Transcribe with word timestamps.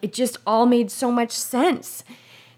It 0.00 0.12
just 0.12 0.38
all 0.46 0.64
made 0.64 0.92
so 0.92 1.10
much 1.10 1.32
sense 1.32 2.04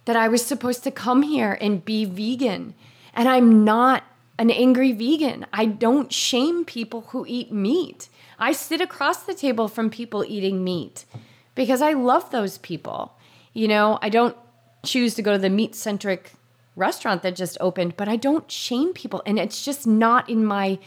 that 0.04 0.14
I 0.14 0.28
was 0.28 0.44
supposed 0.44 0.84
to 0.84 0.90
come 0.90 1.22
here 1.22 1.56
and 1.58 1.82
be 1.82 2.04
vegan. 2.04 2.74
And 3.14 3.30
I'm 3.30 3.64
not 3.64 4.04
an 4.38 4.50
angry 4.50 4.92
vegan. 4.92 5.46
I 5.50 5.64
don't 5.64 6.12
shame 6.12 6.66
people 6.66 7.02
who 7.08 7.24
eat 7.26 7.50
meat. 7.50 8.10
I 8.38 8.52
sit 8.52 8.82
across 8.82 9.22
the 9.22 9.32
table 9.32 9.68
from 9.68 9.88
people 9.88 10.22
eating 10.22 10.62
meat 10.62 11.06
because 11.54 11.80
I 11.80 11.94
love 11.94 12.30
those 12.30 12.58
people. 12.58 13.14
You 13.54 13.68
know, 13.68 13.98
I 14.02 14.10
don't 14.10 14.36
choose 14.84 15.14
to 15.14 15.22
go 15.22 15.32
to 15.32 15.38
the 15.38 15.48
meat 15.48 15.74
centric 15.74 16.32
restaurant 16.76 17.22
that 17.22 17.36
just 17.36 17.56
opened, 17.58 17.96
but 17.96 18.08
I 18.08 18.16
don't 18.16 18.50
shame 18.50 18.92
people 18.92 19.22
and 19.24 19.38
it's 19.38 19.64
just 19.64 19.86
not 19.86 20.28
in 20.28 20.44
my 20.44 20.78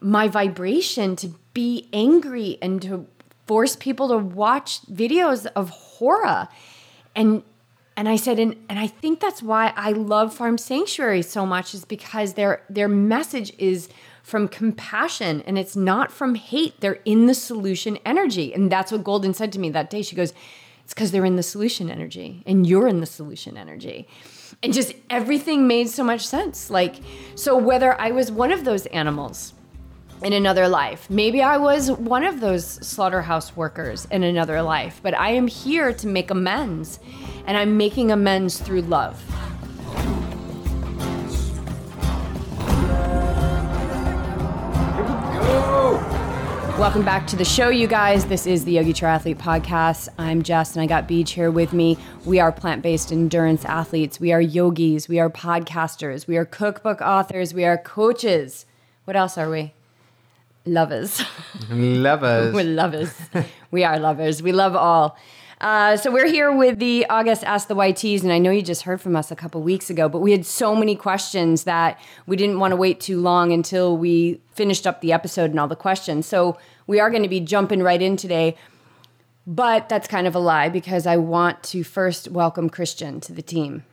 my 0.00 0.28
vibration 0.28 1.16
to 1.16 1.34
be 1.52 1.88
angry 1.92 2.58
and 2.62 2.80
to 2.82 3.08
force 3.48 3.74
people 3.74 4.08
to 4.08 4.18
watch 4.18 4.82
videos 4.86 5.46
of 5.56 5.70
horror. 5.70 6.48
And 7.16 7.42
and 7.96 8.08
I 8.08 8.14
said, 8.14 8.38
and, 8.38 8.54
and 8.68 8.78
I 8.78 8.86
think 8.86 9.18
that's 9.18 9.42
why 9.42 9.72
I 9.74 9.90
love 9.90 10.32
Farm 10.32 10.56
Sanctuary 10.56 11.22
so 11.22 11.44
much, 11.44 11.74
is 11.74 11.84
because 11.84 12.34
their 12.34 12.62
their 12.70 12.86
message 12.86 13.52
is 13.58 13.88
from 14.22 14.46
compassion 14.46 15.42
and 15.46 15.58
it's 15.58 15.74
not 15.74 16.12
from 16.12 16.34
hate. 16.34 16.80
They're 16.80 17.00
in 17.04 17.26
the 17.26 17.34
solution 17.34 17.98
energy. 18.04 18.52
And 18.52 18.70
that's 18.70 18.92
what 18.92 19.02
Golden 19.02 19.32
said 19.32 19.52
to 19.54 19.58
me 19.58 19.70
that 19.70 19.90
day. 19.90 20.02
She 20.02 20.14
goes, 20.14 20.34
It's 20.84 20.94
because 20.94 21.10
they're 21.10 21.24
in 21.24 21.36
the 21.36 21.42
solution 21.42 21.90
energy 21.90 22.42
and 22.46 22.66
you're 22.66 22.86
in 22.86 23.00
the 23.00 23.06
solution 23.06 23.56
energy. 23.56 24.06
And 24.62 24.72
just 24.72 24.92
everything 25.08 25.66
made 25.66 25.88
so 25.88 26.04
much 26.04 26.26
sense. 26.26 26.70
Like, 26.70 26.96
so 27.34 27.56
whether 27.56 27.98
I 28.00 28.10
was 28.10 28.30
one 28.30 28.52
of 28.52 28.64
those 28.64 28.86
animals 28.86 29.54
in 30.22 30.32
another 30.32 30.68
life. 30.68 31.08
Maybe 31.08 31.42
I 31.42 31.56
was 31.56 31.90
one 31.92 32.24
of 32.24 32.40
those 32.40 32.64
slaughterhouse 32.64 33.56
workers 33.56 34.06
in 34.10 34.22
another 34.24 34.62
life, 34.62 35.00
but 35.02 35.14
I 35.14 35.30
am 35.30 35.46
here 35.46 35.92
to 35.92 36.06
make 36.06 36.30
amends, 36.30 36.98
and 37.46 37.56
I'm 37.56 37.76
making 37.76 38.10
amends 38.10 38.58
through 38.58 38.82
love. 38.82 39.22
Welcome 46.78 47.04
back 47.04 47.26
to 47.28 47.36
the 47.36 47.44
show, 47.44 47.70
you 47.70 47.88
guys. 47.88 48.26
This 48.26 48.46
is 48.46 48.64
the 48.64 48.72
Yogi 48.72 48.92
Triathlete 48.92 49.36
Podcast. 49.36 50.08
I'm 50.16 50.42
Jess, 50.42 50.74
and 50.74 50.82
I 50.82 50.86
got 50.86 51.08
Beej 51.08 51.30
here 51.30 51.50
with 51.50 51.72
me. 51.72 51.98
We 52.24 52.38
are 52.38 52.52
plant 52.52 52.82
based 52.82 53.10
endurance 53.10 53.64
athletes. 53.64 54.20
We 54.20 54.32
are 54.32 54.40
yogis. 54.40 55.08
We 55.08 55.18
are 55.18 55.28
podcasters. 55.28 56.28
We 56.28 56.36
are 56.36 56.44
cookbook 56.44 57.00
authors. 57.00 57.52
We 57.52 57.64
are 57.64 57.76
coaches. 57.76 58.64
What 59.04 59.16
else 59.16 59.36
are 59.36 59.50
we? 59.50 59.72
Lovers. 60.68 61.22
Lovers. 61.70 62.52
we're 62.52 62.62
lovers. 62.64 63.14
we 63.70 63.84
are 63.84 63.98
lovers. 63.98 64.42
We 64.42 64.52
love 64.52 64.76
all. 64.76 65.16
Uh, 65.60 65.96
so 65.96 66.12
we're 66.12 66.28
here 66.28 66.54
with 66.54 66.78
the 66.78 67.06
August 67.08 67.42
Ask 67.42 67.68
the 67.68 67.74
YTs, 67.74 68.22
and 68.22 68.30
I 68.30 68.38
know 68.38 68.50
you 68.50 68.62
just 68.62 68.82
heard 68.82 69.00
from 69.00 69.16
us 69.16 69.30
a 69.30 69.36
couple 69.36 69.60
weeks 69.62 69.88
ago, 69.90 70.08
but 70.08 70.20
we 70.20 70.30
had 70.30 70.46
so 70.46 70.76
many 70.76 70.94
questions 70.94 71.64
that 71.64 71.98
we 72.26 72.36
didn't 72.36 72.60
want 72.60 72.72
to 72.72 72.76
wait 72.76 73.00
too 73.00 73.20
long 73.20 73.50
until 73.50 73.96
we 73.96 74.40
finished 74.52 74.86
up 74.86 75.00
the 75.00 75.12
episode 75.12 75.50
and 75.50 75.58
all 75.58 75.66
the 75.66 75.74
questions. 75.74 76.26
So 76.26 76.58
we 76.86 77.00
are 77.00 77.10
going 77.10 77.24
to 77.24 77.28
be 77.28 77.40
jumping 77.40 77.82
right 77.82 78.00
in 78.00 78.16
today, 78.16 78.56
but 79.46 79.88
that's 79.88 80.06
kind 80.06 80.26
of 80.26 80.34
a 80.34 80.38
lie 80.38 80.68
because 80.68 81.06
I 81.06 81.16
want 81.16 81.62
to 81.64 81.82
first 81.82 82.28
welcome 82.28 82.70
Christian 82.70 83.20
to 83.22 83.32
the 83.32 83.42
team. 83.42 83.84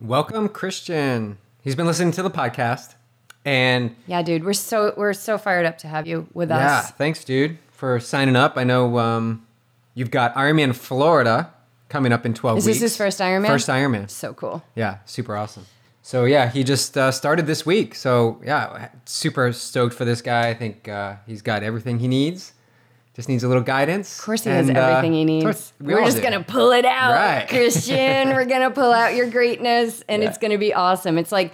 Welcome, 0.00 0.48
Christian. 0.48 1.38
He's 1.62 1.76
been 1.76 1.86
listening 1.86 2.12
to 2.12 2.22
the 2.22 2.30
podcast, 2.30 2.96
and 3.44 3.94
Yeah, 4.06 4.22
dude, 4.22 4.44
we're 4.44 4.52
so 4.52 4.92
we're 4.96 5.12
so 5.14 5.38
fired 5.38 5.66
up 5.66 5.78
to 5.78 5.88
have 5.88 6.06
you 6.06 6.26
with 6.34 6.50
yeah, 6.50 6.56
us. 6.56 6.62
Yeah, 6.62 6.90
thanks, 6.92 7.24
dude, 7.24 7.58
for 7.72 7.98
signing 8.00 8.36
up. 8.36 8.56
I 8.56 8.64
know 8.64 8.98
um, 8.98 9.46
you've 9.94 10.10
got 10.10 10.34
Ironman 10.34 10.74
Florida 10.74 11.50
coming 11.88 12.12
up 12.12 12.24
in 12.26 12.34
12 12.34 12.58
Is 12.58 12.66
weeks. 12.66 12.78
this 12.80 12.92
his 12.92 12.96
first 12.96 13.18
Ironman? 13.20 13.46
First 13.48 13.68
Ironman. 13.68 14.08
So 14.10 14.32
cool. 14.34 14.62
Yeah, 14.74 14.98
super 15.06 15.36
awesome. 15.36 15.66
So 16.02 16.24
yeah, 16.24 16.48
he 16.50 16.64
just 16.64 16.96
uh, 16.96 17.10
started 17.12 17.46
this 17.46 17.64
week. 17.66 17.94
So 17.94 18.40
yeah, 18.44 18.88
super 19.04 19.52
stoked 19.52 19.94
for 19.94 20.04
this 20.04 20.22
guy. 20.22 20.48
I 20.48 20.54
think 20.54 20.88
uh, 20.88 21.16
he's 21.26 21.42
got 21.42 21.62
everything 21.62 21.98
he 21.98 22.08
needs. 22.08 22.52
Just 23.16 23.28
needs 23.28 23.42
a 23.42 23.48
little 23.48 23.62
guidance. 23.62 24.18
Of 24.20 24.24
course, 24.24 24.44
he 24.44 24.50
has 24.50 24.68
And, 24.68 24.78
uh, 24.78 24.80
everything 24.82 25.12
he 25.14 25.24
needs. 25.24 25.72
we 25.80 25.92
We're 25.94 26.04
just 26.04 26.18
do. 26.18 26.22
gonna 26.22 26.44
pull 26.44 26.70
it 26.70 26.84
out, 26.84 27.12
Right. 27.14 27.46
Christian. 27.48 28.28
We're 28.30 28.44
gonna 28.46 28.70
pull 28.70 28.92
out 28.92 29.14
your 29.14 29.28
greatness, 29.28 30.02
and 30.08 30.22
it's 30.22 30.38
gonna 30.38 30.58
be 30.58 30.72
awesome. 30.72 31.18
It's 31.18 31.32
like 31.32 31.52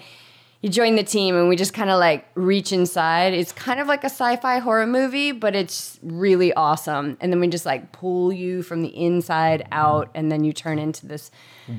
you 0.67 0.73
join 0.73 0.97
the 0.97 1.05
team, 1.05 1.37
and 1.37 1.49
we 1.49 1.55
just 1.55 1.73
kind 1.73 1.91
of 1.91 2.01
like 2.01 2.27
reach 2.35 2.73
inside. 2.73 3.33
It's 3.33 3.53
kind 3.53 3.79
of 3.79 3.87
like 3.87 4.03
a 4.03 4.09
sci-fi 4.11 4.59
horror 4.59 4.85
movie, 4.87 5.31
but 5.31 5.55
it's 5.55 6.01
really 6.03 6.53
awesome. 6.55 7.17
And 7.21 7.33
then 7.33 7.39
we 7.39 7.47
just 7.47 7.65
like 7.65 7.93
pull 7.93 8.33
you 8.33 8.65
from 8.65 8.83
the 8.83 8.89
inside 8.89 9.69
out, 9.71 10.11
and 10.13 10.31
then 10.33 10.43
you 10.43 10.53
turn 10.53 10.81
into 10.81 11.07
this. 11.07 11.31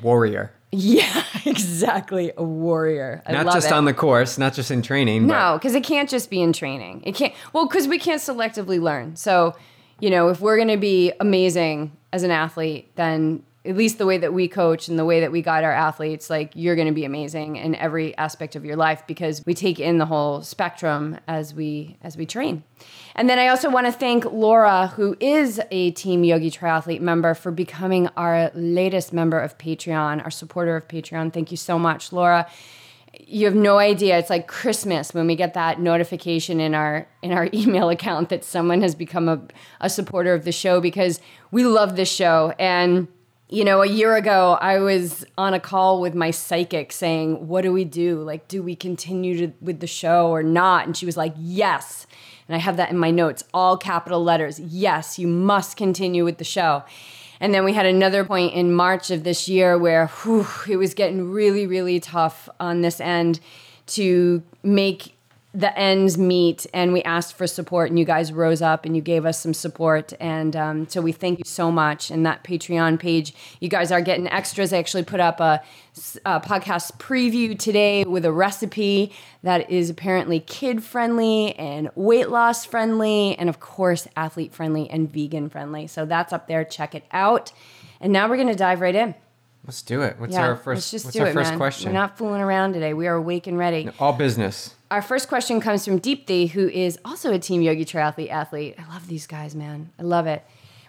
warrior. 0.01 0.53
Yeah, 0.71 1.23
exactly, 1.45 2.31
a 2.37 2.43
warrior. 2.43 3.23
I 3.25 3.33
Not 3.33 3.53
just 3.53 3.67
it. 3.67 3.73
on 3.73 3.83
the 3.83 3.93
course, 3.93 4.37
not 4.37 4.53
just 4.53 4.71
in 4.71 4.81
training. 4.81 5.27
No, 5.27 5.57
because 5.57 5.75
it 5.75 5.83
can't 5.83 6.09
just 6.09 6.29
be 6.29 6.41
in 6.41 6.53
training. 6.53 7.03
It 7.05 7.13
can't. 7.13 7.33
Well, 7.51 7.67
because 7.67 7.89
we 7.89 7.99
can't 7.99 8.21
selectively 8.21 8.79
learn. 8.81 9.17
So, 9.17 9.53
you 9.99 10.09
know, 10.09 10.29
if 10.29 10.39
we're 10.39 10.55
going 10.55 10.67
to 10.69 10.77
be 10.77 11.11
amazing 11.19 11.91
as 12.13 12.23
an 12.23 12.31
athlete, 12.31 12.95
then 12.95 13.43
at 13.67 13.75
least 13.75 13.97
the 13.97 14.05
way 14.05 14.17
that 14.17 14.33
we 14.33 14.47
coach 14.47 14.87
and 14.87 14.97
the 14.97 15.03
way 15.03 15.19
that 15.19 15.31
we 15.31 15.41
guide 15.41 15.63
our 15.63 15.71
athletes, 15.71 16.29
like 16.29 16.51
you're 16.55 16.75
going 16.75 16.87
to 16.87 16.93
be 16.93 17.03
amazing 17.03 17.57
in 17.57 17.75
every 17.75 18.17
aspect 18.17 18.55
of 18.55 18.63
your 18.63 18.77
life 18.77 19.05
because 19.07 19.45
we 19.45 19.53
take 19.53 19.79
in 19.79 19.97
the 19.97 20.05
whole 20.05 20.41
spectrum 20.41 21.17
as 21.27 21.53
we 21.53 21.97
as 22.01 22.15
we 22.15 22.25
train. 22.25 22.63
And 23.15 23.29
then 23.29 23.39
I 23.39 23.49
also 23.49 23.69
want 23.69 23.85
to 23.87 23.91
thank 23.91 24.25
Laura, 24.25 24.87
who 24.87 25.17
is 25.19 25.59
a 25.69 25.91
Team 25.91 26.23
Yogi 26.23 26.49
Triathlete 26.49 27.01
member, 27.01 27.33
for 27.33 27.51
becoming 27.51 28.07
our 28.15 28.51
latest 28.53 29.11
member 29.11 29.39
of 29.39 29.57
Patreon, 29.57 30.23
our 30.23 30.31
supporter 30.31 30.75
of 30.77 30.87
Patreon. 30.87 31.33
Thank 31.33 31.51
you 31.51 31.57
so 31.57 31.77
much, 31.77 32.13
Laura 32.13 32.47
you 33.25 33.45
have 33.45 33.55
no 33.55 33.79
idea 33.79 34.15
it's 34.19 34.29
like 34.29 34.47
christmas 34.47 35.11
when 35.11 35.25
we 35.25 35.35
get 35.35 35.55
that 35.55 35.79
notification 35.79 36.59
in 36.59 36.75
our 36.75 37.07
in 37.23 37.31
our 37.31 37.49
email 37.53 37.89
account 37.89 38.29
that 38.29 38.43
someone 38.43 38.81
has 38.81 38.93
become 38.93 39.27
a, 39.27 39.41
a 39.81 39.89
supporter 39.89 40.35
of 40.35 40.43
the 40.43 40.51
show 40.51 40.79
because 40.79 41.19
we 41.49 41.65
love 41.65 41.95
this 41.95 42.11
show 42.11 42.53
and 42.59 43.07
you 43.49 43.63
know 43.63 43.81
a 43.81 43.87
year 43.87 44.15
ago 44.15 44.57
i 44.59 44.77
was 44.77 45.25
on 45.37 45.53
a 45.53 45.59
call 45.59 46.01
with 46.01 46.13
my 46.13 46.31
psychic 46.31 46.91
saying 46.91 47.47
what 47.47 47.61
do 47.61 47.71
we 47.71 47.85
do? 47.85 48.21
Like 48.21 48.47
do 48.47 48.61
we 48.61 48.75
continue 48.75 49.37
to, 49.47 49.53
with 49.61 49.79
the 49.79 49.87
show 49.87 50.29
or 50.29 50.43
not? 50.43 50.85
And 50.85 50.95
she 50.95 51.05
was 51.05 51.17
like 51.17 51.33
yes. 51.37 52.07
And 52.47 52.55
i 52.55 52.59
have 52.59 52.77
that 52.77 52.91
in 52.91 52.97
my 52.97 53.11
notes 53.11 53.43
all 53.53 53.77
capital 53.77 54.23
letters. 54.23 54.59
Yes 54.59 55.17
you 55.17 55.27
must 55.27 55.77
continue 55.77 56.25
with 56.25 56.37
the 56.37 56.43
show. 56.43 56.83
And 57.39 57.53
then 57.53 57.63
we 57.63 57.73
had 57.73 57.85
another 57.85 58.25
point 58.25 58.53
in 58.53 58.73
March 58.73 59.11
of 59.11 59.23
this 59.23 59.47
year 59.47 59.77
where 59.77 60.07
whew, 60.07 60.47
it 60.67 60.77
was 60.77 60.93
getting 60.93 61.29
really, 61.29 61.67
really 61.67 61.99
tough 61.99 62.49
on 62.59 62.81
this 62.81 62.99
end 62.99 63.39
to 63.87 64.43
make 64.63 65.16
the 65.53 65.77
ends 65.77 66.17
meet. 66.17 66.67
And 66.73 66.93
we 66.93 67.01
asked 67.03 67.35
for 67.35 67.47
support, 67.47 67.89
and 67.89 67.97
you 67.97 68.05
guys 68.05 68.31
rose 68.31 68.61
up 68.61 68.85
and 68.85 68.95
you 68.95 69.01
gave 69.01 69.25
us 69.25 69.39
some 69.39 69.53
support. 69.53 70.13
And 70.19 70.55
um, 70.55 70.87
so 70.87 71.01
we 71.01 71.11
thank 71.11 71.39
you 71.39 71.45
so 71.45 71.71
much. 71.71 72.11
And 72.11 72.25
that 72.25 72.43
Patreon 72.43 72.99
page, 72.99 73.33
you 73.59 73.69
guys 73.69 73.91
are 73.91 74.01
getting 74.01 74.27
extras. 74.27 74.73
I 74.73 74.77
actually 74.77 75.03
put 75.03 75.19
up 75.19 75.39
a, 75.39 75.61
a 76.25 76.41
podcast 76.41 76.97
preview 76.97 77.57
today 77.57 78.03
with 78.03 78.25
a 78.25 78.31
recipe 78.31 79.13
that 79.43 79.71
is 79.71 79.89
apparently 79.89 80.39
kid 80.39 80.83
friendly 80.83 81.55
and 81.55 81.89
weight 81.95 82.29
loss 82.29 82.65
friendly, 82.65 83.35
and 83.37 83.49
of 83.49 83.59
course, 83.59 84.07
athlete 84.15 84.53
friendly 84.53 84.89
and 84.89 85.11
vegan 85.11 85.49
friendly. 85.49 85.87
So 85.87 86.05
that's 86.05 86.33
up 86.33 86.47
there. 86.47 86.65
Check 86.65 86.93
it 86.93 87.05
out. 87.11 87.51
And 87.99 88.13
now 88.13 88.29
we're 88.29 88.35
going 88.35 88.47
to 88.49 88.55
dive 88.55 88.81
right 88.81 88.95
in. 88.95 89.15
Let's 89.67 89.81
do 89.81 90.01
it. 90.01 90.15
What's 90.17 90.33
Yeah, 90.33 90.43
our 90.43 90.49
let's 90.53 90.63
first? 90.63 90.91
just 90.91 91.05
what's 91.05 91.17
do 91.17 91.23
our 91.23 91.27
it, 91.27 91.33
first 91.33 91.49
man. 91.51 91.59
question? 91.59 91.89
We're 91.89 91.99
not 91.99 92.17
fooling 92.17 92.41
around 92.41 92.71
today. 92.73 92.93
We 92.93 93.05
are 93.07 93.15
awake 93.15 93.47
and 93.47 93.57
ready. 93.57 93.89
All 93.99 94.13
business. 94.13 94.73
Our 94.89 95.01
first 95.01 95.27
question 95.27 95.59
comes 95.59 95.83
from 95.83 95.99
Deepthi, 95.99 96.49
who 96.51 96.69
is 96.69 96.97
also 97.03 97.33
a 97.33 97.39
Team 97.39 97.61
Yogi 97.61 97.83
Triathlete 97.83 98.31
athlete. 98.31 98.75
I 98.79 98.91
love 98.93 99.07
these 99.09 99.27
guys, 99.27 99.53
man. 99.53 99.89
I 99.99 100.03
love 100.03 100.25
it. 100.25 100.43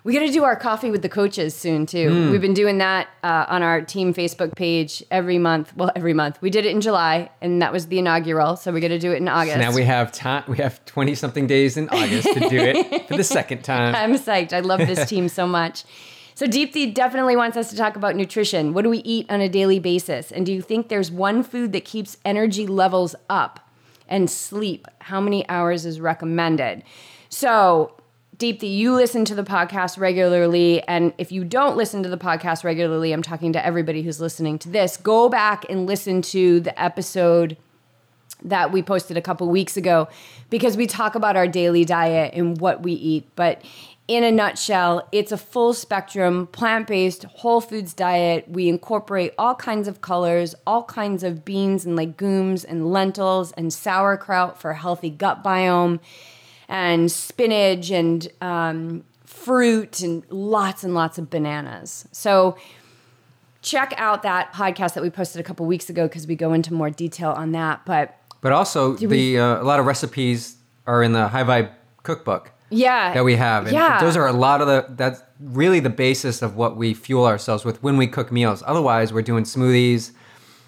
We 0.05 0.15
got 0.15 0.21
to 0.21 0.31
do 0.31 0.45
our 0.45 0.55
coffee 0.55 0.93
with 0.93 1.03
the 1.03 1.09
coaches 1.09 1.57
soon 1.57 1.85
too. 1.85 2.09
Hmm. 2.09 2.31
We've 2.31 2.41
been 2.41 2.55
doing 2.55 2.79
that 2.79 3.09
uh, 3.25 3.47
on 3.49 3.63
our 3.65 3.83
team 3.83 4.15
Facebook 4.15 4.55
page 4.55 5.03
every 5.11 5.39
month. 5.39 5.77
Well, 5.77 5.91
every 5.97 6.15
month. 6.15 6.41
We 6.41 6.49
did 6.51 6.65
it 6.65 6.71
in 6.71 6.81
July, 6.81 7.31
and 7.43 7.61
that 7.61 7.73
was 7.73 7.89
the 7.89 7.99
inaugural. 7.99 8.55
So 8.57 8.73
we're 8.73 8.81
gonna 8.81 9.01
do 9.01 9.11
it 9.13 9.17
in 9.17 9.27
August. 9.27 9.57
So 9.57 9.61
now 9.61 9.75
we 9.75 9.83
have 9.83 10.13
time. 10.13 10.45
We 10.47 10.59
have 10.59 10.83
twenty 10.87 11.17
something 11.17 11.49
days 11.49 11.77
in 11.77 11.89
August 11.89 12.29
to 12.33 12.41
do 12.49 12.59
it 12.59 13.09
for 13.09 13.17
the 13.17 13.25
second 13.25 13.65
time. 13.65 13.97
I'm 13.97 14.15
psyched. 14.15 14.53
I 14.53 14.61
love 14.61 14.79
this 14.79 15.07
team 15.09 15.29
so 15.29 15.47
much. 15.49 15.83
So 16.39 16.47
Deepthi 16.47 16.95
definitely 16.95 17.35
wants 17.35 17.57
us 17.57 17.69
to 17.71 17.77
talk 17.77 17.97
about 17.97 18.15
nutrition. 18.15 18.73
What 18.73 18.83
do 18.83 18.91
we 18.91 18.99
eat 18.99 19.29
on 19.29 19.41
a 19.41 19.49
daily 19.49 19.81
basis? 19.81 20.31
And 20.31 20.47
do 20.47 20.53
you 20.53 20.63
think 20.63 20.87
there's 20.87 21.11
one 21.11 21.43
food 21.43 21.73
that 21.73 21.85
keeps 21.85 22.17
energy 22.25 22.65
levels 22.65 23.17
up? 23.29 23.69
And 24.09 24.31
sleep, 24.31 24.87
how 25.01 25.21
many 25.21 25.49
hours 25.49 25.85
is 25.85 26.01
recommended? 26.01 26.85
So, 27.29 27.97
Deepthi, 28.37 28.73
you 28.73 28.95
listen 28.95 29.25
to 29.25 29.35
the 29.35 29.43
podcast 29.43 29.99
regularly. 29.99 30.81
And 30.87 31.13
if 31.19 31.33
you 31.33 31.43
don't 31.43 31.77
listen 31.77 32.05
to 32.05 32.09
the 32.09 32.17
podcast 32.17 32.63
regularly, 32.63 33.13
I'm 33.13 33.21
talking 33.21 33.53
to 33.55 33.67
everybody 33.67 34.03
who's 34.03 34.21
listening 34.21 34.61
to 34.61 34.69
this, 34.69 34.97
go 34.97 35.29
back 35.29 35.67
and 35.69 35.89
listen 35.89 36.23
to 36.23 36.61
the 36.61 36.81
episode 36.81 37.57
that 38.43 38.73
we 38.73 38.83
posted 38.83 39.17
a 39.17 39.23
couple 39.23 39.49
weeks 39.49 39.77
ago 39.77 40.09
because 40.51 40.77
we 40.77 40.87
talk 40.87 41.15
about 41.15 41.37
our 41.37 41.49
daily 41.49 41.85
diet 41.85 42.35
and 42.35 42.61
what 42.61 42.83
we 42.83 42.93
eat. 42.93 43.29
But 43.37 43.63
in 44.09 44.25
a 44.25 44.33
nutshell, 44.33 45.07
it's 45.13 45.33
a 45.33 45.37
full 45.37 45.75
spectrum, 45.75 46.47
plant 46.47 46.87
based, 46.87 47.25
whole 47.25 47.61
foods 47.61 47.93
diet. 47.93 48.49
We 48.49 48.69
incorporate 48.69 49.35
all 49.37 49.55
kinds 49.55 49.87
of 49.87 50.01
colors, 50.01 50.55
all 50.67 50.85
kinds 50.85 51.23
of 51.23 51.45
beans 51.45 51.85
and 51.85 51.95
legumes 51.95 52.65
and 52.65 52.91
lentils 52.91 53.53
and 53.53 53.71
sauerkraut 53.71 54.59
for 54.59 54.73
healthy 54.73 55.11
gut 55.11 55.45
biome, 55.45 56.01
and 56.69 57.13
spinach 57.13 57.91
and 57.91 58.27
um, 58.41 59.05
fruit 59.27 60.01
and 60.01 60.25
lots 60.31 60.85
and 60.85 60.95
lots 60.95 61.19
of 61.19 61.29
bananas. 61.29 62.09
So, 62.11 62.57
check 63.61 63.93
out 63.99 64.23
that 64.23 64.55
podcast 64.55 64.95
that 64.95 65.03
we 65.03 65.11
posted 65.11 65.41
a 65.41 65.45
couple 65.45 65.67
weeks 65.67 65.91
ago 65.91 66.09
because 66.09 66.27
we 66.27 66.35
go 66.35 66.55
into 66.55 66.73
more 66.73 66.89
detail 66.89 67.33
on 67.33 67.53
that. 67.53 67.85
But 67.85 68.19
But 68.41 68.53
also, 68.53 68.95
the 68.95 69.39
uh, 69.39 69.63
a 69.63 69.65
lot 69.65 69.81
of 69.81 69.87
recipes 69.87 70.57
are 70.87 71.03
in 71.03 71.13
the 71.13 71.29
High 71.29 71.45
Vibe 71.45 71.71
cookbook 72.03 72.53
yeah, 72.71 73.13
that 73.15 73.25
we 73.25 73.37
have. 73.37 73.65
And 73.65 73.73
yeah, 73.73 74.01
those 74.01 74.17
are 74.17 74.27
a 74.27 74.33
lot 74.33 74.61
of 74.61 74.67
the 74.67 74.87
that's 74.91 75.23
really 75.41 75.81
the 75.81 75.91
basis 75.91 76.43
of 76.43 76.57
what 76.57 76.77
we 76.77 76.95
fuel 76.95 77.27
ourselves 77.27 77.65
with 77.65 77.83
when 77.83 77.97
we 77.97 78.07
cook 78.07 78.31
meals. 78.31 78.63
Otherwise, 78.67 79.13
we're 79.13 79.23
doing 79.23 79.45
smoothies, 79.45 80.13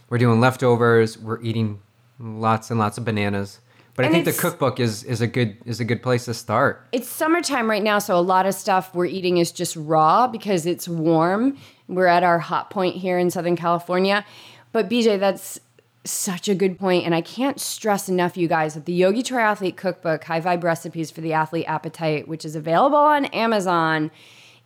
we're 0.08 0.19
doing 0.19 0.40
leftovers, 0.40 1.19
we're 1.19 1.40
eating 1.43 1.81
lots 2.19 2.70
and 2.70 2.78
lots 2.78 2.99
of 2.99 3.05
bananas. 3.05 3.61
But 3.96 4.05
And 4.05 4.14
I 4.14 4.22
think 4.22 4.34
the 4.34 4.40
cookbook 4.40 4.81
is 4.81 5.05
is 5.05 5.20
a 5.20 5.26
good 5.26 5.56
is 5.67 5.81
a 5.81 5.84
good 5.84 6.02
place 6.02 6.25
to 6.25 6.34
start. 6.34 6.87
it's 6.93 7.08
summertime 7.08 7.69
right 7.69 7.82
now, 7.82 7.99
so 7.99 8.17
a 8.17 8.20
lot 8.20 8.46
of 8.46 8.55
stuff 8.55 8.94
we're 8.94 9.06
eating 9.06 9.38
is 9.38 9.52
just 9.52 9.76
raw 9.76 10.26
because 10.26 10.64
it's 10.64 10.88
warm. 10.88 11.58
We're 11.88 12.06
at 12.06 12.22
our 12.22 12.38
hot 12.38 12.70
point 12.70 12.96
here 12.96 13.19
in 13.19 13.31
Southern 13.31 13.56
California. 13.56 14.25
But 14.72 14.88
BJ, 14.88 15.19
that's 15.19 15.58
such 16.05 16.49
a 16.49 16.55
good 16.55 16.79
point, 16.79 17.05
and 17.05 17.14
I 17.14 17.20
can't 17.20 17.61
stress 17.61 18.08
enough, 18.08 18.37
you 18.37 18.49
guys, 18.49 18.75
that 18.75 18.87
the 18.87 18.93
Yogi 18.93 19.23
Triathlete 19.23 19.76
Cookbook, 19.76 20.25
High 20.25 20.41
Vibe 20.41 20.62
Recipes 20.62 21.11
for 21.11 21.20
the 21.20 21.32
Athlete 21.35 21.67
Appetite, 21.69 22.26
which 22.26 22.44
is 22.44 22.56
available 22.56 22.97
on 22.97 23.26
Amazon, 23.26 24.11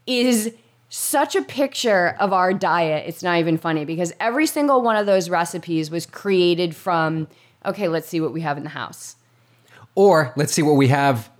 is 0.07 0.55
such 0.89 1.35
a 1.35 1.43
picture 1.43 2.15
of 2.21 2.33
our 2.33 2.55
diet. 2.55 3.05
It's 3.09 3.23
not 3.23 3.39
even 3.39 3.59
funny 3.59 3.85
because 3.85 4.13
every 4.21 4.47
single 4.47 4.81
one 4.81 4.95
of 4.97 5.07
those 5.07 5.29
recipes 5.29 5.91
was 5.91 6.07
created 6.07 6.77
from, 6.77 7.27
okay, 7.67 7.89
let's 7.89 8.07
see 8.09 8.21
what 8.21 8.33
we 8.33 8.43
have 8.43 8.57
in 8.57 8.63
the 8.63 8.71
house. 8.71 9.17
Or 9.97 10.33
let's 10.37 10.53
see 10.53 10.63
what 10.63 10.75
we 10.75 10.89
have 10.89 11.31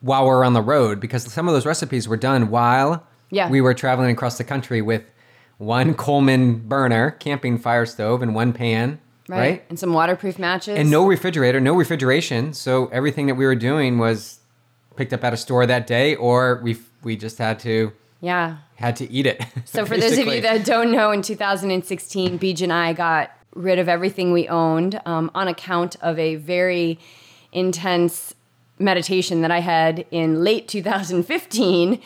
while 0.00 0.24
we're 0.24 0.44
on 0.44 0.54
the 0.54 0.62
road 0.62 0.98
because 1.00 1.30
some 1.30 1.46
of 1.46 1.52
those 1.52 1.66
recipes 1.66 2.08
were 2.08 2.16
done 2.16 2.48
while 2.48 3.06
Yeah. 3.30 3.50
we 3.50 3.60
were 3.60 3.74
traveling 3.74 4.10
across 4.10 4.38
the 4.38 4.44
country 4.44 4.80
with 4.80 5.02
one 5.58 5.92
Coleman 5.94 6.56
burner, 6.66 7.10
camping 7.12 7.58
fire 7.58 7.84
stove, 7.86 8.22
and 8.22 8.34
one 8.34 8.52
pan, 8.54 8.98
right? 9.28 9.64
And 9.68 9.78
some 9.78 9.92
waterproof 9.92 10.38
matches. 10.38 10.78
And 10.78 10.90
no 10.90 11.06
refrigerator, 11.06 11.60
no 11.60 11.74
refrigeration. 11.74 12.52
So 12.52 12.86
everything 12.88 13.26
that 13.26 13.34
we 13.34 13.44
were 13.44 13.54
doing 13.56 13.98
was 13.98 14.40
picked 14.96 15.12
up 15.12 15.24
at 15.24 15.32
a 15.32 15.36
store 15.36 15.66
that 15.66 15.86
day, 15.86 16.14
or 16.16 16.60
we 16.62 16.76
we 17.02 17.16
just 17.16 17.38
had 17.38 17.58
to 17.60 17.92
Yeah. 18.20 18.56
had 18.76 18.96
to 18.96 19.10
eat 19.10 19.26
it. 19.26 19.44
So 19.64 19.84
for 19.84 19.96
those 19.96 20.16
of 20.18 20.26
you 20.26 20.40
that 20.40 20.64
don't 20.64 20.90
know, 20.90 21.10
in 21.12 21.22
2016, 21.22 22.38
Beej 22.38 22.62
and 22.62 22.72
I 22.72 22.92
got 22.92 23.30
rid 23.54 23.78
of 23.78 23.88
everything 23.88 24.32
we 24.32 24.48
owned 24.48 25.00
um, 25.06 25.30
on 25.34 25.48
account 25.48 25.96
of 26.00 26.18
a 26.18 26.36
very 26.36 26.98
intense 27.52 28.34
meditation 28.78 29.40
that 29.42 29.50
I 29.50 29.60
had 29.60 30.04
in 30.10 30.42
late 30.44 30.68
2015. 30.68 32.00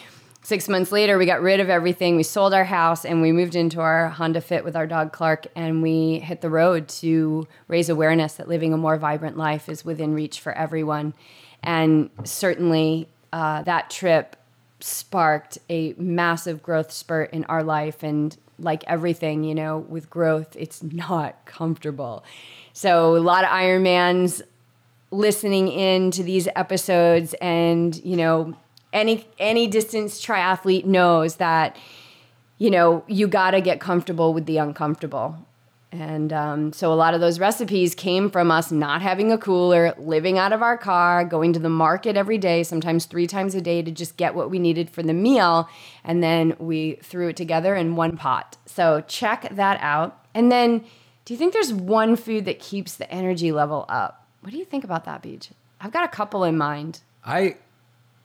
Six 0.50 0.69
months 0.69 0.91
later, 0.91 1.17
we 1.17 1.26
got 1.26 1.43
rid 1.43 1.61
of 1.61 1.70
everything. 1.70 2.17
We 2.17 2.25
sold 2.25 2.52
our 2.52 2.64
house 2.64 3.05
and 3.05 3.23
we 3.23 3.31
moved 3.31 3.55
into 3.55 3.81
our 3.81 4.08
Honda 4.08 4.41
Fit 4.41 4.64
with 4.64 4.75
our 4.75 4.85
dog 4.85 5.12
Clark, 5.12 5.47
and 5.55 5.81
we 5.81 6.19
hit 6.19 6.41
the 6.41 6.50
road 6.50 6.88
to 6.88 7.47
raise 7.69 7.88
awareness 7.88 8.35
that 8.35 8.49
living 8.49 8.73
a 8.73 8.76
more 8.76 8.97
vibrant 8.97 9.37
life 9.37 9.69
is 9.69 9.85
within 9.85 10.12
reach 10.12 10.41
for 10.41 10.52
everyone. 10.52 11.14
And 11.62 12.11
certainly, 12.25 13.06
uh, 13.32 13.62
that 13.62 13.91
trip 13.91 14.35
sparked 14.81 15.58
a 15.69 15.94
massive 15.97 16.64
growth 16.64 16.91
spurt 16.91 17.32
in 17.32 17.44
our 17.44 17.62
life. 17.62 18.02
And 18.02 18.37
like 18.58 18.82
everything, 18.88 19.44
you 19.44 19.55
know, 19.55 19.79
with 19.79 20.11
growth, 20.11 20.56
it's 20.56 20.82
not 20.82 21.44
comfortable. 21.44 22.25
So, 22.73 23.17
a 23.17 23.19
lot 23.19 23.44
of 23.44 23.50
Ironmans 23.50 24.43
listening 25.12 25.69
in 25.69 26.11
to 26.12 26.23
these 26.23 26.49
episodes 26.55 27.35
and 27.41 28.02
you 28.05 28.17
know 28.17 28.55
any 28.92 29.26
any 29.38 29.66
distance 29.66 30.25
triathlete 30.25 30.84
knows 30.84 31.37
that 31.37 31.76
you 32.58 32.70
know 32.70 33.04
you 33.06 33.26
got 33.26 33.52
to 33.52 33.60
get 33.60 33.81
comfortable 33.81 34.32
with 34.34 34.46
the 34.46 34.58
uncomfortable. 34.58 35.46
And 35.92 36.32
um, 36.32 36.72
so 36.72 36.92
a 36.92 36.94
lot 36.94 37.14
of 37.14 37.20
those 37.20 37.40
recipes 37.40 37.96
came 37.96 38.31
from 38.31 38.52
us 38.52 38.70
not 38.70 39.02
having 39.02 39.32
a 39.32 39.38
cooler 39.38 39.92
living 39.98 40.38
out 40.38 40.52
of 40.52 40.62
our 40.62 40.78
car 40.78 41.25
going 41.25 41.52
to 41.54 41.58
the 41.58 41.69
market 41.69 42.16
every 42.16 42.38
day 42.38 42.62
sometimes 42.62 43.06
three 43.06 43.26
times 43.26 43.56
a 43.56 43.60
day 43.60 43.82
to 43.82 43.90
just 43.90 44.16
get 44.16 44.37
what 44.37 44.50
we 44.50 44.60
needed 44.60 44.88
for 44.88 45.02
the 45.02 45.12
meal. 45.12 45.69
And 46.04 46.22
then 46.22 46.54
we 46.60 47.00
threw 47.02 47.28
it 47.28 47.37
together 47.37 47.75
in 47.75 47.96
one 47.96 48.16
pot. 48.16 48.56
So 48.66 49.02
check 49.08 49.48
that 49.50 49.81
out. 49.81 50.25
And 50.32 50.52
then 50.52 50.84
do 51.25 51.34
you 51.34 51.38
think 51.38 51.52
there's 51.52 51.72
one 51.72 52.14
food 52.14 52.44
that 52.44 52.60
keeps 52.60 52.94
the 52.94 53.10
energy 53.10 53.50
level 53.50 53.84
up? 53.88 54.28
What 54.42 54.52
do 54.52 54.58
you 54.58 54.64
think 54.64 54.84
about 54.84 55.04
that, 55.06 55.22
Beej? 55.22 55.50
I've 55.81 55.92
got 55.92 56.04
a 56.04 56.08
couple 56.08 56.44
in 56.44 56.56
mind. 56.56 57.00
I 57.25 57.56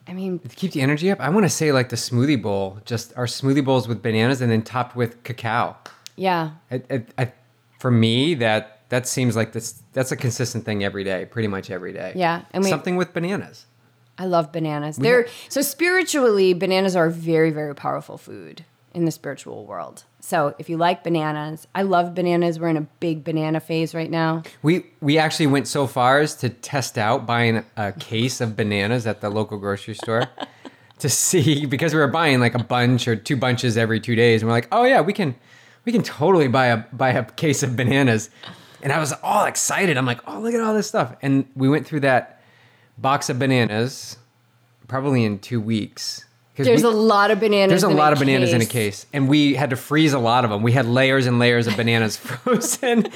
I 0.08 0.12
mean, 0.12 0.38
to 0.38 0.48
keep 0.48 0.72
the 0.72 0.80
energy 0.82 1.10
up. 1.10 1.20
I 1.20 1.28
want 1.30 1.44
to 1.46 1.50
say 1.50 1.72
like 1.72 1.88
the 1.88 1.96
smoothie 1.96 2.40
bowl, 2.40 2.78
just 2.84 3.12
our 3.16 3.26
smoothie 3.26 3.64
bowls 3.64 3.88
with 3.88 4.02
bananas 4.02 4.40
and 4.40 4.50
then 4.50 4.62
topped 4.62 4.94
with 4.96 5.22
cacao. 5.24 5.76
yeah, 6.16 6.52
I, 6.70 6.82
I, 6.90 7.04
I, 7.18 7.32
for 7.80 7.90
me, 7.90 8.34
that 8.34 8.80
that 8.88 9.06
seems 9.08 9.34
like 9.36 9.52
this. 9.52 9.82
That's 9.92 10.12
a 10.12 10.16
consistent 10.16 10.64
thing 10.64 10.84
every 10.84 11.02
day, 11.04 11.26
pretty 11.26 11.48
much 11.48 11.70
every 11.70 11.92
day. 11.92 12.12
Yeah, 12.14 12.42
and 12.52 12.62
we- 12.62 12.70
something 12.70 12.96
with 12.96 13.12
bananas. 13.12 13.66
I 14.18 14.24
love 14.24 14.50
bananas. 14.50 14.96
They're 14.96 15.26
so 15.50 15.60
spiritually, 15.60 16.54
bananas 16.54 16.96
are 16.96 17.06
a 17.06 17.10
very, 17.10 17.50
very 17.50 17.74
powerful 17.74 18.16
food 18.16 18.64
in 18.96 19.04
the 19.04 19.10
spiritual 19.10 19.66
world. 19.66 20.04
So 20.20 20.54
if 20.58 20.70
you 20.70 20.78
like 20.78 21.04
bananas, 21.04 21.68
I 21.74 21.82
love 21.82 22.14
bananas. 22.14 22.58
We're 22.58 22.70
in 22.70 22.78
a 22.78 22.88
big 22.98 23.24
banana 23.24 23.60
phase 23.60 23.94
right 23.94 24.10
now. 24.10 24.42
We 24.62 24.86
we 25.02 25.18
actually 25.18 25.48
went 25.48 25.68
so 25.68 25.86
far 25.86 26.20
as 26.20 26.34
to 26.36 26.48
test 26.48 26.96
out 26.96 27.26
buying 27.26 27.62
a 27.76 27.92
case 27.92 28.40
of 28.40 28.56
bananas 28.56 29.06
at 29.06 29.20
the 29.20 29.28
local 29.28 29.58
grocery 29.58 29.94
store 29.94 30.28
to 30.98 31.10
see 31.10 31.66
because 31.66 31.92
we 31.92 32.00
were 32.00 32.08
buying 32.08 32.40
like 32.40 32.54
a 32.54 32.64
bunch 32.64 33.06
or 33.06 33.14
two 33.14 33.36
bunches 33.36 33.76
every 33.76 34.00
two 34.00 34.16
days, 34.16 34.40
and 34.40 34.48
we're 34.48 34.56
like, 34.56 34.68
oh 34.72 34.84
yeah, 34.84 35.02
we 35.02 35.12
can 35.12 35.36
we 35.84 35.92
can 35.92 36.02
totally 36.02 36.48
buy 36.48 36.68
a 36.68 36.78
buy 36.90 37.10
a 37.10 37.22
case 37.22 37.62
of 37.62 37.76
bananas, 37.76 38.30
and 38.82 38.94
I 38.94 38.98
was 38.98 39.12
all 39.22 39.44
excited. 39.44 39.98
I'm 39.98 40.06
like, 40.06 40.20
oh 40.26 40.40
look 40.40 40.54
at 40.54 40.62
all 40.62 40.72
this 40.72 40.88
stuff, 40.88 41.14
and 41.20 41.46
we 41.54 41.68
went 41.68 41.86
through 41.86 42.00
that 42.00 42.40
box 42.96 43.28
of 43.28 43.38
bananas 43.38 44.16
probably 44.88 45.22
in 45.22 45.38
two 45.38 45.60
weeks. 45.60 46.24
There's 46.64 46.82
we- 46.82 46.88
a 46.88 46.92
lot 46.92 47.30
of 47.30 47.40
bananas. 47.40 47.70
there's 47.70 47.84
a 47.84 47.88
in 47.90 47.96
lot 47.96 48.12
of 48.12 48.18
bananas 48.18 48.52
in 48.52 48.60
a 48.62 48.64
case. 48.64 48.72
case, 49.04 49.06
and 49.12 49.28
we 49.28 49.54
had 49.54 49.70
to 49.70 49.76
freeze 49.76 50.12
a 50.14 50.18
lot 50.18 50.44
of 50.44 50.50
them. 50.50 50.62
We 50.62 50.72
had 50.72 50.86
layers 50.86 51.26
and 51.26 51.38
layers 51.38 51.66
of 51.66 51.76
bananas 51.76 52.16
frozen 52.26 53.08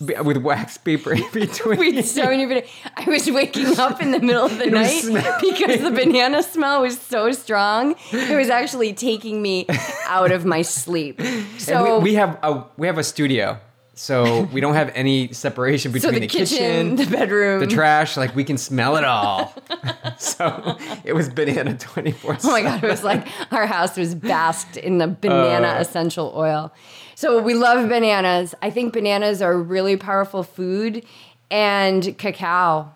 with 0.00 0.36
wax 0.38 0.76
paper 0.76 1.12
in 1.14 1.24
between. 1.32 1.78
With 1.96 2.06
so 2.06 2.24
many 2.24 2.46
bananas. 2.46 2.68
I 2.96 3.04
was 3.08 3.30
waking 3.30 3.78
up 3.78 4.00
in 4.02 4.10
the 4.10 4.20
middle 4.20 4.44
of 4.44 4.58
the 4.58 4.66
night 4.70 5.02
smelling. 5.02 5.40
because 5.40 5.80
the 5.80 5.90
banana 5.90 6.42
smell 6.42 6.82
was 6.82 7.00
so 7.00 7.30
strong. 7.32 7.94
It 8.12 8.36
was 8.36 8.50
actually 8.50 8.92
taking 8.92 9.40
me 9.40 9.66
out 10.06 10.32
of 10.32 10.44
my 10.44 10.62
sleep. 10.62 11.20
So 11.58 11.98
we, 11.98 12.04
we 12.10 12.14
have 12.14 12.38
a 12.42 12.64
we 12.76 12.86
have 12.86 12.98
a 12.98 13.04
studio, 13.04 13.58
so 13.94 14.42
we 14.52 14.60
don't 14.60 14.74
have 14.74 14.90
any 14.94 15.32
separation 15.32 15.90
so 15.92 15.94
between 15.94 16.14
the, 16.14 16.20
the, 16.20 16.26
kitchen, 16.26 16.96
the 16.96 17.06
bedroom, 17.06 17.60
the 17.60 17.66
trash. 17.66 18.16
Like 18.16 18.34
we 18.34 18.44
can 18.44 18.58
smell 18.58 18.96
it 18.96 19.04
all. 19.04 19.54
so 20.18 20.76
it 21.04 21.12
was 21.12 21.28
banana 21.28 21.76
twenty 21.78 22.12
four. 22.12 22.36
Oh 22.42 22.50
my 22.50 22.62
god, 22.62 22.82
it 22.82 22.88
was 22.90 23.04
like 23.04 23.26
our 23.52 23.66
house 23.66 23.96
was 23.96 24.14
basked 24.14 24.76
in 24.76 24.98
the 24.98 25.06
banana 25.06 25.68
Uh. 25.68 25.80
essential 25.80 26.32
oil. 26.36 26.72
So 27.14 27.40
we 27.40 27.54
love 27.54 27.88
bananas. 27.88 28.54
I 28.60 28.70
think 28.70 28.92
bananas 28.92 29.40
are 29.40 29.56
really 29.56 29.96
powerful 29.96 30.42
food 30.42 31.04
and 31.50 32.16
cacao. 32.18 32.92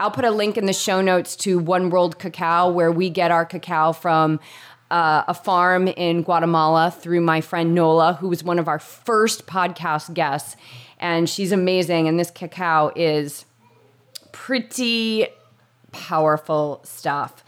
I'll 0.00 0.12
put 0.12 0.24
a 0.24 0.30
link 0.30 0.56
in 0.56 0.66
the 0.66 0.72
show 0.72 1.00
notes 1.00 1.34
to 1.38 1.58
One 1.58 1.90
World 1.90 2.20
Cacao 2.20 2.70
where 2.70 2.92
we 2.92 3.10
get 3.10 3.32
our 3.32 3.44
cacao 3.44 3.92
from 3.92 4.38
uh, 4.90 5.24
a 5.28 5.34
farm 5.34 5.88
in 5.88 6.22
Guatemala 6.22 6.90
through 6.90 7.20
my 7.20 7.40
friend 7.40 7.74
Nola, 7.74 8.14
who 8.14 8.28
was 8.28 8.42
one 8.42 8.58
of 8.58 8.68
our 8.68 8.78
first 8.78 9.46
podcast 9.46 10.14
guests. 10.14 10.56
And 10.98 11.28
she's 11.28 11.52
amazing. 11.52 12.08
And 12.08 12.18
this 12.18 12.30
cacao 12.30 12.90
is 12.96 13.44
pretty 14.32 15.26
powerful 15.92 16.80
stuff. 16.84 17.44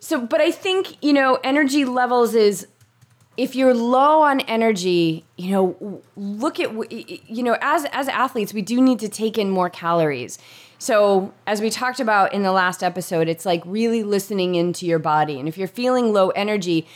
So, 0.00 0.26
but 0.26 0.40
I 0.40 0.50
think, 0.50 0.96
you 1.02 1.12
know, 1.12 1.38
energy 1.44 1.84
levels 1.84 2.34
is 2.34 2.66
if 3.36 3.54
you're 3.54 3.74
low 3.74 4.22
on 4.22 4.40
energy, 4.40 5.24
you 5.36 5.50
know, 5.52 6.02
look 6.16 6.58
at 6.60 6.92
you 6.92 7.42
know, 7.42 7.56
as 7.60 7.86
as 7.92 8.08
athletes, 8.08 8.52
we 8.52 8.62
do 8.62 8.80
need 8.80 8.98
to 8.98 9.08
take 9.08 9.38
in 9.38 9.50
more 9.50 9.70
calories. 9.70 10.38
So, 10.80 11.34
as 11.46 11.60
we 11.60 11.68
talked 11.68 12.00
about 12.00 12.32
in 12.32 12.42
the 12.42 12.52
last 12.52 12.82
episode, 12.82 13.28
it's 13.28 13.44
like 13.44 13.62
really 13.66 14.02
listening 14.02 14.54
into 14.54 14.86
your 14.86 14.98
body. 14.98 15.38
And 15.38 15.46
if 15.46 15.58
you're 15.58 15.68
feeling 15.68 16.14
low 16.14 16.30
energy, 16.30 16.86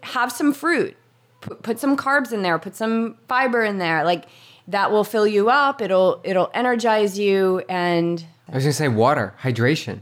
have 0.00 0.32
some 0.32 0.54
fruit. 0.54 0.96
Put, 1.42 1.62
put 1.62 1.78
some 1.78 1.94
carbs 1.94 2.32
in 2.32 2.40
there, 2.40 2.58
put 2.58 2.74
some 2.74 3.18
fiber 3.28 3.62
in 3.62 3.76
there. 3.76 4.02
Like 4.02 4.24
that 4.66 4.90
will 4.90 5.04
fill 5.04 5.26
you 5.26 5.50
up. 5.50 5.82
It'll 5.82 6.22
it'll 6.24 6.50
energize 6.54 7.18
you 7.18 7.62
and 7.68 8.24
I 8.48 8.54
was 8.54 8.64
gonna 8.64 8.72
say 8.72 8.88
water, 8.88 9.34
hydration. 9.42 10.00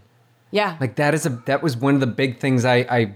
yeah. 0.52 0.76
Like 0.80 0.94
that 0.96 1.12
is 1.12 1.26
a 1.26 1.30
that 1.46 1.64
was 1.64 1.76
one 1.76 1.94
of 1.94 2.00
the 2.00 2.06
big 2.06 2.38
things 2.38 2.64
I, 2.64 2.76
I 2.88 3.14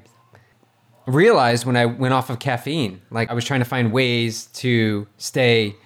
realized 1.06 1.66
when 1.66 1.76
I 1.76 1.86
went 1.86 2.14
off 2.14 2.30
of 2.30 2.40
caffeine, 2.40 3.00
like 3.10 3.30
I 3.30 3.34
was 3.34 3.44
trying 3.44 3.60
to 3.60 3.64
find 3.64 3.92
ways 3.92 4.46
to 4.54 5.06
stay 5.18 5.76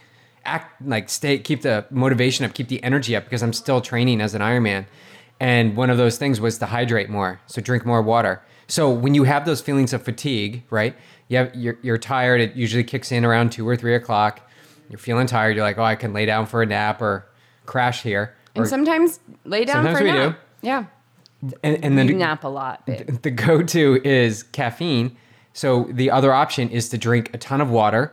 act 0.45 0.81
like 0.87 1.09
stay 1.09 1.39
keep 1.39 1.63
the 1.63 1.85
motivation 1.91 2.45
up, 2.45 2.55
keep 2.55 2.69
the 2.69 2.83
energy 2.83 3.15
up 3.17 3.25
because 3.25 3.43
I'm 3.43 3.53
still 3.53 3.81
training 3.81 4.21
as 4.21 4.35
an 4.35 4.41
Ironman. 4.43 4.87
And 5.39 5.77
one 5.77 5.89
of 5.91 5.97
those 5.97 6.19
things 6.19 6.41
was 6.41 6.59
to 6.59 6.67
hydrate 6.67 7.09
more, 7.09 7.41
so 7.47 7.61
drink 7.63 7.87
more 7.87 8.03
water. 8.03 8.43
So 8.69 8.91
when 8.91 9.15
you 9.15 9.25
have 9.25 9.47
those 9.47 9.61
feelings 9.61 9.93
of 9.93 10.03
fatigue, 10.03 10.63
right? 10.71 10.95
You 11.29 11.39
have, 11.39 11.55
you're, 11.55 11.79
you're 11.83 11.99
tired. 11.99 12.41
It 12.41 12.55
usually 12.57 12.85
kicks 12.85 13.11
in 13.11 13.25
around 13.25 13.51
two 13.53 13.67
or 13.69 13.77
three 13.77 13.95
o'clock. 13.95 14.41
You're 14.89 14.99
feeling 14.99 15.27
tired. 15.27 15.57
You're 15.57 15.65
like, 15.65 15.79
oh, 15.79 15.83
I 15.85 15.95
can 15.97 16.13
lay 16.13 16.27
down 16.27 16.47
for 16.47 16.61
a 16.63 16.67
nap 16.67 17.01
or 17.01 17.27
crash 17.67 18.03
here. 18.03 18.35
And 18.55 18.65
Or- 18.65 18.69
sometimes 18.69 19.21
lay 19.45 19.65
down 19.65 19.85
Sometimes 19.85 19.99
for 19.99 20.05
a 20.05 20.13
nap. 20.13 20.33
do. 20.63 20.67
Yeah. 20.67 20.85
and, 21.63 21.83
and 21.85 21.97
then 21.99 22.09
You 22.09 22.15
nap 22.17 22.45
a 22.45 22.49
lot, 22.49 22.85
babe. 22.87 23.07
the 23.23 23.31
go-to 23.31 24.01
is 24.05 24.43
caffeine. 24.43 25.17
So 25.53 25.85
the 25.91 26.11
other 26.11 26.33
option 26.33 26.69
is 26.69 26.89
to 26.91 26.99
drink 26.99 27.31
a 27.35 27.39
ton 27.39 27.61
of 27.61 27.71
water, 27.71 28.13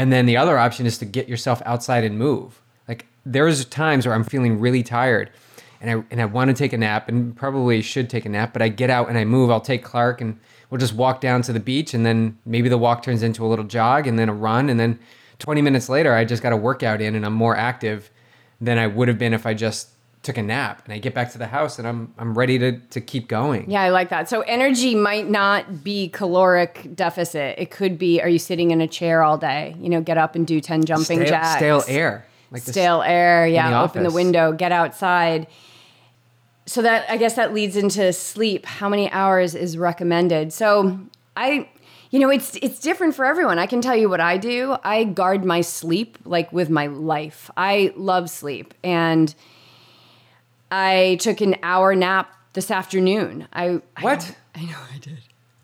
and 0.00 0.10
then 0.10 0.24
the 0.24 0.38
other 0.38 0.56
option 0.56 0.86
is 0.86 0.96
to 0.96 1.04
get 1.04 1.28
yourself 1.28 1.60
outside 1.66 2.04
and 2.04 2.18
move. 2.18 2.62
Like 2.88 3.04
there's 3.26 3.66
times 3.66 4.06
where 4.06 4.14
I'm 4.14 4.24
feeling 4.24 4.58
really 4.58 4.82
tired, 4.82 5.30
and 5.78 5.90
I 5.90 6.04
and 6.10 6.22
I 6.22 6.24
want 6.24 6.48
to 6.48 6.54
take 6.54 6.72
a 6.72 6.78
nap, 6.78 7.06
and 7.06 7.36
probably 7.36 7.82
should 7.82 8.08
take 8.08 8.24
a 8.24 8.30
nap, 8.30 8.54
but 8.54 8.62
I 8.62 8.68
get 8.68 8.88
out 8.88 9.10
and 9.10 9.18
I 9.18 9.26
move. 9.26 9.50
I'll 9.50 9.60
take 9.60 9.84
Clark, 9.84 10.22
and 10.22 10.40
we'll 10.70 10.78
just 10.78 10.94
walk 10.94 11.20
down 11.20 11.42
to 11.42 11.52
the 11.52 11.60
beach, 11.60 11.92
and 11.92 12.06
then 12.06 12.38
maybe 12.46 12.70
the 12.70 12.78
walk 12.78 13.02
turns 13.02 13.22
into 13.22 13.44
a 13.44 13.48
little 13.48 13.66
jog, 13.66 14.06
and 14.06 14.18
then 14.18 14.30
a 14.30 14.32
run, 14.32 14.70
and 14.70 14.80
then 14.80 14.98
20 15.38 15.60
minutes 15.60 15.90
later, 15.90 16.14
I 16.14 16.24
just 16.24 16.42
got 16.42 16.54
a 16.54 16.56
workout 16.56 17.02
in, 17.02 17.14
and 17.14 17.26
I'm 17.26 17.34
more 17.34 17.54
active 17.54 18.10
than 18.58 18.78
I 18.78 18.86
would 18.86 19.08
have 19.08 19.18
been 19.18 19.34
if 19.34 19.44
I 19.44 19.52
just 19.52 19.90
took 20.22 20.36
a 20.36 20.42
nap. 20.42 20.82
And 20.84 20.92
I 20.92 20.98
get 20.98 21.14
back 21.14 21.32
to 21.32 21.38
the 21.38 21.46
house, 21.46 21.78
and 21.78 21.86
I'm 21.86 22.12
I'm 22.18 22.36
ready 22.36 22.58
to 22.58 22.78
to 22.78 23.00
keep 23.00 23.28
going. 23.28 23.70
Yeah, 23.70 23.82
I 23.82 23.90
like 23.90 24.10
that. 24.10 24.28
So 24.28 24.42
energy 24.42 24.94
might 24.94 25.28
not 25.28 25.82
be 25.82 26.08
caloric 26.08 26.90
deficit. 26.94 27.58
It 27.58 27.70
could 27.70 27.98
be 27.98 28.20
are 28.20 28.28
you 28.28 28.38
sitting 28.38 28.70
in 28.70 28.80
a 28.80 28.88
chair 28.88 29.22
all 29.22 29.38
day? 29.38 29.74
You 29.80 29.88
know, 29.88 30.00
get 30.00 30.18
up 30.18 30.34
and 30.34 30.46
do 30.46 30.60
10 30.60 30.84
jumping 30.84 31.18
stale, 31.18 31.28
jacks. 31.28 31.56
stale 31.56 31.84
air. 31.88 32.26
Like 32.50 32.62
Stale 32.62 33.02
air, 33.02 33.46
yeah. 33.46 33.70
the 33.70 33.80
open 33.80 34.02
the 34.02 34.10
window, 34.10 34.52
get 34.52 34.72
outside. 34.72 35.46
So 36.66 36.82
that 36.82 37.08
I 37.08 37.16
guess 37.16 37.34
that 37.34 37.54
leads 37.54 37.76
into 37.76 38.12
sleep. 38.12 38.66
How 38.66 38.88
many 38.88 39.10
hours 39.10 39.54
is 39.54 39.78
recommended? 39.78 40.52
So 40.52 40.98
I 41.36 41.68
you 42.10 42.18
know, 42.18 42.28
it's 42.28 42.56
it's 42.60 42.80
different 42.80 43.14
for 43.14 43.24
everyone. 43.24 43.58
I 43.58 43.66
can 43.66 43.80
tell 43.80 43.94
you 43.94 44.08
what 44.08 44.20
I 44.20 44.36
do. 44.36 44.76
I 44.82 45.04
guard 45.04 45.44
my 45.44 45.60
sleep 45.60 46.18
like 46.24 46.52
with 46.52 46.68
my 46.68 46.88
life. 46.88 47.50
I 47.56 47.92
love 47.96 48.28
sleep 48.28 48.74
and 48.82 49.32
I 50.70 51.16
took 51.20 51.40
an 51.40 51.56
hour 51.62 51.94
nap 51.94 52.32
this 52.52 52.70
afternoon. 52.70 53.48
I 53.52 53.80
I- 53.96 54.02
What? 54.02 54.34
I 54.54 54.62
know 54.62 54.78
I 54.94 54.98
did. 54.98 55.18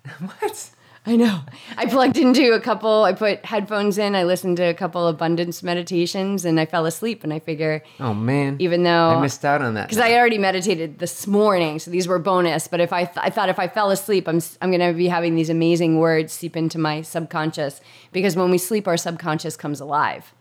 What? 0.41 0.71
I 1.09 1.15
know. 1.15 1.41
I 1.77 1.87
plugged 1.87 2.17
into 2.17 2.53
a 2.53 2.59
couple, 2.59 3.05
I 3.05 3.13
put 3.13 3.45
headphones 3.45 3.97
in, 3.97 4.17
I 4.17 4.25
listened 4.25 4.57
to 4.57 4.65
a 4.65 4.75
couple 4.75 5.07
abundance 5.07 5.63
meditations, 5.63 6.45
and 6.45 6.59
I 6.59 6.67
fell 6.67 6.85
asleep. 6.85 7.23
And 7.23 7.33
I 7.33 7.39
figure, 7.39 7.81
Oh 8.01 8.13
man. 8.13 8.57
even 8.59 8.83
though 8.83 9.11
I 9.11 9.21
missed 9.21 9.45
out 9.45 9.63
on 9.63 9.75
that. 9.75 9.87
because 9.89 10.01
I 10.03 10.15
already 10.15 10.39
meditated 10.39 10.99
this 10.99 11.29
morning, 11.29 11.79
so 11.79 11.93
these 11.93 12.09
were 12.09 12.19
bonus. 12.19 12.67
But 12.67 12.81
if 12.81 12.93
I, 12.93 13.05
th- 13.05 13.19
I 13.21 13.31
thought 13.31 13.49
if 13.49 13.61
I 13.61 13.69
fell 13.69 13.93
asleep, 13.93 14.27
I'm 14.27 14.41
I'm 14.61 14.73
gonna 14.73 14.93
be 14.93 15.07
having 15.07 15.37
these 15.37 15.49
amazing 15.49 16.01
words 16.01 16.33
seep 16.33 16.57
into 16.57 16.77
my 16.77 17.03
subconscious 17.03 17.81
because 18.11 18.35
when 18.35 18.51
we 18.51 18.59
sleep, 18.59 18.89
our 18.89 18.97
subconscious 18.97 19.57
comes 19.57 19.79
alive. 19.81 20.33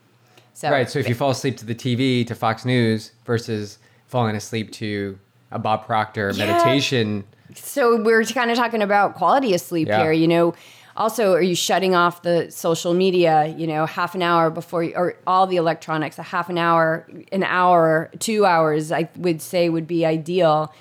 So 0.53 0.71
right. 0.71 0.89
So 0.89 0.97
if 0.97 1.07
you 1.07 1.13
fall 1.13 1.29
asleep 1.29 1.57
to 1.57 1.65
the 1.65 1.75
TV 1.75 2.25
to 2.25 2.33
Fox 2.33 2.65
News 2.65 3.11
versus 3.25 3.77
falling 4.07 4.35
asleep 4.35 4.71
to 4.73 5.17
a 5.51 5.59
Bob 5.59 5.85
Proctor 5.85 6.31
Yeah. 6.33 6.45
meditation, 6.45 7.23
So 7.53 8.01
we're 8.01 8.23
kind 8.25 8.49
of 8.51 8.57
talking 8.57 8.81
about 8.81 9.15
quality 9.15 9.53
of 9.53 9.61
sleep 9.61 9.87
Yeah. 9.87 10.01
here. 10.03 10.11
You 10.11 10.27
know, 10.27 10.53
also, 10.97 11.33
are 11.33 11.41
you 11.41 11.55
shutting 11.55 11.93
off 11.93 12.23
the 12.23 12.49
social 12.49 12.93
media? 12.93 13.53
You 13.57 13.67
know, 13.67 13.85
half 13.85 14.15
an 14.15 14.21
hour 14.23 14.49
before, 14.49 14.83
you, 14.83 14.93
or 14.95 15.15
all 15.27 15.45
the 15.45 15.57
electronics, 15.57 16.17
a 16.17 16.23
half 16.23 16.49
an 16.49 16.57
hour, 16.57 17.07
an 17.31 17.43
hour, 17.43 18.09
two 18.19 18.45
hours. 18.45 18.91
I 18.91 19.09
would 19.17 19.41
say 19.41 19.69
would 19.69 19.87
be 19.87 20.05
ideal. 20.05 20.73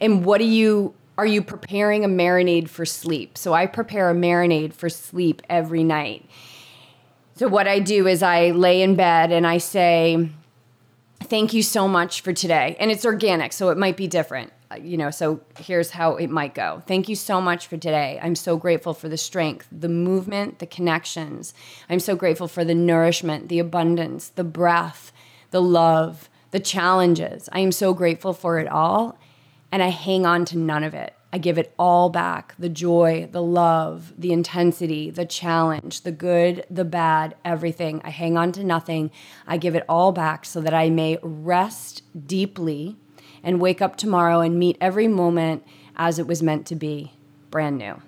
And 0.00 0.24
what 0.24 0.38
do 0.38 0.44
you? 0.44 0.94
Are 1.18 1.26
you 1.26 1.42
preparing 1.42 2.04
a 2.04 2.08
marinade 2.08 2.68
for 2.68 2.86
sleep? 2.86 3.36
So 3.36 3.52
I 3.52 3.66
prepare 3.66 4.08
a 4.08 4.14
marinade 4.14 4.72
for 4.72 4.88
sleep 4.88 5.42
every 5.50 5.84
night. 5.84 6.24
So 7.34 7.48
what 7.48 7.66
I 7.66 7.80
do 7.80 8.06
is 8.06 8.22
I 8.22 8.50
lay 8.50 8.80
in 8.82 8.94
bed 8.94 9.32
and 9.32 9.46
I 9.46 9.58
say, 9.58 10.28
thank 11.32 11.54
you 11.54 11.62
so 11.62 11.88
much 11.88 12.20
for 12.20 12.34
today. 12.34 12.76
And 12.78 12.90
it's 12.90 13.06
organic, 13.06 13.54
so 13.54 13.70
it 13.70 13.78
might 13.78 13.96
be 13.96 14.06
different. 14.06 14.52
Uh, 14.70 14.76
You 14.76 14.98
know, 14.98 15.10
so 15.10 15.40
here's 15.58 15.92
how 15.92 16.16
it 16.16 16.28
might 16.28 16.54
go. 16.54 16.82
Thank 16.86 17.08
you 17.08 17.16
so 17.16 17.40
much 17.40 17.66
for 17.68 17.78
today. 17.78 18.20
I'm 18.22 18.34
so 18.34 18.58
grateful 18.58 18.92
for 18.92 19.08
the 19.08 19.16
strength, 19.16 19.66
the 19.72 19.88
movement, 19.88 20.58
the 20.58 20.66
connections. 20.66 21.54
I'm 21.88 22.00
so 22.00 22.16
grateful 22.16 22.48
for 22.48 22.66
the 22.66 22.74
nourishment, 22.74 23.48
the 23.48 23.60
abundance, 23.60 24.28
the 24.28 24.44
breath, 24.44 25.10
the 25.52 25.62
love, 25.62 26.28
the 26.50 26.60
challenges. 26.60 27.48
I 27.50 27.60
am 27.60 27.72
so 27.72 27.94
grateful 27.94 28.34
for 28.34 28.58
it 28.58 28.68
all. 28.68 29.18
And 29.72 29.82
I 29.82 29.88
hang 29.88 30.26
on 30.26 30.44
to 30.50 30.58
none 30.58 30.84
of 30.84 30.92
it. 30.92 31.14
I 31.32 31.38
give 31.38 31.56
it 31.56 31.72
all 31.78 32.10
back 32.10 32.54
the 32.58 32.68
joy, 32.68 33.28
the 33.32 33.42
love, 33.42 34.12
the 34.18 34.32
intensity, 34.32 35.10
the 35.10 35.24
challenge, 35.24 36.02
the 36.02 36.12
good, 36.12 36.66
the 36.70 36.84
bad, 36.84 37.34
everything. 37.44 38.02
I 38.04 38.10
hang 38.10 38.36
on 38.36 38.52
to 38.52 38.64
nothing. 38.64 39.10
I 39.46 39.56
give 39.56 39.74
it 39.74 39.84
all 39.88 40.12
back 40.12 40.44
so 40.44 40.60
that 40.60 40.74
I 40.74 40.90
may 40.90 41.18
rest 41.22 42.02
deeply 42.26 42.96
and 43.42 43.60
wake 43.60 43.80
up 43.80 43.96
tomorrow 43.96 44.40
and 44.40 44.58
meet 44.58 44.76
every 44.80 45.08
moment 45.08 45.64
as 45.96 46.18
it 46.18 46.26
was 46.26 46.42
meant 46.42 46.66
to 46.66 46.76
be, 46.76 47.12
brand 47.50 47.78
new. 47.78 48.00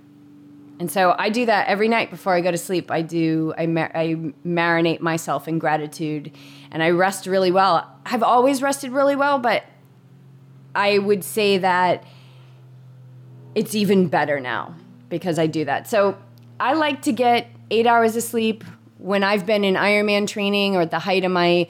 And 0.78 0.90
so 0.90 1.14
I 1.18 1.28
do 1.30 1.46
that 1.46 1.68
every 1.68 1.88
night 1.88 2.10
before 2.10 2.34
I 2.34 2.40
go 2.40 2.50
to 2.50 2.58
sleep. 2.58 2.90
I 2.90 3.00
do, 3.00 3.54
I, 3.56 3.66
mar- 3.66 3.92
I 3.94 4.16
marinate 4.44 5.00
myself 5.00 5.46
in 5.48 5.58
gratitude 5.58 6.32
and 6.70 6.82
I 6.82 6.90
rest 6.90 7.26
really 7.26 7.52
well. 7.52 7.88
I've 8.04 8.22
always 8.22 8.60
rested 8.60 8.90
really 8.90 9.16
well, 9.16 9.38
but 9.38 9.64
I 10.74 10.98
would 10.98 11.22
say 11.22 11.58
that 11.58 12.04
it's 13.54 13.74
even 13.74 14.08
better 14.08 14.40
now 14.40 14.74
because 15.08 15.38
I 15.38 15.46
do 15.46 15.64
that. 15.64 15.88
So 15.88 16.16
I 16.58 16.74
like 16.74 17.02
to 17.02 17.12
get 17.12 17.48
eight 17.70 17.86
hours 17.86 18.16
of 18.16 18.22
sleep 18.22 18.64
when 18.98 19.22
I've 19.22 19.46
been 19.46 19.64
in 19.64 19.74
Ironman 19.74 20.26
training 20.26 20.76
or 20.76 20.82
at 20.82 20.90
the 20.90 20.98
height 20.98 21.24
of 21.24 21.32
my 21.32 21.68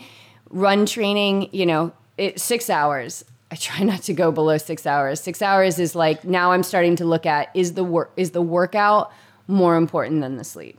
run 0.50 0.86
training, 0.86 1.48
you 1.52 1.66
know, 1.66 1.92
it, 2.16 2.40
six 2.40 2.70
hours. 2.70 3.24
I 3.50 3.56
try 3.56 3.84
not 3.84 4.02
to 4.02 4.14
go 4.14 4.32
below 4.32 4.58
six 4.58 4.86
hours. 4.86 5.20
Six 5.20 5.42
hours 5.42 5.78
is 5.78 5.94
like 5.94 6.24
now 6.24 6.52
I'm 6.52 6.62
starting 6.62 6.96
to 6.96 7.04
look 7.04 7.26
at 7.26 7.50
is 7.54 7.74
the 7.74 7.84
work 7.84 8.12
is 8.16 8.30
the 8.32 8.42
workout 8.42 9.12
more 9.46 9.76
important 9.76 10.22
than 10.22 10.36
the 10.36 10.44
sleep. 10.44 10.78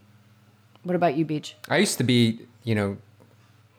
What 0.84 0.96
about 0.96 1.16
you, 1.16 1.26
Beej? 1.26 1.54
I 1.70 1.78
used 1.78 1.98
to 1.98 2.04
be, 2.04 2.40
you 2.64 2.76
know, 2.76 2.98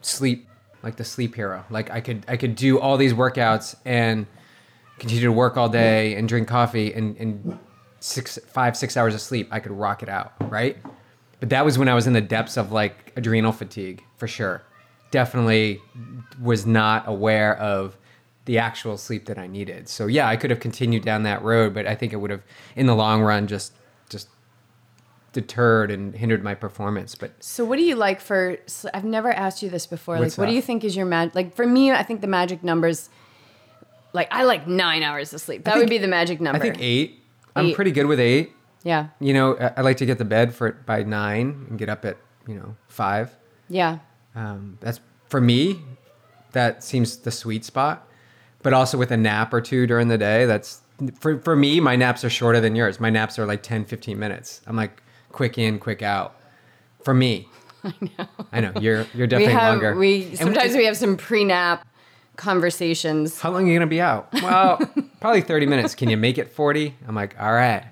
sleep 0.01 0.49
like 0.83 0.97
the 0.97 1.05
sleep 1.05 1.35
hero. 1.35 1.65
Like 1.71 1.91
I 1.91 2.01
could 2.01 2.25
I 2.29 2.37
could 2.37 2.55
do 2.55 2.79
all 2.79 2.97
these 2.97 3.13
workouts 3.13 3.75
and 3.85 4.27
continue 4.99 5.25
to 5.25 5.33
work 5.33 5.57
all 5.57 5.69
day 5.69 6.15
and 6.15 6.29
drink 6.29 6.49
coffee 6.49 6.93
and 6.93 7.17
and 7.19 7.59
six 8.01 8.39
five 8.47 8.77
six 8.77 8.97
hours 8.97 9.15
of 9.15 9.21
sleep 9.21 9.49
I 9.51 9.61
could 9.61 9.73
rock 9.73 10.03
it 10.03 10.09
out, 10.09 10.33
right? 10.51 10.77
But 11.41 11.51
that 11.51 11.65
was 11.65 11.79
when 11.79 11.89
I 11.89 11.95
was 11.95 12.07
in 12.07 12.13
the 12.13 12.21
depths 12.21 12.57
of 12.57 12.73
like 12.73 13.13
adrenal 13.17 13.53
fatigue 13.53 14.03
for 14.17 14.27
sure. 14.27 14.63
Definitely 15.11 15.81
was 16.41 16.67
not 16.67 17.07
aware 17.07 17.57
of 17.59 17.97
the 18.47 18.59
actual 18.59 18.97
sleep 18.97 19.27
that 19.27 19.39
I 19.39 19.47
needed. 19.47 19.89
So 19.89 20.07
yeah, 20.07 20.29
I 20.29 20.37
could 20.37 20.51
have 20.51 20.61
continued 20.61 21.05
down 21.05 21.25
that 21.25 21.43
road, 21.43 21.75
but 21.75 21.87
I 21.87 21.95
think 21.95 22.13
it 22.13 22.17
would 22.17 22.31
have 22.31 22.43
in 22.75 22.87
the 22.87 22.95
long 22.95 23.23
run 23.23 23.47
just 23.47 23.73
just 24.09 24.29
deterred 25.33 25.91
and 25.91 26.15
hindered 26.15 26.43
my 26.43 26.55
performance. 26.55 27.15
But 27.15 27.33
So, 27.41 27.65
what 27.65 27.77
do 27.77 27.83
you 27.83 27.95
like 27.95 28.21
for? 28.21 28.57
I've 28.95 29.05
never 29.05 29.31
asked 29.31 29.63
you 29.63 29.69
this 29.69 29.87
before. 29.87 30.19
Like, 30.19 30.33
what 30.39 30.47
do 30.47 30.55
you 30.55 30.63
think 30.63 30.83
is 30.83 30.97
your 30.97 31.07
mag? 31.07 31.35
Like 31.35 31.55
for 31.55 31.67
me, 31.67 31.93
I 31.93 32.03
think 32.03 32.23
the 32.23 32.27
magic 32.27 32.65
numbers. 32.65 33.11
Like 34.17 34.29
I 34.33 34.43
like 34.45 34.67
nine 34.67 35.03
hours 35.03 35.33
of 35.35 35.41
sleep. 35.41 35.65
That 35.65 35.77
would 35.77 35.89
be 35.91 35.99
the 35.99 36.09
magic 36.09 36.41
number. 36.41 36.59
I 36.59 36.61
think 36.61 36.77
eight. 36.81 37.23
I'm 37.55 37.73
pretty 37.75 37.91
good 37.93 38.07
with 38.07 38.19
eight. 38.21 38.53
Yeah, 38.83 39.09
You 39.21 39.35
know, 39.35 39.57
I 39.59 39.73
I 39.79 39.81
like 39.83 39.97
to 39.99 40.07
get 40.07 40.19
to 40.19 40.25
bed 40.25 40.55
for 40.55 40.73
by 40.73 41.03
nine 41.03 41.67
and 41.69 41.79
get 41.79 41.89
up 41.89 42.05
at 42.05 42.17
you 42.49 42.55
know 42.55 42.77
five. 42.89 43.37
yeah. 43.69 43.99
Um, 44.35 44.79
that's 44.81 45.01
for 45.29 45.41
me. 45.41 45.81
That 46.53 46.83
seems 46.85 47.17
the 47.19 47.31
sweet 47.31 47.65
spot. 47.65 48.07
But 48.63 48.73
also 48.73 48.97
with 48.99 49.11
a 49.11 49.17
nap 49.17 49.53
or 49.53 49.61
two 49.61 49.87
during 49.87 50.09
the 50.09 50.19
day, 50.19 50.47
that's 50.47 50.81
for 51.21 51.39
for 51.41 51.57
me. 51.57 51.81
My 51.81 51.97
naps 51.97 52.25
are 52.25 52.31
shorter 52.31 52.61
than 52.61 52.75
yours. 52.77 52.99
My 53.01 53.11
naps 53.11 53.39
are 53.39 53.47
like 53.47 53.63
10, 53.63 53.85
15 53.85 54.19
minutes. 54.19 54.61
I'm 54.67 54.77
like 54.77 55.03
quick 55.33 55.59
in, 55.59 55.79
quick 55.79 56.03
out. 56.03 56.37
For 57.05 57.13
me, 57.15 57.49
I 57.85 57.93
know. 58.01 58.27
I 58.53 58.61
know 58.61 58.73
you're 58.81 59.07
you're 59.15 59.27
We 59.27 59.27
definitely 59.27 59.53
have 59.55 59.73
longer. 59.75 59.97
we 59.97 60.35
sometimes 60.37 60.75
it- 60.75 60.79
we 60.79 60.85
have 60.87 60.97
some 60.97 61.17
pre-nap 61.17 61.87
conversations. 62.37 63.41
How 63.41 63.51
long 63.51 63.65
are 63.65 63.73
you 63.73 63.79
gonna 63.79 63.87
be 63.87 64.01
out? 64.01 64.29
Well, 64.35 64.79
probably 65.21 65.41
30 65.43 65.67
minutes. 65.67 65.95
Can 65.95 66.09
you 66.11 66.17
make 66.17 66.39
it 66.39 66.51
40? 66.53 66.95
I'm 67.09 67.15
like, 67.15 67.35
all 67.41 67.53
right. 67.53 67.85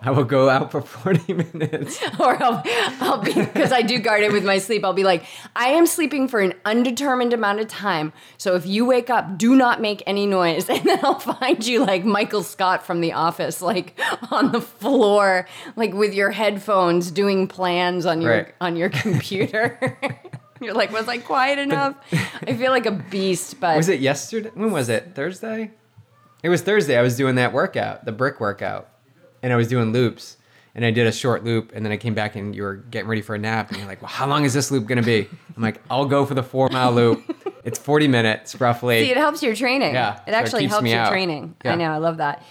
I 0.00 0.12
will 0.12 0.22
go 0.22 0.48
out 0.48 0.70
for 0.70 0.80
40 1.04 1.32
minutes. 1.32 2.00
or 2.20 2.40
I'll, 2.40 2.62
I'll 3.00 3.18
be 3.20 3.32
because 3.34 3.72
I 3.72 3.82
do 3.82 3.98
guard 3.98 4.22
it 4.22 4.30
with 4.30 4.44
my 4.44 4.58
sleep. 4.58 4.84
I'll 4.84 4.92
be 4.92 5.02
like, 5.02 5.24
I 5.56 5.70
am 5.70 5.86
sleeping 5.86 6.28
for 6.28 6.38
an 6.38 6.54
undetermined 6.64 7.32
amount 7.32 7.58
of 7.58 7.66
time. 7.66 8.12
So 8.36 8.54
if 8.54 8.64
you 8.64 8.84
wake 8.84 9.10
up, 9.10 9.36
do 9.36 9.56
not 9.56 9.80
make 9.80 10.04
any 10.06 10.24
noise, 10.24 10.70
and 10.70 10.84
then 10.84 11.00
I'll 11.02 11.18
find 11.18 11.66
you 11.66 11.84
like 11.84 12.04
Michael 12.04 12.44
Scott 12.44 12.86
from 12.86 13.00
The 13.00 13.12
Office, 13.12 13.60
like 13.60 13.98
on 14.30 14.52
the 14.52 14.60
floor, 14.60 15.48
like 15.74 15.92
with 15.94 16.14
your 16.14 16.30
headphones, 16.30 17.10
doing 17.10 17.48
plans 17.48 18.06
on 18.06 18.22
your 18.22 18.30
Right. 18.32 18.54
on 18.60 18.76
your 18.76 18.90
computer. 18.90 19.98
You're 20.60 20.74
like, 20.74 20.92
was 20.92 21.08
I 21.08 21.18
quiet 21.18 21.58
enough? 21.58 21.94
I 22.46 22.54
feel 22.54 22.70
like 22.72 22.86
a 22.86 22.90
beast, 22.92 23.60
but 23.60 23.76
Was 23.76 23.88
it 23.88 24.00
yesterday? 24.00 24.50
When 24.54 24.70
was 24.72 24.88
it? 24.88 25.12
Thursday? 25.14 25.70
It 26.42 26.48
was 26.48 26.62
Thursday. 26.62 26.96
I 26.96 27.02
was 27.02 27.16
doing 27.16 27.34
that 27.36 27.52
workout, 27.52 28.04
the 28.04 28.12
brick 28.12 28.40
workout, 28.40 28.88
and 29.42 29.52
I 29.52 29.56
was 29.56 29.68
doing 29.68 29.92
loops. 29.92 30.36
And 30.74 30.84
I 30.84 30.92
did 30.92 31.08
a 31.08 31.12
short 31.12 31.42
loop, 31.42 31.72
and 31.74 31.84
then 31.84 31.90
I 31.90 31.96
came 31.96 32.14
back 32.14 32.36
and 32.36 32.54
you 32.54 32.62
were 32.62 32.76
getting 32.76 33.08
ready 33.08 33.22
for 33.22 33.34
a 33.34 33.38
nap, 33.38 33.68
and 33.70 33.78
you're 33.78 33.88
like, 33.88 34.00
"Well, 34.00 34.10
how 34.10 34.28
long 34.28 34.44
is 34.44 34.54
this 34.54 34.70
loop 34.70 34.86
gonna 34.86 35.02
be?" 35.02 35.28
I'm 35.56 35.62
like, 35.62 35.80
"I'll 35.90 36.04
go 36.06 36.24
for 36.24 36.34
the 36.34 36.42
four 36.42 36.68
mile 36.70 36.92
loop. 36.92 37.20
It's 37.64 37.78
40 37.80 38.06
minutes 38.06 38.60
roughly." 38.60 39.04
See, 39.04 39.10
it 39.10 39.16
helps 39.16 39.42
your 39.42 39.56
training. 39.56 39.94
Yeah, 39.94 40.18
It 40.26 40.30
it 40.30 40.34
actually 40.34 40.62
keeps 40.62 40.74
helps 40.74 40.88
your 40.88 41.00
out. 41.00 41.10
training. 41.10 41.56
Yeah. 41.64 41.72
I 41.72 41.74
know. 41.74 41.90
I 41.92 41.96
love 41.96 42.18
that. 42.18 42.44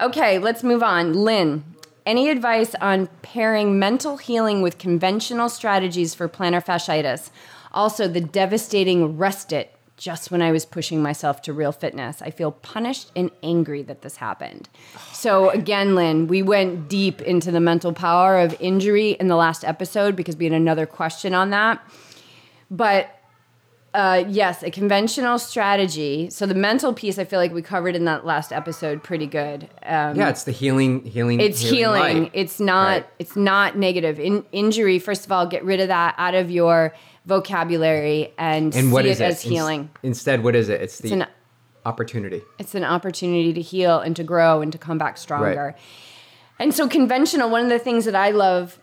Okay, 0.00 0.38
let's 0.38 0.62
move 0.62 0.82
on. 0.82 1.12
Lynn, 1.12 1.62
any 2.06 2.30
advice 2.30 2.74
on 2.80 3.08
pairing 3.20 3.78
mental 3.78 4.16
healing 4.16 4.62
with 4.62 4.78
conventional 4.78 5.50
strategies 5.50 6.14
for 6.14 6.26
plantar 6.26 6.64
fasciitis? 6.64 7.28
Also, 7.74 8.08
the 8.08 8.20
devastating 8.20 9.18
rest 9.18 9.52
it 9.52 9.74
just 9.96 10.30
when 10.30 10.42
I 10.42 10.50
was 10.50 10.64
pushing 10.64 11.02
myself 11.02 11.42
to 11.42 11.52
real 11.52 11.72
fitness. 11.72 12.20
I 12.20 12.30
feel 12.30 12.52
punished 12.52 13.12
and 13.14 13.30
angry 13.42 13.82
that 13.82 14.02
this 14.02 14.16
happened. 14.16 14.68
So, 15.12 15.50
again, 15.50 15.94
Lynn, 15.94 16.26
we 16.26 16.42
went 16.42 16.88
deep 16.88 17.20
into 17.22 17.50
the 17.50 17.60
mental 17.60 17.92
power 17.92 18.38
of 18.38 18.56
injury 18.60 19.12
in 19.12 19.28
the 19.28 19.36
last 19.36 19.64
episode 19.64 20.16
because 20.16 20.36
we 20.36 20.44
had 20.46 20.52
another 20.54 20.86
question 20.86 21.34
on 21.34 21.50
that. 21.50 21.80
But 22.70 23.08
uh, 23.94 24.24
yes, 24.26 24.64
a 24.64 24.72
conventional 24.72 25.38
strategy. 25.38 26.28
So 26.28 26.46
the 26.46 26.54
mental 26.54 26.92
piece, 26.92 27.16
I 27.16 27.24
feel 27.24 27.38
like 27.38 27.52
we 27.52 27.62
covered 27.62 27.94
in 27.94 28.06
that 28.06 28.26
last 28.26 28.52
episode 28.52 29.04
pretty 29.04 29.28
good. 29.28 29.70
Um, 29.84 30.16
yeah, 30.16 30.30
it's 30.30 30.42
the 30.42 30.50
healing, 30.50 31.04
healing. 31.04 31.40
it's 31.40 31.60
healing. 31.60 32.24
light. 32.24 32.30
It's 32.34 32.58
not. 32.58 32.88
Right. 32.88 33.06
It's 33.20 33.36
not 33.36 33.78
negative. 33.78 34.18
In 34.18 34.44
injury, 34.50 34.98
first 34.98 35.24
of 35.24 35.30
all, 35.30 35.46
get 35.46 35.64
rid 35.64 35.78
of 35.78 35.88
that 35.88 36.16
out 36.18 36.34
of 36.34 36.50
your 36.50 36.92
vocabulary 37.26 38.32
and, 38.38 38.74
And 38.74 38.86
see 38.86 38.92
what 38.92 39.06
it 39.06 39.10
is 39.10 39.20
it? 39.20 39.24
as 39.24 39.42
healing. 39.42 39.80
Ins- 39.80 39.90
instead, 40.18 40.42
what 40.44 40.54
is 40.54 40.68
it? 40.68 40.80
It's 40.80 40.98
the 40.98 41.04
It's 41.08 41.12
an 41.12 41.26
opportunity. 41.86 42.42
it's 42.58 42.74
an 42.74 42.84
opportunity 42.84 43.52
to 43.52 43.60
heal 43.60 43.98
and 44.00 44.14
to 44.16 44.22
grow 44.24 44.60
and 44.62 44.70
to 44.72 44.78
come 44.78 44.98
back 44.98 45.16
stronger. 45.18 45.74
And 46.58 46.72
so 46.74 46.88
conventional, 46.88 47.50
one 47.50 47.62
of 47.62 47.68
the 47.68 47.78
things 47.78 48.04
that 48.04 48.14
I 48.14 48.30
love, 48.30 48.78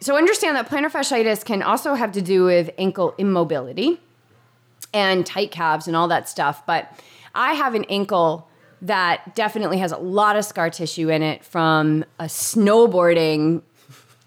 so 0.00 0.16
understand 0.16 0.56
that 0.56 0.68
plantar 0.68 0.90
fasciitis 0.90 1.44
can 1.44 1.62
also 1.62 1.94
have 1.94 2.12
to 2.12 2.22
do 2.22 2.44
with 2.44 2.70
ankle 2.76 3.14
immobility 3.18 4.00
and 4.92 5.24
tight 5.24 5.50
calves 5.50 5.86
and 5.86 5.96
all 5.96 6.08
that 6.08 6.28
stuff. 6.28 6.64
But 6.66 6.92
I 7.34 7.54
have 7.54 7.74
an 7.74 7.84
ankle 7.88 8.48
that 8.82 9.34
definitely 9.34 9.78
has 9.78 9.90
a 9.92 9.96
lot 9.96 10.36
of 10.36 10.44
scar 10.44 10.68
tissue 10.68 11.08
in 11.08 11.22
it 11.22 11.42
from 11.44 12.04
a 12.18 12.24
snowboarding 12.24 13.62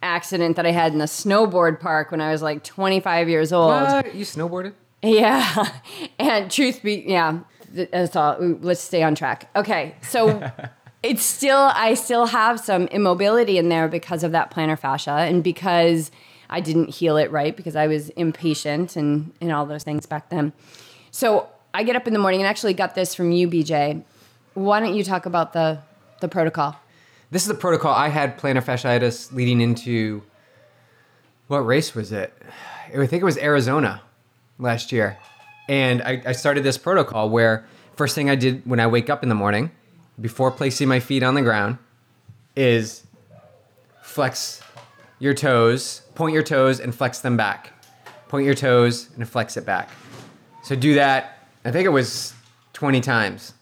accident 0.01 0.55
that 0.55 0.65
I 0.65 0.71
had 0.71 0.93
in 0.93 0.99
the 0.99 1.05
snowboard 1.05 1.79
park 1.79 2.11
when 2.11 2.21
I 2.21 2.31
was 2.31 2.41
like 2.41 2.63
25 2.63 3.29
years 3.29 3.51
old. 3.51 3.69
What? 3.69 4.15
You 4.15 4.25
snowboarded? 4.25 4.73
Yeah. 5.01 5.69
And 6.19 6.51
truth 6.51 6.83
be, 6.83 7.05
yeah, 7.07 7.39
th- 7.73 7.89
that's 7.91 8.15
all. 8.15 8.37
Let's 8.39 8.81
stay 8.81 9.03
on 9.03 9.15
track. 9.15 9.49
Okay. 9.55 9.95
So 10.01 10.51
it's 11.03 11.23
still, 11.23 11.71
I 11.73 11.93
still 11.93 12.25
have 12.25 12.59
some 12.59 12.87
immobility 12.87 13.57
in 13.57 13.69
there 13.69 13.87
because 13.87 14.23
of 14.23 14.33
that 14.33 14.51
plantar 14.51 14.77
fascia 14.77 15.11
and 15.11 15.43
because 15.43 16.11
I 16.49 16.59
didn't 16.59 16.89
heal 16.89 17.15
it 17.17 17.31
right 17.31 17.55
because 17.55 17.75
I 17.75 17.87
was 17.87 18.09
impatient 18.09 18.95
and, 18.95 19.31
and 19.39 19.51
all 19.51 19.65
those 19.65 19.83
things 19.83 20.05
back 20.05 20.29
then. 20.29 20.51
So 21.11 21.47
I 21.73 21.83
get 21.83 21.95
up 21.95 22.07
in 22.07 22.13
the 22.13 22.19
morning 22.19 22.41
and 22.41 22.47
actually 22.47 22.73
got 22.73 22.95
this 22.95 23.15
from 23.15 23.31
you, 23.31 23.47
BJ. 23.47 24.03
Why 24.55 24.79
don't 24.79 24.95
you 24.95 25.03
talk 25.03 25.25
about 25.25 25.53
the, 25.53 25.79
the 26.19 26.27
protocol? 26.27 26.75
This 27.31 27.43
is 27.43 27.47
the 27.47 27.55
protocol. 27.55 27.93
I 27.93 28.09
had 28.09 28.39
plantar 28.39 28.63
fasciitis 28.63 29.31
leading 29.31 29.61
into 29.61 30.23
what 31.47 31.59
race 31.59 31.93
was 31.93 32.11
it? 32.11 32.33
I 32.87 33.05
think 33.05 33.21
it 33.21 33.25
was 33.25 33.37
Arizona 33.37 34.01
last 34.57 34.91
year. 34.91 35.17
And 35.67 36.01
I, 36.01 36.21
I 36.25 36.31
started 36.31 36.63
this 36.63 36.77
protocol 36.77 37.29
where 37.29 37.67
first 37.95 38.15
thing 38.15 38.29
I 38.29 38.35
did 38.35 38.65
when 38.65 38.79
I 38.79 38.87
wake 38.87 39.09
up 39.11 39.21
in 39.21 39.29
the 39.29 39.35
morning, 39.35 39.71
before 40.19 40.49
placing 40.49 40.87
my 40.87 40.99
feet 40.99 41.21
on 41.21 41.35
the 41.35 41.43
ground, 41.43 41.77
is 42.55 43.05
flex 44.01 44.61
your 45.19 45.35
toes, 45.35 46.01
point 46.15 46.33
your 46.33 46.43
toes 46.43 46.79
and 46.79 46.95
flex 46.95 47.19
them 47.19 47.37
back. 47.37 47.73
Point 48.27 48.45
your 48.45 48.55
toes 48.55 49.09
and 49.15 49.27
flex 49.29 49.55
it 49.55 49.65
back. 49.65 49.89
So 50.63 50.75
do 50.75 50.95
that. 50.95 51.47
I 51.63 51.71
think 51.71 51.85
it 51.85 51.89
was 51.89 52.33
20 52.73 53.01
times. 53.01 53.53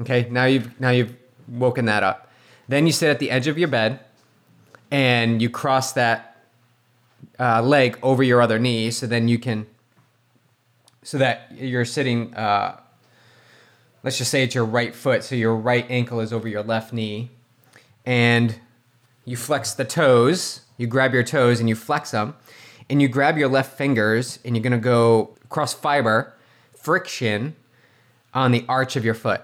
Okay, 0.00 0.28
now 0.30 0.44
you've 0.44 0.78
now 0.80 0.90
you've 0.90 1.14
woken 1.48 1.86
that 1.86 2.02
up. 2.02 2.30
Then 2.68 2.86
you 2.86 2.92
sit 2.92 3.10
at 3.10 3.18
the 3.18 3.30
edge 3.30 3.46
of 3.46 3.58
your 3.58 3.68
bed 3.68 4.00
and 4.90 5.42
you 5.42 5.50
cross 5.50 5.92
that 5.92 6.46
uh, 7.38 7.62
leg 7.62 7.98
over 8.02 8.22
your 8.22 8.40
other 8.40 8.58
knee, 8.58 8.90
so 8.90 9.06
then 9.06 9.28
you 9.28 9.38
can, 9.38 9.66
so 11.02 11.18
that 11.18 11.48
you're 11.52 11.84
sitting. 11.84 12.34
Uh, 12.34 12.78
let's 14.02 14.18
just 14.18 14.30
say 14.30 14.42
it's 14.42 14.54
your 14.54 14.64
right 14.64 14.94
foot, 14.94 15.24
so 15.24 15.34
your 15.34 15.56
right 15.56 15.86
ankle 15.90 16.20
is 16.20 16.32
over 16.32 16.46
your 16.48 16.62
left 16.62 16.92
knee, 16.92 17.30
and 18.06 18.58
you 19.24 19.36
flex 19.36 19.74
the 19.74 19.84
toes. 19.84 20.60
You 20.76 20.86
grab 20.86 21.14
your 21.14 21.22
toes 21.22 21.60
and 21.60 21.68
you 21.68 21.74
flex 21.74 22.10
them, 22.10 22.34
and 22.90 23.00
you 23.00 23.08
grab 23.08 23.38
your 23.38 23.48
left 23.48 23.76
fingers 23.76 24.38
and 24.44 24.56
you're 24.56 24.62
gonna 24.62 24.78
go 24.78 25.36
cross 25.48 25.72
fiber, 25.72 26.34
friction 26.74 27.56
on 28.32 28.50
the 28.50 28.64
arch 28.68 28.96
of 28.96 29.04
your 29.04 29.14
foot, 29.14 29.42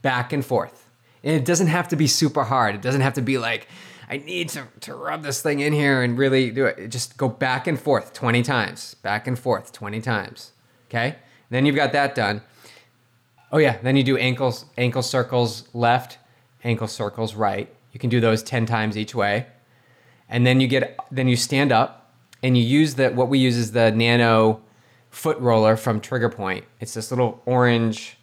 back 0.00 0.32
and 0.32 0.44
forth. 0.44 0.81
And 1.24 1.34
it 1.34 1.44
doesn't 1.44 1.68
have 1.68 1.88
to 1.88 1.96
be 1.96 2.06
super 2.06 2.44
hard. 2.44 2.74
It 2.74 2.82
doesn't 2.82 3.00
have 3.00 3.14
to 3.14 3.22
be 3.22 3.38
like, 3.38 3.68
I 4.08 4.18
need 4.18 4.50
to, 4.50 4.66
to 4.80 4.94
rub 4.94 5.22
this 5.22 5.40
thing 5.40 5.60
in 5.60 5.72
here 5.72 6.02
and 6.02 6.18
really 6.18 6.50
do 6.50 6.66
it. 6.66 6.88
Just 6.88 7.16
go 7.16 7.28
back 7.28 7.66
and 7.66 7.80
forth 7.80 8.12
20 8.12 8.42
times, 8.42 8.94
back 8.94 9.26
and 9.26 9.38
forth 9.38 9.72
20 9.72 10.00
times. 10.00 10.52
Okay? 10.90 11.16
Then 11.50 11.64
you've 11.64 11.76
got 11.76 11.92
that 11.92 12.14
done. 12.14 12.42
Oh 13.50 13.58
yeah, 13.58 13.78
then 13.82 13.96
you 13.96 14.02
do 14.02 14.16
ankles, 14.16 14.64
ankle 14.76 15.02
circles 15.02 15.68
left, 15.74 16.18
ankle 16.64 16.88
circles 16.88 17.34
right. 17.34 17.72
You 17.92 18.00
can 18.00 18.10
do 18.10 18.20
those 18.20 18.42
10 18.42 18.66
times 18.66 18.96
each 18.96 19.14
way. 19.14 19.46
And 20.28 20.46
then 20.46 20.60
you 20.60 20.66
get 20.66 20.98
then 21.10 21.28
you 21.28 21.36
stand 21.36 21.72
up 21.72 22.14
and 22.42 22.56
you 22.56 22.64
use 22.64 22.94
the 22.94 23.10
what 23.10 23.28
we 23.28 23.38
use 23.38 23.56
is 23.56 23.72
the 23.72 23.90
nano 23.92 24.62
foot 25.10 25.38
roller 25.38 25.76
from 25.76 26.00
Trigger 26.00 26.30
Point. 26.30 26.64
It's 26.80 26.94
this 26.94 27.10
little 27.10 27.42
orange 27.44 28.16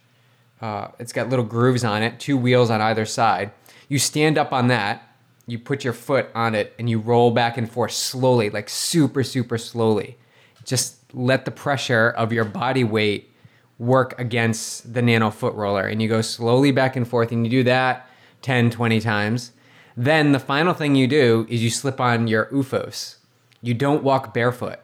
uh, 0.60 0.88
it's 0.98 1.12
got 1.12 1.28
little 1.28 1.44
grooves 1.44 1.84
on 1.84 2.02
it, 2.02 2.20
two 2.20 2.36
wheels 2.36 2.70
on 2.70 2.80
either 2.80 3.06
side. 3.06 3.50
You 3.88 3.98
stand 3.98 4.38
up 4.38 4.52
on 4.52 4.68
that, 4.68 5.02
you 5.46 5.58
put 5.58 5.84
your 5.84 5.92
foot 5.92 6.28
on 6.34 6.54
it, 6.54 6.74
and 6.78 6.88
you 6.88 6.98
roll 6.98 7.30
back 7.30 7.56
and 7.56 7.70
forth 7.70 7.92
slowly, 7.92 8.50
like 8.50 8.68
super, 8.68 9.24
super 9.24 9.58
slowly. 9.58 10.16
Just 10.64 10.96
let 11.12 11.44
the 11.44 11.50
pressure 11.50 12.10
of 12.10 12.32
your 12.32 12.44
body 12.44 12.84
weight 12.84 13.30
work 13.78 14.14
against 14.18 14.92
the 14.92 15.02
nano 15.02 15.30
foot 15.30 15.54
roller. 15.54 15.86
And 15.86 16.00
you 16.02 16.08
go 16.08 16.20
slowly 16.20 16.70
back 16.70 16.96
and 16.96 17.08
forth, 17.08 17.32
and 17.32 17.44
you 17.44 17.50
do 17.50 17.64
that 17.64 18.06
10, 18.42 18.70
20 18.70 19.00
times. 19.00 19.52
Then 19.96 20.32
the 20.32 20.38
final 20.38 20.74
thing 20.74 20.94
you 20.94 21.06
do 21.06 21.46
is 21.48 21.62
you 21.62 21.70
slip 21.70 22.00
on 22.00 22.28
your 22.28 22.46
OOFOS. 22.46 23.16
You 23.62 23.74
don't 23.74 24.02
walk 24.02 24.32
barefoot, 24.32 24.78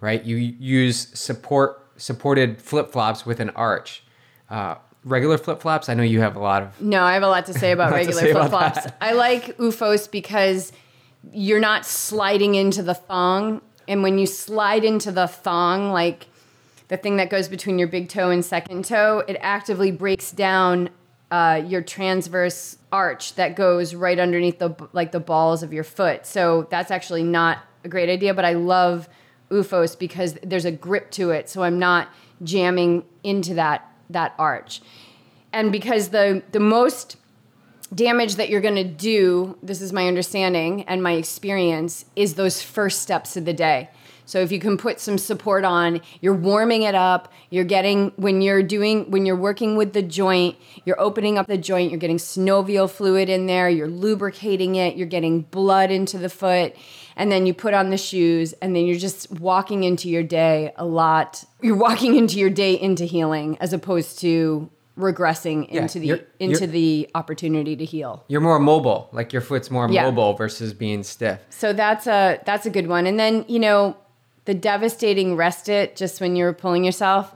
right? 0.00 0.24
You 0.24 0.36
use 0.36 1.08
support 1.18 1.82
supported 1.98 2.60
flip 2.60 2.92
flops 2.92 3.24
with 3.24 3.40
an 3.40 3.50
arch. 3.50 4.02
Uh, 4.50 4.76
regular 5.06 5.38
flip 5.38 5.62
flops. 5.62 5.88
I 5.88 5.94
know 5.94 6.02
you 6.02 6.20
have 6.20 6.36
a 6.36 6.40
lot 6.40 6.62
of. 6.62 6.80
No, 6.80 7.02
I 7.02 7.14
have 7.14 7.22
a 7.22 7.28
lot 7.28 7.46
to 7.46 7.54
say 7.54 7.72
about 7.72 7.92
regular 7.94 8.20
flip 8.20 8.50
flops. 8.50 8.86
I 9.00 9.12
like 9.12 9.56
OOFOS 9.56 10.10
because 10.10 10.72
you're 11.32 11.60
not 11.60 11.86
sliding 11.86 12.54
into 12.56 12.82
the 12.82 12.94
thong. 12.94 13.62
And 13.88 14.02
when 14.02 14.18
you 14.18 14.26
slide 14.26 14.84
into 14.84 15.12
the 15.12 15.28
thong, 15.28 15.92
like 15.92 16.26
the 16.88 16.96
thing 16.96 17.16
that 17.16 17.30
goes 17.30 17.48
between 17.48 17.78
your 17.78 17.88
big 17.88 18.08
toe 18.08 18.30
and 18.30 18.44
second 18.44 18.84
toe, 18.84 19.22
it 19.26 19.36
actively 19.40 19.92
breaks 19.92 20.32
down 20.32 20.90
uh, 21.30 21.62
your 21.66 21.82
transverse 21.82 22.78
arch 22.92 23.34
that 23.34 23.56
goes 23.56 23.94
right 23.94 24.18
underneath 24.18 24.58
the 24.58 24.74
like 24.92 25.12
the 25.12 25.20
balls 25.20 25.62
of 25.62 25.72
your 25.72 25.84
foot. 25.84 26.26
So 26.26 26.66
that's 26.70 26.90
actually 26.90 27.22
not 27.22 27.58
a 27.84 27.88
great 27.88 28.08
idea. 28.08 28.34
But 28.34 28.44
I 28.44 28.54
love 28.54 29.08
OOFOS 29.50 29.98
because 29.98 30.34
there's 30.42 30.64
a 30.64 30.72
grip 30.72 31.12
to 31.12 31.30
it, 31.30 31.48
so 31.48 31.62
I'm 31.62 31.78
not 31.78 32.08
jamming 32.42 33.04
into 33.22 33.54
that 33.54 33.95
that 34.10 34.34
arch. 34.38 34.80
And 35.52 35.72
because 35.72 36.10
the 36.10 36.42
the 36.52 36.60
most 36.60 37.16
damage 37.94 38.34
that 38.34 38.48
you're 38.48 38.60
going 38.60 38.74
to 38.74 38.84
do, 38.84 39.56
this 39.62 39.80
is 39.80 39.92
my 39.92 40.08
understanding 40.08 40.82
and 40.84 41.02
my 41.02 41.12
experience, 41.12 42.04
is 42.16 42.34
those 42.34 42.60
first 42.60 43.00
steps 43.00 43.36
of 43.36 43.44
the 43.44 43.52
day. 43.52 43.88
So 44.26 44.40
if 44.40 44.52
you 44.52 44.58
can 44.58 44.76
put 44.76 45.00
some 45.00 45.16
support 45.18 45.64
on, 45.64 46.00
you're 46.20 46.34
warming 46.34 46.82
it 46.82 46.94
up. 46.94 47.32
You're 47.50 47.64
getting 47.64 48.12
when 48.16 48.42
you're 48.42 48.62
doing 48.62 49.10
when 49.10 49.24
you're 49.24 49.36
working 49.36 49.76
with 49.76 49.92
the 49.94 50.02
joint, 50.02 50.56
you're 50.84 51.00
opening 51.00 51.38
up 51.38 51.46
the 51.46 51.56
joint, 51.56 51.90
you're 51.90 51.98
getting 52.00 52.18
synovial 52.18 52.90
fluid 52.90 53.28
in 53.28 53.46
there, 53.46 53.68
you're 53.70 53.88
lubricating 53.88 54.74
it, 54.76 54.96
you're 54.96 55.06
getting 55.06 55.42
blood 55.42 55.90
into 55.90 56.18
the 56.18 56.28
foot, 56.28 56.74
and 57.16 57.32
then 57.32 57.46
you 57.46 57.54
put 57.54 57.72
on 57.72 57.90
the 57.90 57.96
shoes 57.96 58.52
and 58.60 58.76
then 58.76 58.84
you're 58.84 58.98
just 58.98 59.30
walking 59.40 59.84
into 59.84 60.08
your 60.10 60.22
day 60.22 60.72
a 60.76 60.84
lot. 60.84 61.44
You're 61.62 61.76
walking 61.76 62.16
into 62.16 62.38
your 62.38 62.50
day 62.50 62.74
into 62.74 63.04
healing 63.04 63.56
as 63.60 63.72
opposed 63.72 64.18
to 64.20 64.68
regressing 64.98 65.70
Yeah, 65.70 65.82
into 65.82 65.98
the 65.98 66.06
you're- 66.06 66.24
into 66.40 66.60
you're- 66.60 66.72
the 66.72 67.08
opportunity 67.14 67.76
to 67.76 67.84
heal. 67.84 68.24
You're 68.28 68.40
more 68.40 68.58
mobile. 68.58 69.08
Like 69.12 69.32
your 69.32 69.42
foot's 69.42 69.70
more 69.70 69.88
Yeah. 69.90 70.04
mobile 70.04 70.32
versus 70.34 70.72
being 70.72 71.02
stiff. 71.02 71.40
So 71.50 71.72
that's 71.72 72.06
a 72.06 72.40
that's 72.46 72.66
a 72.66 72.70
good 72.70 72.88
one. 72.88 73.06
And 73.06 73.20
then 73.20 73.44
you 73.46 73.58
know 73.58 73.96
the 74.46 74.54
devastating 74.54 75.36
rest 75.36 75.68
it 75.68 75.96
just 75.96 76.20
when 76.20 76.34
you're 76.34 76.52
pulling 76.52 76.84
yourself. 76.84 77.34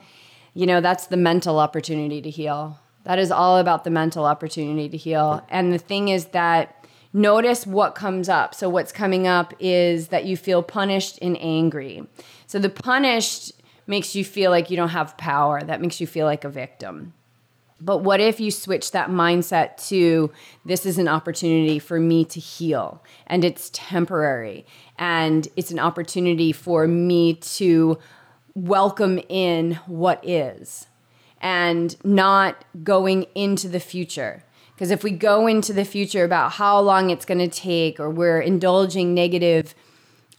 You 0.54 0.66
know 0.66 0.80
that's 0.80 1.06
the 1.06 1.16
mental 1.16 1.58
opportunity 1.58 2.22
to 2.22 2.30
heal. 2.30 2.78
That 3.04 3.18
is 3.18 3.30
all 3.30 3.58
about 3.58 3.84
the 3.84 3.90
mental 3.90 4.24
opportunity 4.24 4.88
to 4.88 4.96
heal. 4.96 5.44
And 5.48 5.72
the 5.72 5.78
thing 5.78 6.08
is 6.08 6.26
that 6.26 6.86
notice 7.12 7.66
what 7.66 7.94
comes 7.94 8.28
up. 8.28 8.54
So 8.54 8.68
what's 8.68 8.92
coming 8.92 9.26
up 9.26 9.54
is 9.58 10.08
that 10.08 10.24
you 10.24 10.36
feel 10.36 10.62
punished 10.62 11.18
and 11.22 11.36
angry. 11.40 12.06
So 12.46 12.58
the 12.58 12.68
punished 12.68 13.52
makes 13.86 14.14
you 14.14 14.24
feel 14.24 14.50
like 14.50 14.70
you 14.70 14.76
don't 14.76 14.90
have 14.90 15.16
power. 15.16 15.62
That 15.62 15.80
makes 15.80 16.00
you 16.00 16.06
feel 16.06 16.26
like 16.26 16.44
a 16.44 16.48
victim. 16.48 17.14
But 17.80 17.98
what 17.98 18.20
if 18.20 18.40
you 18.40 18.50
switch 18.50 18.90
that 18.92 19.08
mindset 19.08 19.76
to 19.88 20.30
this 20.64 20.84
is 20.84 20.98
an 20.98 21.08
opportunity 21.08 21.78
for 21.78 21.98
me 21.98 22.24
to 22.26 22.40
heal 22.40 23.02
and 23.26 23.44
it's 23.44 23.70
temporary 23.72 24.66
and 24.98 25.48
it's 25.56 25.70
an 25.70 25.78
opportunity 25.78 26.52
for 26.52 26.86
me 26.86 27.34
to 27.34 27.98
welcome 28.54 29.18
in 29.28 29.74
what 29.86 30.20
is 30.26 30.86
and 31.40 31.96
not 32.04 32.64
going 32.82 33.24
into 33.34 33.68
the 33.68 33.80
future. 33.80 34.44
Because 34.74 34.90
if 34.90 35.02
we 35.02 35.10
go 35.10 35.46
into 35.46 35.72
the 35.72 35.84
future 35.84 36.24
about 36.24 36.52
how 36.52 36.80
long 36.80 37.10
it's 37.10 37.24
going 37.24 37.38
to 37.38 37.48
take 37.48 37.98
or 37.98 38.10
we're 38.10 38.40
indulging 38.40 39.14
negative 39.14 39.74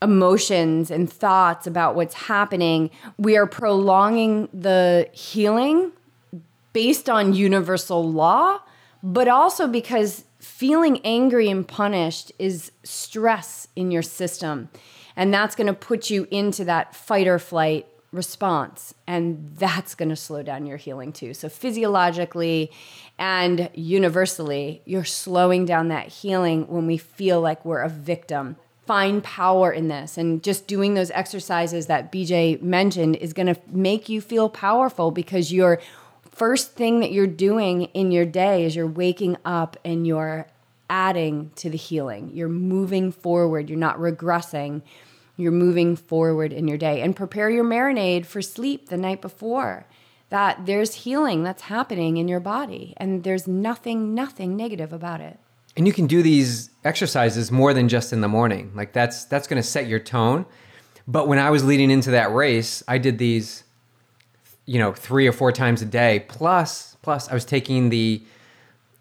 emotions 0.02 0.90
and 0.90 1.12
thoughts 1.12 1.68
about 1.68 1.96
what's 1.96 2.16
happening, 2.16 2.90
we 3.18 3.38
are 3.38 3.46
prolonging 3.46 4.50
the 4.54 5.08
healing 5.12 5.92
based 6.74 7.10
on 7.10 7.34
universal 7.34 8.10
law, 8.10 8.60
but 9.04 9.28
also 9.28 9.68
because 9.68 10.26
feeling 10.40 11.00
angry 11.04 11.50
and 11.50 11.68
punished 11.68 12.32
is 12.40 12.72
stress 12.84 13.68
in 13.76 13.92
your 13.92 14.02
system. 14.02 14.70
And 15.16 15.34
that's 15.34 15.56
going 15.56 15.68
to 15.68 15.74
put 15.74 16.10
you 16.10 16.28
into 16.32 16.66
that 16.66 16.96
fight 16.96 17.28
or 17.28 17.40
flight 17.40 17.88
response. 18.12 18.94
And 19.08 19.54
that's 19.58 19.96
going 19.96 20.10
to 20.10 20.16
slow 20.16 20.44
down 20.44 20.66
your 20.66 20.78
healing 20.78 21.14
too. 21.14 21.34
So, 21.34 21.50
physiologically 21.50 22.72
and 23.18 23.70
universally, 23.74 24.82
you're 24.86 25.06
slowing 25.06 25.66
down 25.66 25.90
that 25.90 26.08
healing 26.08 26.68
when 26.68 26.88
we 26.88 26.98
feel 26.98 27.42
like 27.42 27.64
we're 27.64 27.82
a 27.82 27.90
victim. 27.90 28.58
Find 28.86 29.24
power 29.24 29.72
in 29.72 29.88
this. 29.88 30.18
And 30.18 30.44
just 30.44 30.68
doing 30.68 30.96
those 30.96 31.12
exercises 31.12 31.86
that 31.86 32.12
BJ 32.12 32.62
mentioned 32.62 33.16
is 33.18 33.32
going 33.32 33.54
to 33.54 33.62
make 33.68 34.10
you 34.10 34.20
feel 34.20 34.50
powerful 34.50 35.12
because 35.12 35.54
you're 35.54 35.80
first 36.42 36.72
thing 36.72 37.02
that 37.02 37.12
you're 37.12 37.28
doing 37.28 37.84
in 37.94 38.12
your 38.12 38.26
day 38.26 38.66
is 38.66 38.76
you're 38.76 38.88
waking 38.88 39.38
up 39.46 39.78
and 39.86 40.08
you're 40.08 40.48
adding 40.90 41.52
to 41.56 41.70
the 41.70 41.78
healing. 41.78 42.32
You're 42.34 42.50
moving 42.50 43.12
forward. 43.12 43.70
You're 43.70 43.78
not 43.78 44.00
regressing. 44.00 44.82
You're 45.38 45.52
moving 45.52 45.96
forward 45.96 46.52
in 46.52 46.68
your 46.68 46.80
day. 46.80 47.04
And 47.04 47.16
prepare 47.16 47.52
your 47.52 47.64
marinade 47.64 48.26
for 48.26 48.42
sleep 48.42 48.90
the 48.90 48.98
night 48.98 49.22
before. 49.22 49.86
That 50.30 50.66
there's 50.66 50.96
healing 50.96 51.44
that's 51.44 51.62
happening 51.62 52.18
in 52.18 52.28
your 52.28 52.40
body. 52.40 52.96
And 52.98 53.24
there's 53.24 53.48
nothing, 53.48 54.16
nothing 54.16 54.58
negative 54.58 54.92
about 54.92 55.22
it. 55.22 55.38
And 55.78 55.86
you 55.86 55.94
can 55.94 56.08
do 56.08 56.24
these 56.24 56.72
exercises 56.84 57.52
more 57.52 57.72
than 57.72 57.88
just 57.88 58.12
in 58.12 58.22
the 58.22 58.28
morning. 58.28 58.72
Like 58.74 58.94
that's 58.94 59.26
that's 59.26 59.48
going 59.48 59.62
to 59.62 59.68
set 59.68 59.86
your 59.86 60.00
tone. 60.00 60.48
But 61.08 61.28
when 61.28 61.38
I 61.38 61.52
was 61.52 61.64
leading 61.64 61.92
into 61.92 62.10
that 62.10 62.34
race, 62.34 62.82
I 62.88 62.98
did 62.98 63.20
these 63.20 63.64
you 64.72 64.80
know, 64.80 64.94
3 64.94 65.28
or 65.28 65.34
4 65.34 65.52
times 65.52 65.82
a 65.82 65.86
day. 65.86 66.24
Plus 66.30 66.96
plus 67.02 67.28
I 67.30 67.34
was 67.34 67.44
taking 67.44 67.90
the 67.90 68.24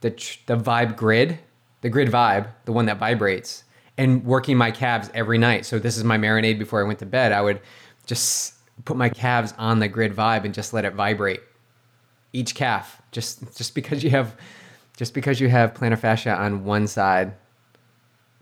the 0.01 0.11
the 0.47 0.57
vibe 0.57 0.97
grid, 0.97 1.39
the 1.83 1.89
grid 1.89 2.09
vibe, 2.09 2.49
the 2.65 2.73
one 2.73 2.87
that 2.87 2.99
vibrates 2.99 3.65
and 3.97 4.25
working 4.25 4.57
my 4.57 4.71
calves 4.71 5.11
every 5.15 5.39
night. 5.39 5.65
So 5.67 5.79
this 5.79 5.97
is 5.97 6.03
my 6.03 6.19
marinade 6.19 6.59
before 6.59 6.81
I 6.83 6.87
went 6.87 6.99
to 7.01 7.07
bed. 7.07 7.33
I 7.33 7.41
would 7.43 7.61
just 8.07 8.55
put 8.85 8.97
my 8.97 9.11
calves 9.11 9.55
on 9.59 9.79
the 9.79 9.89
grid 9.89 10.13
vibe 10.13 10.45
and 10.45 10.53
just 10.53 10.73
let 10.73 10.85
it 10.85 10.95
vibrate 10.95 11.41
each 12.33 12.55
calf 12.55 13.01
just 13.13 13.57
just 13.57 13.75
because 13.75 14.03
you 14.03 14.11
have 14.11 14.37
just 14.97 15.15
because 15.15 15.41
you 15.41 15.49
have 15.49 15.75
plantar 15.75 15.99
fascia 15.99 16.35
on 16.35 16.65
one 16.65 16.87
side 16.87 17.35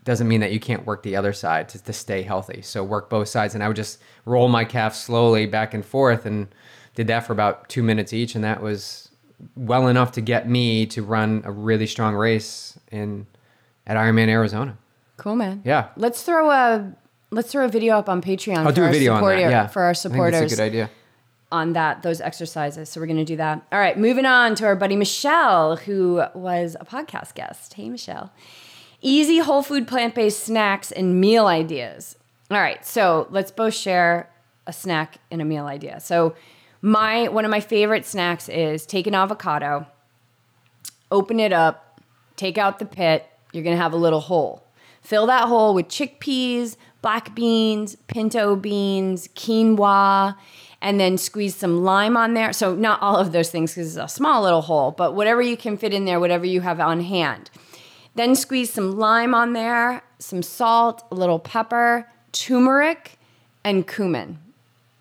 doesn't 0.03 0.27
mean 0.27 0.39
that 0.39 0.51
you 0.51 0.59
can't 0.59 0.85
work 0.85 1.03
the 1.03 1.15
other 1.15 1.33
side 1.33 1.67
to, 1.69 1.83
to 1.83 1.91
stay 1.91 2.21
healthy 2.21 2.61
so 2.61 2.83
work 2.83 3.09
both 3.09 3.27
sides 3.27 3.53
and 3.55 3.63
i 3.63 3.67
would 3.67 3.75
just 3.75 3.99
roll 4.25 4.47
my 4.47 4.63
calves 4.63 4.97
slowly 4.97 5.45
back 5.45 5.73
and 5.73 5.85
forth 5.85 6.25
and 6.25 6.47
did 6.95 7.07
that 7.07 7.25
for 7.25 7.33
about 7.33 7.67
two 7.69 7.83
minutes 7.83 8.13
each 8.13 8.35
and 8.35 8.43
that 8.43 8.61
was 8.61 9.09
well 9.55 9.87
enough 9.87 10.11
to 10.11 10.21
get 10.21 10.49
me 10.49 10.85
to 10.85 11.01
run 11.01 11.41
a 11.45 11.51
really 11.51 11.87
strong 11.87 12.15
race 12.15 12.77
in 12.91 13.25
at 13.87 13.97
ironman 13.97 14.27
arizona 14.27 14.77
Cool, 15.19 15.35
man. 15.35 15.61
Yeah. 15.65 15.89
Let's 15.97 16.23
throw 16.23 16.49
a 16.49 16.93
let's 17.31 17.51
throw 17.51 17.65
a 17.65 17.67
video 17.67 17.97
up 17.97 18.09
on 18.09 18.21
Patreon 18.21 18.57
i'll 18.57 18.65
for 18.67 18.71
do 18.71 18.81
a 18.81 18.85
our 18.85 18.91
video 18.91 19.13
on 19.13 19.21
that 19.23 19.39
yeah 19.39 19.67
for 19.67 19.83
our 19.83 19.93
supporters. 19.93 20.39
that's 20.39 20.53
a 20.53 20.55
good 20.55 20.63
idea 20.63 20.89
on 21.51 21.73
that 21.73 22.01
those 22.01 22.21
exercises. 22.21 22.89
So 22.89 22.99
we're 22.99 23.07
going 23.07 23.17
to 23.17 23.25
do 23.25 23.35
that. 23.35 23.65
All 23.71 23.79
right, 23.79 23.97
moving 23.97 24.25
on 24.25 24.55
to 24.55 24.65
our 24.65 24.75
buddy 24.75 24.95
Michelle, 24.95 25.75
who 25.75 26.23
was 26.33 26.75
a 26.79 26.85
podcast 26.85 27.35
guest. 27.35 27.73
Hey, 27.73 27.89
Michelle. 27.89 28.31
Easy 29.01 29.39
whole 29.39 29.61
food 29.61 29.87
plant 29.87 30.15
based 30.15 30.43
snacks 30.43 30.91
and 30.91 31.19
meal 31.19 31.47
ideas. 31.47 32.15
All 32.51 32.59
right, 32.59 32.83
so 32.85 33.27
let's 33.29 33.51
both 33.51 33.73
share 33.73 34.29
a 34.67 34.73
snack 34.73 35.17
and 35.31 35.41
a 35.41 35.45
meal 35.45 35.65
idea. 35.65 35.99
So 35.99 36.35
my 36.81 37.27
one 37.27 37.45
of 37.45 37.51
my 37.51 37.59
favorite 37.59 38.05
snacks 38.05 38.49
is 38.49 38.85
take 38.85 39.07
an 39.07 39.15
avocado, 39.15 39.87
open 41.11 41.39
it 41.39 41.53
up, 41.53 42.01
take 42.35 42.57
out 42.57 42.79
the 42.79 42.85
pit. 42.85 43.25
You're 43.51 43.63
to 43.63 43.75
have 43.75 43.93
a 43.93 43.97
little 43.97 44.19
hole. 44.19 44.63
Fill 45.01 45.27
that 45.27 45.47
hole 45.47 45.73
with 45.73 45.87
chickpeas, 45.87 46.75
black 47.01 47.33
beans, 47.33 47.95
pinto 48.07 48.55
beans, 48.55 49.27
quinoa, 49.29 50.35
and 50.81 50.99
then 50.99 51.17
squeeze 51.17 51.55
some 51.55 51.83
lime 51.83 52.15
on 52.15 52.33
there. 52.33 52.53
So, 52.53 52.75
not 52.75 53.01
all 53.01 53.17
of 53.17 53.31
those 53.31 53.49
things 53.49 53.73
because 53.73 53.95
it's 53.95 54.03
a 54.03 54.13
small 54.13 54.43
little 54.43 54.61
hole, 54.61 54.91
but 54.91 55.15
whatever 55.15 55.41
you 55.41 55.57
can 55.57 55.77
fit 55.77 55.93
in 55.93 56.05
there, 56.05 56.19
whatever 56.19 56.45
you 56.45 56.61
have 56.61 56.79
on 56.79 57.01
hand. 57.01 57.49
Then 58.15 58.35
squeeze 58.35 58.71
some 58.71 58.97
lime 58.97 59.33
on 59.33 59.53
there, 59.53 60.03
some 60.19 60.43
salt, 60.43 61.03
a 61.11 61.15
little 61.15 61.39
pepper, 61.39 62.11
turmeric, 62.31 63.17
and 63.63 63.87
cumin. 63.87 64.39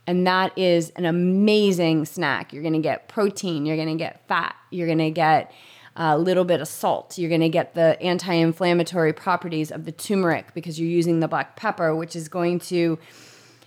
And 0.09 0.27
that 0.27 0.57
is 0.57 0.89
an 0.97 1.05
amazing 1.05 2.07
snack. 2.07 2.55
You're 2.55 2.63
gonna 2.63 2.79
get 2.81 3.09
protein, 3.09 3.67
you're 3.67 3.77
gonna 3.77 3.95
get 3.95 4.27
fat, 4.27 4.57
you're 4.71 4.89
gonna 4.89 5.11
get 5.11 5.53
a 5.97 6.17
little 6.17 6.47
bit 6.47 6.63
of 6.63 6.69
salt, 6.69 7.19
you're 7.19 7.29
gonna 7.29 7.51
get 7.51 7.75
the 7.75 8.01
anti 8.01 8.33
inflammatory 8.33 9.13
properties 9.13 9.71
of 9.71 9.85
the 9.85 9.93
turmeric 9.93 10.55
because 10.55 10.81
you're 10.81 10.89
using 10.89 11.21
the 11.21 11.29
black 11.29 11.57
pepper, 11.57 11.95
which 11.95 12.17
is 12.17 12.27
going 12.27 12.59
to 12.61 12.99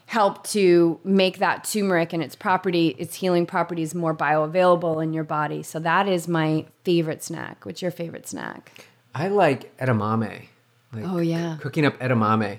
help 0.08 0.43
to 0.47 0.99
make 1.04 1.38
that 1.38 1.63
turmeric 1.63 2.12
and 2.12 2.23
its 2.23 2.36
property, 2.36 2.95
its 2.97 3.17
healing 3.17 3.45
properties 3.45 3.93
more 3.93 4.15
bioavailable 4.15 5.01
in 5.04 5.13
your 5.13 5.23
body. 5.23 5.62
So 5.62 5.77
that 5.77 6.08
is 6.08 6.27
my 6.27 6.65
favorite 6.84 7.23
snack. 7.23 7.67
What's 7.67 7.84
your 7.84 7.91
favorite 7.91 8.27
snack? 8.27 8.88
i 9.13 9.27
like 9.27 9.77
edamame 9.77 10.47
like 10.91 11.04
Oh, 11.06 11.19
yeah. 11.19 11.58
cooking 11.62 11.86
up 11.86 11.99
edamame. 11.99 12.58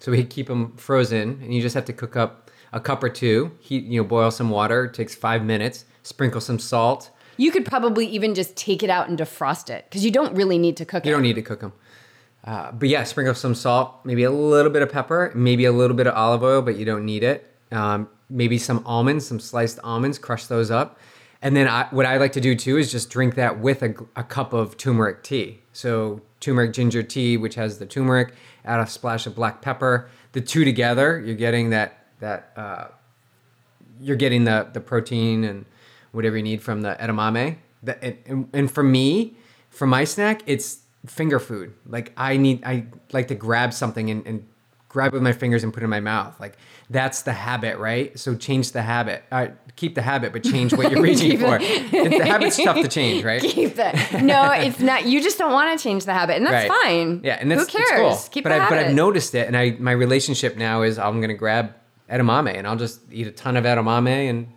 So 0.00 0.10
we 0.10 0.24
keep 0.24 0.48
them 0.48 0.76
frozen, 0.76 1.38
and 1.40 1.54
you 1.54 1.62
just 1.62 1.76
have 1.76 1.84
to 1.84 1.92
cook 1.92 2.16
up 2.16 2.41
a 2.72 2.80
cup 2.80 3.02
or 3.02 3.08
two. 3.08 3.52
Heat, 3.60 3.84
you 3.84 4.00
know, 4.00 4.04
boil 4.04 4.30
some 4.30 4.50
water. 4.50 4.84
It 4.84 4.94
takes 4.94 5.14
five 5.14 5.44
minutes. 5.44 5.84
Sprinkle 6.02 6.40
some 6.40 6.58
salt. 6.58 7.10
You 7.36 7.50
could 7.50 7.64
probably 7.64 8.06
even 8.06 8.34
just 8.34 8.56
take 8.56 8.82
it 8.82 8.90
out 8.90 9.08
and 9.08 9.18
defrost 9.18 9.70
it 9.70 9.86
because 9.88 10.04
you 10.04 10.10
don't 10.10 10.34
really 10.34 10.58
need 10.58 10.76
to 10.78 10.84
cook 10.84 11.04
it. 11.04 11.08
You 11.08 11.14
it. 11.14 11.16
don't 11.16 11.22
need 11.22 11.34
to 11.34 11.42
cook 11.42 11.60
them. 11.60 11.72
Uh, 12.44 12.72
but 12.72 12.88
yeah, 12.88 13.04
sprinkle 13.04 13.34
some 13.34 13.54
salt, 13.54 14.04
maybe 14.04 14.24
a 14.24 14.30
little 14.30 14.70
bit 14.70 14.82
of 14.82 14.90
pepper, 14.90 15.30
maybe 15.34 15.64
a 15.64 15.72
little 15.72 15.96
bit 15.96 16.06
of 16.06 16.14
olive 16.14 16.42
oil, 16.42 16.60
but 16.60 16.76
you 16.76 16.84
don't 16.84 17.04
need 17.04 17.22
it. 17.22 17.54
Um, 17.70 18.08
maybe 18.28 18.58
some 18.58 18.82
almonds, 18.84 19.26
some 19.26 19.38
sliced 19.38 19.78
almonds, 19.84 20.18
crush 20.18 20.46
those 20.46 20.70
up. 20.70 20.98
And 21.40 21.56
then 21.56 21.68
I, 21.68 21.86
what 21.90 22.06
I 22.06 22.18
like 22.18 22.32
to 22.32 22.40
do 22.40 22.54
too 22.54 22.78
is 22.78 22.90
just 22.90 23.10
drink 23.10 23.34
that 23.36 23.60
with 23.60 23.82
a, 23.82 23.94
a 24.16 24.24
cup 24.24 24.52
of 24.52 24.76
turmeric 24.76 25.22
tea. 25.22 25.60
So 25.72 26.20
turmeric 26.40 26.72
ginger 26.72 27.02
tea, 27.02 27.36
which 27.36 27.54
has 27.54 27.78
the 27.78 27.86
turmeric, 27.86 28.34
add 28.64 28.80
a 28.80 28.86
splash 28.86 29.26
of 29.26 29.34
black 29.34 29.62
pepper. 29.62 30.08
The 30.32 30.40
two 30.40 30.64
together, 30.64 31.20
you're 31.24 31.36
getting 31.36 31.70
that 31.70 32.01
that 32.22 32.52
uh, 32.56 32.86
you're 34.00 34.16
getting 34.16 34.44
the 34.44 34.68
the 34.72 34.80
protein 34.80 35.44
and 35.44 35.64
whatever 36.12 36.36
you 36.36 36.42
need 36.42 36.62
from 36.62 36.82
the 36.82 36.96
edamame. 37.00 37.56
The, 37.82 38.02
and, 38.04 38.48
and, 38.52 38.70
for 38.70 38.82
me, 38.84 39.36
for 39.70 39.86
my 39.88 40.04
snack, 40.04 40.42
it's 40.46 40.78
finger 41.04 41.40
food. 41.40 41.74
Like 41.84 42.12
I 42.16 42.36
need, 42.36 42.62
I 42.64 42.86
like 43.12 43.26
to 43.28 43.34
grab 43.34 43.72
something 43.74 44.08
and, 44.08 44.24
and 44.24 44.46
grab 44.88 45.12
it 45.12 45.14
with 45.14 45.22
my 45.22 45.32
fingers 45.32 45.64
and 45.64 45.74
put 45.74 45.82
it 45.82 45.84
in 45.84 45.90
my 45.90 45.98
mouth. 45.98 46.38
Like 46.38 46.56
that's 46.90 47.22
the 47.22 47.32
habit, 47.32 47.78
right? 47.78 48.16
So 48.16 48.36
change 48.36 48.70
the 48.70 48.82
habit. 48.82 49.24
Uh, 49.32 49.48
keep 49.74 49.96
the 49.96 50.02
habit, 50.02 50.32
but 50.32 50.44
change 50.44 50.72
what 50.72 50.92
you're 50.92 51.02
reaching 51.02 51.38
for. 51.40 51.58
it. 51.60 51.90
The 51.90 52.24
habit's 52.24 52.62
tough 52.62 52.76
to 52.76 52.86
change, 52.88 53.24
right? 53.24 53.40
Keep 53.58 53.74
that. 53.76 54.22
No, 54.22 54.52
it's 54.52 54.78
not. 54.78 55.06
You 55.06 55.20
just 55.20 55.38
don't 55.38 55.52
want 55.52 55.76
to 55.76 55.82
change 55.82 56.04
the 56.04 56.12
habit, 56.12 56.36
and 56.36 56.46
that's 56.46 56.68
Right. 56.68 56.82
fine. 56.84 57.20
Yeah, 57.24 57.38
and 57.40 57.50
that's 57.50 57.72
who 57.72 57.78
cares? 57.78 57.98
cool. 58.00 58.28
Keep 58.30 58.44
but 58.44 58.50
the 58.50 58.56
I 58.56 58.58
habit. 58.58 58.76
but 58.76 58.86
I've 58.86 58.94
noticed 58.94 59.34
it, 59.34 59.48
and 59.48 59.56
I 59.56 59.70
my 59.80 59.92
relationship 59.92 60.56
now 60.56 60.82
is 60.82 60.98
I'm 60.98 61.20
gonna 61.20 61.34
grab 61.34 61.72
edamame 62.12 62.56
and 62.56 62.66
I'll 62.66 62.76
just 62.76 63.00
eat 63.10 63.26
a 63.26 63.30
ton 63.30 63.56
of 63.56 63.64
edamame 63.64 64.28
and 64.28 64.48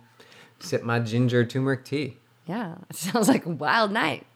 sip 0.58 0.82
my 0.82 0.98
ginger 1.00 1.44
turmeric 1.44 1.84
tea. 1.84 2.18
Yeah, 2.46 2.74
it 2.90 2.96
sounds 2.96 3.28
like 3.28 3.46
a 3.46 3.50
wild 3.50 3.90
night. 3.92 4.26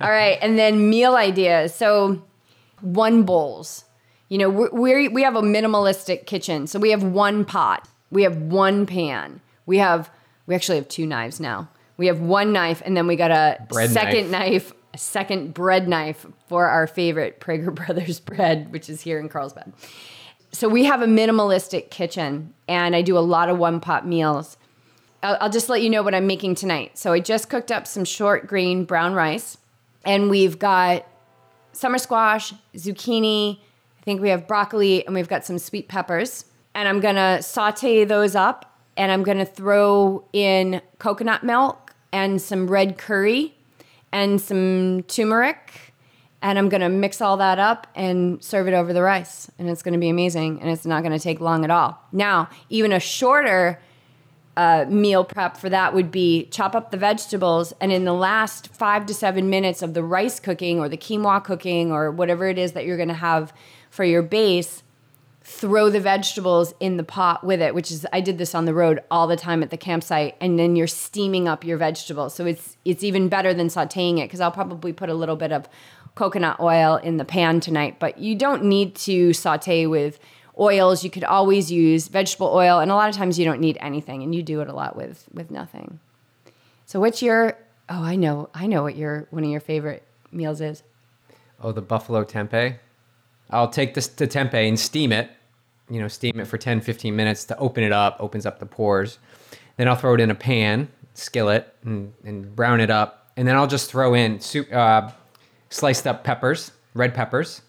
All 0.00 0.10
right, 0.10 0.38
and 0.42 0.58
then 0.58 0.88
meal 0.90 1.14
ideas. 1.14 1.74
So, 1.74 2.24
one 2.80 3.22
bowls. 3.22 3.84
You 4.28 4.38
know, 4.38 4.50
we 4.50 4.68
we 4.72 5.08
we 5.08 5.22
have 5.22 5.36
a 5.36 5.42
minimalistic 5.42 6.26
kitchen, 6.26 6.66
so 6.66 6.78
we 6.78 6.90
have 6.90 7.04
one 7.04 7.44
pot, 7.44 7.86
we 8.10 8.22
have 8.24 8.36
one 8.36 8.86
pan, 8.86 9.40
we 9.66 9.78
have 9.78 10.10
we 10.46 10.54
actually 10.54 10.78
have 10.78 10.88
two 10.88 11.06
knives 11.06 11.38
now. 11.40 11.68
We 11.96 12.08
have 12.08 12.20
one 12.20 12.52
knife, 12.52 12.82
and 12.84 12.96
then 12.96 13.06
we 13.06 13.14
got 13.14 13.30
a 13.30 13.64
Bread 13.68 13.90
second 13.90 14.30
knife. 14.32 14.72
a 14.92 14.98
second 14.98 15.54
bread 15.54 15.86
knife 15.86 16.26
for 16.48 16.66
our 16.66 16.86
favorite 16.88 17.40
Prager 17.40 17.72
Brothers 17.86 18.18
bread, 18.18 18.72
which 18.72 18.90
is 18.90 19.02
here 19.02 19.20
in 19.20 19.28
Carlsbad. 19.28 19.72
So 20.54 20.68
we 20.68 20.84
have 20.84 21.02
a 21.02 21.06
minimalistic 21.06 21.90
kitchen, 21.90 22.54
and 22.68 22.94
I 22.94 23.02
do 23.02 23.18
a 23.18 23.20
lot 23.20 23.48
of 23.48 23.58
one 23.58 23.80
pot 23.80 24.06
meals. 24.06 24.56
I'll, 25.20 25.36
I'll 25.40 25.50
just 25.50 25.68
let 25.68 25.82
you 25.82 25.90
know 25.90 26.04
what 26.04 26.14
I'm 26.14 26.28
making 26.28 26.54
tonight. 26.54 26.96
So 26.96 27.12
I 27.12 27.18
just 27.18 27.50
cooked 27.50 27.72
up 27.72 27.88
some 27.88 28.04
short 28.04 28.46
grain 28.46 28.84
brown 28.84 29.14
rice, 29.14 29.58
and 30.04 30.30
we've 30.30 30.56
got 30.56 31.04
summer 31.72 31.98
squash, 31.98 32.54
zucchini. 32.76 33.58
I 33.58 34.02
think 34.04 34.22
we 34.22 34.28
have 34.28 34.46
broccoli, 34.46 35.04
and 35.04 35.12
we've 35.12 35.28
got 35.28 35.44
some 35.44 35.58
sweet 35.58 35.88
peppers. 35.88 36.44
And 36.72 36.86
I'm 36.86 37.00
gonna 37.00 37.42
saute 37.42 38.04
those 38.04 38.36
up, 38.36 38.78
and 38.96 39.10
I'm 39.10 39.24
gonna 39.24 39.44
throw 39.44 40.24
in 40.32 40.80
coconut 41.00 41.42
milk 41.42 41.96
and 42.12 42.40
some 42.40 42.68
red 42.68 42.96
curry 42.96 43.56
and 44.12 44.40
some 44.40 45.02
turmeric. 45.08 45.93
And 46.44 46.58
I'm 46.58 46.68
gonna 46.68 46.90
mix 46.90 47.22
all 47.22 47.38
that 47.38 47.58
up 47.58 47.86
and 47.94 48.44
serve 48.44 48.68
it 48.68 48.74
over 48.74 48.92
the 48.92 49.00
rice. 49.00 49.50
And 49.58 49.70
it's 49.70 49.82
gonna 49.82 49.98
be 49.98 50.10
amazing. 50.10 50.60
And 50.60 50.70
it's 50.70 50.84
not 50.84 51.02
gonna 51.02 51.18
take 51.18 51.40
long 51.40 51.64
at 51.64 51.70
all. 51.70 51.98
Now, 52.12 52.50
even 52.68 52.92
a 52.92 53.00
shorter 53.00 53.80
uh, 54.56 54.84
meal 54.88 55.24
prep 55.24 55.56
for 55.56 55.68
that 55.70 55.94
would 55.94 56.10
be 56.10 56.44
chop 56.50 56.74
up 56.76 56.90
the 56.90 56.96
vegetables 56.96 57.72
and 57.80 57.90
in 57.90 58.04
the 58.04 58.12
last 58.12 58.68
five 58.68 59.06
to 59.06 59.14
seven 59.14 59.50
minutes 59.50 59.82
of 59.82 59.94
the 59.94 60.02
rice 60.02 60.38
cooking 60.38 60.78
or 60.78 60.88
the 60.88 60.96
quinoa 60.96 61.42
cooking 61.42 61.90
or 61.90 62.10
whatever 62.10 62.46
it 62.46 62.58
is 62.58 62.72
that 62.72 62.84
you're 62.84 62.96
going 62.96 63.08
to 63.08 63.14
have 63.14 63.52
for 63.90 64.04
your 64.04 64.22
base 64.22 64.82
throw 65.42 65.90
the 65.90 65.98
vegetables 65.98 66.72
in 66.78 66.96
the 66.96 67.02
pot 67.02 67.42
with 67.42 67.60
it 67.60 67.74
which 67.74 67.90
is 67.90 68.06
i 68.12 68.20
did 68.20 68.38
this 68.38 68.54
on 68.54 68.64
the 68.64 68.72
road 68.72 69.00
all 69.10 69.26
the 69.26 69.36
time 69.36 69.62
at 69.62 69.70
the 69.70 69.76
campsite 69.76 70.36
and 70.40 70.58
then 70.58 70.76
you're 70.76 70.86
steaming 70.86 71.48
up 71.48 71.64
your 71.64 71.76
vegetables 71.76 72.32
so 72.32 72.46
it's 72.46 72.76
it's 72.84 73.02
even 73.02 73.28
better 73.28 73.52
than 73.52 73.66
sauteing 73.66 74.18
it 74.18 74.22
because 74.26 74.40
i'll 74.40 74.52
probably 74.52 74.92
put 74.92 75.10
a 75.10 75.14
little 75.14 75.36
bit 75.36 75.52
of 75.52 75.68
coconut 76.14 76.58
oil 76.60 76.96
in 76.96 77.16
the 77.16 77.24
pan 77.24 77.60
tonight 77.60 77.96
but 77.98 78.18
you 78.18 78.34
don't 78.34 78.64
need 78.64 78.94
to 78.94 79.32
saute 79.32 79.86
with 79.86 80.18
oils 80.58 81.02
you 81.02 81.10
could 81.10 81.24
always 81.24 81.70
use 81.72 82.08
vegetable 82.08 82.48
oil 82.48 82.78
and 82.78 82.90
a 82.90 82.94
lot 82.94 83.08
of 83.08 83.14
times 83.16 83.38
you 83.38 83.44
don't 83.44 83.60
need 83.60 83.76
anything 83.80 84.22
and 84.22 84.34
you 84.34 84.42
do 84.42 84.60
it 84.60 84.68
a 84.68 84.72
lot 84.72 84.96
with 84.96 85.26
with 85.32 85.50
nothing 85.50 85.98
so 86.86 87.00
what's 87.00 87.20
your 87.22 87.56
oh 87.88 88.02
i 88.02 88.14
know 88.14 88.48
i 88.54 88.66
know 88.66 88.82
what 88.82 88.96
your 88.96 89.26
one 89.30 89.42
of 89.42 89.50
your 89.50 89.60
favorite 89.60 90.04
meals 90.30 90.60
is 90.60 90.82
Oh, 91.64 91.72
the 91.72 91.80
buffalo 91.80 92.24
tempeh. 92.24 92.76
I'll 93.50 93.70
take 93.70 93.94
this 93.94 94.06
the 94.06 94.26
tempeh 94.26 94.68
and 94.68 94.78
steam 94.78 95.12
it. 95.12 95.30
You 95.88 96.00
know, 96.00 96.08
steam 96.08 96.40
it 96.40 96.46
for 96.46 96.58
10, 96.58 96.80
15 96.80 97.14
minutes 97.14 97.44
to 97.46 97.58
open 97.58 97.82
it 97.82 97.92
up, 97.92 98.16
opens 98.20 98.46
up 98.46 98.58
the 98.58 98.66
pores. 98.66 99.18
Then 99.76 99.88
I'll 99.88 99.96
throw 99.96 100.14
it 100.14 100.20
in 100.20 100.30
a 100.30 100.34
pan, 100.34 100.88
skillet, 101.14 101.74
and, 101.84 102.12
and 102.24 102.54
brown 102.54 102.80
it 102.80 102.90
up. 102.90 103.32
And 103.36 103.46
then 103.46 103.56
I'll 103.56 103.66
just 103.66 103.90
throw 103.90 104.14
in 104.14 104.40
soup, 104.40 104.72
uh, 104.72 105.10
sliced 105.74 106.06
up 106.06 106.22
peppers, 106.22 106.70
red 106.94 107.14
peppers. 107.14 107.62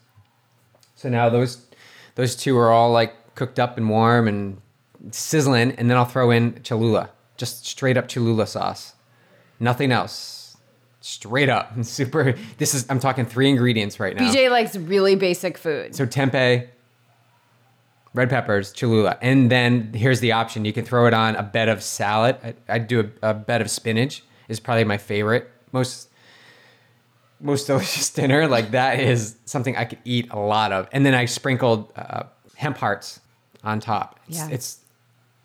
So 0.94 1.08
now 1.08 1.28
those 1.28 1.66
those 2.14 2.36
two 2.36 2.56
are 2.56 2.70
all 2.70 2.92
like 2.92 3.34
cooked 3.34 3.58
up 3.58 3.76
and 3.76 3.90
warm 3.90 4.28
and 4.28 4.60
sizzling. 5.10 5.72
And 5.72 5.90
then 5.90 5.96
I'll 5.98 6.04
throw 6.04 6.30
in 6.30 6.62
Cholula, 6.62 7.10
just 7.36 7.66
straight 7.66 7.96
up 7.96 8.08
Cholula 8.08 8.46
sauce. 8.46 8.94
Nothing 9.58 9.90
else. 9.90 10.56
Straight 11.00 11.48
up. 11.48 11.72
Super. 11.84 12.36
This 12.58 12.74
is, 12.74 12.86
I'm 12.88 13.00
talking 13.00 13.26
three 13.26 13.48
ingredients 13.48 13.98
right 13.98 14.16
now. 14.16 14.30
bj 14.30 14.50
likes 14.50 14.76
really 14.76 15.16
basic 15.16 15.58
food 15.58 15.94
So 15.94 16.06
tempeh, 16.06 16.68
red 18.14 18.30
peppers, 18.30 18.72
Cholula, 18.72 19.18
and 19.20 19.50
then 19.50 19.92
here's 19.92 20.20
the 20.20 20.32
option: 20.32 20.64
you 20.64 20.72
can 20.72 20.84
throw 20.84 21.06
it 21.06 21.14
on 21.14 21.34
a 21.34 21.42
bed 21.42 21.68
of 21.68 21.82
salad. 21.82 22.36
I, 22.42 22.54
I'd 22.68 22.86
do 22.86 23.10
a, 23.22 23.30
a 23.30 23.34
bed 23.34 23.60
of 23.60 23.70
spinach. 23.70 24.22
Is 24.48 24.60
probably 24.60 24.84
my 24.84 24.96
favorite, 24.96 25.50
most 25.72 26.08
most 27.40 27.66
delicious 27.66 28.10
dinner. 28.18 28.46
Like 28.48 28.70
that 28.72 29.00
is 29.00 29.36
something 29.44 29.76
I 29.76 29.84
could 29.84 29.98
eat 30.04 30.28
a 30.30 30.38
lot 30.38 30.72
of. 30.72 30.88
And 30.92 31.04
then 31.04 31.14
I 31.14 31.24
sprinkled 31.26 31.92
uh, 31.96 32.24
hemp 32.56 32.78
hearts 32.78 33.20
on 33.64 33.80
top. 33.80 34.18
It's, 34.28 34.38
Yeah. 34.38 34.48
it's 34.50 34.78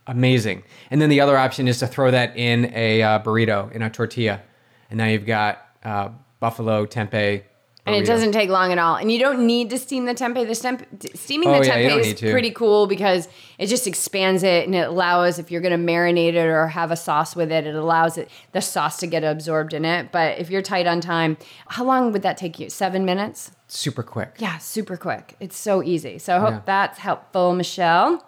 amazing. 0.08 0.63
And 0.89 1.01
then 1.01 1.10
the 1.10 1.21
other 1.21 1.38
option 1.38 1.67
is 1.67 1.80
to 1.80 1.88
throw 1.88 2.12
that 2.12 2.36
in 2.38 2.71
a 2.75 3.01
uh, 3.01 3.19
burrito 3.19 3.71
in 3.71 3.82
a 3.82 3.89
tortilla, 3.89 4.41
and 4.89 4.97
now 4.97 5.06
you've 5.06 5.25
got 5.25 5.65
uh, 5.84 6.10
buffalo 6.39 6.86
tempeh. 6.86 7.43
Oh, 7.88 7.91
and 7.91 7.96
it 8.04 8.06
doesn't 8.06 8.32
take 8.32 8.48
long 8.52 8.72
at 8.72 8.78
all. 8.78 8.96
And 8.96 9.12
you 9.12 9.17
don't 9.17 9.48
need 9.48 9.72
to 9.72 9.78
steam 9.80 10.06
the 10.06 10.13
tempeh. 10.13 10.46
The 10.48 11.15
steaming 11.17 11.50
Oh, 11.50 11.60
the 11.60 11.65
yeah, 11.65 11.78
tempeh 11.89 12.00
is 12.13 12.20
pretty 12.22 12.52
cool 12.52 12.86
because 12.86 13.28
it 13.58 13.65
just 13.67 13.88
expands 13.88 14.44
it 14.44 14.67
and 14.67 14.76
it 14.76 14.88
allows 14.88 15.39
if 15.39 15.50
you're 15.50 15.62
going 15.62 15.72
to 15.78 15.91
marinate 15.91 16.34
it 16.36 16.46
or 16.46 16.67
have 16.67 16.91
a 16.91 16.96
sauce 16.96 17.36
with 17.36 17.52
it, 17.52 17.65
it 17.65 17.74
allows 17.74 18.20
it 18.20 18.30
the 18.52 18.62
sauce 18.62 18.98
to 18.98 19.08
get 19.08 19.24
absorbed 19.24 19.74
in 19.74 19.84
it. 19.84 20.12
But 20.12 20.38
if 20.38 20.52
you're 20.52 20.62
tight 20.62 20.86
on 20.86 21.02
time, 21.02 21.38
how 21.70 21.84
long 21.84 22.12
would 22.12 22.22
that 22.22 22.38
take 22.38 22.60
you? 22.60 22.70
Seven 22.70 23.04
minutes? 23.04 23.50
super 23.67 24.04
quick. 24.04 24.36
Yeah, 24.38 24.58
super 24.58 24.98
quick. 24.98 25.36
It's 25.39 25.58
so 25.58 25.82
easy. 25.82 26.20
So 26.20 26.36
I 26.36 26.39
hope 26.39 26.50
Yeah. 26.52 26.62
that's 26.65 27.00
helpful, 27.00 27.56
Michelle. 27.56 28.22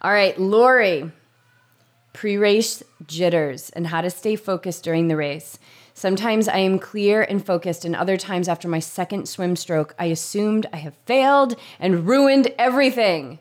All 0.00 0.10
right, 0.10 0.36
Lori. 0.40 1.12
Pre 2.14 2.36
race 2.38 2.82
jitters 3.06 3.70
and 3.70 3.86
how 3.86 4.00
to 4.00 4.10
stay 4.10 4.36
focused 4.36 4.82
during 4.84 5.08
the 5.08 5.16
race. 5.16 5.58
Sometimes 5.94 6.48
I 6.48 6.58
am 6.58 6.78
clear 6.78 7.22
and 7.22 7.44
focused, 7.44 7.84
and 7.84 7.94
other 7.94 8.16
times 8.16 8.48
after 8.48 8.68
my 8.68 8.78
second 8.78 9.28
swim 9.28 9.56
stroke, 9.56 9.94
I 9.98 10.06
assumed 10.06 10.66
I 10.72 10.78
have 10.78 10.96
failed 11.06 11.54
and 11.78 12.06
ruined 12.06 12.52
everything. 12.58 13.38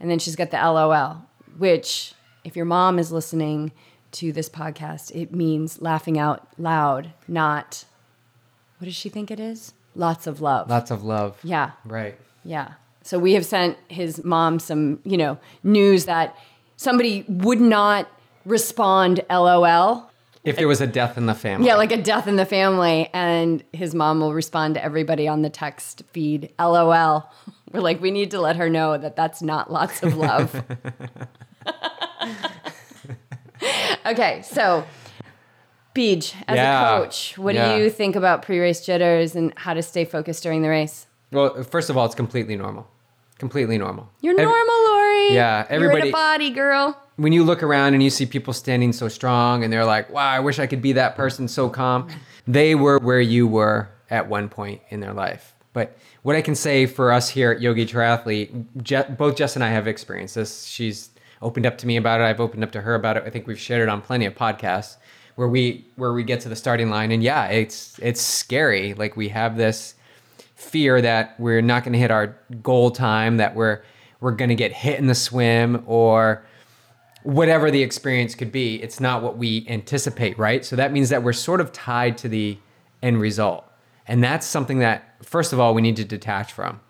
And 0.00 0.10
then 0.10 0.18
she's 0.18 0.36
got 0.36 0.50
the 0.50 0.56
LOL, 0.56 1.24
which, 1.58 2.14
if 2.44 2.56
your 2.56 2.64
mom 2.64 2.98
is 2.98 3.12
listening 3.12 3.72
to 4.12 4.32
this 4.32 4.48
podcast, 4.48 5.14
it 5.14 5.32
means 5.32 5.80
laughing 5.80 6.18
out 6.18 6.46
loud, 6.58 7.12
not 7.28 7.84
what 8.82 8.86
does 8.86 8.96
she 8.96 9.08
think 9.08 9.30
it 9.30 9.38
is? 9.38 9.74
Lots 9.94 10.26
of 10.26 10.40
love. 10.40 10.68
Lots 10.68 10.90
of 10.90 11.04
love. 11.04 11.38
Yeah. 11.44 11.70
Right. 11.84 12.18
Yeah. 12.44 12.72
So 13.02 13.16
we 13.16 13.34
have 13.34 13.46
sent 13.46 13.78
his 13.86 14.24
mom 14.24 14.58
some, 14.58 14.98
you 15.04 15.16
know, 15.16 15.38
news 15.62 16.06
that 16.06 16.36
somebody 16.76 17.24
would 17.28 17.60
not 17.60 18.08
respond 18.44 19.20
LOL. 19.30 20.10
If 20.44 20.56
there 20.56 20.66
was 20.66 20.80
a 20.80 20.86
death 20.88 21.16
in 21.16 21.26
the 21.26 21.34
family. 21.34 21.68
Yeah, 21.68 21.76
like 21.76 21.92
a 21.92 22.02
death 22.02 22.26
in 22.26 22.34
the 22.36 22.44
family. 22.46 23.08
And 23.12 23.62
his 23.72 23.94
mom 23.94 24.20
will 24.20 24.34
respond 24.34 24.74
to 24.74 24.84
everybody 24.84 25.28
on 25.28 25.42
the 25.42 25.50
text 25.50 26.02
feed 26.12 26.52
LOL. 26.58 27.30
We're 27.72 27.80
like, 27.80 28.00
we 28.00 28.10
need 28.10 28.32
to 28.32 28.40
let 28.40 28.56
her 28.56 28.68
know 28.68 28.98
that 28.98 29.14
that's 29.16 29.40
not 29.40 29.72
lots 29.72 30.02
of 30.02 30.16
love. 30.16 30.62
okay. 34.06 34.42
So, 34.42 34.84
Beej, 35.94 36.34
as 36.48 36.56
Yeah. 36.56 36.96
a 36.96 37.00
coach, 37.02 37.36
what 37.38 37.54
Yeah. 37.54 37.76
do 37.76 37.82
you 37.82 37.90
think 37.90 38.16
about 38.16 38.42
pre 38.42 38.58
race 38.60 38.84
jitters 38.84 39.34
and 39.36 39.52
how 39.56 39.74
to 39.74 39.82
stay 39.82 40.04
focused 40.04 40.42
during 40.42 40.62
the 40.62 40.68
race? 40.68 41.06
Well, 41.30 41.62
first 41.62 41.90
of 41.90 41.96
all, 41.96 42.06
it's 42.06 42.14
completely 42.14 42.56
normal. 42.56 42.86
Completely 43.38 43.78
normal. 43.78 44.08
You're 44.20 44.32
Every- 44.38 44.44
normal, 44.44 44.84
Lori. 44.84 45.34
Yeah, 45.34 45.66
You're 45.70 45.78
in 45.78 45.84
everybody- 45.84 46.08
a 46.10 46.12
body, 46.12 46.50
girl. 46.50 47.01
When 47.16 47.32
you 47.32 47.44
look 47.44 47.62
around 47.62 47.94
and 47.94 48.02
you 48.02 48.10
see 48.10 48.26
people 48.26 48.52
standing 48.52 48.92
so 48.92 49.08
strong 49.08 49.64
and 49.64 49.72
they're 49.72 49.84
like, 49.84 50.10
wow, 50.10 50.28
I 50.28 50.40
wish 50.40 50.58
I 50.58 50.66
could 50.66 50.82
be 50.82 50.92
that 50.92 51.14
person 51.14 51.46
so 51.46 51.68
calm. 51.68 52.08
They 52.46 52.74
were 52.74 52.98
where 52.98 53.20
you 53.20 53.46
were 53.46 53.90
at 54.10 54.28
one 54.28 54.48
point 54.48 54.80
in 54.88 55.00
their 55.00 55.12
life. 55.12 55.54
But 55.72 55.96
what 56.22 56.36
I 56.36 56.42
can 56.42 56.54
say 56.54 56.86
for 56.86 57.12
us 57.12 57.28
here 57.28 57.52
at 57.52 57.60
Yogi 57.60 57.86
Triathlete, 57.86 58.82
Je- 58.82 59.14
both 59.16 59.36
Jess 59.36 59.56
and 59.56 59.64
I 59.64 59.70
have 59.70 59.86
experienced 59.86 60.34
this. 60.34 60.64
She's 60.64 61.10
opened 61.40 61.66
up 61.66 61.78
to 61.78 61.86
me 61.86 61.96
about 61.96 62.20
it. 62.20 62.24
I've 62.24 62.40
opened 62.40 62.62
up 62.62 62.72
to 62.72 62.80
her 62.80 62.94
about 62.94 63.16
it. 63.16 63.24
I 63.26 63.30
think 63.30 63.46
we've 63.46 63.58
shared 63.58 63.82
it 63.82 63.88
on 63.88 64.00
plenty 64.00 64.26
of 64.26 64.34
podcasts 64.34 64.96
where 65.36 65.48
we 65.48 65.86
where 65.96 66.12
we 66.12 66.24
get 66.24 66.40
to 66.40 66.48
the 66.48 66.56
starting 66.56 66.90
line 66.90 67.10
and 67.10 67.22
yeah, 67.22 67.46
it's 67.46 67.98
it's 68.00 68.20
scary. 68.20 68.94
Like 68.94 69.16
we 69.16 69.28
have 69.30 69.56
this 69.56 69.94
fear 70.54 71.00
that 71.00 71.38
we're 71.40 71.62
not 71.62 71.84
going 71.84 71.92
to 71.94 71.98
hit 71.98 72.10
our 72.10 72.36
goal 72.62 72.90
time, 72.90 73.38
that 73.38 73.54
we're 73.54 73.82
we're 74.20 74.32
going 74.32 74.50
to 74.50 74.54
get 74.54 74.72
hit 74.72 74.98
in 74.98 75.06
the 75.06 75.14
swim 75.14 75.82
or 75.86 76.44
whatever 77.24 77.70
the 77.70 77.82
experience 77.82 78.34
could 78.34 78.50
be. 78.52 78.82
It's 78.82 79.00
not 79.00 79.22
what 79.22 79.36
we 79.38 79.66
anticipate, 79.68 80.38
right? 80.38 80.64
So 80.64 80.76
that 80.76 80.92
means 80.92 81.08
that 81.10 81.22
we're 81.22 81.32
sort 81.32 81.60
of 81.60 81.72
tied 81.72 82.18
to 82.18 82.28
the 82.28 82.58
end 83.02 83.20
result. 83.20 83.64
And 84.06 84.22
that's 84.22 84.46
something 84.46 84.80
that 84.80 85.24
first 85.24 85.52
of 85.52 85.60
all 85.60 85.74
we 85.74 85.82
need 85.82 85.96
to 85.96 86.04
detach 86.04 86.52
from. 86.52 86.80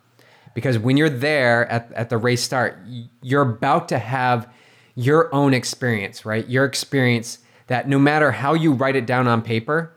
because 0.54 0.78
when 0.78 0.96
you're 0.96 1.10
there 1.10 1.66
at, 1.70 1.90
at 1.92 2.10
the 2.10 2.18
race 2.18 2.42
start, 2.42 2.78
you're 3.22 3.42
about 3.42 3.88
to 3.88 3.98
have 3.98 4.48
your 4.94 5.34
own 5.34 5.54
experience, 5.54 6.24
right? 6.26 6.46
Your 6.48 6.64
experience 6.64 7.38
that 7.68 7.88
no 7.88 7.98
matter 7.98 8.32
how 8.32 8.54
you 8.54 8.72
write 8.72 8.96
it 8.96 9.06
down 9.06 9.26
on 9.26 9.40
paper 9.42 9.92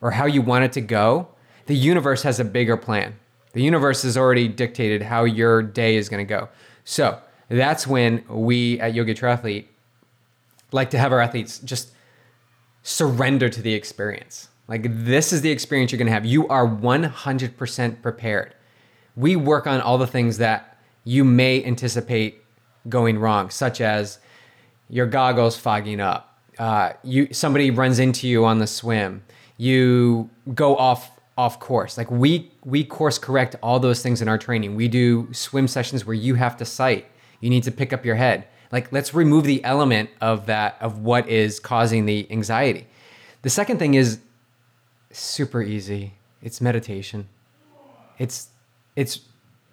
or 0.00 0.10
how 0.10 0.26
you 0.26 0.42
want 0.42 0.64
it 0.64 0.72
to 0.72 0.80
go, 0.80 1.28
the 1.66 1.74
universe 1.76 2.22
has 2.22 2.38
a 2.38 2.44
bigger 2.44 2.76
plan. 2.76 3.14
The 3.52 3.62
universe 3.62 4.02
has 4.02 4.16
already 4.16 4.48
dictated 4.48 5.02
how 5.02 5.24
your 5.24 5.62
day 5.62 5.96
is 5.96 6.08
going 6.08 6.26
to 6.26 6.28
go. 6.28 6.48
So 6.84 7.18
that's 7.52 7.86
when 7.86 8.24
we 8.28 8.80
at 8.80 8.94
Yogi 8.94 9.14
Triathlete 9.14 9.66
like 10.72 10.90
to 10.90 10.98
have 10.98 11.12
our 11.12 11.20
athletes 11.20 11.58
just 11.58 11.92
surrender 12.82 13.48
to 13.48 13.60
the 13.60 13.74
experience. 13.74 14.48
Like 14.68 14.82
this 14.88 15.32
is 15.32 15.42
the 15.42 15.50
experience 15.50 15.92
you're 15.92 15.98
going 15.98 16.06
to 16.06 16.12
have. 16.12 16.24
You 16.24 16.48
are 16.48 16.66
100% 16.66 18.02
prepared. 18.02 18.54
We 19.16 19.36
work 19.36 19.66
on 19.66 19.80
all 19.80 19.98
the 19.98 20.06
things 20.06 20.38
that 20.38 20.78
you 21.04 21.24
may 21.24 21.62
anticipate 21.64 22.42
going 22.88 23.18
wrong, 23.18 23.50
such 23.50 23.80
as 23.80 24.18
your 24.88 25.06
goggles 25.06 25.56
fogging 25.56 26.00
up. 26.00 26.38
Uh, 26.58 26.92
you 27.02 27.32
somebody 27.32 27.70
runs 27.70 27.98
into 27.98 28.28
you 28.28 28.44
on 28.44 28.58
the 28.58 28.66
swim. 28.66 29.22
You 29.56 30.30
go 30.54 30.76
off 30.76 31.10
off 31.36 31.58
course. 31.60 31.96
Like 31.96 32.10
we 32.10 32.50
we 32.64 32.84
course 32.84 33.18
correct 33.18 33.56
all 33.62 33.80
those 33.80 34.02
things 34.02 34.22
in 34.22 34.28
our 34.28 34.38
training. 34.38 34.74
We 34.74 34.88
do 34.88 35.28
swim 35.32 35.66
sessions 35.66 36.04
where 36.04 36.14
you 36.14 36.34
have 36.34 36.56
to 36.58 36.64
sight. 36.64 37.06
You 37.42 37.50
need 37.50 37.64
to 37.64 37.70
pick 37.70 37.92
up 37.92 38.06
your 38.06 38.14
head. 38.14 38.46
Like 38.70 38.90
let's 38.90 39.12
remove 39.12 39.44
the 39.44 39.62
element 39.64 40.08
of 40.22 40.46
that 40.46 40.78
of 40.80 41.00
what 41.00 41.28
is 41.28 41.60
causing 41.60 42.06
the 42.06 42.26
anxiety. 42.30 42.86
The 43.42 43.50
second 43.50 43.78
thing 43.78 43.94
is 43.94 44.20
super 45.10 45.60
easy. 45.60 46.14
It's 46.40 46.60
meditation. 46.60 47.28
It's 48.18 48.48
it's 48.96 49.20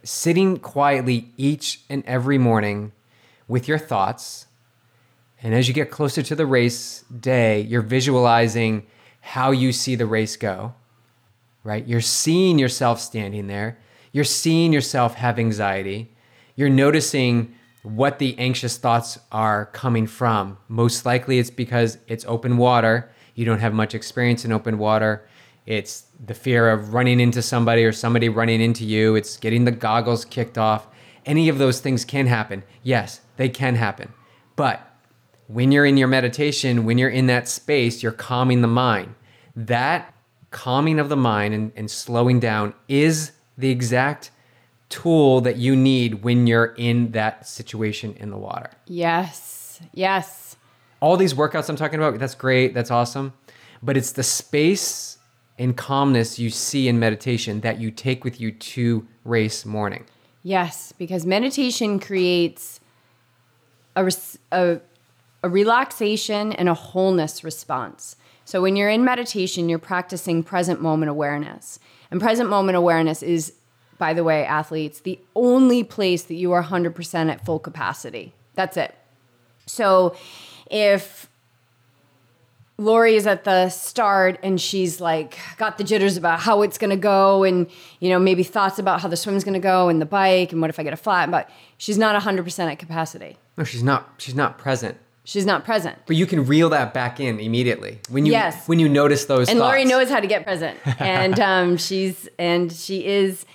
sitting 0.04 0.58
quietly 0.58 1.32
each 1.38 1.82
and 1.90 2.04
every 2.06 2.38
morning 2.38 2.92
with 3.48 3.68
your 3.68 3.78
thoughts. 3.78 4.48
And 5.42 5.54
as 5.54 5.68
you 5.68 5.74
get 5.74 5.92
closer 5.92 6.22
to 6.24 6.36
the 6.36 6.46
race 6.46 7.04
day, 7.04 7.62
you're 7.62 7.82
visualizing 7.82 8.86
how 9.22 9.52
you 9.52 9.72
see 9.72 9.96
the 9.96 10.06
race 10.06 10.36
go. 10.36 10.74
Right? 11.64 11.88
You're 11.88 12.02
seeing 12.02 12.58
yourself 12.58 13.00
standing 13.00 13.48
there. 13.48 13.78
You're 14.12 14.24
seeing 14.24 14.74
yourself 14.74 15.16
have 15.16 15.38
anxiety. 15.38 16.10
You're 16.56 16.70
noticing 16.70 17.56
what 17.84 18.20
the 18.20 18.38
anxious 18.38 18.78
thoughts 18.78 19.18
are 19.32 19.68
coming 19.68 20.08
from. 20.08 20.58
Most 20.68 21.06
likely 21.06 21.40
it's 21.40 21.50
because 21.50 21.98
it's 22.08 22.26
open 22.26 22.58
water. 22.58 23.12
You 23.36 23.46
don't 23.46 23.60
have 23.60 23.74
much 23.74 23.96
experience 23.96 24.44
in 24.44 24.52
open 24.52 24.78
water. 24.78 25.26
It's 25.66 26.08
the 26.26 26.34
fear 26.34 26.70
of 26.70 26.94
running 26.94 27.20
into 27.20 27.42
somebody 27.42 27.86
or 27.86 27.92
somebody 27.92 28.28
running 28.28 28.60
into 28.60 28.86
you. 28.86 29.16
It's 29.16 29.38
getting 29.38 29.66
the 29.66 29.72
goggles 29.72 30.26
kicked 30.26 30.58
off. 30.58 30.88
Any 31.26 31.48
of 31.48 31.58
those 31.58 31.80
things 31.80 32.06
can 32.06 32.28
happen. 32.28 32.64
Yes, 32.84 33.22
they 33.38 33.50
can 33.50 33.76
happen. 33.76 34.12
But 34.56 34.82
when 35.48 35.72
you're 35.72 35.86
in 35.86 35.98
your 35.98 36.08
meditation, 36.08 36.86
when 36.86 36.98
you're 36.98 37.10
in 37.10 37.28
that 37.28 37.48
space, 37.48 38.04
you're 38.04 38.12
calming 38.12 38.62
the 38.62 38.68
mind. 38.68 39.16
That 39.56 40.14
calming 40.52 41.00
of 41.00 41.10
the 41.10 41.16
mind 41.16 41.54
and, 41.54 41.72
and 41.76 41.90
slowing 41.90 42.40
down 42.40 42.74
is 42.88 43.32
the 43.58 43.70
exact 43.70 44.32
tool 44.90 45.42
that 45.42 45.58
you 45.58 45.76
need 45.76 46.24
when 46.24 46.48
you're 46.48 46.74
in 46.78 47.12
that 47.12 47.48
situation 47.48 48.16
in 48.20 48.32
the 48.32 48.38
water. 48.38 48.72
Yes. 48.88 49.80
Yes. 49.94 50.56
All 51.00 51.16
these 51.16 51.34
workouts 51.34 51.70
I'm 51.70 51.76
talking 51.76 52.00
about, 52.00 52.20
that's 52.20 52.36
great, 52.36 52.74
that's 52.74 52.92
awesome. 52.92 53.34
But 53.82 53.96
it's 53.96 54.12
the 54.12 54.24
space 54.24 55.18
and 55.58 55.78
calmness 55.78 56.40
you 56.40 56.50
see 56.50 56.88
in 56.88 57.00
meditation 57.00 57.62
that 57.62 57.80
you 57.80 57.92
take 57.92 58.24
with 58.24 58.42
you 58.42 58.52
to 58.52 59.08
race 59.24 59.66
morning. 59.66 60.06
Yes, 60.44 60.94
because 60.98 61.26
meditation 61.26 62.00
creates 62.00 62.80
a, 63.96 64.12
a, 64.52 64.80
a 65.44 65.50
relaxation 65.50 66.54
and 66.54 66.70
a 66.70 66.74
wholeness 66.74 67.44
response. 67.44 68.16
So 68.46 68.62
when 68.62 68.76
you're 68.76 68.90
in 68.90 69.04
meditation, 69.04 69.70
you're 69.70 69.80
practicing 69.80 70.44
present 70.44 70.82
moment 70.82 71.10
awareness. 71.10 71.80
And 72.10 72.20
present 72.20 72.50
moment 72.50 72.78
awareness 72.78 73.22
is, 73.22 73.54
by 74.00 74.14
the 74.16 74.24
way, 74.24 74.44
athletes, 74.46 75.02
the 75.02 75.20
only 75.36 75.84
place 75.84 76.24
that 76.24 76.34
you 76.36 76.52
are 76.54 76.64
100% 76.64 77.30
at 77.32 77.46
full 77.46 77.60
capacity. 77.60 78.34
That's 78.56 78.76
it. 78.78 78.96
So 79.68 80.16
if 80.72 81.30
Lori 82.78 83.16
is 83.16 83.28
at 83.28 83.44
the 83.44 83.70
start 83.70 84.40
and 84.42 84.60
she's 84.60 85.02
like 85.02 85.38
got 85.58 85.78
the 85.78 85.84
jitters 85.84 86.16
about 86.16 86.40
how 86.40 86.62
it's 86.62 86.78
gonna 86.78 86.96
go 86.96 87.44
and 87.44 87.68
you 88.00 88.10
know 88.10 88.18
maybe 88.18 88.42
thoughts 88.42 88.80
about 88.80 89.02
how 89.02 89.10
the 89.10 89.18
swim's 89.18 89.44
gonna 89.44 89.60
go 89.60 89.90
and 89.90 90.02
the 90.02 90.06
bike 90.06 90.54
and 90.54 90.62
what 90.62 90.70
if 90.70 90.80
I 90.80 90.84
get 90.84 90.94
a 90.94 90.98
flat 90.98 91.30
but 91.30 91.50
she's 91.78 91.98
not 91.98 92.20
100% 92.22 92.72
at 92.72 92.80
capacity. 92.80 93.38
No, 93.58 93.64
she's 93.66 93.84
not 93.84 94.14
she's 94.18 94.36
not 94.36 94.58
present. 94.58 94.98
She's 95.26 95.46
not 95.46 95.66
present. 95.66 95.98
But 96.08 96.16
you 96.16 96.26
can 96.26 96.46
reel 96.46 96.70
that 96.70 96.94
back 96.94 97.20
in 97.20 97.40
immediately 97.40 98.00
when 98.10 98.26
you 98.26 98.32
Yes. 98.32 98.66
when 98.68 98.80
you 98.80 98.88
notice 98.88 99.26
those 99.26 99.50
And 99.50 99.60
thoughts. 99.60 99.68
Lori 99.74 99.84
knows 99.86 100.10
how 100.10 100.22
to 100.22 100.28
get 100.28 100.44
present. 100.46 100.78
And 101.00 101.38
um, 101.40 101.76
she's 101.78 102.30
and 102.40 102.72
she 102.72 103.06
is 103.06 103.46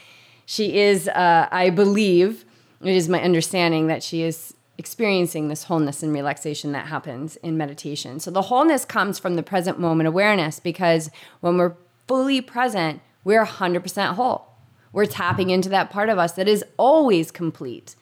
she 0.47 0.79
is 0.79 1.09
uh, 1.09 1.49
I 1.51 1.71
believe 1.71 2.45
it 2.83 2.95
is 2.95 3.09
my 3.09 3.23
understanding 3.23 3.87
that 3.87 4.03
she 4.03 4.23
is 4.23 4.55
experiencing 4.77 5.49
this 5.49 5.65
wholeness 5.65 6.03
and 6.03 6.13
relaxation 6.13 6.73
that 6.73 6.87
happens 6.87 7.37
in 7.37 7.57
meditation. 7.57 8.19
So 8.21 8.31
the 8.31 8.43
wholeness 8.43 8.85
comes 8.85 9.19
from 9.19 9.35
the 9.35 9.43
present 9.43 9.79
moment 9.79 10.09
awareness 10.09 10.59
because 10.61 11.11
when 11.41 11.57
we're 11.57 11.77
fully 12.09 12.41
present, 12.41 13.01
we're 13.23 13.45
100% 13.45 14.15
whole. 14.15 14.49
We're 14.93 15.07
tapping 15.07 15.51
into 15.51 15.69
that 15.71 15.91
part 15.91 16.09
of 16.09 16.19
us 16.19 16.33
that 16.33 16.49
is 16.49 16.65
always 16.77 17.31
complete. 17.31 17.97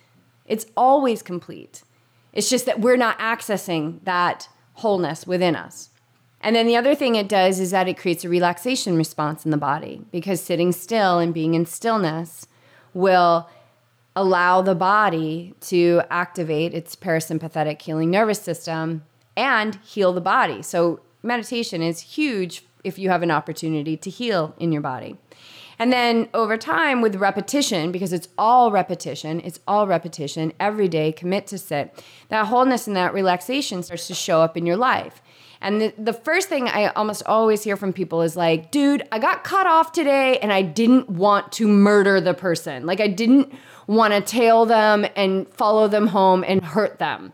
It's 0.47 0.67
always 0.77 1.23
complete. 1.23 1.83
It's 2.33 2.51
just 2.51 2.67
that 2.67 2.81
we're 2.81 2.97
not 2.97 3.19
accessing 3.19 4.03
that 4.05 4.49
wholeness 4.75 5.27
within 5.27 5.55
us. 5.55 5.91
And 6.43 6.57
then 6.57 6.67
the 6.67 6.77
other 6.77 6.95
thing 6.95 7.15
it 7.15 7.29
does 7.29 7.61
is 7.61 7.71
that 7.71 7.89
it 7.89 7.97
creates 7.97 8.25
a 8.25 8.29
relaxation 8.29 8.97
response 8.97 9.45
in 9.45 9.53
the 9.53 9.57
body 9.57 10.03
because 10.11 10.41
sitting 10.41 10.73
still 10.73 11.19
and 11.19 11.33
being 11.33 11.55
in 11.55 11.67
stillness 11.67 12.47
will 12.93 13.49
allow 14.17 14.61
the 14.61 14.75
body 14.75 15.55
to 15.61 16.03
activate 16.11 16.75
its 16.75 16.97
parasympathetic 16.97 17.81
healing 17.81 18.11
nervous 18.11 18.43
system 18.43 19.05
and 19.37 19.77
heal 19.77 20.13
the 20.13 20.21
body. 20.21 20.63
So, 20.63 21.01
meditation 21.23 21.81
is 21.81 22.01
huge 22.01 22.65
if 22.85 22.99
you 22.99 23.09
have 23.09 23.23
an 23.23 23.31
opportunity 23.31 23.97
to 23.97 24.11
heal 24.11 24.55
in 24.59 24.73
your 24.73 24.83
body. 24.83 25.17
And 25.79 25.93
then 25.93 26.29
over 26.35 26.57
time, 26.57 27.01
with 27.01 27.17
repetition, 27.17 27.93
because 27.93 28.13
it's 28.13 28.29
all 28.37 28.71
repetition, 28.71 29.41
it's 29.41 29.61
all 29.67 29.87
repetition, 29.87 30.53
every 30.61 30.89
day, 30.89 31.13
commit 31.13 31.47
to 31.49 31.59
sit, 31.59 32.05
that 32.29 32.47
wholeness 32.47 32.87
and 32.87 32.97
that 32.97 33.15
relaxation 33.15 33.83
starts 33.83 34.07
to 34.09 34.15
show 34.15 34.43
up 34.43 34.57
in 34.57 34.67
your 34.67 34.77
life. 34.77 35.23
And 35.63 35.81
the, 35.81 35.95
the 35.97 36.13
first 36.13 36.49
thing 36.49 36.69
I 36.69 36.89
almost 36.89 37.23
always 37.25 37.63
hear 37.63 37.77
from 37.77 37.93
people 37.93 38.23
is 38.23 38.37
like, 38.37 38.73
dude, 38.73 39.07
I 39.13 39.21
got 39.21 39.45
cut 39.45 39.67
off 39.67 39.93
today 39.93 40.39
and 40.39 40.53
I 40.53 40.63
didn't 40.63 41.09
want 41.09 41.53
to 41.53 41.69
murder 41.69 42.21
the 42.21 42.35
person. 42.35 42.85
Like, 42.85 43.01
I 43.01 43.07
didn't 43.07 43.53
want 43.87 44.13
to 44.13 44.21
tail 44.21 44.67
them 44.67 45.07
and 45.15 45.49
follow 45.55 45.87
them 45.87 46.09
home 46.09 46.45
and 46.47 46.65
hurt 46.65 46.99
them 46.99 47.33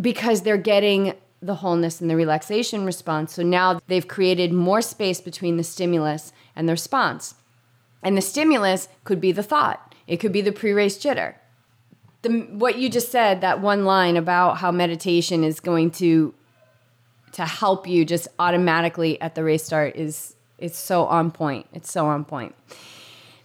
because 0.00 0.42
they're 0.42 0.56
getting 0.56 1.14
the 1.42 1.56
wholeness 1.56 2.00
and 2.00 2.08
the 2.08 2.16
relaxation 2.16 2.86
response. 2.86 3.34
So 3.34 3.42
now 3.42 3.80
they've 3.88 4.06
created 4.06 4.52
more 4.52 4.80
space 4.80 5.20
between 5.20 5.56
the 5.56 5.64
stimulus 5.64 6.32
and 6.54 6.68
the 6.68 6.72
response. 6.72 7.34
And 8.04 8.16
the 8.16 8.22
stimulus 8.22 8.88
could 9.02 9.20
be 9.20 9.32
the 9.32 9.42
thought, 9.42 9.94
it 10.06 10.18
could 10.18 10.32
be 10.32 10.42
the 10.42 10.52
pre 10.52 10.72
race 10.72 10.96
jitter. 10.96 11.34
The, 12.22 12.46
what 12.52 12.78
you 12.78 12.88
just 12.88 13.10
said, 13.10 13.40
that 13.40 13.60
one 13.60 13.84
line 13.84 14.16
about 14.16 14.58
how 14.58 14.70
meditation 14.70 15.42
is 15.42 15.58
going 15.58 15.90
to 15.92 16.34
to 17.36 17.44
help 17.44 17.86
you 17.86 18.02
just 18.06 18.28
automatically 18.38 19.20
at 19.20 19.34
the 19.34 19.44
race 19.44 19.62
start 19.62 19.94
is 19.94 20.34
it's 20.56 20.78
so 20.78 21.04
on 21.04 21.30
point. 21.30 21.66
It's 21.74 21.92
so 21.92 22.06
on 22.06 22.24
point. 22.24 22.54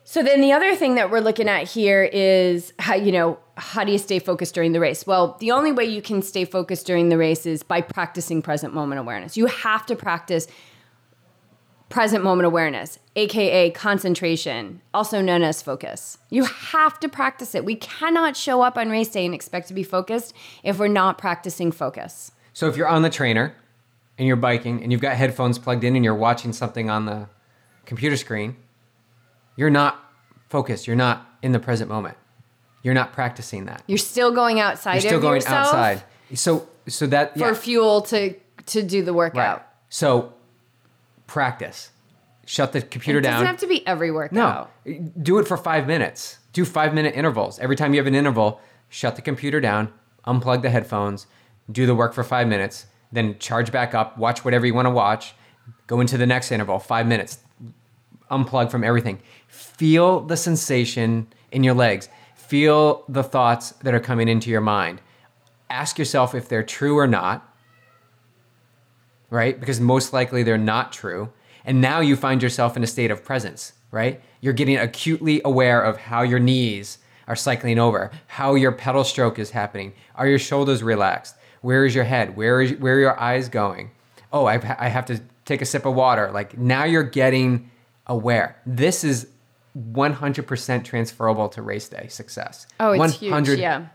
So 0.06 0.23
then 0.23 0.39
the 0.39 0.54
other 0.54 0.77
thing 0.77 0.95
that 0.95 1.12
we're 1.12 1.19
looking 1.19 1.49
at 1.49 1.67
here 1.67 2.04
is 2.04 2.71
how 2.80 2.95
you 2.95 3.12
know 3.12 3.38
how 3.58 3.84
do 3.84 3.91
you 3.91 3.97
stay 3.97 4.19
focused 4.19 4.56
during 4.56 4.71
the 4.71 4.80
race? 4.80 5.06
Well, 5.06 5.36
the 5.41 5.51
only 5.51 5.73
way 5.73 5.84
you 5.84 6.01
can 6.01 6.21
stay 6.21 6.45
focused 6.45 6.88
during 6.88 7.10
the 7.10 7.17
race 7.17 7.45
is 7.45 7.63
by 7.63 7.82
practicing 7.82 8.41
present 8.41 8.73
moment 8.73 8.99
awareness. 8.99 9.36
You 9.36 9.47
have 9.47 9.86
to 9.88 9.95
practice 9.97 10.47
present 11.89 12.23
moment 12.23 12.45
awareness, 12.45 12.97
aka 13.17 13.71
concentration, 13.71 14.82
also 14.93 15.21
known 15.21 15.43
as 15.43 15.62
focus. 15.62 16.17
You 16.30 16.45
have 16.45 16.97
to 17.01 17.10
practice 17.10 17.56
it. 17.56 17.65
We 17.65 17.75
cannot 17.75 18.38
show 18.38 18.62
up 18.62 18.77
on 18.77 18.89
race 18.89 19.10
day 19.10 19.25
and 19.25 19.36
expect 19.36 19.67
to 19.67 19.73
be 19.73 19.84
focused 19.84 20.34
if 20.63 20.80
we're 20.80 20.88
not 20.88 21.17
practicing 21.17 21.73
focus. 21.73 22.32
So 22.54 22.69
if 22.69 22.77
you're 22.77 22.88
on 22.88 23.01
the 23.01 23.10
trainer 23.10 23.54
and 24.21 24.27
you're 24.27 24.38
biking 24.38 24.84
and 24.84 24.91
you've 24.91 25.01
got 25.01 25.17
headphones 25.17 25.57
plugged 25.57 25.84
in 25.84 25.95
and 25.95 26.05
you're 26.05 26.13
watching 26.13 26.53
something 26.53 26.91
on 26.91 27.05
the 27.07 27.27
computer 27.88 28.15
screen, 28.15 28.55
you're 29.55 29.72
not 29.72 30.13
focused. 30.47 30.86
You're 30.86 30.95
not 30.95 31.28
in 31.41 31.53
the 31.53 31.59
present 31.59 31.89
moment. 31.89 32.15
You're 32.84 32.93
not 32.93 33.13
practicing 33.13 33.65
that. 33.65 33.82
You're 33.88 33.97
still 33.97 34.32
going 34.32 34.59
outside 34.59 34.93
You're 34.93 35.01
still 35.01 35.19
going 35.19 35.38
yourself 35.41 35.74
outside. 35.74 36.03
So 36.36 36.67
so 36.88 37.07
that 37.07 37.34
for 37.34 37.39
yeah. 37.47 37.53
fuel 37.55 38.01
to 38.03 38.36
to 38.67 38.84
do 38.84 39.01
the 39.03 39.11
workout. 39.11 39.57
Right. 39.57 39.67
So 39.89 40.34
practice. 41.26 41.89
shut 42.45 42.74
the 42.74 42.82
computer 42.84 43.17
It 43.17 43.24
down. 43.24 43.34
doesn't 43.34 43.47
have 43.47 43.59
to 43.61 43.67
be 43.67 43.86
every 43.88 44.11
workout. 44.11 44.69
No, 44.86 45.01
do 45.19 45.39
it 45.39 45.47
for 45.47 45.57
five 45.57 45.88
minutes. 45.88 46.38
Do 46.53 46.63
five 46.63 46.93
minute 46.93 47.15
intervals. 47.15 47.57
Every 47.57 47.76
time 47.76 47.95
you 47.95 47.99
have 47.99 48.05
an 48.07 48.13
interval, 48.13 48.61
shut 48.88 49.15
the 49.15 49.24
computer 49.24 49.59
down, 49.59 49.91
unplug 50.28 50.61
the 50.61 50.69
headphones, 50.69 51.26
do 51.72 51.88
the 51.88 51.95
work 51.95 52.13
for 52.13 52.24
five 52.24 52.47
minutes, 52.47 52.86
then 53.12 53.38
charge 53.39 53.72
back 53.72 53.93
up, 53.93 54.18
watch 54.18 54.43
whatever 54.45 54.66
you 54.66 54.74
want 54.74 54.86
to 54.86 54.91
watch, 54.91 55.34
go 55.88 55.99
into 55.99 56.18
the 56.18 56.26
next 56.26 56.51
interval, 56.51 56.80
five 56.80 57.07
minutes, 57.07 57.39
unplug 58.30 58.72
from 58.72 58.84
everything. 58.84 59.20
Feel 59.47 60.22
the 60.22 60.38
sensation 60.38 61.28
in 61.51 61.64
your 61.64 61.74
legs, 61.74 62.09
feel 62.36 63.03
the 63.09 63.24
thoughts 63.24 63.72
that 63.84 63.93
are 63.93 63.99
coming 63.99 64.28
into 64.28 64.49
your 64.49 64.62
mind. 64.62 65.01
Ask 65.70 65.97
yourself 65.97 66.36
if 66.36 66.47
they're 66.49 66.64
true 66.64 66.97
or 66.97 67.07
not 67.07 67.47
right? 69.32 69.59
Because 69.59 69.80
most 69.80 70.14
likely 70.14 70.43
they're 70.43 70.59
not 70.59 70.93
true. 70.93 71.32
And 71.66 71.82
now 71.82 72.01
you 72.01 72.16
find 72.16 72.43
yourself 72.43 72.78
in 72.78 72.84
a 72.84 72.88
state 72.88 73.09
of 73.09 73.24
presence, 73.24 73.74
right? 73.89 74.22
You're 74.41 74.53
getting 74.53 74.78
acutely 74.78 75.41
aware 75.43 75.82
of 75.82 75.97
how 75.97 76.22
your 76.22 76.39
knees 76.39 76.99
are 77.28 77.36
cycling 77.36 77.80
over, 77.80 78.12
how 78.28 78.55
your 78.55 78.72
pedal 78.72 79.03
stroke 79.03 79.39
is 79.39 79.51
happening. 79.51 79.93
Are 80.16 80.28
your 80.28 80.39
shoulders 80.39 80.84
relaxed? 80.84 81.36
Where 81.62 81.86
is 81.86 81.95
your 81.95 82.03
head? 82.03 82.36
Where 82.36 82.62
is 82.62 82.74
where 82.74 82.95
are 82.95 82.99
your 82.99 83.20
eyes 83.20 83.49
going? 83.49 83.91
Oh, 84.34 84.45
I've, 84.45 84.64
I 84.64 84.88
have 84.88 85.05
to 85.07 85.20
take 85.45 85.62
a 85.62 85.66
sip 85.66 85.86
of 85.86 85.93
water. 85.95 86.32
Like 86.32 86.57
now 86.57 86.84
you're 86.86 87.03
getting 87.03 87.70
aware. 88.07 88.57
This 88.66 89.03
is 89.03 89.28
100% 89.78 90.84
transferable 90.84 91.49
to 91.49 91.62
race 91.62 91.88
day 91.89 92.07
success. 92.09 92.68
Oh, 92.80 92.91
it's 92.91 93.20
huge. 93.20 93.49
Yeah. 93.59 93.88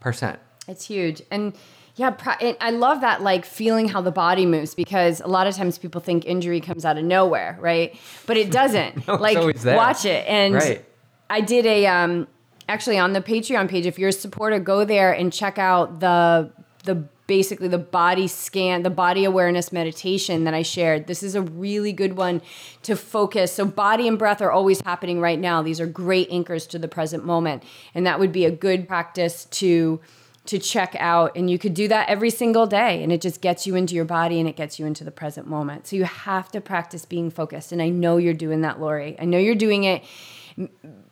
Percent. 0.00 0.38
It's 0.68 0.86
huge. 0.86 1.22
And 1.30 1.54
yeah, 1.96 2.14
I 2.60 2.70
love 2.70 3.00
that, 3.00 3.22
like 3.22 3.44
feeling 3.46 3.88
how 3.88 4.02
the 4.02 4.10
body 4.10 4.44
moves 4.44 4.74
because 4.74 5.20
a 5.20 5.26
lot 5.26 5.46
of 5.46 5.56
times 5.56 5.78
people 5.78 6.00
think 6.00 6.26
injury 6.26 6.60
comes 6.60 6.84
out 6.84 6.98
of 6.98 7.04
nowhere, 7.04 7.56
right? 7.60 7.98
But 8.26 8.36
it 8.36 8.50
doesn't. 8.50 9.06
No, 9.08 9.14
like, 9.14 9.38
watch 9.64 10.04
it. 10.04 10.26
And 10.26 10.54
Right. 10.54 10.84
I 11.30 11.40
did 11.40 11.64
a, 11.64 11.86
um, 11.86 12.28
actually 12.68 12.98
on 12.98 13.12
the 13.14 13.22
Patreon 13.22 13.68
page, 13.68 13.86
if 13.86 13.98
you're 13.98 14.10
a 14.10 14.12
supporter, 14.12 14.58
go 14.58 14.84
there 14.84 15.12
and 15.12 15.32
check 15.32 15.58
out 15.58 16.00
the, 16.00 16.52
the, 16.86 16.94
basically 17.26 17.68
the 17.68 17.78
body 17.78 18.26
scan, 18.26 18.82
the 18.82 18.90
body 18.90 19.24
awareness 19.24 19.72
meditation 19.72 20.44
that 20.44 20.54
I 20.54 20.62
shared. 20.62 21.06
This 21.06 21.22
is 21.22 21.34
a 21.34 21.42
really 21.42 21.92
good 21.92 22.16
one 22.16 22.40
to 22.82 22.96
focus. 22.96 23.52
So 23.52 23.66
body 23.66 24.08
and 24.08 24.18
breath 24.18 24.40
are 24.40 24.50
always 24.50 24.80
happening 24.80 25.20
right 25.20 25.38
now. 25.38 25.62
These 25.62 25.80
are 25.80 25.86
great 25.86 26.28
anchors 26.30 26.66
to 26.68 26.78
the 26.78 26.88
present 26.88 27.24
moment. 27.24 27.62
And 27.94 28.06
that 28.06 28.18
would 28.18 28.32
be 28.32 28.44
a 28.44 28.50
good 28.50 28.88
practice 28.88 29.44
to 29.44 30.00
to 30.46 30.60
check 30.60 30.94
out 31.00 31.36
and 31.36 31.50
you 31.50 31.58
could 31.58 31.74
do 31.74 31.88
that 31.88 32.08
every 32.08 32.30
single 32.30 32.68
day 32.68 33.02
and 33.02 33.10
it 33.10 33.20
just 33.20 33.40
gets 33.40 33.66
you 33.66 33.74
into 33.74 33.96
your 33.96 34.04
body 34.04 34.38
and 34.38 34.48
it 34.48 34.54
gets 34.54 34.78
you 34.78 34.86
into 34.86 35.02
the 35.02 35.10
present 35.10 35.48
moment. 35.48 35.88
So 35.88 35.96
you 35.96 36.04
have 36.04 36.52
to 36.52 36.60
practice 36.60 37.04
being 37.04 37.30
focused 37.30 37.72
and 37.72 37.82
I 37.82 37.88
know 37.88 38.16
you're 38.16 38.32
doing 38.32 38.60
that, 38.60 38.80
Lori. 38.80 39.16
I 39.18 39.24
know 39.24 39.38
you're 39.38 39.56
doing 39.56 39.82
it 39.82 40.04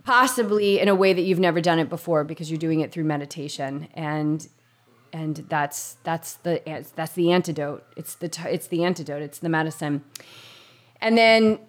possibly 0.04 0.78
in 0.78 0.88
a 0.88 0.94
way 0.94 1.12
that 1.12 1.22
you've 1.22 1.40
never 1.40 1.60
done 1.60 1.80
it 1.80 1.88
before 1.88 2.22
because 2.22 2.48
you're 2.48 2.58
doing 2.58 2.78
it 2.78 2.92
through 2.92 3.04
meditation 3.04 3.88
and 3.94 4.46
and 5.14 5.46
that's 5.48 5.96
that's 6.02 6.34
the 6.34 6.60
that's 6.96 7.12
the 7.12 7.30
antidote. 7.30 7.84
It's 7.96 8.16
the 8.16 8.28
it's 8.46 8.66
the 8.66 8.82
antidote. 8.84 9.22
It's 9.22 9.38
the 9.38 9.48
medicine. 9.48 10.02
And 11.00 11.16
then 11.16 11.60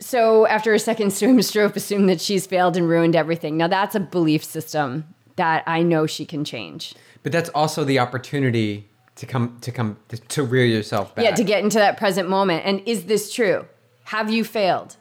so 0.00 0.46
after 0.46 0.74
a 0.74 0.78
second 0.78 1.12
swim 1.12 1.40
stroke 1.50 1.76
assume 1.76 2.06
that 2.06 2.20
she's 2.20 2.46
failed 2.46 2.76
and 2.76 2.86
ruined 2.86 3.16
everything. 3.16 3.56
Now 3.56 3.68
that's 3.68 3.94
a 3.94 4.00
belief 4.00 4.44
system 4.44 5.14
that 5.36 5.64
i 5.66 5.82
know 5.82 6.06
she 6.06 6.24
can 6.24 6.44
change. 6.44 6.94
But 7.24 7.32
that's 7.32 7.48
also 7.50 7.82
the 7.84 7.98
opportunity 7.98 8.88
to 9.16 9.26
come 9.26 9.56
to 9.62 9.72
come 9.72 9.96
to, 10.08 10.18
to 10.18 10.44
reel 10.44 10.66
yourself 10.66 11.14
back. 11.14 11.24
yeah 11.24 11.34
to 11.34 11.42
get 11.42 11.64
into 11.64 11.78
that 11.78 11.96
present 11.96 12.28
moment. 12.28 12.66
And 12.66 12.82
is 12.86 13.06
this 13.06 13.32
true? 13.32 13.64
Have 14.04 14.30
you 14.30 14.44
failed 14.44 14.96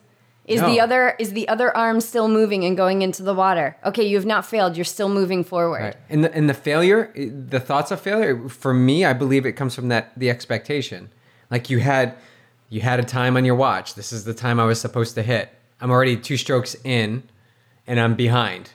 is 0.46 0.60
the 0.62 0.80
other 0.80 1.16
is 1.20 1.34
the 1.34 1.48
other 1.48 1.76
arm 1.76 2.02
still 2.02 2.28
moving 2.28 2.66
and 2.66 2.76
going 2.76 3.02
into 3.02 3.24
the 3.24 3.34
water 3.34 3.78
okay 3.86 4.04
you 4.04 4.18
have 4.18 4.26
not 4.26 4.46
failed 4.46 4.76
you're 4.76 4.84
still 4.84 5.10
moving 5.10 5.44
forward 5.44 5.82
Right. 5.82 5.96
And 6.10 6.24
the 6.24 6.34
and 6.34 6.50
the 6.50 6.54
failure, 6.54 7.12
the 7.16 7.60
thoughts 7.60 7.92
of 7.92 8.00
failure, 8.02 8.50
for 8.50 8.74
me, 8.74 9.06
I 9.06 9.14
believe 9.14 9.46
it 9.46 9.54
comes 9.54 9.74
from 9.76 9.88
that 9.90 10.12
the 10.18 10.30
expectation. 10.30 11.10
Like 11.50 11.70
you 11.70 11.80
had 11.80 12.16
you 12.70 12.82
had 12.82 13.00
a 13.00 13.04
time 13.04 13.38
on 13.38 13.46
your 13.46 13.56
watch. 13.56 13.96
This 13.96 14.12
is 14.12 14.26
the 14.26 14.34
time 14.34 14.60
I 14.60 14.66
was 14.66 14.80
supposed 14.82 15.16
to 15.16 15.24
hit. 15.24 15.50
I'm 15.80 15.92
already 15.92 16.18
two 16.18 16.38
strokes 16.38 16.76
in, 16.84 17.24
and 17.88 18.00
I'm 18.00 18.16
behind. 18.16 18.72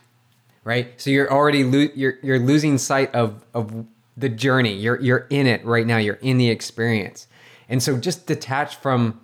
Right. 0.65 1.01
So 1.01 1.11
you're 1.11 1.31
already 1.33 1.65
lo- 1.65 1.93
you're 1.95 2.19
you're 2.23 2.39
losing 2.39 2.79
sight 2.79 3.15
of 3.15 3.45
of 3.55 3.87
the 4.17 4.29
journey. 4.29 4.75
You're 4.75 5.01
you're 5.01 5.27
in 5.31 5.47
it 5.47 5.65
right 5.65 5.87
now. 5.87 5.99
You're 5.99 6.21
in 6.21 6.39
the 6.39 6.51
experience, 6.51 7.27
and 7.69 7.83
so 7.83 7.97
just 7.97 8.27
detach 8.27 8.77
from 8.77 9.21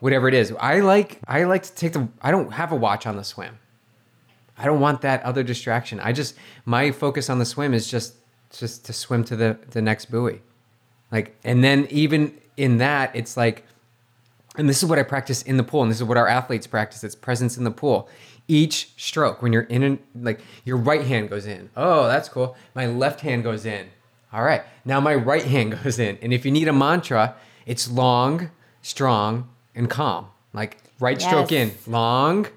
whatever 0.00 0.28
it 0.28 0.34
is. 0.34 0.52
I 0.58 0.80
like 0.80 1.18
I 1.26 1.44
like 1.44 1.62
to 1.64 1.74
take 1.74 1.92
the. 1.92 2.08
I 2.22 2.30
don't 2.30 2.52
have 2.52 2.72
a 2.72 2.76
watch 2.76 3.06
on 3.06 3.16
the 3.16 3.24
swim. 3.24 3.58
I 4.56 4.64
don't 4.64 4.80
want 4.80 5.02
that 5.02 5.22
other 5.22 5.42
distraction. 5.42 6.00
I 6.00 6.12
just 6.12 6.34
my 6.64 6.90
focus 6.90 7.30
on 7.30 7.38
the 7.38 7.44
swim 7.44 7.74
is 7.74 7.88
just 7.88 8.14
just 8.50 8.84
to 8.86 8.92
swim 8.92 9.24
to 9.24 9.36
the 9.36 9.58
the 9.70 9.82
next 9.82 10.06
buoy. 10.06 10.42
Like 11.12 11.36
and 11.44 11.62
then 11.62 11.86
even 11.90 12.34
in 12.56 12.78
that 12.78 13.14
it's 13.14 13.36
like 13.36 13.64
and 14.56 14.68
this 14.68 14.82
is 14.82 14.88
what 14.88 14.98
I 14.98 15.04
practice 15.04 15.42
in 15.42 15.56
the 15.56 15.62
pool 15.62 15.82
and 15.82 15.90
this 15.90 15.98
is 15.98 16.04
what 16.04 16.16
our 16.16 16.26
athletes 16.26 16.66
practice. 16.66 17.04
It's 17.04 17.14
presence 17.14 17.56
in 17.56 17.64
the 17.64 17.70
pool. 17.70 18.08
Each 18.48 18.92
stroke 18.96 19.42
when 19.42 19.52
you're 19.52 19.62
in 19.64 19.82
an, 19.82 19.98
like 20.14 20.40
your 20.64 20.76
right 20.76 21.04
hand 21.04 21.30
goes 21.30 21.46
in. 21.46 21.70
Oh, 21.76 22.08
that's 22.08 22.28
cool. 22.28 22.56
My 22.74 22.86
left 22.86 23.20
hand 23.20 23.44
goes 23.44 23.64
in. 23.64 23.88
All 24.32 24.42
right. 24.42 24.62
Now 24.84 25.00
my 25.00 25.14
right 25.14 25.44
hand 25.44 25.78
goes 25.84 25.98
in. 25.98 26.18
And 26.20 26.32
if 26.32 26.44
you 26.44 26.50
need 26.50 26.66
a 26.66 26.72
mantra, 26.72 27.36
it's 27.66 27.88
long, 27.90 28.50
strong, 28.82 29.48
and 29.78 29.88
calm. 29.88 30.26
Like 30.52 30.76
right 31.00 31.20
stroke 31.22 31.52
in, 31.52 31.72
long, 31.86 32.48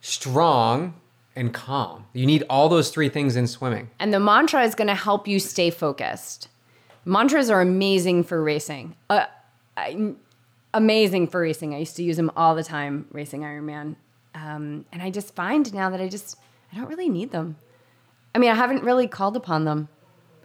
strong 0.00 0.94
and 1.34 1.52
calm. 1.52 2.06
You 2.14 2.24
need 2.24 2.44
all 2.48 2.70
those 2.70 2.90
three 2.90 3.10
things 3.10 3.36
in 3.36 3.46
swimming. 3.46 3.90
And 3.98 4.14
the 4.14 4.20
mantra 4.20 4.62
is 4.62 4.74
going 4.74 4.88
to 4.88 4.94
help 4.94 5.28
you 5.28 5.38
stay 5.38 5.68
focused. 5.70 6.48
Mantras 7.04 7.50
are 7.50 7.60
amazing 7.60 8.24
for 8.24 8.42
racing. 8.42 8.96
Uh, 9.10 9.26
I, 9.76 10.14
amazing 10.72 11.28
for 11.28 11.40
racing. 11.40 11.74
I 11.74 11.78
used 11.78 11.96
to 11.96 12.02
use 12.02 12.16
them 12.16 12.30
all 12.36 12.54
the 12.54 12.64
time 12.64 13.06
racing 13.12 13.42
Ironman. 13.42 13.96
Um, 14.34 14.86
and 14.92 15.02
I 15.02 15.10
just 15.10 15.34
find 15.34 15.72
now 15.74 15.90
that 15.90 16.00
I 16.00 16.08
just, 16.08 16.36
I 16.72 16.76
don't 16.76 16.88
really 16.88 17.08
need 17.08 17.32
them. 17.32 17.56
I 18.34 18.38
mean, 18.38 18.50
I 18.50 18.54
haven't 18.54 18.82
really 18.82 19.08
called 19.08 19.36
upon 19.36 19.64
them. 19.64 19.88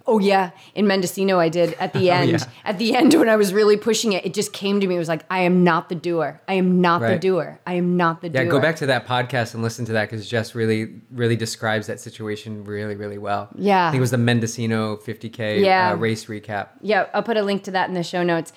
Oh 0.07 0.19
yeah, 0.19 0.51
in 0.75 0.87
Mendocino 0.87 1.39
I 1.39 1.49
did 1.49 1.73
at 1.79 1.93
the 1.93 2.09
end. 2.19 2.31
yeah. 2.31 2.45
At 2.65 2.77
the 2.79 2.95
end 2.95 3.13
when 3.13 3.29
I 3.29 3.35
was 3.35 3.53
really 3.53 3.77
pushing 3.77 4.13
it, 4.13 4.25
it 4.25 4.33
just 4.33 4.51
came 4.53 4.79
to 4.79 4.87
me. 4.87 4.95
It 4.95 4.99
was 4.99 5.07
like, 5.07 5.23
I 5.29 5.39
am 5.41 5.63
not 5.63 5.89
the 5.89 5.95
doer. 5.95 6.41
I 6.47 6.55
am 6.55 6.81
not 6.81 7.01
the 7.01 7.17
doer. 7.19 7.59
I 7.67 7.73
am 7.75 7.97
not 7.97 8.21
the 8.21 8.27
Yeah, 8.27 8.33
doer. 8.33 8.43
Yeah, 8.45 8.49
go 8.51 8.59
back 8.59 8.75
to 8.77 8.85
that 8.87 9.05
podcast 9.07 9.53
and 9.53 9.61
listen 9.63 9.85
to 9.85 9.93
that 9.93 10.09
because 10.09 10.27
Jess 10.27 10.55
really, 10.55 11.01
really 11.11 11.35
describes 11.35 11.87
that 11.87 11.99
situation 11.99 12.63
really, 12.63 12.95
really 12.95 13.17
well. 13.17 13.49
Yeah. 13.55 13.87
I 13.87 13.91
think 13.91 13.99
it 13.99 14.01
was 14.01 14.11
the 14.11 14.17
Mendocino 14.17 14.97
50K 14.97 15.61
Yeah. 15.61 15.91
uh, 15.91 15.95
race 15.95 16.25
recap. 16.25 16.69
Yeah, 16.81 17.07
I'll 17.13 17.23
put 17.23 17.37
a 17.37 17.43
link 17.43 17.63
to 17.63 17.71
that 17.71 17.87
in 17.87 17.93
the 17.93 18.03
show 18.03 18.23
notes. 18.23 18.53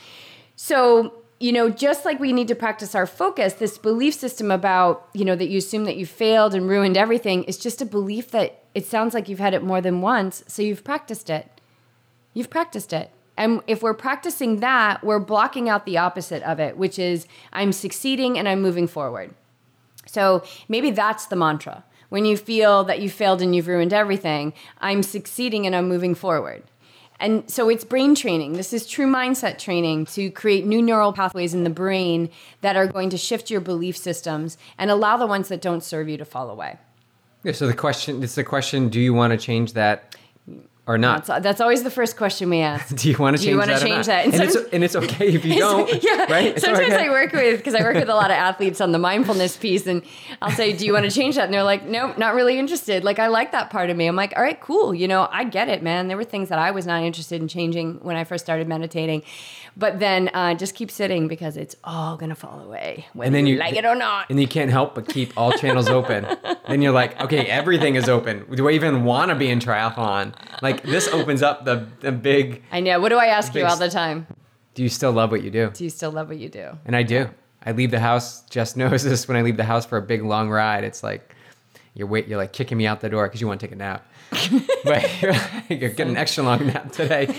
So, 0.56 1.12
you 1.40 1.52
know, 1.52 1.68
just 1.68 2.04
like 2.04 2.20
we 2.20 2.32
need 2.32 2.48
to 2.48 2.54
practice 2.54 2.94
our 2.94 3.06
focus, 3.06 3.54
this 3.54 3.76
belief 3.76 4.14
system 4.14 4.50
about, 4.50 5.08
you 5.12 5.24
know, 5.24 5.36
that 5.36 5.48
you 5.48 5.58
assume 5.58 5.84
that 5.84 5.96
you 5.96 6.06
failed 6.06 6.54
and 6.54 6.68
ruined 6.68 6.96
everything 6.96 7.44
is 7.44 7.58
just 7.58 7.82
a 7.82 7.86
belief 7.86 8.30
that 8.30 8.62
it 8.74 8.86
sounds 8.86 9.14
like 9.14 9.28
you've 9.28 9.38
had 9.38 9.54
it 9.54 9.62
more 9.62 9.80
than 9.80 10.00
once, 10.00 10.44
so 10.46 10.62
you've 10.62 10.84
practiced 10.84 11.30
it. 11.30 11.60
You've 12.32 12.50
practiced 12.50 12.92
it. 12.92 13.10
And 13.36 13.62
if 13.66 13.82
we're 13.82 13.94
practicing 13.94 14.60
that, 14.60 15.02
we're 15.02 15.18
blocking 15.18 15.68
out 15.68 15.86
the 15.86 15.98
opposite 15.98 16.42
of 16.44 16.60
it, 16.60 16.76
which 16.76 16.98
is 16.98 17.26
I'm 17.52 17.72
succeeding 17.72 18.38
and 18.38 18.48
I'm 18.48 18.62
moving 18.62 18.86
forward. 18.86 19.34
So 20.06 20.44
maybe 20.68 20.90
that's 20.90 21.26
the 21.26 21.36
mantra. 21.36 21.84
When 22.10 22.24
you 22.24 22.36
feel 22.36 22.84
that 22.84 23.00
you 23.00 23.10
failed 23.10 23.42
and 23.42 23.56
you've 23.56 23.66
ruined 23.66 23.92
everything, 23.92 24.52
I'm 24.78 25.02
succeeding 25.02 25.66
and 25.66 25.74
I'm 25.74 25.88
moving 25.88 26.14
forward. 26.14 26.62
And 27.20 27.48
so 27.50 27.68
it's 27.68 27.84
brain 27.84 28.14
training. 28.14 28.54
This 28.54 28.72
is 28.72 28.86
true 28.86 29.06
mindset 29.06 29.58
training 29.58 30.06
to 30.06 30.30
create 30.30 30.66
new 30.66 30.82
neural 30.82 31.12
pathways 31.12 31.54
in 31.54 31.64
the 31.64 31.70
brain 31.70 32.28
that 32.60 32.76
are 32.76 32.86
going 32.86 33.10
to 33.10 33.18
shift 33.18 33.50
your 33.50 33.60
belief 33.60 33.96
systems 33.96 34.58
and 34.78 34.90
allow 34.90 35.16
the 35.16 35.26
ones 35.26 35.48
that 35.48 35.60
don't 35.60 35.82
serve 35.82 36.08
you 36.08 36.16
to 36.16 36.24
fall 36.24 36.50
away. 36.50 36.78
Yeah, 37.44 37.52
so 37.52 37.66
the 37.66 37.74
question, 37.74 38.22
it's 38.22 38.34
the 38.34 38.44
question, 38.44 38.88
do 38.88 38.98
you 38.98 39.12
want 39.12 39.32
to 39.32 39.36
change 39.36 39.74
that 39.74 40.16
or 40.86 40.98
not? 40.98 41.24
That's, 41.24 41.42
that's 41.42 41.60
always 41.60 41.82
the 41.82 41.90
first 41.90 42.16
question 42.16 42.50
we 42.50 42.60
ask. 42.60 42.94
do 42.96 43.08
you 43.10 43.16
want 43.18 43.36
to 43.36 43.42
Do 43.42 43.48
change 43.50 43.66
that 43.66 43.82
change 43.82 44.06
that? 44.06 44.24
And, 44.26 44.34
And 44.34 44.42
it's, 44.42 44.56
and 44.72 44.84
it's 44.84 44.96
okay 44.96 45.28
if 45.32 45.44
you 45.44 45.58
don't, 45.58 45.88
yeah. 46.02 46.30
right? 46.30 46.46
It's 46.54 46.62
Sometimes 46.64 46.92
okay. 46.92 47.06
I 47.06 47.10
work 47.10 47.32
with 47.32 47.56
because 47.58 47.74
I 47.74 47.80
work 47.82 47.94
with 47.94 48.08
a 48.08 48.14
lot 48.14 48.30
of 48.30 48.36
athletes 48.36 48.80
on 48.80 48.92
the 48.92 48.98
mindfulness 48.98 49.56
piece, 49.56 49.86
and 49.86 50.02
I'll 50.42 50.50
say, 50.50 50.72
"Do 50.72 50.84
you 50.84 50.92
want 50.92 51.04
to 51.06 51.10
change 51.10 51.36
that?" 51.36 51.44
And 51.44 51.54
they're 51.54 51.62
like, 51.62 51.86
"No, 51.86 52.12
not 52.18 52.34
really 52.34 52.58
interested." 52.58 53.02
Like 53.04 53.18
I 53.18 53.28
like 53.28 53.52
that 53.52 53.70
part 53.70 53.88
of 53.90 53.96
me. 53.96 54.06
I'm 54.06 54.16
like, 54.16 54.34
"All 54.36 54.42
right, 54.42 54.60
cool. 54.60 54.94
You 54.94 55.08
know, 55.08 55.28
I 55.30 55.44
get 55.44 55.68
it, 55.68 55.82
man. 55.82 56.08
There 56.08 56.16
were 56.16 56.24
things 56.24 56.48
that 56.50 56.58
I 56.58 56.70
was 56.70 56.86
not 56.86 57.02
interested 57.02 57.40
in 57.40 57.48
changing 57.48 58.00
when 58.02 58.16
I 58.16 58.24
first 58.24 58.44
started 58.44 58.68
meditating, 58.68 59.22
but 59.76 59.98
then 60.00 60.28
uh, 60.34 60.54
just 60.54 60.74
keep 60.74 60.90
sitting 60.90 61.28
because 61.28 61.56
it's 61.56 61.76
all 61.82 62.16
gonna 62.16 62.34
fall 62.34 62.60
away, 62.60 63.06
whether 63.14 63.26
And 63.26 63.34
then 63.34 63.46
you 63.46 63.54
you- 63.54 63.60
like 63.60 63.76
it 63.76 63.84
or 63.84 63.94
not." 63.94 64.26
and 64.30 64.40
you 64.40 64.48
can't 64.48 64.70
help 64.70 64.94
but 64.94 65.08
keep 65.08 65.32
all 65.36 65.52
channels 65.52 65.88
open. 65.88 66.26
then 66.68 66.82
you're 66.82 66.92
like, 66.92 67.20
okay, 67.20 67.46
everything 67.46 67.94
is 67.94 68.08
open. 68.08 68.44
Do 68.54 68.68
I 68.68 68.72
even 68.72 69.04
want 69.04 69.30
to 69.30 69.34
be 69.34 69.48
in 69.50 69.58
triathlon? 69.60 70.34
Like 70.62 70.73
this 70.82 71.08
opens 71.08 71.42
up 71.42 71.64
the 71.64 71.86
the 72.00 72.12
big. 72.12 72.62
I 72.72 72.80
know. 72.80 73.00
What 73.00 73.10
do 73.10 73.18
I 73.18 73.26
ask 73.26 73.54
you 73.54 73.64
all 73.64 73.76
the 73.76 73.90
time? 73.90 74.26
Do 74.74 74.82
you 74.82 74.88
still 74.88 75.12
love 75.12 75.30
what 75.30 75.42
you 75.42 75.50
do? 75.50 75.70
Do 75.70 75.84
you 75.84 75.90
still 75.90 76.10
love 76.10 76.28
what 76.28 76.38
you 76.38 76.48
do? 76.48 76.70
And 76.84 76.96
I 76.96 77.02
do. 77.04 77.30
I 77.64 77.72
leave 77.72 77.90
the 77.90 78.00
house. 78.00 78.42
Jess 78.42 78.76
knows 78.76 79.04
this. 79.04 79.26
When 79.28 79.36
I 79.36 79.42
leave 79.42 79.56
the 79.56 79.64
house 79.64 79.86
for 79.86 79.96
a 79.96 80.02
big 80.02 80.22
long 80.22 80.50
ride, 80.50 80.84
it's 80.84 81.02
like 81.02 81.34
you're 81.94 82.08
wait. 82.08 82.26
You're 82.26 82.38
like 82.38 82.52
kicking 82.52 82.76
me 82.76 82.86
out 82.86 83.00
the 83.00 83.08
door 83.08 83.26
because 83.26 83.40
you 83.40 83.46
want 83.46 83.60
to 83.60 83.66
take 83.66 83.74
a 83.74 83.78
nap. 83.78 84.06
but 84.84 85.22
you're, 85.22 85.32
like, 85.70 85.80
you're 85.80 85.90
getting 85.90 86.10
an 86.10 86.16
extra 86.16 86.42
long 86.42 86.66
nap 86.66 86.92
today. 86.92 87.34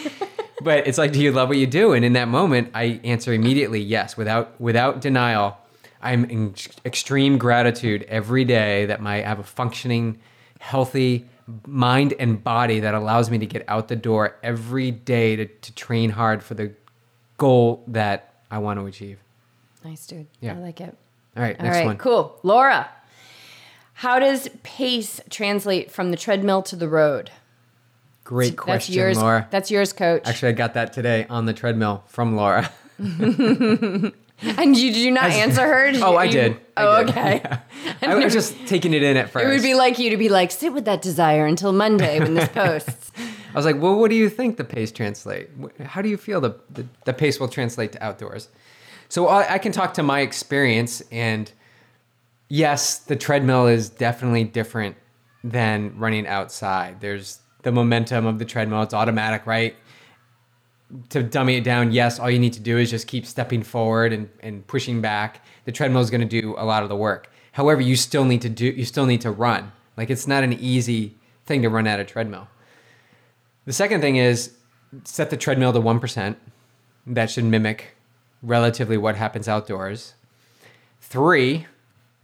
but 0.62 0.88
it's 0.88 0.98
like, 0.98 1.12
do 1.12 1.22
you 1.22 1.32
love 1.32 1.50
what 1.50 1.58
you 1.58 1.68
do? 1.68 1.94
And 1.94 2.06
in 2.06 2.14
that 2.14 2.28
moment, 2.28 2.72
I 2.74 3.02
answer 3.04 3.34
immediately 3.34 3.82
yes, 3.82 4.16
without 4.18 4.60
without 4.60 5.02
denial. 5.02 5.58
I'm 6.02 6.26
in 6.26 6.54
extreme 6.86 7.38
gratitude 7.38 8.04
every 8.04 8.46
day 8.46 8.86
that 8.86 9.02
my 9.02 9.18
I 9.18 9.22
have 9.28 9.40
a 9.40 9.44
functioning, 9.44 10.20
healthy 10.60 11.26
mind 11.68 12.14
and 12.20 12.44
body 12.44 12.80
that 12.80 12.94
allows 12.94 13.30
me 13.30 13.38
to 13.38 13.46
get 13.46 13.64
out 13.68 13.88
the 13.88 13.96
door 13.96 14.36
every 14.42 14.92
day 14.92 15.36
to, 15.36 15.46
to 15.46 15.74
train 15.74 16.10
hard 16.12 16.44
for 16.44 16.54
the 16.56 16.74
goal 17.38 17.84
that 17.88 18.34
I 18.50 18.58
want 18.60 18.80
to 18.80 18.86
achieve. 18.86 19.20
Nice, 19.84 20.08
dude. 20.08 20.28
Yeah. 20.42 20.54
I 20.56 20.58
like 20.60 20.82
it. 20.82 20.98
All 21.38 21.44
right, 21.44 21.60
All 21.60 21.68
right, 21.68 21.86
one. 21.86 21.98
cool. 21.98 22.40
Laura, 22.44 22.90
how 23.94 24.20
does 24.20 24.50
pace 24.64 25.22
translate 25.30 25.92
from 25.92 26.12
the 26.12 26.18
treadmill 26.18 26.62
to 26.64 26.76
the 26.76 26.90
road? 26.90 27.30
Great 28.24 28.58
question, 28.58 28.74
that's 28.74 28.90
yours. 28.90 29.18
Laura. 29.18 29.48
That's 29.52 29.70
yours, 29.70 29.94
coach. 29.94 30.24
Actually, 30.26 30.50
I 30.50 30.54
got 30.54 30.74
that 30.74 30.94
today 30.94 31.28
on 31.30 31.46
the 31.46 31.54
treadmill 31.54 32.04
from 32.08 32.36
Laura. 32.36 32.72
and 34.58 34.78
you 34.78 34.92
did 34.92 35.00
you 35.00 35.12
not 35.12 35.30
answer 35.32 35.62
her? 35.62 35.92
Did 35.92 36.02
Oh, 36.04 36.12
you- 36.14 36.18
I 36.18 36.28
did. 36.28 36.58
I 36.78 36.84
Oh, 36.86 37.04
did. 37.04 37.10
okay. 37.10 37.44
I 38.02 38.16
was 38.16 38.34
just 38.34 38.56
taking 38.68 38.94
it 38.94 39.02
in 39.04 39.16
at 39.18 39.30
first. 39.30 39.46
It 39.46 39.50
would 39.50 39.62
be 39.64 39.74
like 39.76 39.98
you 40.00 40.10
to 40.10 40.18
be 40.18 40.30
like, 40.30 40.52
sit 40.52 40.74
with 40.74 40.86
that 40.86 41.02
desire 41.02 41.46
until 41.46 41.72
Monday 41.72 42.20
when 42.20 42.34
this 42.34 42.50
posts. 42.50 43.12
I 43.18 43.58
was 43.58 43.66
like, 43.66 43.82
well, 43.82 43.98
what 43.98 44.10
do 44.10 44.18
you 44.18 44.30
think 44.30 44.58
the 44.58 44.66
pace 44.66 44.92
translate? 44.92 45.50
How 45.86 46.02
do 46.02 46.10
you 46.10 46.18
feel 46.18 46.42
the, 46.42 46.56
the, 46.70 46.86
the 47.06 47.14
pace 47.14 47.40
will 47.40 47.48
translate 47.48 47.94
to 47.94 48.04
outdoors? 48.04 48.50
So 49.08 49.28
I, 49.28 49.54
I 49.54 49.58
can 49.60 49.72
talk 49.72 49.94
to 49.94 50.04
my 50.04 50.20
experience, 50.20 51.02
and 51.12 51.50
yes, 52.50 52.98
the 53.00 53.16
treadmill 53.16 53.68
is 53.68 53.90
definitely 53.90 54.44
different 54.44 54.98
than 55.44 55.98
running 55.98 56.28
outside. 56.28 57.00
There's 57.02 57.40
the 57.62 57.72
momentum 57.72 58.26
of 58.26 58.40
the 58.40 58.46
treadmill, 58.46 58.82
it's 58.82 58.94
automatic, 58.94 59.46
right? 59.48 59.76
To 61.10 61.24
dummy 61.24 61.58
it 61.58 61.64
down, 61.64 61.92
yes, 61.92 62.20
all 62.20 62.30
you 62.30 62.38
need 62.38 62.54
to 62.54 62.60
do 62.60 62.78
is 62.78 62.92
just 62.92 63.08
keep 63.08 63.26
stepping 63.26 63.64
forward 63.64 64.14
and, 64.14 64.30
and 64.42 64.66
pushing 64.68 65.02
back. 65.02 65.44
The 65.66 65.72
treadmill 65.72 66.02
is 66.02 66.12
going 66.12 66.22
to 66.22 66.42
do 66.42 66.54
a 66.58 66.66
lot 66.66 66.84
of 66.84 66.90
the 66.90 66.96
work. 66.96 67.32
However, 67.54 67.82
you 67.82 67.96
still 67.96 68.26
need 68.26 68.42
to 68.42 68.50
do 68.50 68.66
you 68.66 68.86
still 68.86 69.06
need 69.06 69.22
to 69.22 69.32
run. 69.32 69.72
Like 69.98 70.10
it's 70.10 70.28
not 70.28 70.44
an 70.44 70.54
easy 70.54 71.16
thing 71.46 71.62
to 71.62 71.70
run 71.70 71.88
at 71.88 72.00
a 72.00 72.04
treadmill. 72.04 72.48
The 73.66 73.74
second 73.74 74.02
thing 74.02 74.18
is 74.18 74.54
set 75.04 75.30
the 75.30 75.38
treadmill 75.38 75.74
to 75.74 75.80
1%. 75.80 76.36
That 77.08 77.32
should 77.32 77.46
mimic 77.46 77.96
relatively 78.44 78.98
what 78.98 79.16
happens 79.16 79.48
outdoors. 79.48 80.14
Three, 81.02 81.66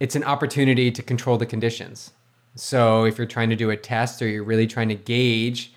it's 0.00 0.16
an 0.16 0.24
opportunity 0.24 0.90
to 0.90 1.02
control 1.02 1.38
the 1.38 1.46
conditions. 1.46 2.12
So 2.54 3.04
if 3.04 3.18
you're 3.18 3.26
trying 3.26 3.50
to 3.50 3.56
do 3.56 3.70
a 3.70 3.76
test 3.76 4.20
or 4.20 4.28
you're 4.28 4.44
really 4.44 4.66
trying 4.66 4.88
to 4.88 4.94
gauge 4.94 5.72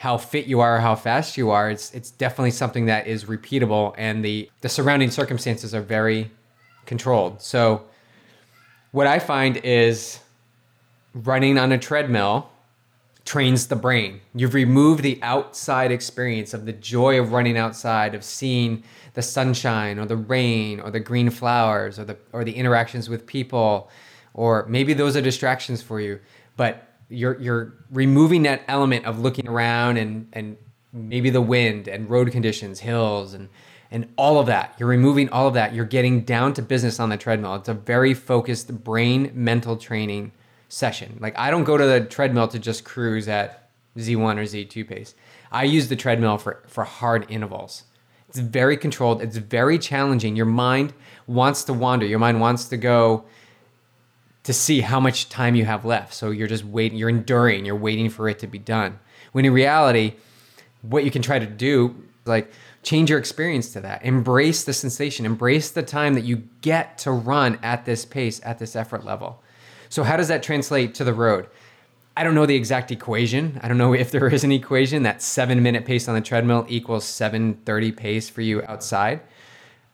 how 0.00 0.16
fit 0.16 0.46
you 0.46 0.60
are 0.60 0.80
how 0.80 0.94
fast 0.94 1.36
you 1.36 1.50
are, 1.50 1.70
it's 1.70 1.92
it's 1.92 2.10
definitely 2.10 2.50
something 2.50 2.86
that 2.86 3.06
is 3.06 3.26
repeatable 3.26 3.94
and 3.98 4.24
the 4.24 4.48
the 4.62 4.68
surrounding 4.68 5.10
circumstances 5.10 5.74
are 5.74 5.82
very 5.82 6.30
controlled. 6.86 7.42
So 7.42 7.82
what 8.92 9.06
I 9.06 9.18
find 9.18 9.58
is 9.58 10.20
running 11.12 11.58
on 11.58 11.70
a 11.70 11.76
treadmill 11.76 12.48
trains 13.26 13.66
the 13.66 13.76
brain. 13.76 14.22
You've 14.34 14.54
removed 14.54 15.02
the 15.02 15.18
outside 15.20 15.92
experience 15.92 16.54
of 16.54 16.64
the 16.64 16.72
joy 16.72 17.20
of 17.20 17.32
running 17.32 17.58
outside, 17.58 18.14
of 18.14 18.24
seeing 18.24 18.82
the 19.12 19.20
sunshine 19.20 19.98
or 19.98 20.06
the 20.06 20.16
rain 20.16 20.80
or 20.80 20.90
the 20.90 21.00
green 21.00 21.28
flowers 21.28 21.98
or 21.98 22.06
the 22.06 22.16
or 22.32 22.42
the 22.42 22.56
interactions 22.56 23.10
with 23.10 23.26
people, 23.26 23.90
or 24.32 24.64
maybe 24.66 24.94
those 24.94 25.14
are 25.14 25.20
distractions 25.20 25.82
for 25.82 26.00
you. 26.00 26.20
But 26.56 26.89
you're 27.10 27.38
you're 27.40 27.74
removing 27.90 28.44
that 28.44 28.62
element 28.68 29.04
of 29.04 29.18
looking 29.18 29.48
around 29.48 29.96
and 29.96 30.28
and 30.32 30.56
maybe 30.92 31.30
the 31.30 31.40
wind 31.40 31.88
and 31.88 32.08
road 32.08 32.30
conditions, 32.32 32.80
hills 32.80 33.34
and 33.34 33.48
and 33.90 34.08
all 34.16 34.38
of 34.38 34.46
that. 34.46 34.74
You're 34.78 34.88
removing 34.88 35.28
all 35.30 35.48
of 35.48 35.54
that. 35.54 35.74
You're 35.74 35.84
getting 35.84 36.22
down 36.22 36.54
to 36.54 36.62
business 36.62 37.00
on 37.00 37.08
the 37.08 37.16
treadmill. 37.16 37.56
It's 37.56 37.68
a 37.68 37.74
very 37.74 38.14
focused 38.14 38.84
brain 38.84 39.32
mental 39.34 39.76
training 39.76 40.30
session. 40.68 41.18
Like 41.20 41.36
I 41.38 41.50
don't 41.50 41.64
go 41.64 41.76
to 41.76 41.84
the 41.84 42.00
treadmill 42.02 42.48
to 42.48 42.58
just 42.58 42.84
cruise 42.84 43.28
at 43.28 43.68
Z1 43.98 44.36
or 44.38 44.42
Z2 44.42 44.88
pace. 44.88 45.14
I 45.50 45.64
use 45.64 45.88
the 45.88 45.96
treadmill 45.96 46.38
for 46.38 46.62
for 46.68 46.84
hard 46.84 47.26
intervals. 47.28 47.84
It's 48.28 48.38
very 48.38 48.76
controlled. 48.76 49.20
It's 49.20 49.38
very 49.38 49.76
challenging. 49.76 50.36
Your 50.36 50.46
mind 50.46 50.94
wants 51.26 51.64
to 51.64 51.72
wander. 51.72 52.06
Your 52.06 52.20
mind 52.20 52.40
wants 52.40 52.66
to 52.66 52.76
go 52.76 53.24
to 54.44 54.52
see 54.52 54.80
how 54.80 55.00
much 55.00 55.28
time 55.28 55.54
you 55.54 55.64
have 55.64 55.84
left. 55.84 56.14
So 56.14 56.30
you're 56.30 56.48
just 56.48 56.64
waiting, 56.64 56.98
you're 56.98 57.08
enduring, 57.08 57.64
you're 57.64 57.76
waiting 57.76 58.08
for 58.08 58.28
it 58.28 58.38
to 58.40 58.46
be 58.46 58.58
done. 58.58 58.98
When 59.32 59.44
in 59.44 59.52
reality, 59.52 60.14
what 60.82 61.04
you 61.04 61.10
can 61.10 61.22
try 61.22 61.38
to 61.38 61.46
do, 61.46 61.94
is 62.22 62.28
like 62.28 62.50
change 62.82 63.10
your 63.10 63.18
experience 63.18 63.72
to 63.74 63.80
that. 63.82 64.04
Embrace 64.04 64.64
the 64.64 64.72
sensation, 64.72 65.26
embrace 65.26 65.70
the 65.70 65.82
time 65.82 66.14
that 66.14 66.24
you 66.24 66.48
get 66.62 66.98
to 66.98 67.10
run 67.10 67.58
at 67.62 67.84
this 67.84 68.04
pace, 68.04 68.40
at 68.44 68.58
this 68.58 68.74
effort 68.74 69.04
level. 69.04 69.42
So, 69.88 70.04
how 70.04 70.16
does 70.16 70.28
that 70.28 70.42
translate 70.42 70.94
to 70.94 71.04
the 71.04 71.12
road? 71.12 71.48
I 72.16 72.24
don't 72.24 72.34
know 72.34 72.46
the 72.46 72.56
exact 72.56 72.90
equation. 72.90 73.58
I 73.62 73.68
don't 73.68 73.78
know 73.78 73.92
if 74.04 74.10
there 74.10 74.32
is 74.32 74.44
an 74.44 74.52
equation 74.52 75.02
that 75.02 75.22
seven 75.22 75.62
minute 75.62 75.84
pace 75.84 76.08
on 76.08 76.14
the 76.14 76.20
treadmill 76.20 76.64
equals 76.68 77.04
730 77.04 77.92
pace 77.92 78.28
for 78.30 78.40
you 78.40 78.62
outside. 78.62 79.20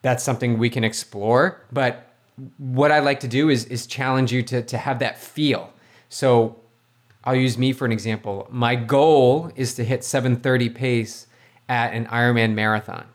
That's 0.02 0.22
something 0.22 0.58
we 0.58 0.70
can 0.70 0.84
explore. 0.84 1.60
But 1.72 2.15
what 2.58 2.92
I 2.92 2.98
like 3.00 3.20
to 3.20 3.28
do 3.28 3.48
is, 3.48 3.64
is 3.66 3.86
challenge 3.86 4.32
you 4.32 4.42
to, 4.44 4.62
to 4.62 4.78
have 4.78 4.98
that 4.98 5.18
feel. 5.18 5.72
So 6.08 6.56
I'll 7.24 7.36
use 7.36 7.58
me 7.58 7.72
for 7.72 7.84
an 7.84 7.92
example. 7.92 8.46
My 8.50 8.74
goal 8.76 9.50
is 9.56 9.74
to 9.74 9.84
hit 9.84 10.04
730 10.04 10.68
pace 10.70 11.26
at 11.68 11.92
an 11.92 12.06
Ironman 12.06 12.54
marathon. 12.54 13.06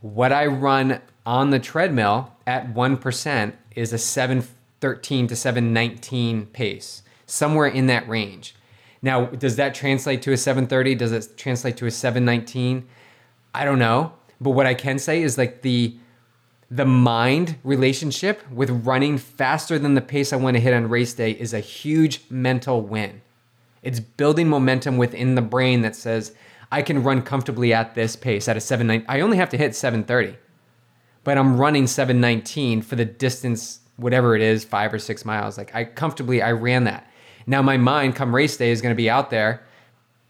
What 0.00 0.32
I 0.32 0.46
run 0.46 1.00
on 1.24 1.50
the 1.50 1.58
treadmill 1.58 2.32
at 2.46 2.74
1% 2.74 3.52
is 3.74 3.92
a 3.92 3.98
713 3.98 5.26
to 5.28 5.36
719 5.36 6.46
pace, 6.46 7.02
somewhere 7.26 7.66
in 7.66 7.86
that 7.86 8.08
range. 8.08 8.54
Now, 9.00 9.26
does 9.26 9.56
that 9.56 9.74
translate 9.74 10.22
to 10.22 10.32
a 10.32 10.36
730? 10.36 10.94
Does 10.94 11.12
it 11.12 11.36
translate 11.36 11.76
to 11.78 11.86
a 11.86 11.90
719? 11.90 12.86
I 13.54 13.64
don't 13.64 13.78
know. 13.78 14.12
But 14.40 14.50
what 14.50 14.66
I 14.66 14.74
can 14.74 14.98
say 14.98 15.22
is 15.22 15.38
like 15.38 15.62
the 15.62 15.96
the 16.72 16.86
mind 16.86 17.56
relationship 17.64 18.50
with 18.50 18.70
running 18.86 19.18
faster 19.18 19.78
than 19.78 19.94
the 19.94 20.00
pace 20.00 20.32
I 20.32 20.36
want 20.36 20.56
to 20.56 20.60
hit 20.60 20.72
on 20.72 20.88
race 20.88 21.12
day 21.12 21.32
is 21.32 21.52
a 21.52 21.60
huge 21.60 22.22
mental 22.30 22.80
win. 22.80 23.20
It's 23.82 24.00
building 24.00 24.48
momentum 24.48 24.96
within 24.96 25.34
the 25.34 25.42
brain 25.42 25.82
that 25.82 25.94
says, 25.94 26.34
I 26.70 26.80
can 26.80 27.02
run 27.02 27.20
comfortably 27.20 27.74
at 27.74 27.94
this 27.94 28.16
pace 28.16 28.48
at 28.48 28.56
a 28.56 28.60
7 28.60 29.04
I 29.06 29.20
only 29.20 29.36
have 29.36 29.50
to 29.50 29.58
hit 29.58 29.74
730, 29.74 30.38
but 31.24 31.36
I'm 31.36 31.58
running 31.58 31.86
719 31.86 32.80
for 32.80 32.96
the 32.96 33.04
distance, 33.04 33.80
whatever 33.96 34.34
it 34.34 34.40
is, 34.40 34.64
five 34.64 34.94
or 34.94 34.98
six 34.98 35.26
miles. 35.26 35.58
Like 35.58 35.74
I 35.74 35.84
comfortably, 35.84 36.40
I 36.40 36.52
ran 36.52 36.84
that. 36.84 37.06
Now 37.46 37.60
my 37.60 37.76
mind 37.76 38.16
come 38.16 38.34
race 38.34 38.56
day 38.56 38.70
is 38.70 38.80
going 38.80 38.94
to 38.94 38.96
be 38.96 39.10
out 39.10 39.28
there. 39.28 39.62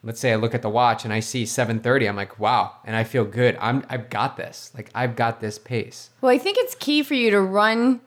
Let's 0.05 0.19
say 0.19 0.33
I 0.33 0.37
look 0.37 0.55
at 0.55 0.63
the 0.63 0.69
watch 0.69 1.05
and 1.05 1.13
I 1.13 1.21
see 1.21 1.47
730. 1.47 2.09
I'm 2.09 2.17
like, 2.17 2.39
wow. 2.41 2.73
And 2.85 2.97
I 2.97 3.05
feel 3.05 3.25
good. 3.25 3.57
I'm, 3.61 3.85
I've 3.89 4.11
got 4.11 4.37
this. 4.37 4.73
Like 4.75 4.91
I've 4.95 5.15
got 5.15 5.41
this 5.41 5.59
pace. 5.59 6.11
Well, 6.21 6.33
I 6.33 6.39
think 6.39 6.59
it's 6.59 6.75
key 6.75 7.03
for 7.03 7.15
you 7.15 7.31
to 7.31 7.41
run 7.41 8.01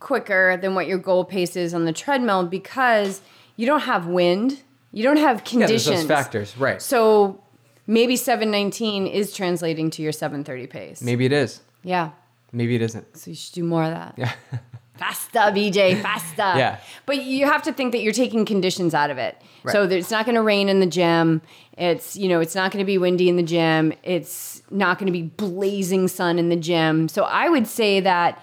quicker 0.00 0.58
than 0.58 0.74
what 0.74 0.86
your 0.86 0.98
goal 0.98 1.24
pace 1.24 1.56
is 1.56 1.72
on 1.72 1.86
the 1.86 1.92
treadmill 1.92 2.44
because 2.46 3.22
you 3.56 3.64
don't 3.64 3.80
have 3.80 4.06
wind, 4.06 4.62
you 4.92 5.02
don't 5.02 5.16
have 5.16 5.44
conditions. 5.44 5.86
Yeah, 5.86 5.96
those 5.96 6.06
factors. 6.06 6.58
Right. 6.58 6.82
So 6.82 7.42
maybe 7.86 8.16
719 8.16 9.06
is 9.06 9.32
translating 9.34 9.88
to 9.90 10.02
your 10.02 10.12
730 10.12 10.66
pace. 10.66 11.00
Maybe 11.00 11.24
it 11.24 11.32
is. 11.32 11.62
Yeah. 11.82 12.10
Maybe 12.52 12.74
it 12.74 12.82
isn't. 12.82 13.16
So 13.16 13.30
you 13.30 13.36
should 13.36 13.54
do 13.54 13.64
more 13.64 13.84
of 13.84 13.90
that. 13.90 14.14
Yeah. 14.18 14.32
Faster, 14.96 15.38
Beej, 15.38 16.00
faster. 16.02 16.58
Yeah. 16.58 16.78
But 17.04 17.24
you 17.24 17.46
have 17.46 17.62
to 17.64 17.72
think 17.72 17.92
that 17.92 18.02
you're 18.02 18.12
taking 18.12 18.44
conditions 18.44 18.94
out 18.94 19.10
of 19.10 19.18
it. 19.18 19.36
Right. 19.64 19.72
So 19.72 19.84
it's 19.84 20.10
not 20.10 20.24
going 20.24 20.36
to 20.36 20.42
rain 20.42 20.68
in 20.68 20.78
the 20.78 20.86
gym. 20.86 21.42
It's, 21.76 22.16
you 22.16 22.28
know, 22.28 22.40
it's 22.40 22.54
not 22.54 22.70
going 22.70 22.78
to 22.78 22.86
be 22.86 22.96
windy 22.96 23.28
in 23.28 23.36
the 23.36 23.42
gym. 23.42 23.92
It's 24.04 24.62
not 24.70 24.98
going 24.98 25.06
to 25.06 25.12
be 25.12 25.22
blazing 25.22 26.06
sun 26.06 26.38
in 26.38 26.48
the 26.48 26.56
gym. 26.56 27.08
So 27.08 27.24
I 27.24 27.48
would 27.48 27.66
say 27.66 27.98
that 28.00 28.40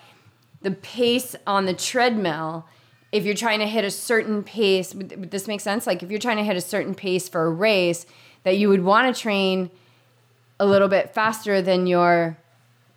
the 0.62 0.72
pace 0.72 1.36
on 1.48 1.66
the 1.66 1.74
treadmill, 1.74 2.66
if 3.14 3.24
you're 3.24 3.34
trying 3.34 3.60
to 3.60 3.68
hit 3.68 3.86
a 3.86 3.92
certain 3.92 4.44
pace, 4.44 4.94
would 4.94 5.32
this 5.32 5.48
make 5.48 5.62
sense? 5.62 5.88
Like 5.88 6.04
if 6.04 6.12
you're 6.12 6.20
trying 6.20 6.38
to 6.38 6.44
hit 6.44 6.58
a 6.58 6.62
certain 6.62 6.96
pace 6.96 7.30
for 7.30 7.46
a 7.46 7.50
race, 7.50 8.06
that 8.44 8.58
you 8.58 8.68
would 8.68 8.84
want 8.84 9.14
to 9.14 9.22
train 9.22 9.70
a 10.60 10.66
little 10.66 10.88
bit 10.88 11.14
faster 11.14 11.62
than 11.62 11.88
your 11.88 12.38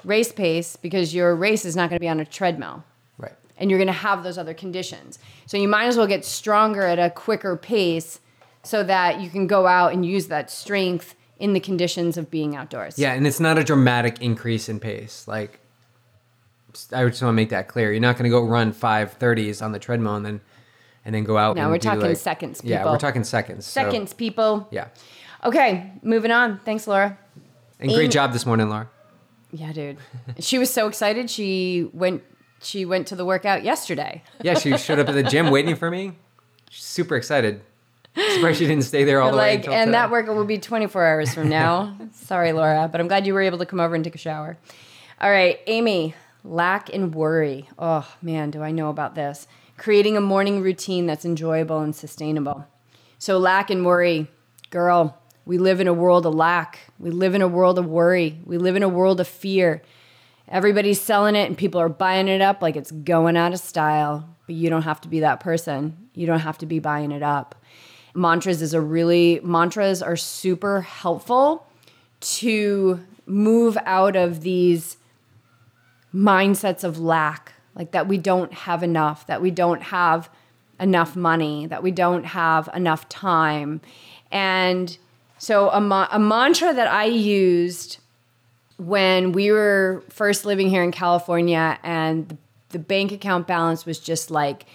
race 0.02 0.32
pace 0.32 0.76
because 0.76 1.14
your 1.14 1.36
race 1.36 1.64
is 1.64 1.76
not 1.76 1.88
going 1.88 1.96
to 1.96 2.00
be 2.00 2.08
on 2.08 2.18
a 2.18 2.24
treadmill. 2.24 2.82
And 3.56 3.70
you're 3.70 3.78
going 3.78 3.86
to 3.86 3.92
have 3.92 4.22
those 4.24 4.38
other 4.38 4.54
conditions. 4.54 5.18
So 5.46 5.56
you 5.56 5.68
might 5.68 5.86
as 5.86 5.96
well 5.96 6.06
get 6.06 6.24
stronger 6.24 6.82
at 6.82 6.98
a 6.98 7.10
quicker 7.10 7.56
pace 7.56 8.20
so 8.62 8.82
that 8.82 9.20
you 9.20 9.30
can 9.30 9.46
go 9.46 9.66
out 9.66 9.92
and 9.92 10.04
use 10.04 10.26
that 10.28 10.50
strength 10.50 11.14
in 11.38 11.52
the 11.52 11.60
conditions 11.60 12.16
of 12.16 12.30
being 12.30 12.56
outdoors. 12.56 12.98
Yeah, 12.98 13.12
and 13.12 13.26
it's 13.26 13.40
not 13.40 13.58
a 13.58 13.64
dramatic 13.64 14.20
increase 14.22 14.68
in 14.68 14.80
pace. 14.80 15.26
Like 15.28 15.60
I 16.92 17.04
just 17.08 17.22
want 17.22 17.30
to 17.30 17.32
make 17.32 17.50
that 17.50 17.68
clear. 17.68 17.92
You're 17.92 18.00
not 18.00 18.16
going 18.16 18.24
to 18.24 18.30
go 18.30 18.42
run 18.44 18.72
five 18.72 19.12
thirties 19.14 19.62
on 19.62 19.72
the 19.72 19.78
treadmill 19.78 20.16
and 20.16 20.24
then 20.26 20.40
and 21.04 21.14
then 21.14 21.24
go 21.24 21.36
out. 21.36 21.56
No, 21.56 21.68
we're 21.68 21.78
talking 21.78 22.00
like- 22.00 22.16
seconds, 22.16 22.60
people. 22.60 22.70
Yeah, 22.70 22.84
we're 22.90 22.98
talking 22.98 23.24
seconds. 23.24 23.66
so- 23.66 23.82
Seconds, 23.82 24.12
people. 24.14 24.66
yeah, 24.70 24.88
Okay, 25.44 25.92
moving 26.02 26.30
on. 26.30 26.58
Thanks, 26.64 26.86
Laura. 26.86 27.18
and 27.78 27.92
great 27.92 28.10
job 28.10 28.32
this 28.32 28.46
morning, 28.46 28.70
Laura. 28.70 28.88
Yeah, 29.52 29.72
dude. 29.72 29.98
she 30.40 30.58
was 30.58 30.70
so 30.70 30.88
excited. 30.88 31.28
She 31.30 31.88
went. 31.92 32.22
She 32.64 32.84
went 32.84 33.06
to 33.08 33.16
the 33.16 33.24
workout 33.24 33.62
yesterday. 33.62 34.22
Yeah, 34.42 34.54
she 34.54 34.76
showed 34.76 34.98
up 34.98 35.08
at 35.08 35.14
the 35.14 35.22
gym 35.22 35.50
waiting 35.50 35.76
for 35.76 35.90
me. 35.90 36.12
She's 36.70 36.84
super 36.84 37.16
excited. 37.16 37.60
Surprised 38.16 38.58
she 38.58 38.66
didn't 38.66 38.84
stay 38.84 39.04
there 39.04 39.20
all 39.20 39.32
the 39.32 39.36
way 39.36 39.50
like, 39.50 39.58
until 39.60 39.72
and 39.72 39.88
today. 39.88 39.92
that 39.92 40.10
workout 40.10 40.36
will 40.36 40.44
be 40.44 40.58
24 40.58 41.04
hours 41.04 41.34
from 41.34 41.48
now. 41.48 41.96
Sorry, 42.12 42.52
Laura, 42.52 42.88
but 42.90 43.00
I'm 43.00 43.08
glad 43.08 43.26
you 43.26 43.34
were 43.34 43.42
able 43.42 43.58
to 43.58 43.66
come 43.66 43.80
over 43.80 43.94
and 43.94 44.04
take 44.04 44.14
a 44.14 44.18
shower. 44.18 44.56
All 45.20 45.30
right, 45.30 45.58
Amy, 45.66 46.14
lack 46.44 46.92
and 46.94 47.14
worry. 47.14 47.68
Oh 47.78 48.08
man, 48.22 48.50
do 48.50 48.62
I 48.62 48.70
know 48.70 48.88
about 48.88 49.16
this? 49.16 49.48
Creating 49.76 50.16
a 50.16 50.20
morning 50.20 50.60
routine 50.60 51.06
that's 51.06 51.24
enjoyable 51.24 51.80
and 51.80 51.94
sustainable. 51.94 52.66
So, 53.18 53.38
lack 53.38 53.70
and 53.70 53.84
worry, 53.84 54.28
girl. 54.70 55.18
We 55.46 55.58
live 55.58 55.80
in 55.80 55.88
a 55.88 55.92
world 55.92 56.24
of 56.24 56.34
lack. 56.34 56.80
We 56.98 57.10
live 57.10 57.34
in 57.34 57.42
a 57.42 57.48
world 57.48 57.78
of 57.78 57.86
worry. 57.86 58.40
We 58.44 58.58
live 58.58 58.76
in 58.76 58.82
a 58.82 58.88
world 58.88 59.20
of 59.20 59.28
fear. 59.28 59.82
Everybody's 60.48 61.00
selling 61.00 61.36
it 61.36 61.46
and 61.46 61.56
people 61.56 61.80
are 61.80 61.88
buying 61.88 62.28
it 62.28 62.40
up 62.40 62.60
like 62.60 62.76
it's 62.76 62.90
going 62.90 63.36
out 63.36 63.52
of 63.52 63.60
style. 63.60 64.28
But 64.46 64.56
you 64.56 64.68
don't 64.68 64.82
have 64.82 65.00
to 65.02 65.08
be 65.08 65.20
that 65.20 65.40
person. 65.40 66.08
You 66.14 66.26
don't 66.26 66.40
have 66.40 66.58
to 66.58 66.66
be 66.66 66.78
buying 66.78 67.12
it 67.12 67.22
up. 67.22 67.54
Mantras 68.14 68.62
is 68.62 68.74
a 68.74 68.80
really, 68.80 69.40
mantras 69.42 70.02
are 70.02 70.16
super 70.16 70.82
helpful 70.82 71.66
to 72.20 73.00
move 73.26 73.76
out 73.84 74.16
of 74.16 74.42
these 74.42 74.96
mindsets 76.14 76.84
of 76.84 76.98
lack, 77.00 77.54
like 77.74 77.90
that 77.90 78.06
we 78.06 78.18
don't 78.18 78.52
have 78.52 78.82
enough, 78.82 79.26
that 79.26 79.42
we 79.42 79.50
don't 79.50 79.82
have 79.82 80.30
enough 80.78 81.16
money, 81.16 81.66
that 81.66 81.82
we 81.82 81.90
don't 81.90 82.24
have 82.24 82.68
enough 82.74 83.08
time. 83.08 83.80
And 84.30 84.96
so 85.38 85.70
a, 85.70 85.80
ma- 85.80 86.08
a 86.12 86.18
mantra 86.18 86.72
that 86.72 86.86
I 86.86 87.04
used 87.06 87.98
when 88.76 89.32
we 89.32 89.50
were 89.52 90.04
first 90.08 90.44
living 90.44 90.68
here 90.68 90.82
in 90.82 90.92
California 90.92 91.78
and 91.82 92.28
the, 92.28 92.36
the 92.70 92.78
bank 92.78 93.12
account 93.12 93.46
balance 93.46 93.86
was 93.86 93.98
just 93.98 94.30
like 94.30 94.66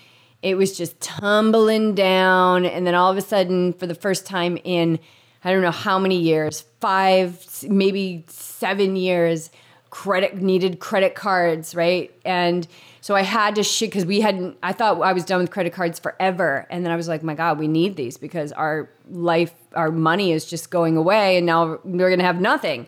it 0.41 0.55
was 0.55 0.77
just 0.77 0.99
tumbling 1.01 1.95
down 1.95 2.65
and 2.65 2.87
then 2.87 2.95
all 2.95 3.11
of 3.11 3.17
a 3.17 3.21
sudden 3.21 3.73
for 3.73 3.87
the 3.87 3.95
first 3.95 4.25
time 4.25 4.57
in 4.63 4.99
I 5.43 5.53
don't 5.53 5.61
know 5.61 5.71
how 5.71 5.97
many 5.99 6.17
years, 6.17 6.65
5 6.81 7.65
maybe 7.69 8.25
7 8.27 8.95
years 8.95 9.49
credit 9.89 10.37
needed 10.37 10.79
credit 10.79 11.15
cards, 11.15 11.73
right? 11.73 12.11
And 12.25 12.67
so 13.01 13.15
I 13.15 13.21
had 13.21 13.55
to 13.55 13.63
shit 13.63 13.89
because 13.89 14.05
we 14.05 14.21
hadn't. 14.21 14.57
I 14.61 14.73
thought 14.73 15.01
I 15.01 15.13
was 15.13 15.23
done 15.23 15.39
with 15.39 15.51
credit 15.51 15.73
cards 15.73 15.99
forever, 15.99 16.67
and 16.69 16.85
then 16.85 16.91
I 16.91 16.95
was 16.95 17.07
like, 17.07 17.23
my 17.23 17.33
God, 17.33 17.57
we 17.57 17.67
need 17.67 17.95
these 17.95 18.17
because 18.17 18.51
our 18.51 18.89
life, 19.09 19.53
our 19.73 19.91
money 19.91 20.31
is 20.31 20.45
just 20.45 20.69
going 20.69 20.97
away, 20.97 21.37
and 21.37 21.45
now 21.45 21.79
we're 21.83 22.09
gonna 22.09 22.23
have 22.23 22.41
nothing. 22.41 22.87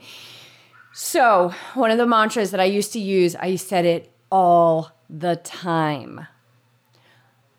So 0.94 1.54
one 1.74 1.90
of 1.90 1.98
the 1.98 2.06
mantras 2.06 2.52
that 2.52 2.60
I 2.60 2.66
used 2.66 2.92
to 2.94 3.00
use, 3.00 3.36
I 3.36 3.56
said 3.56 3.86
it 3.86 4.12
all 4.30 4.92
the 5.10 5.38
time. 5.38 6.28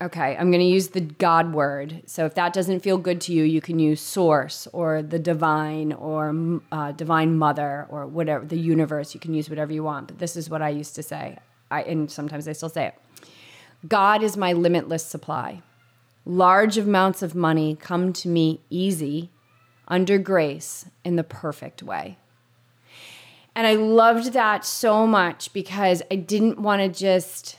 Okay, 0.03 0.37
I'm 0.37 0.51
going 0.51 0.61
to 0.61 0.67
use 0.67 0.89
the 0.89 1.01
God 1.01 1.55
word. 1.55 2.03
So 2.07 2.27
if 2.27 2.35
that 2.35 2.53
doesn't 2.53 2.81
feel 2.81 2.99
good 2.99 3.21
to 3.23 3.33
you, 3.33 3.45
you 3.45 3.61
can 3.61 3.79
use 3.79 4.01
source 4.01 4.67
or 4.73 5.01
the 5.01 5.19
divine 5.19 5.93
or 5.93 6.61
uh, 6.73 6.93
divine 6.93 7.39
mother 7.39 7.87
or 7.89 8.07
whatever, 8.07 8.45
the 8.45 8.59
universe. 8.59 9.15
You 9.15 9.21
can 9.21 9.33
use 9.33 9.49
whatever 9.49 9.73
you 9.73 9.85
want. 9.85 10.09
But 10.09 10.19
this 10.19 10.37
is 10.37 10.51
what 10.51 10.61
I 10.61 10.71
used 10.71 10.97
to 10.97 11.03
say. 11.03 11.39
I, 11.71 11.83
and 11.83 12.11
sometimes 12.11 12.49
I 12.49 12.53
still 12.53 12.69
say 12.69 12.89
it 12.89 12.95
God 13.89 14.23
is 14.23 14.37
my 14.37 14.53
limitless 14.53 15.07
supply. 15.07 15.63
Large 16.25 16.79
amounts 16.79 17.23
of 17.23 17.35
money 17.35 17.77
come 17.77 18.13
to 18.13 18.29
me 18.29 18.61
easy, 18.71 19.31
under 19.89 20.19
grace, 20.19 20.87
in 21.05 21.17
the 21.17 21.25
perfect 21.25 21.83
way. 21.83 22.19
And 23.55 23.67
I 23.67 23.75
loved 23.75 24.33
that 24.33 24.65
so 24.65 25.07
much 25.07 25.53
because 25.53 26.03
I 26.11 26.17
didn't 26.17 26.59
want 26.59 26.81
to 26.83 26.89
just 26.89 27.59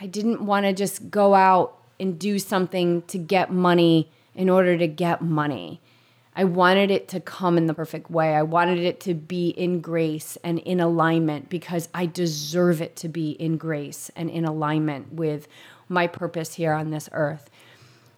I 0.00 0.06
didn't 0.06 0.44
want 0.44 0.66
to 0.66 0.72
just 0.72 1.10
go 1.10 1.34
out 1.34 1.78
and 1.98 2.18
do 2.18 2.38
something 2.38 3.02
to 3.02 3.18
get 3.18 3.50
money 3.50 4.10
in 4.34 4.50
order 4.50 4.76
to 4.76 4.86
get 4.86 5.22
money. 5.22 5.80
I 6.38 6.44
wanted 6.44 6.90
it 6.90 7.08
to 7.08 7.20
come 7.20 7.56
in 7.56 7.66
the 7.66 7.72
perfect 7.72 8.10
way. 8.10 8.34
I 8.34 8.42
wanted 8.42 8.78
it 8.78 9.00
to 9.00 9.14
be 9.14 9.48
in 9.48 9.80
grace 9.80 10.36
and 10.44 10.58
in 10.58 10.80
alignment 10.80 11.48
because 11.48 11.88
I 11.94 12.04
deserve 12.04 12.82
it 12.82 12.94
to 12.96 13.08
be 13.08 13.30
in 13.30 13.56
grace 13.56 14.10
and 14.14 14.28
in 14.28 14.44
alignment 14.44 15.14
with 15.14 15.48
my 15.88 16.06
purpose 16.06 16.54
here 16.54 16.74
on 16.74 16.90
this 16.90 17.08
earth. 17.12 17.48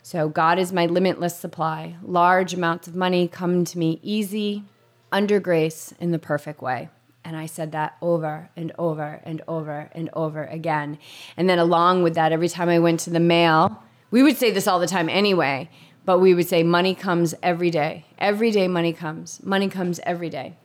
So, 0.03 0.29
God 0.29 0.59
is 0.59 0.73
my 0.73 0.87
limitless 0.87 1.39
supply. 1.39 1.97
Large 2.03 2.55
amounts 2.55 2.89
of 2.89 2.97
money 2.97 3.29
come 3.29 3.65
to 3.65 3.79
me 3.79 4.01
easy, 4.03 4.65
under 5.13 5.41
grace, 5.41 5.95
in 6.01 6.11
the 6.11 6.19
perfect 6.19 6.61
way. 6.61 6.89
And 7.25 7.37
I 7.37 7.47
said 7.47 7.73
that 7.73 7.97
over 8.01 8.49
and 8.57 8.73
over 8.79 9.21
and 9.25 9.43
over 9.47 9.91
and 9.93 10.09
over 10.15 10.45
again. 10.45 10.99
And 11.37 11.49
then, 11.49 11.59
along 11.59 12.03
with 12.03 12.15
that, 12.15 12.33
every 12.33 12.49
time 12.49 12.69
I 12.69 12.79
went 12.79 13.01
to 13.01 13.11
the 13.11 13.21
mail, 13.21 13.83
we 14.11 14.23
would 14.23 14.37
say 14.37 14.51
this 14.51 14.67
all 14.67 14.79
the 14.79 14.87
time 14.87 15.09
anyway, 15.09 15.69
but 16.05 16.21
we 16.21 16.33
would 16.33 16.49
say, 16.49 16.63
money 16.63 16.95
comes 16.95 17.35
every 17.43 17.71
day. 17.71 18.07
Every 18.19 18.51
day, 18.51 18.67
money 18.67 18.93
comes. 18.93 19.43
Money 19.45 19.69
comes 19.69 20.01
every 20.05 20.31
day. 20.31 20.57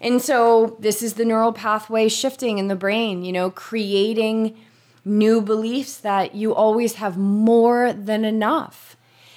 And 0.00 0.20
so, 0.20 0.76
this 0.80 1.02
is 1.02 1.14
the 1.14 1.24
neural 1.24 1.52
pathway 1.52 2.08
shifting 2.08 2.58
in 2.58 2.68
the 2.68 2.76
brain, 2.76 3.24
you 3.24 3.32
know, 3.32 3.50
creating 3.50 4.56
new 5.04 5.40
beliefs 5.40 5.98
that 5.98 6.34
you 6.34 6.54
always 6.54 6.94
have 6.94 7.16
more 7.16 7.92
than 7.92 8.24
enough. 8.24 8.96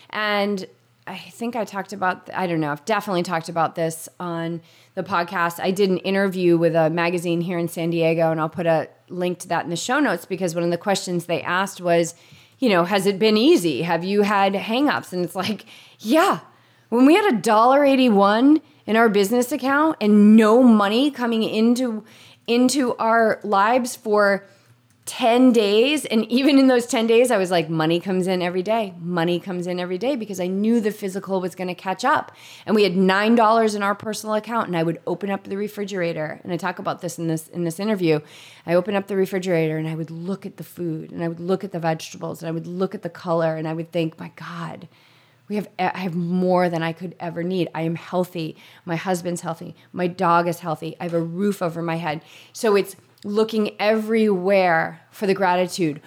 And 0.09 0.66
I 1.12 1.18
think 1.18 1.57
I 1.57 1.66
talked 1.66 1.91
about, 1.91 2.30
I 2.34 2.47
don't 2.47 2.62
know, 2.62 2.72
I've 2.72 2.86
definitely 2.86 3.24
talked 3.24 3.49
about 3.49 3.76
this 3.76 4.07
on 4.18 4.62
the 4.95 5.03
podcast. 5.03 5.59
I 5.59 5.72
did 5.72 5.89
an 5.89 5.97
interview 5.97 6.57
with 6.57 6.74
a 6.74 6.89
magazine 6.89 7.41
here 7.41 7.57
in 7.57 7.68
San 7.68 7.89
Diego, 7.89 8.32
and 8.32 8.39
I'll 8.39 8.47
put 8.47 8.66
a 8.66 8.88
link 9.09 9.39
to 9.39 9.49
that 9.49 9.66
in 9.66 9.70
the 9.70 9.76
show 9.76 9.99
notes 9.99 10.24
because 10.26 10.55
one 10.55 10.64
of 10.64 10.72
the 10.72 10.78
questions 10.78 11.26
they 11.26 11.41
asked 11.41 11.82
was, 11.82 12.16
you 12.59 12.70
know, 12.70 12.86
has 12.86 13.05
it 13.05 13.20
been 13.20 13.36
easy? 13.36 13.82
Have 13.82 14.05
you 14.05 14.22
had 14.22 14.53
hangups? 14.53 15.12
And 15.12 15.26
it's 15.26 15.36
like, 15.36 15.66
yeah. 15.99 16.39
When 16.88 17.05
we 17.05 17.16
had 17.16 17.34
a 17.34 17.38
dollar 17.38 17.84
eighty-one 17.84 18.62
in 18.86 18.95
our 18.95 19.09
business 19.09 19.51
account 19.51 19.97
and 19.99 20.38
no 20.38 20.64
money 20.64 21.12
coming 21.12 21.43
into 21.43 22.05
into 22.47 22.95
our 22.95 23.41
lives 23.43 23.97
for 23.97 24.45
10 25.12 25.51
days 25.51 26.05
and 26.05 26.24
even 26.32 26.57
in 26.57 26.68
those 26.68 26.86
10 26.86 27.05
days 27.05 27.32
i 27.32 27.38
was 27.38 27.51
like 27.51 27.70
money 27.70 27.99
comes 27.99 28.28
in 28.28 28.41
every 28.41 28.64
day 28.64 28.93
money 28.97 29.41
comes 29.41 29.68
in 29.68 29.78
every 29.78 29.97
day 29.97 30.16
because 30.16 30.39
i 30.39 30.47
knew 30.47 30.80
the 30.80 30.89
physical 30.89 31.41
was 31.41 31.53
going 31.53 31.68
to 31.68 31.76
catch 31.76 32.05
up 32.05 32.32
and 32.66 32.74
we 32.74 32.84
had 32.84 32.93
$9 32.93 33.76
in 33.76 33.84
our 33.84 33.93
personal 33.93 34.36
account 34.36 34.68
and 34.68 34.78
i 34.78 34.82
would 34.82 35.01
open 35.05 35.30
up 35.30 35.43
the 35.43 35.57
refrigerator 35.57 36.39
and 36.45 36.53
i 36.53 36.55
talk 36.55 36.80
about 36.80 37.01
this 37.01 37.20
in 37.20 37.28
this 37.28 37.49
in 37.49 37.66
this 37.66 37.78
interview 37.78 38.22
i 38.66 38.74
open 38.74 38.95
up 38.95 39.07
the 39.07 39.18
refrigerator 39.18 39.78
and 39.78 39.89
i 39.89 39.95
would 39.95 40.09
look 40.09 40.45
at 40.45 40.55
the 40.55 40.64
food 40.64 41.12
and 41.12 41.22
i 41.22 41.28
would 41.28 41.41
look 41.41 41.66
at 41.66 41.74
the 41.74 41.80
vegetables 41.80 42.41
and 42.41 42.47
i 42.47 42.51
would 42.51 42.66
look 42.66 42.95
at 42.95 43.01
the 43.01 43.09
color 43.09 43.57
and 43.57 43.68
i 43.68 43.74
would 43.74 43.91
think 43.91 44.18
my 44.18 44.32
god 44.38 44.88
we 45.49 45.57
have 45.57 45.68
I 45.78 45.97
have 45.97 46.16
more 46.16 46.70
than 46.70 46.82
I 46.82 46.93
could 46.93 47.14
ever 47.20 47.43
need. 47.43 47.68
I 47.76 47.82
am 47.82 47.95
healthy. 47.95 48.55
My 48.86 48.95
husband's 48.95 49.41
healthy. 49.41 49.76
My 49.91 50.07
dog 50.07 50.47
is 50.47 50.62
healthy. 50.62 50.95
I 50.97 51.03
have 51.03 51.14
a 51.14 51.20
roof 51.20 51.62
over 51.62 51.82
my 51.82 51.97
head. 51.97 52.22
So 52.53 52.78
it's 52.78 52.95
looking 53.24 53.76
everywhere 53.80 55.02
for 55.12 55.28
the 55.28 55.34
gratitude. 55.34 56.02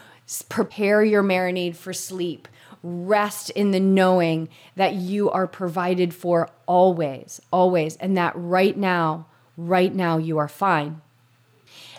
Prepare 0.48 1.04
your 1.04 1.22
marinade 1.22 1.76
for 1.76 1.92
sleep. 1.92 2.48
Rest 2.82 3.50
in 3.50 3.70
the 3.70 3.80
knowing 3.80 4.48
that 4.76 4.94
you 4.94 5.30
are 5.30 5.46
provided 5.46 6.14
for 6.14 6.50
always, 6.66 7.40
always, 7.50 7.96
and 7.96 8.16
that 8.16 8.32
right 8.36 8.76
now, 8.76 9.26
right 9.56 9.94
now, 9.94 10.18
you 10.18 10.38
are 10.38 10.48
fine 10.48 11.00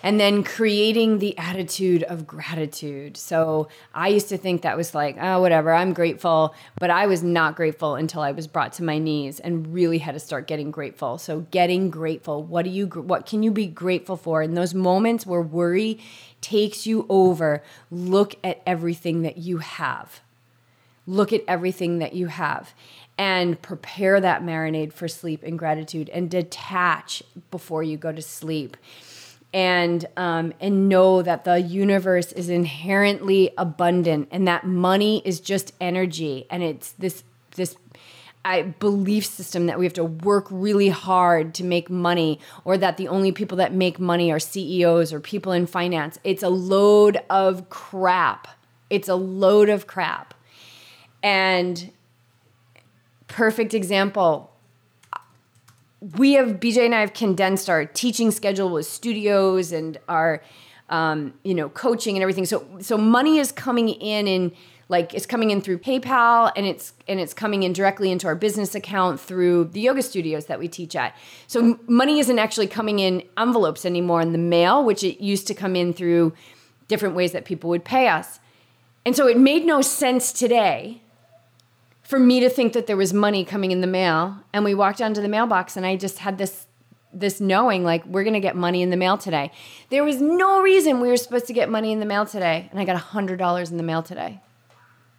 and 0.06 0.20
then 0.20 0.44
creating 0.44 1.18
the 1.18 1.36
attitude 1.36 2.04
of 2.04 2.28
gratitude. 2.28 3.18
So 3.18 3.70
I 3.92 4.10
used 4.10 4.30
to 4.30 4.38
think 4.38 4.62
that 4.62 4.78
was 4.78 4.94
like, 4.94 5.18
oh, 5.20 5.42
whatever, 5.42 5.74
I'm 5.74 5.94
grateful. 5.94 6.54
But 6.80 6.92
I 6.92 7.08
was 7.08 7.24
not 7.24 7.56
grateful 7.56 7.96
until 7.96 8.22
I 8.22 8.32
was 8.32 8.46
brought 8.46 8.72
to 8.74 8.84
my 8.84 9.00
knees 9.00 9.40
and 9.40 9.74
really 9.74 9.98
had 9.98 10.12
to 10.12 10.20
start 10.20 10.46
getting 10.46 10.70
grateful. 10.70 11.18
So 11.18 11.40
getting 11.50 11.90
grateful. 11.90 12.44
What 12.44 12.66
do 12.66 12.70
you, 12.70 12.86
what 12.86 13.26
can 13.26 13.42
you 13.42 13.50
be 13.50 13.66
grateful 13.66 14.16
for 14.16 14.44
in 14.44 14.54
those 14.54 14.76
moments 14.76 15.26
where 15.26 15.42
worry 15.42 15.98
takes 16.40 16.86
you 16.86 17.08
over? 17.10 17.64
Look 17.90 18.36
at 18.44 18.62
everything 18.64 19.24
that 19.24 19.40
you 19.40 19.58
have. 19.58 20.22
Look 21.08 21.34
at 21.34 21.42
everything 21.48 21.98
that 21.98 22.14
you 22.14 22.28
have 22.28 22.76
and 23.18 23.60
prepare 23.60 24.22
that 24.22 24.44
marinade 24.44 24.94
for 24.94 25.08
sleep 25.08 25.42
and 25.42 25.58
gratitude 25.58 26.10
and 26.10 26.30
detach 26.30 27.24
before 27.50 27.82
you 27.82 27.98
go 27.98 28.12
to 28.12 28.22
sleep 28.22 28.78
and 29.56 30.06
um, 30.18 30.54
and 30.60 30.90
know 30.90 31.22
that 31.22 31.46
the 31.46 31.62
universe 31.62 32.34
is 32.34 32.50
inherently 32.50 33.52
abundant 33.58 34.28
and 34.30 34.46
that 34.46 34.68
money 34.68 35.22
is 35.24 35.40
just 35.40 35.72
energy 35.80 36.46
and 36.52 36.62
it's 36.62 36.92
this 36.94 37.24
this 37.56 37.78
I, 38.44 38.62
belief 38.64 39.26
system 39.26 39.66
that 39.68 39.80
we 39.80 39.86
have 39.86 39.94
to 39.94 40.04
work 40.04 40.48
really 40.52 40.90
hard 40.90 41.56
to 41.56 41.64
make 41.64 41.90
money 41.90 42.40
or 42.66 42.78
that 42.78 42.98
the 42.98 43.08
only 43.08 43.32
people 43.32 43.58
that 43.58 43.74
make 43.74 43.98
money 43.98 44.32
are 44.32 44.40
CEOs 44.40 45.12
or 45.12 45.20
people 45.20 45.52
in 45.52 45.66
finance. 45.66 46.20
It's 46.24 46.44
a 46.44 46.50
load 46.50 47.18
of 47.28 47.70
crap. 47.70 48.48
It's 48.92 49.10
a 49.10 49.16
load 49.16 49.70
of 49.70 49.88
crap. 49.88 50.36
And 51.24 51.92
perfect 53.28 53.74
example 53.74 54.55
we 56.14 56.34
have 56.34 56.60
Beej 56.60 56.78
and 56.78 56.94
I 56.94 57.02
have 57.02 57.14
condensed 57.14 57.70
our 57.70 57.86
teaching 57.86 58.32
schedule 58.32 58.70
with 58.70 58.86
studios 58.86 59.72
and 59.72 59.98
our 60.08 60.42
um, 60.90 61.34
you 61.44 61.56
know 61.56 61.70
coaching 61.70 62.16
and 62.16 62.22
everything. 62.22 62.46
So 62.46 62.66
so 62.80 62.98
money 62.98 63.40
is 63.40 63.52
coming 63.52 63.90
in 63.90 64.28
and 64.28 64.52
like 64.88 65.16
it's 65.16 65.26
coming 65.26 65.50
in 65.50 65.62
through 65.62 65.80
PayPal 65.80 66.52
and 66.56 66.68
it's 66.68 66.94
and 67.08 67.20
it's 67.20 67.34
coming 67.34 67.64
in 67.64 67.74
directly 67.74 68.12
into 68.12 68.28
our 68.28 68.36
business 68.36 68.76
account 68.76 69.20
through 69.20 69.66
the 69.66 69.80
yoga 69.80 70.04
studios 70.04 70.46
that 70.46 70.60
we 70.60 70.68
teach 70.68 70.96
at. 70.96 71.16
So 71.48 71.80
money 71.88 72.20
isn't 72.20 72.38
actually 72.38 72.68
coming 72.68 73.00
in 73.00 73.24
envelopes 73.38 73.86
anymore 73.86 74.22
in 74.22 74.32
the 74.32 74.38
mail, 74.38 74.84
which 74.84 75.04
it 75.04 75.24
used 75.24 75.48
to 75.48 75.56
come 75.56 75.76
in 75.76 75.94
through 75.94 76.34
different 76.88 77.16
ways 77.16 77.32
that 77.32 77.46
people 77.46 77.70
would 77.72 77.84
pay 77.84 78.08
us. 78.08 78.40
And 79.06 79.16
so 79.16 79.28
it 79.28 79.38
made 79.38 79.66
no 79.66 79.82
sense 79.82 80.32
today 80.32 81.02
for 82.06 82.20
me 82.20 82.40
to 82.40 82.50
think 82.50 82.74
that 82.74 82.86
there 82.86 82.96
was 82.96 83.14
money 83.14 83.44
coming 83.44 83.72
in 83.72 83.82
the 83.82 83.88
mail. 83.88 84.38
And 84.54 84.64
we 84.64 84.74
walked 84.76 85.00
down 85.00 85.14
to 85.16 85.22
the 85.22 85.28
mailbox 85.28 85.76
and 85.76 85.86
I 85.86 85.98
just 85.98 86.20
had 86.20 86.38
this 86.38 86.68
this 87.12 87.40
knowing 87.40 87.86
like 87.86 88.06
we're 88.06 88.26
gonna 88.26 88.42
get 88.42 88.58
money 88.58 88.82
in 88.82 88.90
the 88.90 88.98
mail 88.98 89.18
today. 89.18 89.50
There 89.90 90.04
was 90.04 90.22
no 90.22 90.62
reason 90.62 91.00
we 91.00 91.08
were 91.08 91.18
supposed 91.18 91.48
to 91.48 91.54
get 91.54 91.70
money 91.70 91.92
in 91.94 92.00
the 92.00 92.06
mail 92.06 92.26
today. 92.26 92.68
And 92.72 92.80
I 92.80 92.86
got 92.86 92.98
hundred 92.98 93.40
dollars 93.40 93.72
in 93.72 93.78
the 93.78 93.84
mail 93.84 94.04
today. 94.04 94.42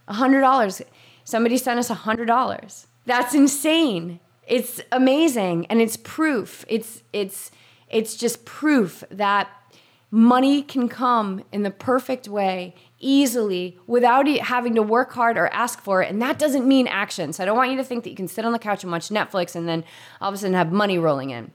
Hundred 0.08 0.40
dollars. 0.40 0.82
Somebody 1.24 1.58
sent 1.58 1.78
us 1.78 1.88
hundred 1.88 2.26
dollars. 2.26 2.86
That's 3.06 3.34
insane. 3.34 4.20
It's 4.46 4.80
amazing. 4.92 5.66
And 5.66 5.80
it's 5.80 5.96
proof. 5.96 6.64
It's 6.68 7.02
it's 7.12 7.50
it's 7.88 8.14
just 8.14 8.44
proof 8.44 9.02
that 9.10 9.48
money 10.10 10.62
can 10.62 10.88
come 10.88 11.42
in 11.50 11.62
the 11.62 11.70
perfect 11.70 12.28
way 12.28 12.74
easily 12.98 13.78
without 13.86 14.26
having 14.26 14.74
to 14.74 14.82
work 14.82 15.12
hard 15.12 15.36
or 15.36 15.48
ask 15.48 15.80
for 15.80 16.02
it. 16.02 16.10
And 16.10 16.20
that 16.22 16.38
doesn't 16.38 16.66
mean 16.66 16.86
action. 16.86 17.32
So 17.32 17.42
I 17.42 17.46
don't 17.46 17.56
want 17.56 17.70
you 17.70 17.76
to 17.76 17.84
think 17.84 18.04
that 18.04 18.10
you 18.10 18.16
can 18.16 18.28
sit 18.28 18.44
on 18.44 18.52
the 18.52 18.58
couch 18.58 18.82
and 18.82 18.92
watch 18.92 19.08
Netflix 19.08 19.54
and 19.54 19.68
then 19.68 19.84
all 20.20 20.28
of 20.28 20.34
a 20.34 20.38
sudden 20.38 20.54
have 20.54 20.72
money 20.72 20.98
rolling 20.98 21.30
in. 21.30 21.50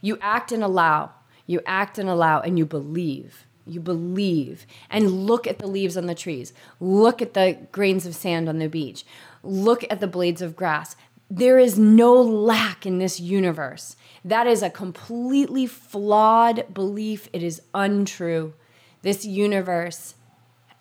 You 0.00 0.18
act 0.20 0.52
and 0.52 0.62
allow. 0.62 1.12
You 1.46 1.60
act 1.66 1.98
and 1.98 2.08
allow 2.08 2.40
and 2.40 2.58
you 2.58 2.66
believe. 2.66 3.46
You 3.66 3.80
believe. 3.80 4.66
And 4.88 5.26
look 5.26 5.46
at 5.46 5.58
the 5.58 5.66
leaves 5.66 5.96
on 5.96 6.06
the 6.06 6.14
trees. 6.14 6.52
Look 6.80 7.22
at 7.22 7.34
the 7.34 7.58
grains 7.70 8.06
of 8.06 8.14
sand 8.14 8.48
on 8.48 8.58
the 8.58 8.68
beach. 8.68 9.04
Look 9.42 9.84
at 9.90 10.00
the 10.00 10.06
blades 10.06 10.42
of 10.42 10.56
grass. 10.56 10.96
There 11.30 11.58
is 11.60 11.78
no 11.78 12.20
lack 12.20 12.84
in 12.84 12.98
this 12.98 13.20
universe. 13.20 13.94
That 14.24 14.48
is 14.48 14.62
a 14.62 14.70
completely 14.70 15.66
flawed 15.66 16.74
belief. 16.74 17.28
It 17.32 17.42
is 17.44 17.62
untrue. 17.72 18.54
This 19.02 19.24
universe 19.24 20.14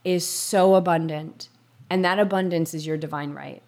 is 0.03 0.25
so 0.25 0.75
abundant, 0.75 1.49
and 1.89 2.03
that 2.05 2.19
abundance 2.19 2.73
is 2.73 2.85
your 2.87 2.97
divine 2.97 3.33
right. 3.33 3.61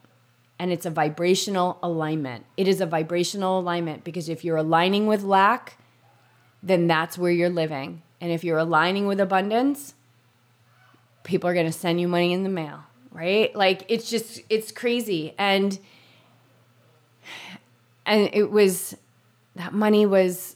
And 0.57 0.71
it's 0.71 0.85
a 0.85 0.91
vibrational 0.91 1.79
alignment. 1.81 2.45
It 2.55 2.67
is 2.67 2.81
a 2.81 2.85
vibrational 2.85 3.59
alignment 3.59 4.03
because 4.03 4.29
if 4.29 4.45
you're 4.45 4.57
aligning 4.57 5.07
with 5.07 5.23
lack, 5.23 5.77
then 6.61 6.87
that's 6.87 7.17
where 7.17 7.31
you're 7.31 7.49
living. 7.49 8.03
And 8.19 8.31
if 8.31 8.43
you're 8.43 8.59
aligning 8.59 9.07
with 9.07 9.19
abundance, 9.19 9.95
people 11.23 11.49
are 11.49 11.53
going 11.53 11.65
to 11.65 11.71
send 11.71 11.99
you 11.99 12.07
money 12.07 12.33
in 12.33 12.43
the 12.43 12.49
mail, 12.49 12.83
right? 13.11 13.55
Like 13.55 13.85
it's 13.89 14.09
just 14.09 14.41
it's 14.49 14.71
crazy. 14.71 15.33
And 15.37 15.79
and 18.05 18.29
it 18.33 18.51
was 18.51 18.95
that 19.55 19.73
money 19.73 20.05
was 20.05 20.55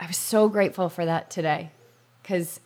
I 0.00 0.06
was 0.06 0.16
so 0.16 0.48
grateful 0.48 0.88
for 0.88 1.04
that 1.04 1.30
today 1.30 1.70
cuz 2.24 2.60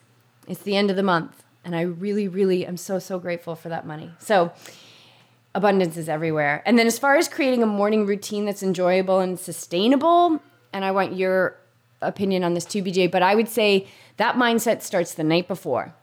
it's 0.47 0.63
the 0.63 0.77
end 0.77 0.91
of 0.91 0.97
the 0.97 1.03
month 1.03 1.43
and 1.65 1.77
I 1.77 1.83
really, 1.83 2.29
really 2.29 2.67
am 2.67 2.77
so, 2.77 2.99
so 2.99 3.19
grateful 3.19 3.55
for 3.55 3.69
that 3.69 3.87
money. 3.87 4.11
So, 4.19 4.53
abundance 5.55 5.97
is 5.97 6.09
everywhere. 6.09 6.63
And 6.67 6.79
then, 6.79 6.87
as 6.87 6.99
far 6.99 7.17
as 7.17 7.29
creating 7.29 7.63
a 7.63 7.67
morning 7.67 8.07
routine 8.07 8.45
that's 8.45 8.63
enjoyable 8.63 9.21
and 9.21 9.39
sustainable, 9.39 10.41
and 10.73 10.85
I 10.85 10.91
want 10.91 11.15
your 11.15 11.57
opinion 12.01 12.45
on 12.45 12.55
this 12.55 12.65
too, 12.65 12.83
Beej, 12.83 13.11
but 13.11 13.23
I 13.23 13.35
would 13.35 13.49
say 13.49 13.87
that 14.17 14.37
mindset 14.37 14.83
starts 14.83 15.15
the 15.15 15.25
night 15.25 15.49
before. 15.49 15.95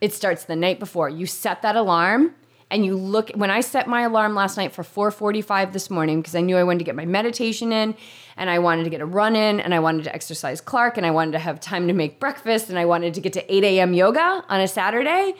It 0.00 0.12
starts 0.12 0.44
the 0.44 0.56
night 0.56 0.78
before. 0.78 1.08
You 1.08 1.26
set 1.26 1.62
that 1.62 1.76
alarm 1.76 2.34
and 2.72 2.86
you 2.86 2.96
look 2.96 3.30
when 3.32 3.50
I 3.50 3.60
set 3.60 3.86
my 3.86 4.00
alarm 4.02 4.34
last 4.34 4.56
night 4.56 4.72
for 4.72 4.82
4:45 4.82 5.72
this 5.72 5.90
morning 5.90 6.22
because 6.22 6.34
I 6.34 6.40
knew 6.40 6.56
I 6.56 6.64
wanted 6.64 6.78
to 6.78 6.84
get 6.84 6.96
my 6.96 7.04
meditation 7.04 7.70
in 7.70 7.94
and 8.36 8.48
I 8.48 8.58
wanted 8.58 8.84
to 8.84 8.90
get 8.90 9.02
a 9.02 9.06
run 9.06 9.36
in 9.36 9.60
and 9.60 9.74
I 9.74 9.78
wanted 9.78 10.04
to 10.04 10.14
exercise 10.14 10.60
Clark 10.60 10.96
and 10.96 11.04
I 11.04 11.10
wanted 11.10 11.32
to 11.32 11.38
have 11.38 11.60
time 11.60 11.86
to 11.86 11.92
make 11.92 12.18
breakfast 12.18 12.70
and 12.70 12.78
I 12.78 12.86
wanted 12.86 13.12
to 13.14 13.20
get 13.20 13.34
to 13.34 13.54
8 13.54 13.62
a.m. 13.62 13.92
yoga 13.92 14.44
on 14.48 14.60
a 14.60 14.66
Saturday. 14.66 15.34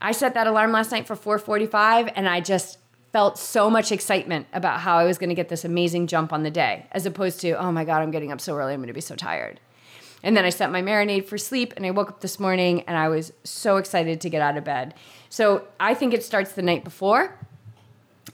I 0.00 0.12
set 0.12 0.32
that 0.34 0.46
alarm 0.46 0.72
last 0.72 0.90
night 0.90 1.06
for 1.06 1.14
4:45 1.14 2.12
and 2.16 2.26
I 2.26 2.40
just 2.40 2.78
felt 3.12 3.38
so 3.38 3.68
much 3.68 3.92
excitement 3.92 4.46
about 4.54 4.80
how 4.80 4.96
I 4.96 5.04
was 5.04 5.18
going 5.18 5.30
to 5.30 5.34
get 5.34 5.50
this 5.50 5.66
amazing 5.66 6.06
jump 6.06 6.32
on 6.32 6.42
the 6.44 6.50
day 6.50 6.86
as 6.92 7.04
opposed 7.04 7.40
to 7.42 7.52
oh 7.52 7.70
my 7.70 7.84
god 7.84 8.00
I'm 8.02 8.10
getting 8.10 8.32
up 8.32 8.40
so 8.40 8.56
early 8.56 8.72
I'm 8.72 8.80
going 8.80 8.88
to 8.88 8.94
be 8.94 9.02
so 9.02 9.16
tired. 9.16 9.60
And 10.22 10.36
then 10.36 10.44
I 10.44 10.50
set 10.50 10.70
my 10.70 10.82
marinade 10.82 11.26
for 11.26 11.38
sleep 11.38 11.74
and 11.76 11.86
I 11.86 11.90
woke 11.90 12.08
up 12.08 12.20
this 12.20 12.40
morning 12.40 12.82
and 12.82 12.96
I 12.96 13.08
was 13.08 13.32
so 13.44 13.76
excited 13.76 14.20
to 14.22 14.30
get 14.30 14.42
out 14.42 14.56
of 14.56 14.64
bed. 14.64 14.94
So 15.30 15.64
I 15.78 15.94
think 15.94 16.12
it 16.12 16.24
starts 16.24 16.52
the 16.52 16.62
night 16.62 16.84
before. 16.84 17.38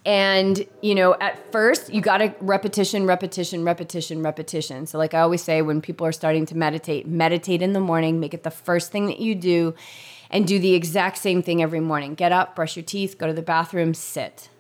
And, 0.07 0.67
you 0.83 0.95
know, 0.95 1.15
at 1.15 1.51
first 1.51 1.93
you 1.93 2.01
got 2.01 2.19
to 2.19 2.35
repetition, 2.41 3.07
repetition, 3.07 3.65
repetition, 3.65 4.23
repetition. 4.23 4.87
So, 4.87 4.99
like 4.99 5.15
I 5.15 5.21
always 5.21 5.43
say, 5.43 5.63
when 5.63 5.81
people 5.81 6.07
are 6.07 6.13
starting 6.13 6.45
to 6.47 6.57
meditate, 6.57 7.07
meditate 7.07 7.63
in 7.63 7.73
the 7.73 7.81
morning, 7.81 8.21
make 8.21 8.35
it 8.35 8.43
the 8.43 8.51
first 8.51 8.93
thing 8.93 9.07
that 9.07 9.19
you 9.19 9.35
do, 9.35 9.75
and 10.31 10.47
do 10.47 10.59
the 10.59 10.75
exact 10.75 11.19
same 11.19 11.43
thing 11.43 11.63
every 11.63 11.81
morning. 11.81 12.15
Get 12.15 12.33
up, 12.33 12.55
brush 12.55 12.77
your 12.77 12.85
teeth, 12.85 13.17
go 13.17 13.27
to 13.27 13.33
the 13.33 13.41
bathroom, 13.41 13.95
sit. 13.95 14.51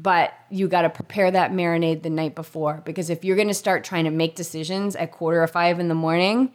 But 0.00 0.32
you 0.48 0.68
got 0.68 0.82
to 0.82 0.90
prepare 0.90 1.28
that 1.30 1.50
marinade 1.50 2.02
the 2.02 2.10
night 2.10 2.36
before 2.36 2.82
because 2.84 3.10
if 3.10 3.24
you're 3.24 3.34
going 3.34 3.48
to 3.48 3.54
start 3.54 3.82
trying 3.82 4.04
to 4.04 4.10
make 4.10 4.36
decisions 4.36 4.94
at 4.94 5.10
quarter 5.10 5.42
of 5.42 5.50
five 5.50 5.80
in 5.80 5.88
the 5.88 5.94
morning, 5.94 6.52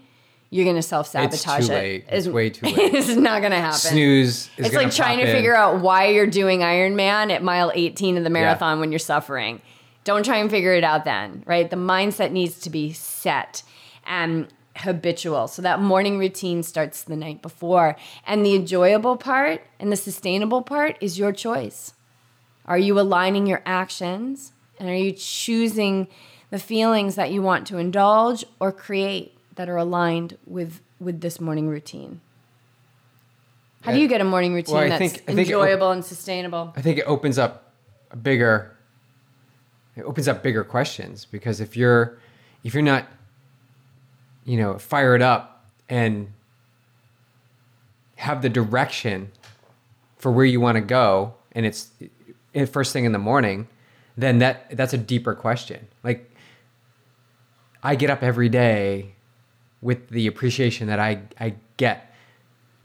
you're 0.50 0.64
going 0.64 0.78
to 0.78 0.82
self 0.82 1.08
sabotage 1.08 1.70
it. 1.70 1.74
late. 1.74 2.06
It's 2.08 2.28
way 2.28 2.52
too 2.52 2.68
late. 2.68 2.78
it's 2.94 3.10
not 3.10 3.42
going 3.42 3.52
to 3.52 3.58
happen. 3.58 3.80
Snooze. 3.80 4.50
Is 4.58 4.68
It's 4.68 4.76
like 4.76 4.92
trying 4.92 5.18
to 5.18 5.26
in. 5.28 5.36
figure 5.36 5.56
out 5.56 5.82
why 5.82 6.08
you're 6.08 6.28
doing 6.28 6.60
Ironman 6.60 7.32
at 7.32 7.44
mile 7.44 7.72
18 7.74 8.18
of 8.18 8.24
the 8.24 8.30
marathon 8.30 8.80
when 8.80 8.92
you're 8.92 9.00
suffering. 9.00 9.62
Don't 10.04 10.24
try 10.24 10.38
and 10.38 10.50
figure 10.50 10.74
it 10.74 10.84
out 10.84 11.06
then, 11.06 11.44
right? 11.46 11.70
The 11.70 11.76
mindset 11.76 12.32
needs 12.32 12.60
to 12.62 12.70
be 12.70 12.94
set 12.94 13.64
and 14.06 14.48
habitual. 14.78 15.48
So 15.48 15.62
that 15.62 15.80
morning 15.80 16.18
routine 16.18 16.64
starts 16.64 17.04
the 17.04 17.16
night 17.16 17.42
before. 17.42 17.96
And 18.26 18.46
the 18.46 18.56
enjoyable 18.56 19.18
part 19.18 19.62
and 19.80 19.92
the 19.92 19.96
sustainable 19.96 20.62
part 20.62 20.98
is 21.02 21.18
your 21.18 21.32
choice. 21.32 21.94
Are 22.66 22.78
you 22.78 23.00
aligning 23.00 23.46
your 23.48 23.62
actions 23.66 24.52
and 24.80 24.90
are 24.90 24.96
you 24.96 25.12
choosing 25.12 26.08
the 26.50 26.60
feelings 26.60 27.16
that 27.16 27.32
you 27.32 27.42
want 27.42 27.68
to 27.68 27.78
indulge 27.78 28.46
or 28.60 28.72
create 28.72 29.38
that 29.56 29.70
are 29.70 29.78
aligned 29.78 30.38
with 30.46 30.82
with 31.00 31.22
this 31.22 31.42
morning 31.42 31.68
routine? 31.68 32.22
How 33.82 33.92
do 33.92 34.00
you 34.00 34.08
get 34.08 34.22
a 34.22 34.24
morning 34.24 34.54
routine 34.54 34.76
Well, 34.76 34.88
that's 34.88 34.98
think- 35.00 35.14
I 35.30 35.34
think 35.34 35.40
it- 35.40 35.52
enjoyable 35.52 35.92
and 35.92 36.06
sustainable? 36.06 36.74
I 36.78 36.82
think 36.82 36.98
it 36.98 37.04
opens 37.06 37.38
up 37.38 37.74
a 38.12 38.16
bigger 38.16 38.72
it 39.96 40.04
opens 40.04 40.28
up 40.28 40.42
bigger 40.42 40.64
questions 40.64 41.26
because 41.26 41.60
if 41.60 41.76
you're 41.76 42.18
if 42.64 42.74
you're 42.74 42.82
not 42.84 43.08
you 44.46 44.58
know 44.58 44.78
fired 44.78 45.22
up 45.22 45.66
and 45.90 46.32
have 48.16 48.42
the 48.42 48.50
direction 48.50 49.32
for 50.18 50.32
where 50.32 50.46
you 50.46 50.62
want 50.62 50.76
to 50.78 50.82
go 50.82 51.34
and 51.52 51.66
it's 51.66 51.92
Eh, 52.56 52.66
first 52.66 52.94
thing 52.94 53.06
in 53.06 53.12
the 53.12 53.20
morning 53.20 53.68
then 54.18 54.40
that 54.40 54.76
that's 54.78 54.94
a 54.94 54.98
deeper 54.98 55.34
question 55.34 55.88
like 56.04 56.30
I 57.82 57.96
get 57.96 58.10
up 58.10 58.24
every 58.24 58.50
day 58.50 59.16
with 59.82 60.10
the 60.10 60.28
appreciation 60.28 60.88
that 60.88 61.00
I 61.00 61.22
I 61.40 61.56
get 61.78 62.14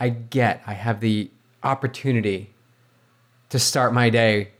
I 0.00 0.08
get 0.08 0.62
I 0.66 0.74
have 0.74 1.00
the 1.00 1.30
opportunity 1.62 2.54
to 3.50 3.58
start 3.58 3.92
my 3.94 4.10
day 4.10 4.50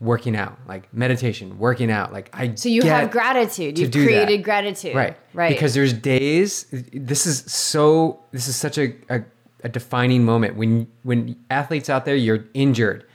working 0.00 0.34
out, 0.34 0.58
like 0.66 0.92
meditation, 0.94 1.58
working 1.58 1.90
out. 1.90 2.12
Like 2.12 2.30
I 2.32 2.54
So 2.54 2.68
you 2.68 2.82
have 2.82 3.10
gratitude. 3.10 3.78
You've 3.78 3.90
do 3.90 4.00
that. 4.00 4.06
created 4.06 4.42
gratitude. 4.42 4.94
Right. 4.94 5.16
Right. 5.34 5.50
Because 5.50 5.74
there's 5.74 5.92
days 5.92 6.66
this 6.70 7.26
is 7.26 7.44
so 7.52 8.20
this 8.32 8.48
is 8.48 8.56
such 8.56 8.78
a, 8.78 8.94
a, 9.08 9.22
a 9.64 9.68
defining 9.68 10.24
moment 10.24 10.56
when 10.56 10.86
when 11.02 11.36
athletes 11.50 11.90
out 11.90 12.04
there 12.04 12.16
you're 12.16 12.44
injured, 12.54 13.06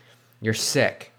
you're 0.42 0.54
sick, 0.54 1.12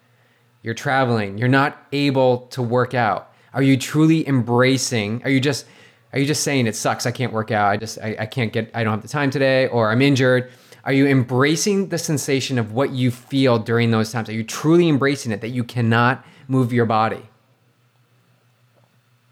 you're 0.67 0.75
traveling, 0.75 1.39
you're 1.39 1.47
not 1.47 1.79
able 1.93 2.49
to 2.49 2.61
work 2.61 2.93
out. 2.93 3.33
Are 3.55 3.63
you 3.63 3.77
truly 3.77 4.27
embracing? 4.27 5.23
Are 5.23 5.31
you 5.31 5.41
just 5.41 5.65
are 6.13 6.19
you 6.19 6.27
just 6.27 6.43
saying 6.43 6.67
it 6.67 6.75
sucks? 6.75 7.07
I 7.07 7.13
can't 7.13 7.33
work 7.33 7.53
out. 7.53 7.71
I 7.71 7.77
just 7.77 8.01
I, 8.01 8.17
I 8.19 8.27
can't 8.27 8.53
get 8.53 8.73
I 8.75 8.83
don't 8.83 8.95
have 8.95 9.03
the 9.03 9.09
time 9.09 9.31
today 9.31 9.69
or 9.69 9.93
I'm 9.93 10.03
injured. 10.03 10.51
Are 10.83 10.93
you 10.93 11.07
embracing 11.07 11.91
the 11.91 11.99
sensation 11.99 12.59
of 12.59 12.73
what 12.73 12.91
you 12.91 13.13
feel 13.13 13.61
during 13.61 13.93
those 13.93 14.11
times? 14.11 14.29
Are 14.29 14.33
you 14.33 14.43
truly 14.43 14.89
embracing 14.89 15.31
it 15.31 15.41
that 15.41 15.51
you 15.51 15.63
cannot 15.63 16.27
move 16.49 16.73
your 16.73 16.85
body? 16.85 17.23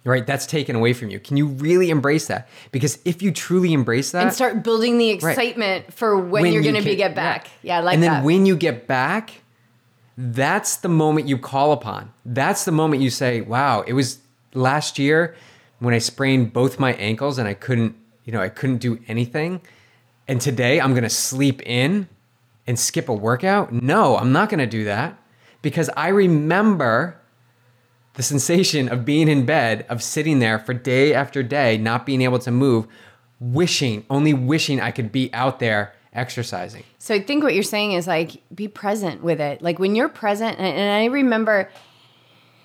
Right, 0.04 0.26
that's 0.26 0.46
taken 0.46 0.76
away 0.76 0.92
from 0.92 1.08
you. 1.08 1.18
Can 1.18 1.36
you 1.36 1.46
really 1.46 1.90
embrace 1.90 2.26
that? 2.26 2.46
Because 2.70 2.98
if 3.06 3.22
you 3.22 3.32
truly 3.32 3.72
embrace 3.72 4.12
that, 4.12 4.22
and 4.22 4.32
start 4.32 4.62
building 4.62 4.98
the 4.98 5.08
excitement 5.08 5.92
for 5.94 6.16
when, 6.16 6.42
when 6.42 6.52
you're 6.52 6.62
you 6.62 6.70
going 6.70 6.80
to 6.84 6.88
be 6.88 6.94
get 6.94 7.14
back. 7.14 7.48
Yeah, 7.62 7.78
I 7.78 7.80
like 7.80 7.94
and 7.94 8.02
then 8.02 8.12
that. 8.12 8.24
when 8.24 8.44
you 8.44 8.54
get 8.54 8.86
back, 8.86 9.32
that's 10.16 10.76
the 10.76 10.88
moment 10.88 11.28
you 11.28 11.38
call 11.38 11.72
upon. 11.72 12.12
That's 12.24 12.64
the 12.64 12.72
moment 12.72 13.02
you 13.02 13.10
say, 13.10 13.40
"Wow, 13.40 13.82
it 13.86 13.92
was 13.94 14.18
last 14.54 14.98
year 14.98 15.34
when 15.78 15.94
I 15.94 15.98
sprained 15.98 16.52
both 16.52 16.78
my 16.78 16.94
ankles 16.94 17.38
and 17.38 17.46
I 17.48 17.54
couldn't, 17.54 17.96
you 18.24 18.32
know, 18.32 18.40
I 18.40 18.48
couldn't 18.48 18.78
do 18.78 18.98
anything. 19.08 19.60
And 20.26 20.40
today 20.40 20.80
I'm 20.80 20.92
going 20.92 21.02
to 21.02 21.10
sleep 21.10 21.60
in 21.66 22.08
and 22.66 22.78
skip 22.78 23.08
a 23.08 23.12
workout? 23.12 23.72
No, 23.72 24.16
I'm 24.16 24.32
not 24.32 24.48
going 24.48 24.60
to 24.60 24.66
do 24.66 24.84
that 24.84 25.18
because 25.60 25.90
I 25.96 26.08
remember 26.08 27.20
the 28.14 28.22
sensation 28.22 28.88
of 28.88 29.04
being 29.04 29.28
in 29.28 29.44
bed, 29.44 29.84
of 29.88 30.02
sitting 30.02 30.38
there 30.38 30.58
for 30.58 30.72
day 30.72 31.12
after 31.12 31.42
day, 31.42 31.76
not 31.76 32.06
being 32.06 32.22
able 32.22 32.38
to 32.38 32.50
move, 32.50 32.86
wishing, 33.40 34.06
only 34.08 34.32
wishing 34.32 34.80
I 34.80 34.92
could 34.92 35.10
be 35.10 35.32
out 35.34 35.58
there 35.58 35.92
exercising. 36.14 36.84
So 36.98 37.14
I 37.14 37.20
think 37.20 37.42
what 37.42 37.54
you're 37.54 37.62
saying 37.62 37.92
is 37.92 38.06
like 38.06 38.42
be 38.54 38.68
present 38.68 39.22
with 39.22 39.40
it. 39.40 39.62
Like 39.62 39.78
when 39.78 39.94
you're 39.94 40.08
present, 40.08 40.58
and, 40.58 40.66
and 40.66 40.92
I 40.92 41.06
remember, 41.06 41.70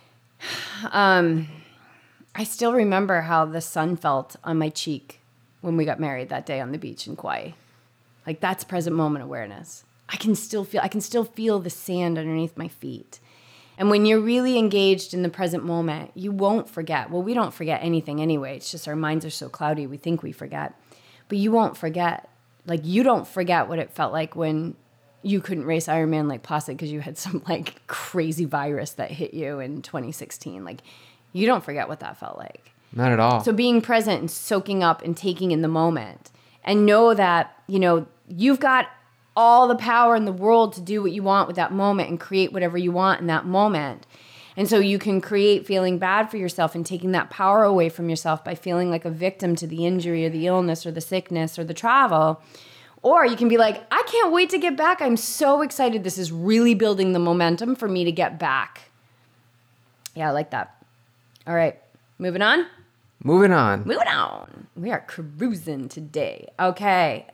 um, 0.92 1.48
I 2.36 2.44
still 2.44 2.74
remember 2.74 3.22
how 3.22 3.46
the 3.46 3.62
sun 3.62 3.96
felt 3.96 4.36
on 4.44 4.58
my 4.58 4.70
cheek 4.70 5.20
when 5.62 5.76
we 5.76 5.86
got 5.86 6.00
married 6.00 6.30
that 6.30 6.46
day 6.46 6.60
on 6.60 6.72
the 6.72 6.78
beach 6.78 7.08
in 7.08 7.16
Kauai. 7.16 7.52
Like 8.26 8.40
that's 8.40 8.64
present 8.64 8.96
moment 8.96 9.24
awareness. 9.24 9.84
I 10.08 10.16
can 10.16 10.36
still 10.36 10.64
feel. 10.64 10.82
I 10.82 10.88
can 10.88 11.02
still 11.02 11.24
feel 11.24 11.60
the 11.60 11.70
sand 11.70 12.18
underneath 12.18 12.58
my 12.58 12.68
feet. 12.68 13.20
And 13.78 13.90
when 13.90 14.06
you're 14.06 14.20
really 14.20 14.58
engaged 14.58 15.14
in 15.14 15.24
the 15.24 15.30
present 15.30 15.64
moment, 15.64 16.12
you 16.14 16.34
won't 16.34 16.70
forget. 16.70 17.10
Well, 17.10 17.24
we 17.24 17.34
don't 17.34 17.54
forget 17.54 17.80
anything 17.82 18.22
anyway. 18.22 18.58
It's 18.58 18.70
just 18.70 18.90
our 18.90 18.96
minds 18.96 19.24
are 19.24 19.30
so 19.30 19.48
cloudy, 19.48 19.88
we 19.88 19.96
think 19.96 20.22
we 20.22 20.34
forget. 20.34 20.74
But 21.30 21.38
you 21.38 21.54
won't 21.54 21.78
forget. 21.78 22.28
Like, 22.66 22.82
you 22.84 23.04
don't 23.04 23.28
forget 23.28 23.68
what 23.68 23.80
it 23.80 23.92
felt 23.92 24.14
like 24.14 24.36
when 24.36 24.76
you 25.22 25.42
couldn't 25.42 25.66
race 25.66 25.88
Ironman 25.88 26.30
Lake 26.30 26.44
Placid 26.44 26.78
because 26.78 26.92
you 26.92 27.02
had 27.02 27.18
some 27.18 27.44
like 27.48 27.86
crazy 27.88 28.46
virus 28.46 28.92
that 28.92 29.12
hit 29.12 29.34
you 29.34 29.60
in 29.60 29.82
2016. 29.82 30.64
Like, 30.64 30.82
you 31.34 31.46
don't 31.46 31.64
forget 31.64 31.88
what 31.88 32.00
that 32.00 32.18
felt 32.18 32.38
like. 32.38 32.72
Not 32.94 33.12
at 33.12 33.20
all. 33.20 33.44
So 33.44 33.52
being 33.52 33.82
present 33.82 34.20
and 34.20 34.32
soaking 34.32 34.84
up 34.84 35.04
and 35.04 35.16
taking 35.16 35.52
in 35.52 35.62
the 35.62 35.68
moment 35.68 36.32
and 36.64 36.86
know 36.86 37.14
that, 37.14 37.56
you 37.68 37.80
know, 37.80 38.08
you've 38.28 38.60
got 38.60 38.88
all 39.36 39.68
the 39.68 39.76
power 39.76 40.16
in 40.16 40.26
the 40.26 40.32
world 40.32 40.74
to 40.74 40.82
do 40.82 41.02
what 41.02 41.12
you 41.12 41.24
want 41.24 41.48
with 41.48 41.56
that 41.56 41.72
moment 41.72 42.10
and 42.10 42.20
create 42.20 42.52
whatever 42.52 42.78
you 42.78 42.92
want 42.92 43.22
in 43.22 43.28
that 43.28 43.46
moment. 43.46 44.06
And 44.60 44.68
so 44.68 44.78
you 44.78 45.00
can 45.00 45.22
create 45.22 45.66
feeling 45.66 46.00
bad 46.00 46.30
for 46.30 46.36
yourself 46.36 46.76
and 46.76 46.86
taking 46.86 47.14
that 47.14 47.30
power 47.30 47.64
away 47.64 47.88
from 47.88 48.10
yourself 48.10 48.44
by 48.44 48.56
feeling 48.56 48.92
like 48.92 49.06
a 49.06 49.10
victim 49.10 49.56
to 49.56 49.66
the 49.66 49.86
injury 49.86 50.26
or 50.26 50.30
the 50.30 50.48
illness 50.48 50.86
or 50.86 50.92
the 50.92 51.00
sickness 51.00 51.58
or 51.58 51.64
the 51.64 51.74
travel. 51.74 52.42
Or 53.02 53.26
you 53.26 53.38
can 53.38 53.48
be 53.48 53.58
like, 53.58 53.82
I 53.90 54.04
can't 54.06 54.34
wait 54.34 54.50
to 54.50 54.58
get 54.58 54.76
back. 54.76 55.02
I'm 55.02 55.16
so 55.16 55.62
excited. 55.62 56.04
This 56.04 56.18
is 56.18 56.34
really 56.34 56.74
building 56.74 57.14
the 57.14 57.20
momentum 57.20 57.74
for 57.74 57.88
me 57.88 58.04
to 58.04 58.12
get 58.12 58.38
back. 58.38 58.90
Yeah, 60.14 60.28
I 60.28 60.32
like 60.32 60.50
that. 60.50 60.84
All 61.48 61.56
right, 61.56 61.80
moving 62.18 62.42
on. 62.42 62.68
Moving 63.24 63.54
on. 63.54 63.86
Moving 63.86 64.10
on. 64.10 64.68
We 64.76 64.92
are 64.92 65.00
cruising 65.00 65.88
today. 65.88 66.50
Okay. 66.60 67.28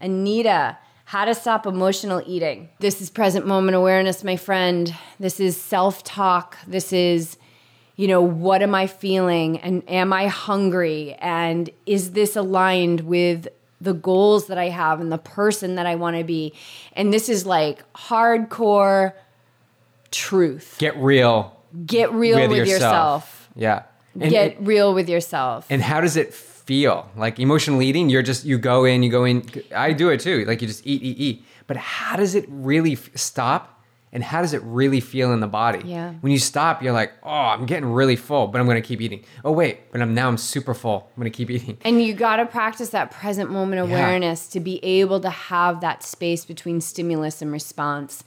Anita, 0.00 0.78
how 1.10 1.24
to 1.24 1.34
stop 1.34 1.66
emotional 1.66 2.22
eating. 2.24 2.68
This 2.78 3.00
is 3.00 3.10
present 3.10 3.44
moment 3.44 3.74
awareness, 3.74 4.22
my 4.22 4.36
friend. 4.36 4.94
This 5.18 5.40
is 5.40 5.60
self 5.60 6.04
talk. 6.04 6.56
This 6.68 6.92
is, 6.92 7.36
you 7.96 8.06
know, 8.06 8.20
what 8.20 8.62
am 8.62 8.76
I 8.76 8.86
feeling? 8.86 9.58
And 9.58 9.82
am 9.90 10.12
I 10.12 10.28
hungry? 10.28 11.14
And 11.14 11.68
is 11.84 12.12
this 12.12 12.36
aligned 12.36 13.00
with 13.00 13.48
the 13.80 13.92
goals 13.92 14.46
that 14.46 14.56
I 14.56 14.68
have 14.68 15.00
and 15.00 15.10
the 15.10 15.18
person 15.18 15.74
that 15.74 15.84
I 15.84 15.96
want 15.96 16.16
to 16.16 16.22
be? 16.22 16.52
And 16.92 17.12
this 17.12 17.28
is 17.28 17.44
like 17.44 17.92
hardcore 17.92 19.12
truth. 20.12 20.76
Get 20.78 20.96
real 20.96 21.60
Get 21.86 22.12
real 22.12 22.38
with, 22.38 22.50
with 22.50 22.68
yourself. 22.68 23.48
Yeah. 23.56 23.82
And, 24.14 24.30
Get 24.30 24.58
real 24.60 24.94
with 24.94 25.08
yourself. 25.08 25.66
and 25.70 25.82
how 25.82 26.00
does 26.00 26.16
it 26.16 26.32
feel? 26.70 27.10
Like 27.16 27.40
emotional 27.40 27.82
eating, 27.82 28.08
you're 28.08 28.22
just, 28.22 28.44
you 28.44 28.56
go 28.56 28.84
in, 28.84 29.02
you 29.02 29.10
go 29.10 29.24
in. 29.24 29.44
I 29.74 29.92
do 29.92 30.08
it 30.10 30.20
too. 30.20 30.44
Like 30.44 30.62
you 30.62 30.68
just 30.68 30.86
eat, 30.86 31.02
eat, 31.02 31.18
eat. 31.18 31.44
But 31.66 31.76
how 31.76 32.14
does 32.14 32.36
it 32.36 32.44
really 32.48 32.92
f- 32.92 33.10
stop? 33.16 33.82
And 34.12 34.22
how 34.22 34.40
does 34.40 34.54
it 34.54 34.62
really 34.62 35.00
feel 35.00 35.32
in 35.32 35.40
the 35.40 35.48
body? 35.48 35.82
Yeah. 35.84 36.12
When 36.20 36.30
you 36.30 36.38
stop, 36.38 36.80
you're 36.80 36.92
like, 36.92 37.12
oh, 37.24 37.28
I'm 37.28 37.66
getting 37.66 37.90
really 37.90 38.14
full, 38.14 38.46
but 38.46 38.60
I'm 38.60 38.66
going 38.66 38.80
to 38.80 38.86
keep 38.86 39.00
eating. 39.00 39.24
Oh, 39.44 39.50
wait, 39.50 39.90
but 39.90 40.00
I'm 40.00 40.14
now 40.14 40.28
I'm 40.28 40.36
super 40.36 40.74
full. 40.74 41.10
I'm 41.10 41.20
going 41.20 41.32
to 41.32 41.36
keep 41.36 41.50
eating. 41.50 41.76
And 41.84 42.00
you 42.00 42.14
got 42.14 42.36
to 42.36 42.46
practice 42.46 42.90
that 42.90 43.10
present 43.10 43.50
moment 43.50 43.82
awareness 43.82 44.46
to 44.50 44.60
be 44.60 44.84
able 44.84 45.18
to 45.20 45.30
have 45.30 45.80
that 45.80 46.04
space 46.04 46.44
between 46.44 46.80
stimulus 46.80 47.42
and 47.42 47.50
response. 47.50 48.22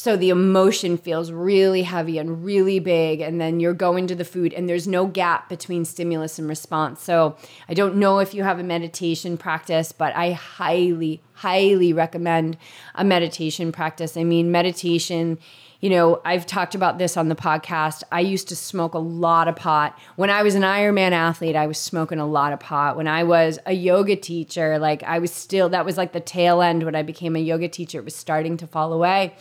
So 0.00 0.16
the 0.16 0.28
emotion 0.28 0.96
feels 0.96 1.32
really 1.32 1.82
heavy 1.82 2.18
and 2.18 2.44
really 2.44 2.78
big, 2.78 3.20
and 3.20 3.40
then 3.40 3.58
you're 3.58 3.74
going 3.74 4.06
to 4.06 4.14
the 4.14 4.24
food, 4.24 4.54
and 4.54 4.68
there's 4.68 4.86
no 4.86 5.06
gap 5.06 5.48
between 5.48 5.84
stimulus 5.84 6.38
and 6.38 6.48
response. 6.48 7.02
So 7.02 7.34
I 7.68 7.74
don't 7.74 7.96
know 7.96 8.20
if 8.20 8.32
you 8.32 8.44
have 8.44 8.60
a 8.60 8.62
meditation 8.62 9.36
practice, 9.36 9.90
but 9.90 10.14
I 10.14 10.34
highly, 10.34 11.20
highly 11.32 11.92
recommend 11.92 12.58
a 12.94 13.02
meditation 13.02 13.72
practice. 13.72 14.16
I 14.16 14.22
mean, 14.22 14.52
meditation 14.52 15.36
you 15.80 15.90
know, 15.90 16.20
I've 16.24 16.44
talked 16.44 16.74
about 16.74 16.98
this 16.98 17.16
on 17.16 17.28
the 17.28 17.36
podcast. 17.36 18.02
I 18.10 18.18
used 18.18 18.48
to 18.48 18.56
smoke 18.56 18.94
a 18.94 18.98
lot 18.98 19.46
of 19.46 19.54
pot. 19.54 19.96
When 20.16 20.28
I 20.28 20.42
was 20.42 20.56
an 20.56 20.62
Ironman 20.62 21.12
athlete, 21.12 21.54
I 21.54 21.68
was 21.68 21.78
smoking 21.78 22.18
a 22.18 22.26
lot 22.26 22.52
of 22.52 22.58
pot. 22.58 22.96
When 22.96 23.06
I 23.06 23.22
was 23.22 23.60
a 23.64 23.72
yoga 23.72 24.16
teacher, 24.16 24.80
like 24.80 25.04
I 25.04 25.20
was 25.20 25.32
still, 25.32 25.68
that 25.68 25.84
was 25.84 25.96
like 25.96 26.12
the 26.12 26.20
tail 26.20 26.62
end 26.62 26.82
when 26.82 26.96
I 26.96 27.02
became 27.02 27.36
a 27.36 27.40
yoga 27.40 27.68
teacher. 27.68 28.00
It 28.00 28.04
was 28.04 28.16
starting 28.16 28.56
to 28.56 28.66
fall 28.66 28.92
away. 28.92 29.36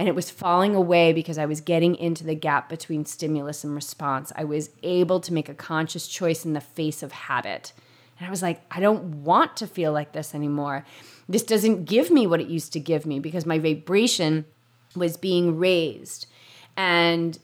And 0.00 0.08
it 0.08 0.14
was 0.14 0.30
falling 0.30 0.74
away 0.74 1.12
because 1.12 1.36
I 1.36 1.44
was 1.44 1.60
getting 1.60 1.94
into 1.94 2.24
the 2.24 2.34
gap 2.34 2.70
between 2.70 3.04
stimulus 3.04 3.64
and 3.64 3.74
response. 3.74 4.32
I 4.34 4.44
was 4.44 4.70
able 4.82 5.20
to 5.20 5.30
make 5.30 5.50
a 5.50 5.54
conscious 5.54 6.08
choice 6.08 6.46
in 6.46 6.54
the 6.54 6.60
face 6.62 7.02
of 7.02 7.12
habit. 7.12 7.74
And 8.18 8.26
I 8.26 8.30
was 8.30 8.40
like, 8.40 8.62
I 8.70 8.80
don't 8.80 9.22
want 9.24 9.58
to 9.58 9.66
feel 9.66 9.92
like 9.92 10.12
this 10.12 10.34
anymore. 10.34 10.86
This 11.28 11.42
doesn't 11.42 11.84
give 11.84 12.10
me 12.10 12.26
what 12.26 12.40
it 12.40 12.46
used 12.48 12.72
to 12.72 12.80
give 12.80 13.04
me 13.04 13.20
because 13.20 13.44
my 13.44 13.58
vibration 13.58 14.46
was 14.96 15.18
being 15.18 15.58
raised. 15.58 16.26
And 16.78 17.38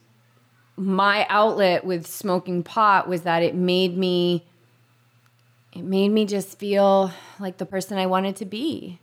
my 0.76 1.26
outlet 1.28 1.84
with 1.84 2.06
smoking 2.06 2.62
pot 2.62 3.06
was 3.06 3.20
that 3.24 3.42
it 3.42 3.54
made 3.54 3.98
me 3.98 4.46
it 5.74 5.84
made 5.84 6.08
me 6.08 6.24
just 6.24 6.58
feel 6.58 7.12
like 7.38 7.58
the 7.58 7.66
person 7.66 7.98
I 7.98 8.06
wanted 8.06 8.36
to 8.36 8.46
be. 8.46 8.98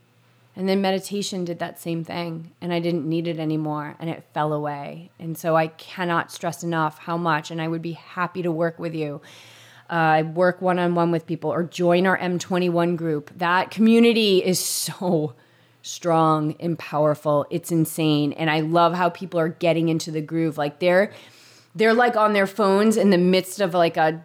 And 0.56 0.70
then 0.70 0.82
meditation 0.82 1.46
did 1.46 1.60
that 1.60 1.80
same 1.80 2.04
thing, 2.04 2.52
and 2.62 2.72
I 2.72 2.80
didn't 2.80 3.10
need 3.10 3.28
it 3.28 3.40
anymore, 3.40 3.96
and 4.00 4.10
it 4.10 4.24
fell 4.34 4.54
away. 4.54 5.10
And 5.20 5.36
so 5.36 5.56
I 5.56 5.68
cannot 5.68 6.32
stress 6.32 6.64
enough 6.64 7.00
how 7.00 7.18
much, 7.18 7.50
and 7.50 7.60
I 7.60 7.68
would 7.68 7.82
be 7.82 7.94
happy 7.94 8.44
to 8.44 8.52
work 8.52 8.78
with 8.78 8.94
you. 8.94 9.22
Uh, 9.90 9.94
I 9.94 10.22
work 10.22 10.62
one 10.62 10.80
on 10.80 10.96
one 10.96 11.12
with 11.12 11.26
people 11.26 11.52
or 11.52 11.64
join 11.64 12.06
our 12.06 12.18
M21 12.18 12.98
group. 12.98 13.32
That 13.38 13.72
community 13.72 14.44
is 14.44 14.60
so 14.60 15.34
strong 15.82 16.56
and 16.60 16.80
powerful. 16.80 17.46
It's 17.50 17.72
insane. 17.72 18.34
And 18.34 18.50
I 18.50 18.62
love 18.62 18.94
how 18.94 19.10
people 19.10 19.40
are 19.40 19.50
getting 19.50 19.90
into 19.90 20.12
the 20.12 20.22
groove. 20.22 20.58
Like 20.58 20.80
they're 20.80 21.12
they're 21.76 21.94
like 21.94 22.16
on 22.16 22.34
their 22.34 22.48
phones 22.48 22.98
in 22.98 23.10
the 23.10 23.18
midst 23.18 23.60
of 23.60 23.74
like 23.74 23.98
a 23.98 24.24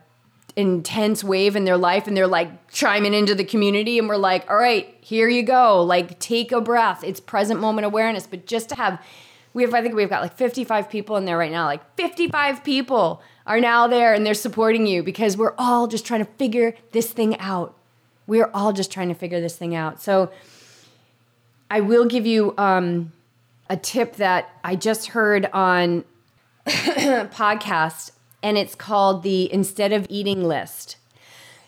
intense 0.59 1.23
wave 1.23 1.55
in 1.55 1.65
their 1.65 1.77
life 1.77 2.09
and 2.09 2.17
they're 2.17 2.27
like 2.27 2.69
chiming 2.69 3.15
into 3.15 3.33
the 3.33 3.45
community 3.45 3.97
and 3.97 4.09
we're 4.09 4.17
like, 4.17 4.51
"All 4.51 4.57
right, 4.57 4.93
here 5.01 5.29
you 5.29 5.45
go. 5.45 5.83
Like 5.83 6.19
take 6.19 6.51
a 6.51 6.61
breath. 6.61 7.05
It's 7.05 7.21
present 7.21 7.61
moment 7.61 7.87
awareness." 7.87 8.27
But 8.27 8.45
just 8.45 8.69
to 8.71 8.75
have 8.75 9.01
we 9.55 9.63
have 9.63 9.73
I 9.73 9.81
think 9.81 9.95
we've 9.95 10.11
got 10.11 10.21
like 10.21 10.37
55 10.37 10.91
people 10.91 11.17
in 11.17 11.25
there 11.25 11.39
right 11.39 11.53
now. 11.53 11.67
Like 11.67 11.95
55 11.97 12.65
people 12.65 13.23
are 13.47 13.61
now 13.61 13.87
there 13.87 14.13
and 14.13 14.27
they're 14.27 14.35
supporting 14.35 14.87
you 14.87 15.03
because 15.03 15.37
we're 15.37 15.55
all 15.57 15.87
just 15.87 16.05
trying 16.05 16.25
to 16.25 16.31
figure 16.33 16.75
this 16.91 17.13
thing 17.13 17.39
out. 17.39 17.75
We're 18.27 18.51
all 18.53 18.73
just 18.73 18.91
trying 18.91 19.09
to 19.09 19.15
figure 19.15 19.41
this 19.41 19.57
thing 19.57 19.77
out. 19.77 20.03
So 20.03 20.31
I 21.71 21.81
will 21.81 22.05
give 22.05 22.27
you 22.27 22.55
um, 22.59 23.13
a 23.71 23.77
tip 23.77 24.17
that 24.17 24.51
I 24.65 24.75
just 24.75 25.07
heard 25.09 25.47
on 25.53 26.05
podcast, 26.67 28.11
and 28.43 28.57
it's 28.59 28.74
called 28.74 29.22
the 29.22 29.53
instead 29.53 29.93
of 29.93 30.07
eating 30.09 30.45
list. 30.45 30.97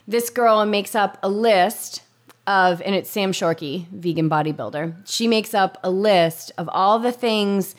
This 0.07 0.31
girl 0.31 0.65
makes 0.67 0.95
up 0.95 1.19
a 1.23 1.29
list 1.29 2.03
of, 2.47 2.81
and 2.83 2.95
it's 2.95 3.09
Sam 3.11 3.33
Shorkey, 3.33 3.87
vegan 3.89 4.29
bodybuilder. 4.29 5.09
She 5.09 5.29
makes 5.29 5.55
up 5.55 5.79
a 5.85 5.91
list 5.91 6.53
of 6.59 6.69
all 6.73 6.99
the 6.99 7.13
things 7.13 7.75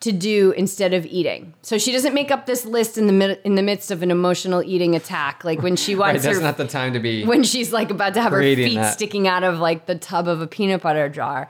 to 0.00 0.12
do 0.12 0.52
instead 0.52 0.94
of 0.94 1.04
eating. 1.06 1.54
So 1.62 1.76
she 1.76 1.90
doesn't 1.90 2.14
make 2.14 2.30
up 2.30 2.46
this 2.46 2.64
list 2.64 2.98
in 2.98 3.06
the 3.08 3.12
mid- 3.12 3.40
in 3.44 3.56
the 3.56 3.62
midst 3.62 3.90
of 3.90 4.02
an 4.02 4.10
emotional 4.12 4.62
eating 4.62 4.94
attack, 4.94 5.44
like 5.44 5.60
when 5.60 5.74
she 5.76 5.94
wants. 5.96 6.14
Right, 6.14 6.22
that's 6.22 6.38
her 6.38 6.42
not 6.42 6.56
the 6.56 6.66
time 6.68 6.92
to 6.92 7.00
be. 7.00 7.24
when 7.24 7.42
she's 7.42 7.72
like 7.72 7.90
about 7.90 8.14
to 8.14 8.22
have 8.22 8.30
her 8.32 8.40
feet 8.40 8.76
that. 8.76 8.92
sticking 8.92 9.26
out 9.26 9.42
of 9.42 9.58
like 9.58 9.86
the 9.86 9.96
tub 9.96 10.28
of 10.28 10.40
a 10.40 10.46
peanut 10.46 10.82
butter 10.82 11.08
jar. 11.08 11.48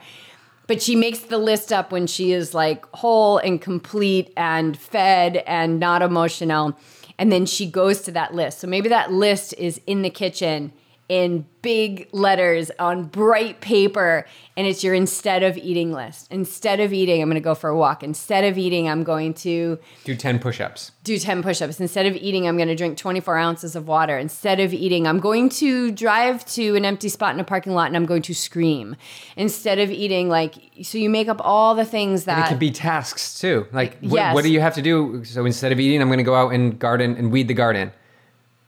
But 0.69 0.83
she 0.83 0.95
makes 0.95 1.17
the 1.17 1.39
list 1.39 1.73
up 1.73 1.91
when 1.91 2.05
she 2.05 2.31
is 2.31 2.53
like 2.53 2.85
whole 2.93 3.39
and 3.39 3.59
complete 3.59 4.31
and 4.37 4.77
fed 4.77 5.37
and 5.47 5.79
not 5.79 6.03
emotional. 6.03 6.77
And 7.17 7.31
then 7.31 7.47
she 7.47 7.67
goes 7.67 8.03
to 8.03 8.11
that 8.11 8.35
list. 8.35 8.59
So 8.59 8.67
maybe 8.67 8.87
that 8.89 9.11
list 9.11 9.55
is 9.57 9.81
in 9.87 10.03
the 10.03 10.11
kitchen 10.11 10.71
in 11.09 11.45
big 11.61 12.07
letters 12.13 12.71
on 12.79 13.03
bright 13.03 13.59
paper 13.59 14.25
and 14.55 14.65
it's 14.67 14.83
your 14.83 14.93
instead 14.93 15.41
of 15.43 15.57
eating 15.57 15.91
list. 15.91 16.27
Instead 16.31 16.79
of 16.79 16.93
eating, 16.93 17.21
I'm 17.21 17.27
going 17.27 17.35
to 17.35 17.41
go 17.41 17.55
for 17.55 17.69
a 17.69 17.75
walk. 17.75 18.03
Instead 18.03 18.43
of 18.45 18.57
eating, 18.57 18.87
I'm 18.87 19.03
going 19.03 19.33
to 19.35 19.77
do 20.05 20.15
10 20.15 20.39
push-ups. 20.39 20.91
do 21.03 21.17
10 21.17 21.41
push-ups 21.43 21.79
instead 21.79 22.05
of 22.05 22.15
eating 22.15 22.47
i'm 22.47 22.55
going 22.57 22.67
to 22.67 22.75
drink 22.75 22.97
24 22.97 23.37
ounces 23.37 23.75
of 23.75 23.87
water 23.87 24.17
instead 24.17 24.59
of 24.59 24.73
eating 24.73 25.07
i'm 25.07 25.19
going 25.19 25.49
to 25.49 25.91
drive 25.91 26.45
to 26.45 26.75
an 26.75 26.85
empty 26.85 27.09
spot 27.09 27.33
in 27.33 27.39
a 27.39 27.43
parking 27.43 27.73
lot 27.73 27.87
and 27.87 27.95
i'm 27.97 28.05
going 28.05 28.21
to 28.21 28.33
scream 28.33 28.95
instead 29.35 29.79
of 29.79 29.89
eating 29.89 30.29
like 30.29 30.53
so 30.83 30.97
you 30.97 31.09
make 31.09 31.27
up 31.27 31.41
all 31.43 31.73
the 31.73 31.85
things 31.85 32.25
that 32.25 32.37
It 32.37 32.41
that 32.41 32.49
could 32.49 32.59
be 32.59 32.71
tasks 32.71 33.39
too. 33.39 33.65
Like, 33.73 33.97
what, 34.01 34.13
Yes. 34.13 34.35
what 34.35 34.43
do 34.43 34.51
you 34.51 34.61
have 34.61 34.75
to 34.75 34.81
do? 34.81 35.23
So 35.25 35.45
instead 35.45 35.71
of 35.71 35.79
eating, 35.79 36.01
I'm 36.01 36.07
going 36.07 36.19
to 36.19 36.23
go 36.23 36.35
out 36.35 36.53
and 36.53 36.77
garden 36.79 37.15
and 37.17 37.31
weed 37.31 37.47
the 37.47 37.53
garden. 37.53 37.91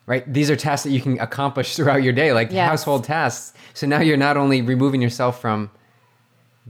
Right? 0.08 0.32
These 0.32 0.50
are 0.50 0.56
tasks 0.56 0.84
that 0.84 0.92
you 0.92 1.02
can 1.02 1.20
accomplish 1.20 1.76
throughout 1.78 2.04
your 2.04 2.14
day, 2.14 2.34
like 2.34 2.52
Yes. 2.52 2.68
household 2.70 3.04
tasks. 3.04 3.54
So 3.74 3.88
now 3.88 4.00
you're 4.02 4.18
not 4.18 4.36
only 4.38 4.62
removing 4.62 5.02
yourself 5.02 5.40
from 5.40 5.70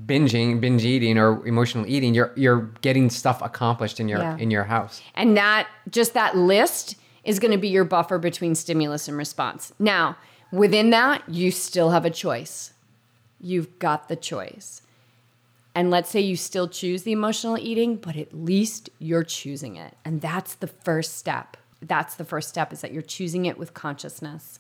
binging, 0.05 0.59
binge 0.61 0.84
eating, 0.86 1.17
or 1.17 1.45
emotional 1.45 1.86
eating. 1.88 2.13
You're 2.13 2.32
you're 2.36 2.61
getting 2.82 3.09
stuff 3.09 3.41
accomplished 3.41 3.99
in 3.99 4.07
your 4.07 4.19
Yeah. 4.19 4.38
in 4.38 4.51
your 4.51 4.63
house. 4.65 5.01
And 5.15 5.36
that 5.38 5.67
just 5.89 6.13
that 6.13 6.36
list 6.38 6.95
is 7.23 7.39
going 7.39 7.51
to 7.51 7.57
be 7.57 7.67
your 7.69 7.84
buffer 7.84 8.17
between 8.17 8.55
stimulus 8.55 9.07
and 9.07 9.15
response. 9.17 9.73
Now, 9.79 10.17
within 10.51 10.89
that, 10.89 11.21
you 11.29 11.51
still 11.51 11.91
have 11.91 12.03
a 12.05 12.09
choice. 12.09 12.73
You've 13.39 13.77
got 13.79 14.07
the 14.07 14.15
choice. 14.15 14.82
And 15.75 15.89
let's 15.89 16.09
say 16.09 16.19
you 16.19 16.36
still 16.36 16.67
choose 16.67 17.03
the 17.03 17.11
emotional 17.11 17.57
eating, 17.57 17.95
but 17.95 18.15
at 18.17 18.34
least 18.34 18.89
you're 18.99 19.23
choosing 19.23 19.77
it. 19.77 19.95
And 20.03 20.19
that's 20.19 20.55
the 20.55 20.67
first 20.67 21.17
step. 21.17 21.55
That's 21.82 22.15
the 22.15 22.25
first 22.25 22.49
step 22.49 22.71
is 22.71 22.82
that 22.82 22.91
you're 22.91 23.01
choosing 23.01 23.45
it 23.45 23.57
with 23.57 23.73
consciousness 23.73 24.59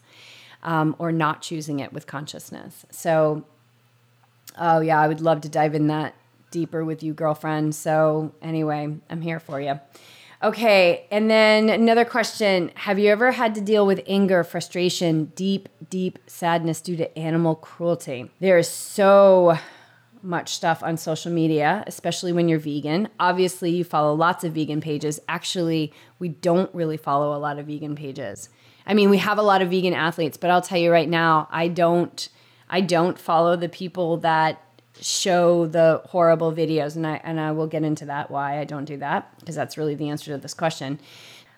um, 0.63 0.95
or 0.99 1.11
not 1.11 1.41
choosing 1.41 1.79
it 1.79 1.93
with 1.93 2.07
consciousness. 2.07 2.85
So, 2.91 3.45
oh, 4.57 4.79
yeah, 4.81 4.99
I 4.99 5.07
would 5.07 5.21
love 5.21 5.41
to 5.41 5.49
dive 5.49 5.75
in 5.75 5.87
that 5.87 6.15
deeper 6.51 6.83
with 6.83 7.03
you, 7.03 7.13
girlfriend. 7.13 7.75
So, 7.75 8.33
anyway, 8.41 8.95
I'm 9.09 9.21
here 9.21 9.39
for 9.39 9.61
you. 9.61 9.79
Okay, 10.43 11.05
and 11.11 11.29
then 11.29 11.69
another 11.69 12.03
question 12.03 12.71
Have 12.73 12.97
you 12.97 13.11
ever 13.11 13.31
had 13.31 13.53
to 13.55 13.61
deal 13.61 13.85
with 13.85 14.01
anger, 14.07 14.43
frustration, 14.43 15.25
deep, 15.35 15.69
deep 15.89 16.17
sadness 16.25 16.81
due 16.81 16.97
to 16.97 17.17
animal 17.17 17.55
cruelty? 17.55 18.31
There 18.39 18.57
is 18.57 18.67
so 18.67 19.57
much 20.23 20.53
stuff 20.53 20.83
on 20.83 20.97
social 20.97 21.31
media, 21.31 21.83
especially 21.87 22.33
when 22.33 22.47
you're 22.47 22.59
vegan. 22.59 23.09
Obviously, 23.19 23.71
you 23.71 23.83
follow 23.83 24.13
lots 24.13 24.43
of 24.43 24.53
vegan 24.53 24.81
pages. 24.81 25.19
Actually, 25.27 25.93
we 26.19 26.29
don't 26.29 26.73
really 26.73 26.97
follow 26.97 27.35
a 27.35 27.39
lot 27.39 27.59
of 27.59 27.67
vegan 27.67 27.95
pages. 27.95 28.49
I 28.85 28.93
mean, 28.93 29.09
we 29.09 29.17
have 29.17 29.37
a 29.37 29.43
lot 29.43 29.61
of 29.61 29.69
vegan 29.69 29.93
athletes, 29.93 30.37
but 30.37 30.49
I'll 30.49 30.61
tell 30.61 30.77
you 30.77 30.91
right 30.91 31.09
now, 31.09 31.47
I 31.51 31.67
don't 31.67 32.29
I 32.69 32.81
don't 32.81 33.19
follow 33.19 33.55
the 33.55 33.69
people 33.69 34.17
that 34.17 34.63
show 35.01 35.65
the 35.67 36.01
horrible 36.05 36.53
videos 36.53 36.95
and 36.95 37.05
I 37.07 37.19
and 37.23 37.39
I 37.39 37.51
will 37.51 37.67
get 37.67 37.83
into 37.83 38.05
that 38.05 38.29
why 38.29 38.59
I 38.59 38.65
don't 38.65 38.85
do 38.85 38.97
that 38.97 39.37
because 39.39 39.55
that's 39.55 39.77
really 39.77 39.95
the 39.95 40.09
answer 40.09 40.31
to 40.31 40.37
this 40.37 40.53
question. 40.53 40.99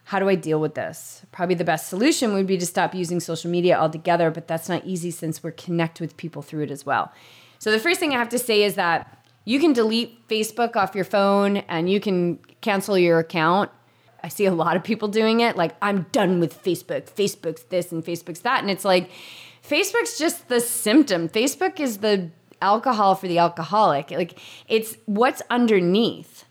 How 0.05 0.19
do 0.19 0.27
I 0.27 0.35
deal 0.35 0.59
with 0.59 0.75
this? 0.75 1.25
Probably 1.31 1.55
the 1.55 1.63
best 1.63 1.87
solution 1.87 2.33
would 2.33 2.47
be 2.47 2.57
to 2.57 2.65
stop 2.65 2.93
using 2.93 3.19
social 3.19 3.49
media 3.49 3.77
altogether, 3.77 4.31
but 4.31 4.47
that's 4.47 4.67
not 4.67 4.83
easy 4.85 5.11
since 5.11 5.41
we're 5.41 5.51
connect 5.51 6.01
with 6.01 6.17
people 6.17 6.41
through 6.41 6.63
it 6.63 6.71
as 6.71 6.85
well. 6.85 7.13
So 7.63 7.71
the 7.71 7.79
first 7.79 7.97
thing 7.97 8.13
I 8.13 8.17
have 8.17 8.27
to 8.27 8.39
say 8.39 8.63
is 8.63 8.75
that 8.75 9.25
you 9.45 9.57
can 9.57 9.71
delete 9.71 10.27
Facebook 10.27 10.75
off 10.75 10.95
your 10.95 11.05
phone 11.05 11.55
and 11.69 11.89
you 11.89 12.01
can 12.01 12.39
cancel 12.59 12.97
your 12.97 13.19
account. 13.19 13.71
I 14.21 14.27
see 14.27 14.45
a 14.45 14.53
lot 14.53 14.75
of 14.75 14.83
people 14.83 15.07
doing 15.07 15.39
it. 15.39 15.55
Like, 15.55 15.73
I'm 15.81 16.05
done 16.11 16.41
with 16.41 16.61
Facebook. 16.61 17.09
Facebook's 17.09 17.63
this 17.63 17.93
and 17.93 18.03
Facebook's 18.03 18.41
that. 18.41 18.59
And 18.59 18.69
it's 18.69 18.83
like, 18.83 19.09
Facebook's 19.65 20.19
just 20.19 20.49
the 20.49 20.59
symptom. 20.59 21.29
Facebook 21.29 21.79
is 21.79 21.99
the 21.99 22.31
alcohol 22.61 23.15
for 23.15 23.29
the 23.29 23.39
alcoholic. 23.39 24.11
Like, 24.11 24.37
it's 24.67 24.97
what's 25.05 25.41
underneath. 25.49 26.43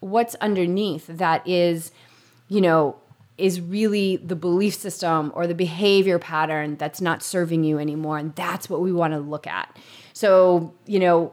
What's 0.00 0.34
underneath 0.36 1.06
that 1.06 1.46
is, 1.46 1.92
you 2.48 2.60
know, 2.60 2.96
is 3.38 3.60
really 3.60 4.16
the 4.16 4.34
belief 4.34 4.74
system 4.74 5.30
or 5.32 5.46
the 5.46 5.54
behavior 5.54 6.18
pattern 6.18 6.76
that's 6.76 7.00
not 7.00 7.22
serving 7.22 7.62
you 7.62 7.78
anymore. 7.78 8.18
And 8.18 8.34
that's 8.34 8.68
what 8.68 8.80
we 8.80 8.92
want 8.92 9.14
to 9.14 9.20
look 9.20 9.46
at. 9.46 9.78
So, 10.20 10.74
you 10.86 10.98
know, 10.98 11.32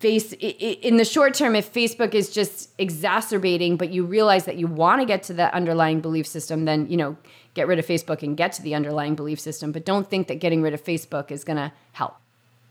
face 0.00 0.32
in 0.32 0.96
the 0.96 1.04
short 1.04 1.32
term 1.32 1.54
if 1.56 1.72
facebook 1.72 2.12
is 2.14 2.28
just 2.28 2.68
exacerbating 2.78 3.76
but 3.76 3.88
you 3.90 4.04
realize 4.04 4.44
that 4.44 4.56
you 4.56 4.66
want 4.66 5.00
to 5.00 5.06
get 5.06 5.22
to 5.22 5.32
that 5.32 5.54
underlying 5.54 6.00
belief 6.00 6.26
system 6.26 6.66
then 6.66 6.86
you 6.90 6.96
know 6.96 7.16
get 7.54 7.66
rid 7.68 7.78
of 7.78 7.86
facebook 7.86 8.22
and 8.22 8.36
get 8.36 8.52
to 8.52 8.60
the 8.60 8.74
underlying 8.74 9.14
belief 9.14 9.38
system 9.40 9.72
but 9.72 9.86
don't 9.86 10.10
think 10.10 10.26
that 10.26 10.34
getting 10.40 10.60
rid 10.60 10.74
of 10.74 10.82
facebook 10.84 11.30
is 11.30 11.42
going 11.44 11.56
to 11.56 11.72
help 11.92 12.16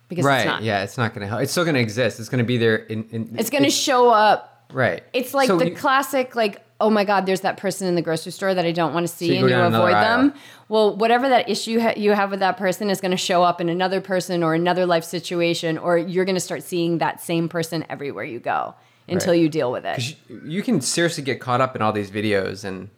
because 0.09 0.25
right? 0.25 0.39
it's 0.41 0.45
not 0.45 0.63
Yeah, 0.63 0.83
it's 0.83 0.97
not 0.97 1.13
going 1.13 1.21
to 1.21 1.27
help. 1.27 1.41
It's 1.41 1.51
still 1.51 1.63
going 1.63 1.75
to 1.75 1.81
exist. 1.81 2.19
It's 2.19 2.29
going 2.29 2.43
to 2.43 2.43
be 2.45 2.57
there. 2.57 2.75
In, 2.75 3.07
in 3.11 3.35
it's 3.39 3.49
going 3.49 3.63
to 3.63 3.71
show 3.71 4.09
up 4.09 4.65
right. 4.73 5.01
it's 5.13 5.33
like 5.33 5.47
So 5.47 5.57
the 5.57 5.69
you- 5.69 5.75
classic 5.75 6.35
like 6.35 6.61
oh 6.83 6.89
my 6.89 7.03
god 7.05 7.25
there's 7.25 7.41
that 7.41 7.57
person 7.57 7.87
in 7.87 7.95
the 7.95 8.01
grocery 8.01 8.31
store 8.31 8.53
that 8.53 8.65
i 8.65 8.71
don't 8.71 8.93
want 8.93 9.07
to 9.07 9.13
see 9.13 9.29
you 9.37 9.39
and 9.41 9.49
you 9.49 9.55
avoid 9.55 9.93
them 9.93 10.19
aisle. 10.31 10.33
well 10.67 10.95
whatever 10.97 11.29
that 11.29 11.49
issue 11.49 11.79
ha- 11.79 11.93
you 11.95 12.11
have 12.11 12.29
with 12.29 12.41
that 12.41 12.57
person 12.57 12.89
is 12.89 12.99
going 13.01 13.11
to 13.11 13.17
show 13.17 13.41
up 13.41 13.61
in 13.61 13.69
another 13.69 14.01
person 14.01 14.43
or 14.43 14.53
another 14.53 14.85
life 14.85 15.03
situation 15.03 15.77
or 15.77 15.97
you're 15.97 16.25
going 16.25 16.35
to 16.35 16.47
start 16.49 16.61
seeing 16.61 16.97
that 16.97 17.21
same 17.21 17.47
person 17.47 17.85
everywhere 17.89 18.25
you 18.25 18.39
go 18.39 18.75
until 19.07 19.31
Right. 19.33 19.41
you 19.41 19.49
deal 19.49 19.71
with 19.71 19.85
it 19.85 20.15
you, 20.45 20.61
can 20.61 20.81
seriously 20.81 21.23
get 21.23 21.39
caught 21.39 21.61
up 21.61 21.75
in 21.75 21.81
all 21.81 21.93
these 21.93 22.11
videos 22.11 22.63
and 22.65 22.89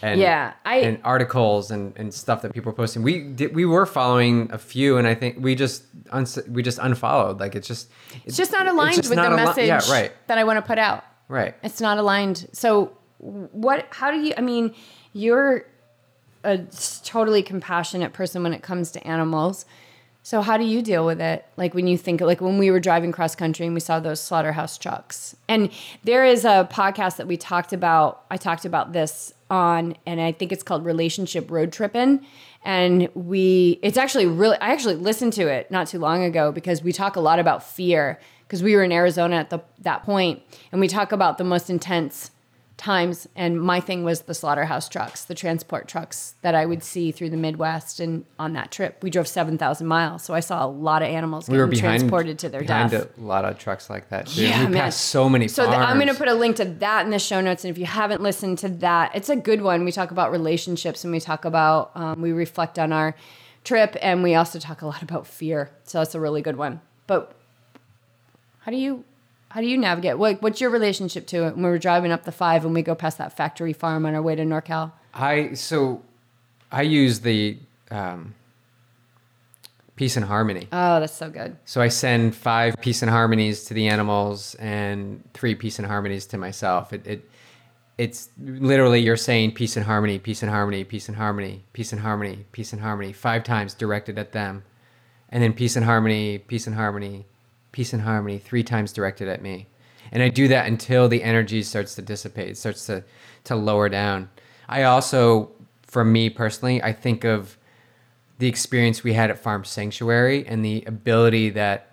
and 0.00 0.20
Yeah, 0.20 0.52
I- 0.64 0.76
and 0.76 1.00
articles 1.04 1.70
and, 1.72 1.92
and 1.96 2.14
stuff 2.14 2.42
that 2.42 2.52
people 2.54 2.70
are 2.70 2.74
posting. 2.74 3.02
We 3.02 3.20
did, 3.20 3.52
we 3.54 3.64
were 3.64 3.84
following 3.84 4.48
a 4.52 4.58
few, 4.58 4.96
and 4.96 5.08
I 5.08 5.14
think 5.16 5.38
we 5.40 5.56
just 5.56 5.82
uns- 6.12 6.38
we 6.48 6.62
just 6.62 6.78
unfollowed. 6.78 7.40
Like 7.40 7.56
it's 7.56 7.66
just 7.66 7.90
it's 8.24 8.36
just 8.36 8.52
not 8.52 8.68
aligned 8.68 8.96
with 8.98 9.08
the 9.08 9.16
message 9.30 9.66
yeah, 9.66 9.80
right, 9.90 10.12
that 10.28 10.38
i 10.38 10.44
want 10.44 10.56
to 10.56 10.62
put 10.62 10.78
out 10.78 11.02
right. 11.28 11.54
It's 11.62 11.80
not 11.80 11.98
aligned. 11.98 12.48
So 12.52 12.96
what 13.18 13.86
how 13.90 14.10
do 14.10 14.18
you 14.18 14.34
I 14.36 14.40
mean, 14.40 14.74
you're 15.12 15.66
a 16.44 16.58
totally 17.04 17.42
compassionate 17.42 18.12
person 18.12 18.42
when 18.42 18.52
it 18.52 18.62
comes 18.62 18.90
to 18.92 19.06
animals. 19.06 19.66
So 20.22 20.42
how 20.42 20.58
do 20.58 20.64
you 20.64 20.82
deal 20.82 21.06
with 21.06 21.20
it? 21.20 21.46
Like 21.56 21.72
when 21.72 21.86
you 21.86 21.96
think 21.96 22.20
like 22.20 22.40
when 22.40 22.58
we 22.58 22.70
were 22.70 22.80
driving 22.80 23.12
cross 23.12 23.34
country 23.34 23.64
and 23.64 23.74
we 23.74 23.80
saw 23.80 23.98
those 23.98 24.20
slaughterhouse 24.20 24.76
trucks. 24.76 25.34
And 25.48 25.70
there 26.04 26.24
is 26.24 26.44
a 26.44 26.68
podcast 26.70 27.16
that 27.16 27.26
we 27.26 27.36
talked 27.36 27.72
about. 27.72 28.24
I 28.30 28.36
talked 28.36 28.64
about 28.64 28.92
this 28.92 29.32
on 29.50 29.96
and 30.06 30.20
I 30.20 30.32
think 30.32 30.52
it's 30.52 30.62
called 30.62 30.84
Relationship 30.84 31.50
Road 31.50 31.72
Trippin'. 31.72 32.24
And 32.62 33.08
we 33.14 33.78
it's 33.82 33.96
actually 33.96 34.26
really 34.26 34.58
I 34.60 34.70
actually 34.70 34.96
listened 34.96 35.32
to 35.34 35.48
it 35.48 35.70
not 35.70 35.86
too 35.86 35.98
long 35.98 36.22
ago 36.22 36.52
because 36.52 36.82
we 36.82 36.92
talk 36.92 37.16
a 37.16 37.20
lot 37.20 37.38
about 37.38 37.62
fear 37.62 38.20
because 38.48 38.62
we 38.62 38.74
were 38.74 38.82
in 38.82 38.90
Arizona 38.90 39.36
at 39.36 39.50
the, 39.50 39.60
that 39.80 40.02
point 40.02 40.42
and 40.72 40.80
we 40.80 40.88
talk 40.88 41.12
about 41.12 41.38
the 41.38 41.44
most 41.44 41.68
intense 41.68 42.30
times 42.78 43.28
and 43.34 43.60
my 43.60 43.80
thing 43.80 44.04
was 44.04 44.22
the 44.22 44.34
slaughterhouse 44.34 44.88
trucks 44.88 45.24
the 45.24 45.34
transport 45.34 45.88
trucks 45.88 46.36
that 46.42 46.54
i 46.54 46.64
would 46.64 46.80
see 46.80 47.10
through 47.10 47.28
the 47.28 47.36
midwest 47.36 47.98
and 47.98 48.24
on 48.38 48.52
that 48.52 48.70
trip 48.70 49.02
we 49.02 49.10
drove 49.10 49.26
7000 49.26 49.84
miles 49.84 50.22
so 50.22 50.32
i 50.32 50.38
saw 50.38 50.64
a 50.64 50.70
lot 50.70 51.02
of 51.02 51.08
animals 51.08 51.48
We 51.48 51.54
getting 51.54 51.60
were 51.60 51.66
behind 51.66 52.00
transported 52.02 52.38
to 52.38 52.48
their 52.48 52.60
behind 52.60 52.92
death 52.92 53.18
a 53.18 53.20
lot 53.20 53.44
of 53.44 53.58
trucks 53.58 53.90
like 53.90 54.08
that. 54.10 54.28
Too. 54.28 54.42
yeah, 54.42 54.60
we 54.60 54.72
man. 54.72 54.84
passed 54.84 55.00
so 55.00 55.28
many. 55.28 55.48
So 55.48 55.68
I'm 55.68 55.96
going 55.96 56.08
to 56.08 56.14
put 56.14 56.28
a 56.28 56.34
link 56.34 56.56
to 56.56 56.64
that 56.64 57.04
in 57.04 57.10
the 57.10 57.18
show 57.18 57.40
notes, 57.40 57.64
and 57.64 57.70
if 57.70 57.78
you 57.78 57.86
haven't 57.86 58.22
listened 58.22 58.58
to 58.58 58.68
that, 58.68 59.14
it's 59.14 59.28
a 59.28 59.36
good 59.36 59.62
one. 59.62 59.84
We 59.84 59.92
talk 59.92 60.10
about 60.10 60.30
relationships, 60.30 61.04
and 61.04 61.12
we 61.12 61.20
talk 61.20 61.44
about 61.44 61.90
um, 61.94 62.20
we 62.20 62.32
reflect 62.32 62.78
on 62.78 62.92
our 62.92 63.14
trip, 63.64 63.96
and 64.00 64.22
we 64.22 64.34
also 64.34 64.58
talk 64.58 64.82
a 64.82 64.86
lot 64.86 65.02
about 65.02 65.26
fear. 65.26 65.70
So 65.84 65.98
that's 65.98 66.14
a 66.14 66.20
really 66.20 66.42
good 66.42 66.56
one. 66.56 66.80
But 67.06 67.37
how 68.60 68.70
do 68.70 68.76
you 68.76 69.04
how 69.50 69.60
do 69.60 69.66
you 69.66 69.78
navigate? 69.78 70.18
Like, 70.18 70.42
what's 70.42 70.60
your 70.60 70.70
relationship 70.70 71.26
to 71.28 71.46
it 71.46 71.54
when 71.54 71.62
we're 71.62 71.78
driving 71.78 72.12
up 72.12 72.24
the 72.24 72.32
five 72.32 72.64
and 72.64 72.74
we 72.74 72.82
go 72.82 72.94
past 72.94 73.16
that 73.18 73.34
factory 73.34 73.72
farm 73.72 74.04
on 74.04 74.14
our 74.14 74.22
way 74.22 74.34
to 74.34 74.44
NorCal? 74.44 74.92
I 75.14 75.54
so 75.54 76.02
I 76.70 76.82
use 76.82 77.20
the 77.20 77.56
um, 77.90 78.34
peace 79.96 80.16
and 80.16 80.24
harmony. 80.24 80.68
Oh, 80.70 81.00
that's 81.00 81.14
so 81.14 81.30
good. 81.30 81.56
So 81.64 81.80
I 81.80 81.88
send 81.88 82.34
five 82.34 82.76
peace 82.80 83.02
and 83.02 83.10
harmonies 83.10 83.64
to 83.64 83.74
the 83.74 83.88
animals 83.88 84.54
and 84.56 85.24
three 85.32 85.54
peace 85.54 85.78
and 85.78 85.86
harmonies 85.86 86.26
to 86.26 86.38
myself. 86.38 86.92
It, 86.92 87.06
it 87.06 87.30
it's 87.96 88.28
literally 88.38 89.00
you're 89.00 89.16
saying 89.16 89.52
peace 89.52 89.76
and 89.76 89.84
harmony, 89.84 90.18
peace 90.18 90.42
and 90.42 90.50
harmony, 90.50 90.84
peace 90.84 91.08
and 91.08 91.16
harmony, 91.16 91.64
peace 91.72 91.92
and 91.92 92.00
harmony, 92.00 92.46
peace 92.52 92.72
and 92.72 92.80
harmony 92.80 93.12
five 93.12 93.42
times 93.42 93.74
directed 93.74 94.18
at 94.18 94.32
them. 94.32 94.62
And 95.30 95.42
then 95.42 95.52
peace 95.52 95.74
and 95.74 95.84
harmony, 95.84 96.38
peace 96.38 96.66
and 96.66 96.76
harmony, 96.76 97.26
peace 97.72 97.92
and 97.92 98.02
harmony 98.02 98.38
three 98.38 98.62
times 98.62 98.92
directed 98.92 99.28
at 99.28 99.42
me. 99.42 99.66
And 100.10 100.22
I 100.22 100.28
do 100.28 100.48
that 100.48 100.66
until 100.66 101.08
the 101.08 101.22
energy 101.22 101.62
starts 101.62 101.94
to 101.96 102.02
dissipate, 102.02 102.56
starts 102.56 102.86
to 102.86 103.04
to 103.44 103.56
lower 103.56 103.88
down. 103.88 104.30
I 104.68 104.82
also 104.84 105.50
for 105.82 106.04
me 106.04 106.30
personally, 106.30 106.82
I 106.82 106.92
think 106.92 107.24
of 107.24 107.56
the 108.38 108.46
experience 108.46 109.02
we 109.02 109.14
had 109.14 109.30
at 109.30 109.38
Farm 109.38 109.64
Sanctuary 109.64 110.46
and 110.46 110.64
the 110.64 110.84
ability 110.86 111.50
that 111.50 111.92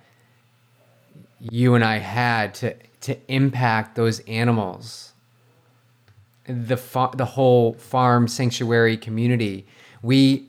you 1.40 1.76
and 1.76 1.84
I 1.84 1.98
had 1.98 2.54
to 2.56 2.76
to 3.02 3.18
impact 3.28 3.96
those 3.96 4.20
animals 4.22 5.14
the 6.48 6.78
fa- 6.78 7.12
the 7.16 7.26
whole 7.26 7.74
farm 7.74 8.28
sanctuary 8.28 8.98
community 8.98 9.66
we 10.02 10.48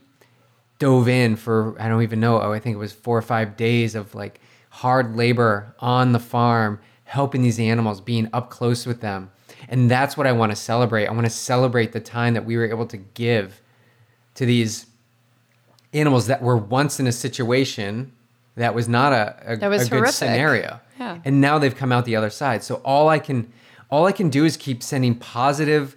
dove 0.79 1.09
in 1.09 1.37
for 1.37 1.75
I 1.81 1.89
don't 1.89 2.03
even 2.03 2.21
know 2.21 2.41
oh 2.41 2.53
I 2.53 2.59
think 2.59 2.75
it 2.75 2.79
was 2.79 2.93
4 2.93 3.19
or 3.19 3.23
5 3.23 3.57
days 3.57 3.95
of 3.95 4.15
like 4.15 4.41
hard 4.83 5.17
labor 5.17 5.75
on 5.81 6.13
the 6.13 6.19
farm 6.19 6.79
helping 7.05 7.43
these 7.43 7.59
animals 7.59 8.01
being 8.01 8.29
up 8.33 8.51
close 8.51 8.85
with 8.87 9.01
them 9.01 9.31
and 9.69 9.91
that's 9.91 10.17
what 10.17 10.27
I 10.27 10.33
want 10.33 10.53
to 10.53 10.57
celebrate 10.57 11.07
I 11.07 11.13
want 11.13 11.25
to 11.27 11.31
celebrate 11.31 11.93
the 11.93 12.01
time 12.01 12.35
that 12.35 12.45
we 12.45 12.57
were 12.57 12.67
able 12.67 12.87
to 12.87 12.97
give 12.97 13.61
to 14.35 14.45
these 14.45 14.87
animals 15.95 16.27
that 16.27 16.43
were 16.43 16.57
once 16.57 17.01
in 17.01 17.07
a 17.07 17.13
situation 17.13 18.13
that 18.57 18.75
was 18.75 18.89
not 18.89 19.13
a, 19.13 19.53
a, 19.53 19.57
That 19.57 19.69
was 19.69 19.87
a 19.87 19.91
good 19.91 19.97
horrific. 19.99 20.15
scenario 20.15 20.81
Yeah. 20.99 21.21
and 21.25 21.41
now 21.41 21.59
they've 21.59 21.75
come 21.77 21.93
out 21.93 22.05
the 22.05 22.17
other 22.17 22.31
side 22.31 22.63
so 22.63 22.77
all 22.85 23.09
i 23.09 23.19
can 23.19 23.51
all 23.91 24.05
i 24.07 24.13
can 24.13 24.29
do 24.29 24.45
is 24.45 24.57
keep 24.57 24.83
sending 24.83 25.15
positive 25.15 25.97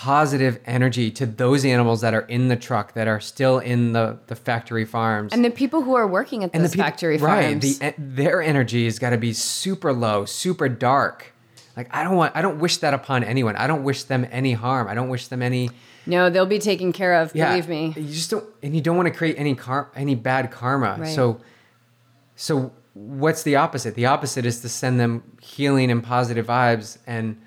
positive 0.00 0.58
energy 0.64 1.10
to 1.10 1.26
those 1.26 1.66
animals 1.66 2.00
that 2.00 2.14
are 2.14 2.22
in 2.22 2.48
the 2.48 2.56
truck 2.56 2.94
that 2.94 3.06
are 3.06 3.20
still 3.20 3.58
in 3.58 3.92
the 3.92 4.18
the 4.26 4.34
factory 4.34 4.86
farms 4.86 5.32
And 5.34 5.44
the 5.44 5.50
people 5.50 5.82
who 5.82 5.94
are 5.94 6.06
working 6.06 6.42
at 6.44 6.50
and 6.54 6.64
those 6.64 6.72
peop- 6.72 6.80
factory 6.82 7.18
right 7.18 7.50
farms. 7.60 7.78
the, 7.78 7.88
e- 7.90 7.94
their 7.98 8.40
energy 8.40 8.86
has 8.86 8.98
got 8.98 9.10
to 9.10 9.18
be 9.18 9.34
super 9.34 9.92
low 9.92 10.24
super 10.24 10.66
dark 10.68 11.34
like 11.76 11.94
i 11.94 12.02
don't 12.02 12.16
want 12.16 12.34
i 12.34 12.40
don't 12.40 12.58
wish 12.58 12.78
that 12.78 12.94
upon 12.94 13.22
anyone 13.22 13.54
i 13.56 13.66
don't 13.66 13.82
wish 13.84 14.04
them 14.04 14.26
any 14.30 14.54
harm 14.54 14.88
i 14.88 14.94
don't 14.94 15.10
wish 15.10 15.28
them 15.28 15.42
any 15.42 15.68
no, 16.04 16.30
they'll 16.30 16.46
be 16.46 16.58
taken 16.58 16.92
care 16.92 17.14
of. 17.22 17.32
yeah, 17.32 17.50
Believe 17.50 17.68
me. 17.68 17.94
You 17.96 18.12
just 18.12 18.28
don't, 18.28 18.44
and 18.60 18.74
you 18.74 18.80
don't 18.80 18.96
want 18.96 19.06
to 19.06 19.14
create 19.14 19.36
any 19.38 19.54
car, 19.54 19.88
any 19.94 20.16
bad 20.16 20.50
karma. 20.50 20.96
Right. 20.98 21.14
So, 21.14 21.40
so 22.34 22.72
what's 22.94 23.44
the 23.44 23.54
opposite? 23.54 23.94
The 23.94 24.06
opposite 24.06 24.44
is 24.44 24.62
to 24.62 24.68
send 24.68 24.98
them 24.98 25.22
healing 25.40 25.92
and 25.92 26.02
positive 26.02 26.44
vibes, 26.48 26.98
and 27.06 27.40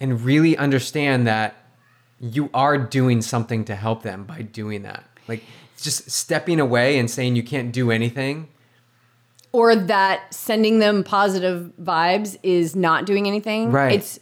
and 0.00 0.20
really 0.22 0.56
understand 0.56 1.26
that 1.26 1.54
you 2.20 2.50
are 2.54 2.78
doing 2.78 3.22
something 3.22 3.64
to 3.64 3.74
help 3.74 4.02
them 4.02 4.24
by 4.24 4.42
doing 4.42 4.82
that. 4.82 5.04
Like 5.28 5.42
just 5.80 6.10
stepping 6.10 6.60
away 6.60 6.98
and 6.98 7.10
saying 7.10 7.36
you 7.36 7.42
can't 7.42 7.72
do 7.72 7.90
anything. 7.90 8.48
or 9.54 9.76
that 9.76 10.34
sending 10.34 10.80
them 10.80 11.04
positive 11.04 11.70
vibes 11.80 12.36
is 12.42 12.74
not 12.74 13.06
doing 13.06 13.28
anything. 13.28 13.70
Right. 13.70 13.92
It's 13.92 14.18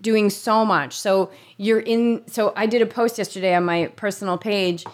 doing 0.00 0.30
so 0.30 0.64
much. 0.64 0.96
So 0.96 1.32
you're 1.56 1.80
in. 1.80 2.22
So 2.28 2.52
I 2.54 2.66
did 2.66 2.80
a 2.80 2.86
post 2.86 3.18
yesterday 3.18 3.54
on 3.54 3.64
my 3.64 3.88
personal 3.96 4.38
page 4.38 4.84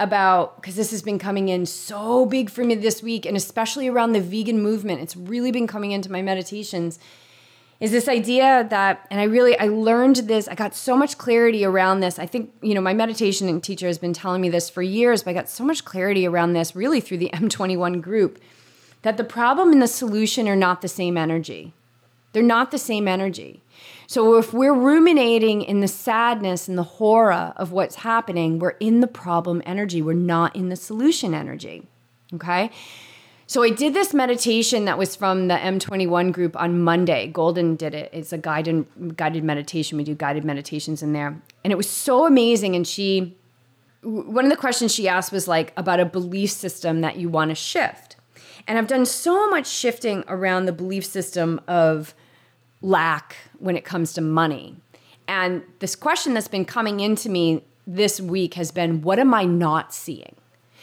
about 0.00 0.56
because 0.56 0.76
this 0.76 0.90
has 0.92 1.02
been 1.02 1.18
coming 1.18 1.50
in 1.50 1.66
so 1.66 2.24
big 2.24 2.48
for 2.48 2.64
me 2.64 2.74
this 2.74 3.02
week, 3.02 3.26
and 3.26 3.36
especially 3.36 3.86
around 3.86 4.12
the 4.14 4.22
vegan 4.22 4.62
movement. 4.62 5.02
It's 5.02 5.14
really 5.14 5.52
been 5.52 5.66
coming 5.66 5.92
into 5.92 6.10
my 6.10 6.22
meditations. 6.22 6.98
Is 7.80 7.92
this 7.92 8.08
idea 8.08 8.66
that, 8.70 9.06
and 9.08 9.20
I 9.20 9.24
really, 9.24 9.56
I 9.56 9.68
learned 9.68 10.16
this, 10.16 10.48
I 10.48 10.56
got 10.56 10.74
so 10.74 10.96
much 10.96 11.16
clarity 11.16 11.64
around 11.64 12.00
this. 12.00 12.18
I 12.18 12.26
think, 12.26 12.52
you 12.60 12.74
know, 12.74 12.80
my 12.80 12.92
meditation 12.92 13.60
teacher 13.60 13.86
has 13.86 13.98
been 13.98 14.12
telling 14.12 14.40
me 14.40 14.48
this 14.48 14.68
for 14.68 14.82
years, 14.82 15.22
but 15.22 15.30
I 15.30 15.34
got 15.34 15.48
so 15.48 15.64
much 15.64 15.84
clarity 15.84 16.26
around 16.26 16.54
this 16.54 16.74
really 16.74 17.00
through 17.00 17.18
the 17.18 17.30
M21 17.34 18.02
group 18.02 18.40
that 19.02 19.16
the 19.16 19.24
problem 19.24 19.72
and 19.72 19.80
the 19.80 19.86
solution 19.86 20.48
are 20.48 20.56
not 20.56 20.82
the 20.82 20.88
same 20.88 21.16
energy. 21.16 21.72
They're 22.32 22.42
not 22.42 22.72
the 22.72 22.78
same 22.78 23.06
energy. 23.06 23.62
So 24.08 24.36
if 24.38 24.52
we're 24.52 24.74
ruminating 24.74 25.62
in 25.62 25.80
the 25.80 25.88
sadness 25.88 26.66
and 26.66 26.76
the 26.76 26.82
horror 26.82 27.52
of 27.56 27.72
what's 27.72 27.96
happening, 27.96 28.58
we're 28.58 28.70
in 28.80 29.00
the 29.00 29.06
problem 29.06 29.62
energy. 29.64 30.02
We're 30.02 30.14
not 30.14 30.56
in 30.56 30.68
the 30.68 30.76
solution 30.76 31.32
energy. 31.32 31.86
Okay? 32.34 32.70
So 33.48 33.62
I 33.62 33.70
did 33.70 33.94
this 33.94 34.12
meditation 34.12 34.84
that 34.84 34.98
was 34.98 35.16
from 35.16 35.48
the 35.48 35.54
M21 35.54 36.32
group 36.32 36.54
on 36.60 36.82
Monday. 36.82 37.28
Golden 37.28 37.76
did 37.76 37.94
it. 37.94 38.10
It's 38.12 38.30
a 38.30 38.36
guided 38.36 39.16
guided 39.16 39.42
meditation. 39.42 39.96
We 39.96 40.04
do 40.04 40.14
guided 40.14 40.44
meditations 40.44 41.02
in 41.02 41.14
there. 41.14 41.40
And 41.64 41.72
it 41.72 41.76
was 41.76 41.88
so 41.88 42.26
amazing 42.26 42.76
and 42.76 42.86
she 42.86 43.34
one 44.02 44.44
of 44.44 44.50
the 44.50 44.56
questions 44.56 44.94
she 44.94 45.08
asked 45.08 45.32
was 45.32 45.48
like 45.48 45.72
about 45.78 45.98
a 45.98 46.04
belief 46.04 46.50
system 46.50 47.00
that 47.00 47.16
you 47.16 47.30
want 47.30 47.50
to 47.50 47.54
shift. 47.54 48.16
And 48.66 48.76
I've 48.76 48.86
done 48.86 49.06
so 49.06 49.48
much 49.48 49.66
shifting 49.66 50.24
around 50.28 50.66
the 50.66 50.72
belief 50.72 51.06
system 51.06 51.58
of 51.66 52.14
lack 52.82 53.34
when 53.58 53.78
it 53.78 53.84
comes 53.84 54.12
to 54.12 54.20
money. 54.20 54.76
And 55.26 55.62
this 55.78 55.96
question 55.96 56.34
that's 56.34 56.48
been 56.48 56.66
coming 56.66 57.00
into 57.00 57.30
me 57.30 57.64
this 57.86 58.20
week 58.20 58.54
has 58.54 58.70
been 58.70 59.00
what 59.00 59.18
am 59.18 59.32
I 59.32 59.46
not 59.46 59.94
seeing? 59.94 60.36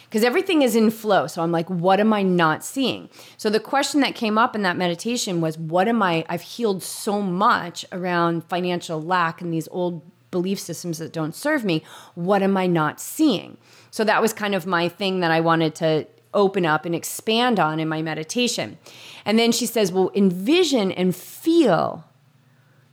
Because 0.05 0.23
everything 0.23 0.61
is 0.61 0.75
in 0.75 0.91
flow. 0.91 1.27
So 1.27 1.41
I'm 1.41 1.51
like, 1.51 1.69
what 1.69 1.99
am 1.99 2.13
I 2.13 2.21
not 2.21 2.63
seeing? 2.63 3.09
So 3.37 3.49
the 3.49 3.59
question 3.59 4.01
that 4.01 4.15
came 4.15 4.37
up 4.37 4.55
in 4.55 4.61
that 4.61 4.77
meditation 4.77 5.41
was, 5.41 5.57
what 5.57 5.87
am 5.87 6.01
I? 6.01 6.25
I've 6.29 6.41
healed 6.41 6.83
so 6.83 7.21
much 7.21 7.85
around 7.91 8.45
financial 8.45 9.01
lack 9.01 9.41
and 9.41 9.53
these 9.53 9.67
old 9.71 10.03
belief 10.31 10.59
systems 10.59 10.97
that 10.97 11.13
don't 11.13 11.33
serve 11.33 11.63
me. 11.63 11.83
What 12.13 12.41
am 12.41 12.57
I 12.57 12.67
not 12.67 12.99
seeing? 12.99 13.57
So 13.89 14.03
that 14.03 14.21
was 14.21 14.33
kind 14.33 14.53
of 14.53 14.65
my 14.65 14.89
thing 14.89 15.21
that 15.21 15.31
I 15.31 15.39
wanted 15.39 15.75
to 15.75 16.07
open 16.33 16.65
up 16.65 16.85
and 16.85 16.93
expand 16.93 17.59
on 17.59 17.79
in 17.79 17.87
my 17.87 18.01
meditation. 18.01 18.77
And 19.23 19.39
then 19.39 19.51
she 19.51 19.65
says, 19.65 19.91
well, 19.91 20.11
envision 20.13 20.91
and 20.91 21.15
feel 21.15 22.03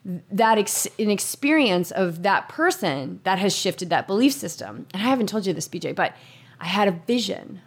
that 0.04 0.58
ex- 0.58 0.88
an 0.98 1.10
experience 1.10 1.90
of 1.90 2.22
that 2.22 2.48
person 2.48 3.20
that 3.24 3.38
has 3.38 3.54
shifted 3.54 3.90
that 3.90 4.06
belief 4.06 4.32
system. 4.32 4.86
And 4.92 5.02
I 5.02 5.06
haven't 5.06 5.28
told 5.28 5.46
you 5.46 5.52
this, 5.52 5.68
BJ, 5.68 5.94
but 5.94 6.16
I 6.62 6.66
had 6.66 6.86
a 6.86 6.92
vision 6.92 7.60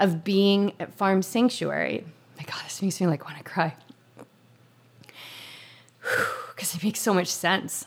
of 0.00 0.24
being 0.24 0.72
at 0.80 0.92
Farm 0.92 1.22
Sanctuary. 1.22 2.04
My 2.36 2.42
God, 2.42 2.60
this 2.64 2.82
makes 2.82 3.00
me 3.00 3.06
like 3.06 3.24
want 3.24 3.38
to 3.38 3.44
cry 3.44 3.76
because 6.50 6.74
it 6.74 6.82
makes 6.82 6.98
so 6.98 7.14
much 7.14 7.28
sense. 7.28 7.86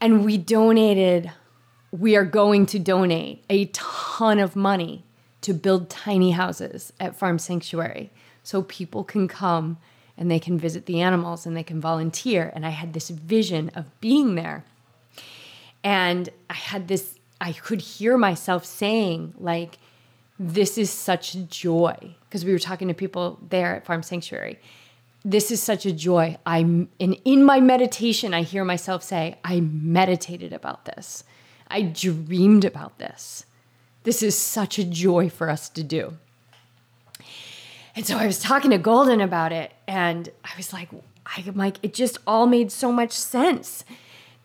And 0.00 0.24
we 0.24 0.38
donated, 0.38 1.32
we 1.90 2.14
are 2.14 2.24
going 2.24 2.64
to 2.66 2.78
donate 2.78 3.42
a 3.50 3.64
ton 3.66 4.38
of 4.38 4.54
money 4.54 5.02
to 5.40 5.52
build 5.52 5.90
tiny 5.90 6.30
houses 6.30 6.92
at 7.00 7.16
Farm 7.16 7.40
Sanctuary 7.40 8.10
so 8.44 8.62
people 8.62 9.02
can 9.02 9.26
come 9.26 9.78
and 10.16 10.30
they 10.30 10.38
can 10.38 10.56
visit 10.56 10.86
the 10.86 11.00
animals 11.00 11.44
and 11.44 11.56
they 11.56 11.64
can 11.64 11.80
volunteer. 11.80 12.52
And 12.54 12.64
I 12.64 12.70
had 12.70 12.92
this 12.92 13.08
vision 13.08 13.70
of 13.70 14.00
being 14.00 14.36
there. 14.36 14.64
And 15.84 16.28
I 16.50 16.54
had 16.54 16.88
this, 16.88 17.14
I 17.40 17.52
could 17.52 17.80
hear 17.80 18.18
myself 18.18 18.64
saying, 18.64 19.34
like, 19.38 19.78
this 20.38 20.78
is 20.78 20.90
such 20.90 21.36
joy. 21.48 22.16
Because 22.28 22.44
we 22.44 22.52
were 22.52 22.58
talking 22.58 22.88
to 22.88 22.94
people 22.94 23.38
there 23.48 23.76
at 23.76 23.86
Farm 23.86 24.02
Sanctuary. 24.02 24.58
This 25.24 25.50
is 25.50 25.62
such 25.62 25.84
a 25.84 25.92
joy. 25.92 26.38
I'm 26.46 26.88
and 27.00 27.18
in 27.24 27.44
my 27.44 27.60
meditation, 27.60 28.34
I 28.34 28.42
hear 28.42 28.64
myself 28.64 29.02
say, 29.02 29.36
I 29.44 29.60
meditated 29.60 30.52
about 30.52 30.84
this. 30.84 31.24
I 31.68 31.82
dreamed 31.82 32.64
about 32.64 32.98
this. 32.98 33.44
This 34.04 34.22
is 34.22 34.38
such 34.38 34.78
a 34.78 34.84
joy 34.84 35.28
for 35.28 35.50
us 35.50 35.68
to 35.70 35.82
do. 35.82 36.16
And 37.96 38.06
so 38.06 38.16
I 38.16 38.26
was 38.26 38.38
talking 38.38 38.70
to 38.70 38.78
Golden 38.78 39.20
about 39.20 39.52
it, 39.52 39.72
and 39.88 40.30
I 40.44 40.50
was 40.56 40.72
like, 40.72 40.88
I'm 41.26 41.56
like, 41.56 41.78
it 41.82 41.92
just 41.92 42.18
all 42.26 42.46
made 42.46 42.70
so 42.70 42.92
much 42.92 43.10
sense 43.12 43.84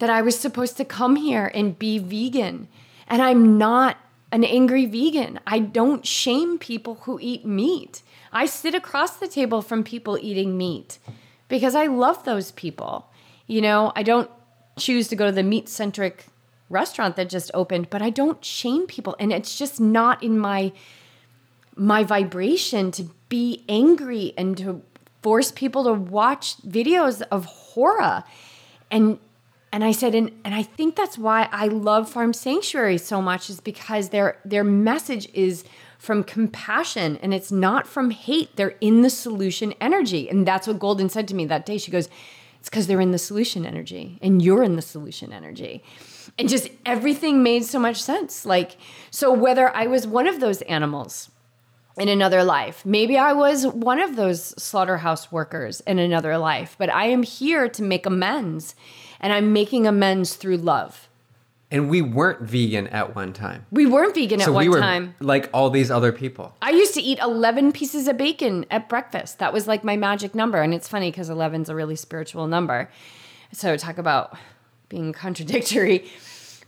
that 0.03 0.09
I 0.09 0.21
was 0.21 0.37
supposed 0.37 0.75
to 0.75 0.83
come 0.83 1.15
here 1.15 1.49
and 1.55 1.79
be 1.79 1.97
vegan. 1.97 2.67
And 3.07 3.21
I'm 3.21 3.57
not 3.57 3.95
an 4.33 4.43
angry 4.43 4.85
vegan. 4.85 5.39
I 5.47 5.59
don't 5.59 6.05
shame 6.05 6.59
people 6.59 6.95
who 7.03 7.19
eat 7.21 7.45
meat. 7.45 8.01
I 8.33 8.45
sit 8.45 8.75
across 8.75 9.15
the 9.15 9.29
table 9.29 9.61
from 9.61 9.81
people 9.81 10.17
eating 10.21 10.57
meat 10.57 10.99
because 11.47 11.73
I 11.73 11.85
love 11.85 12.25
those 12.25 12.51
people. 12.51 13.07
You 13.47 13.61
know, 13.61 13.93
I 13.95 14.03
don't 14.03 14.29
choose 14.77 15.07
to 15.07 15.15
go 15.15 15.27
to 15.27 15.31
the 15.31 15.41
meat 15.41 15.69
centric 15.69 16.25
restaurant 16.69 17.15
that 17.15 17.29
just 17.29 17.49
opened, 17.53 17.89
but 17.89 18.01
I 18.01 18.09
don't 18.09 18.43
shame 18.43 18.87
people. 18.87 19.15
And 19.21 19.31
it's 19.31 19.57
just 19.57 19.79
not 19.79 20.21
in 20.21 20.37
my 20.37 20.73
my 21.77 22.03
vibration 22.03 22.91
to 22.91 23.09
be 23.29 23.63
angry 23.69 24.33
and 24.37 24.57
to 24.57 24.81
force 25.21 25.49
people 25.49 25.85
to 25.85 25.93
watch 25.93 26.57
videos 26.57 27.21
of 27.31 27.45
horror 27.45 28.25
and 28.91 29.17
and 29.73 29.83
I 29.83 29.91
said 29.91 30.15
and 30.15 30.31
and 30.45 30.53
I 30.53 30.63
think 30.63 30.95
that's 30.95 31.17
why 31.17 31.49
I 31.51 31.67
love 31.67 32.09
Farm 32.09 32.31
Sanctuary 32.31 32.99
so 32.99 33.21
much 33.21 33.49
is 33.49 33.59
because 33.59 34.09
their 34.09 34.37
their 34.45 34.63
message 34.63 35.27
is 35.33 35.65
from 35.97 36.23
compassion 36.23 37.17
and 37.21 37.33
it's 37.33 37.51
not 37.51 37.87
from 37.87 38.11
hate 38.11 38.55
they're 38.55 38.75
in 38.79 39.01
the 39.01 39.09
solution 39.09 39.73
energy 39.81 40.29
and 40.29 40.47
that's 40.47 40.67
what 40.67 40.79
Golden 40.79 41.09
said 41.09 41.27
to 41.29 41.35
me 41.35 41.45
that 41.45 41.65
day 41.65 41.77
she 41.77 41.91
goes 41.91 42.07
it's 42.59 42.69
cuz 42.69 42.87
they're 42.87 43.01
in 43.01 43.11
the 43.11 43.17
solution 43.17 43.65
energy 43.65 44.19
and 44.21 44.41
you're 44.41 44.63
in 44.63 44.77
the 44.77 44.81
solution 44.81 45.33
energy 45.33 45.83
and 46.37 46.47
just 46.47 46.69
everything 46.85 47.43
made 47.43 47.65
so 47.65 47.79
much 47.79 48.01
sense 48.01 48.45
like 48.45 48.77
so 49.11 49.33
whether 49.33 49.75
I 49.75 49.87
was 49.87 50.05
one 50.07 50.27
of 50.27 50.39
those 50.39 50.61
animals 50.63 51.31
in 51.97 52.09
another 52.09 52.43
life. 52.43 52.85
Maybe 52.85 53.17
I 53.17 53.33
was 53.33 53.67
one 53.67 53.99
of 53.99 54.15
those 54.15 54.43
slaughterhouse 54.61 55.31
workers 55.31 55.81
in 55.81 55.99
another 55.99 56.37
life, 56.37 56.75
but 56.79 56.89
I 56.89 57.05
am 57.05 57.23
here 57.23 57.69
to 57.69 57.83
make 57.83 58.05
amends. 58.05 58.75
And 59.23 59.33
I'm 59.33 59.51
making 59.53 59.87
amends 59.87 60.35
through 60.35 60.57
love. 60.57 61.07
And 61.71 61.89
we 61.89 62.03
weren't 62.03 62.41
vegan 62.41 62.85
at 62.87 63.15
one 63.15 63.33
time. 63.33 63.65
We 63.71 63.87
weren't 63.87 64.13
vegan 64.13 64.39
at 64.41 64.45
So 64.45 64.51
one 64.51 64.63
we 64.65 64.69
were 64.69 64.79
time. 64.79 65.15
like 65.19 65.49
all 65.53 65.71
these 65.71 65.89
other 65.89 66.11
people. 66.11 66.55
I 66.61 66.69
used 66.69 66.93
to 66.93 67.01
eat 67.01 67.17
11 67.19 67.71
pieces 67.71 68.07
of 68.07 68.15
bacon 68.17 68.65
at 68.69 68.87
breakfast. 68.87 69.39
That 69.39 69.51
was 69.53 69.67
like 69.67 69.83
my 69.83 69.95
magic 69.97 70.35
number. 70.35 70.61
And 70.61 70.71
it's 70.71 70.87
funny 70.87 71.09
because 71.09 71.29
11 71.31 71.63
is 71.63 71.69
a 71.69 71.75
really 71.75 71.95
spiritual 71.95 72.45
number. 72.45 72.91
So 73.53 73.75
talk 73.77 73.97
about 73.97 74.37
being 74.89 75.13
contradictory. 75.13 76.05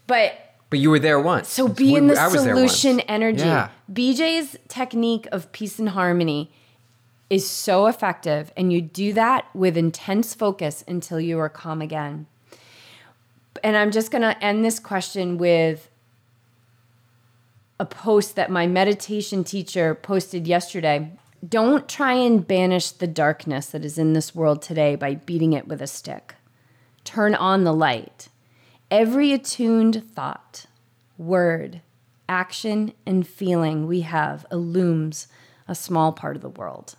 But 0.08 0.56
But 0.72 0.80
you 0.80 0.90
were 0.90 0.98
there 1.00 1.20
once. 1.20 1.50
so 1.50 1.68
be 1.68 1.94
in 1.96 2.08
the 2.08 2.16
I 2.20 2.28
was 2.30 2.44
there 2.46 2.56
once. 2.56 2.72
solution 2.74 3.00
energy. 3.02 3.44
Yeah. 3.44 3.70
BJ's 3.92 4.58
technique 4.70 5.28
of 5.32 5.52
peace 5.52 5.78
and 5.78 5.90
harmony 5.90 6.52
is 7.30 7.48
so 7.48 7.86
effective. 7.88 8.52
And 8.58 8.72
you 8.74 8.82
do 8.82 9.14
that 9.14 9.46
with 9.54 9.78
intense 9.78 10.34
focus 10.34 10.84
until 10.88 11.20
you 11.20 11.38
are 11.40 11.50
calm 11.50 11.82
again. 11.82 12.26
And 13.64 13.76
I'm 13.76 13.92
just 13.92 14.12
going 14.12 14.22
to 14.22 14.44
end 14.44 14.64
this 14.64 14.80
question 14.80 15.38
with 15.38 15.90
a 17.80 17.86
post 17.86 18.36
that 18.36 18.50
my 18.50 18.68
meditation 18.68 19.44
teacher 19.44 19.96
posted 19.96 20.48
yesterday. 20.48 21.12
Don't 21.48 21.90
try 21.90 22.14
and 22.14 22.46
banish 22.46 22.92
the 22.92 23.08
darkness 23.08 23.68
that 23.68 23.86
is 23.86 23.98
in 23.98 24.14
this 24.14 24.34
world 24.34 24.62
today 24.62 24.96
by 24.96 25.16
beating 25.16 25.54
it 25.54 25.68
with 25.68 25.82
a 25.82 25.88
stick. 25.88 26.36
Turn 27.04 27.36
on 27.36 27.64
the 27.64 27.74
light. 27.74 28.30
Every 28.90 29.34
attuned 29.34 30.04
thought, 30.14 30.66
word, 31.18 31.82
action, 32.30 32.94
and 33.06 33.28
feeling 33.28 33.88
we 33.88 34.02
have 34.02 34.46
illumes 34.52 35.28
a 35.68 35.76
small 35.76 36.12
part 36.12 36.36
of 36.36 36.42
the 36.42 36.50
world. 36.50 36.96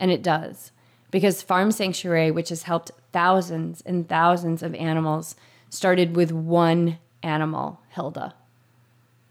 And 0.00 0.10
it 0.10 0.22
does. 0.22 0.72
Because 1.10 1.42
Farm 1.42 1.70
Sanctuary, 1.70 2.30
which 2.30 2.48
has 2.48 2.64
helped 2.64 2.90
thousands 3.12 3.82
and 3.82 4.08
thousands 4.08 4.62
of 4.62 4.74
animals, 4.74 5.36
started 5.72 6.14
with 6.14 6.30
one 6.30 6.98
animal, 7.22 7.80
Hilda. 7.88 8.34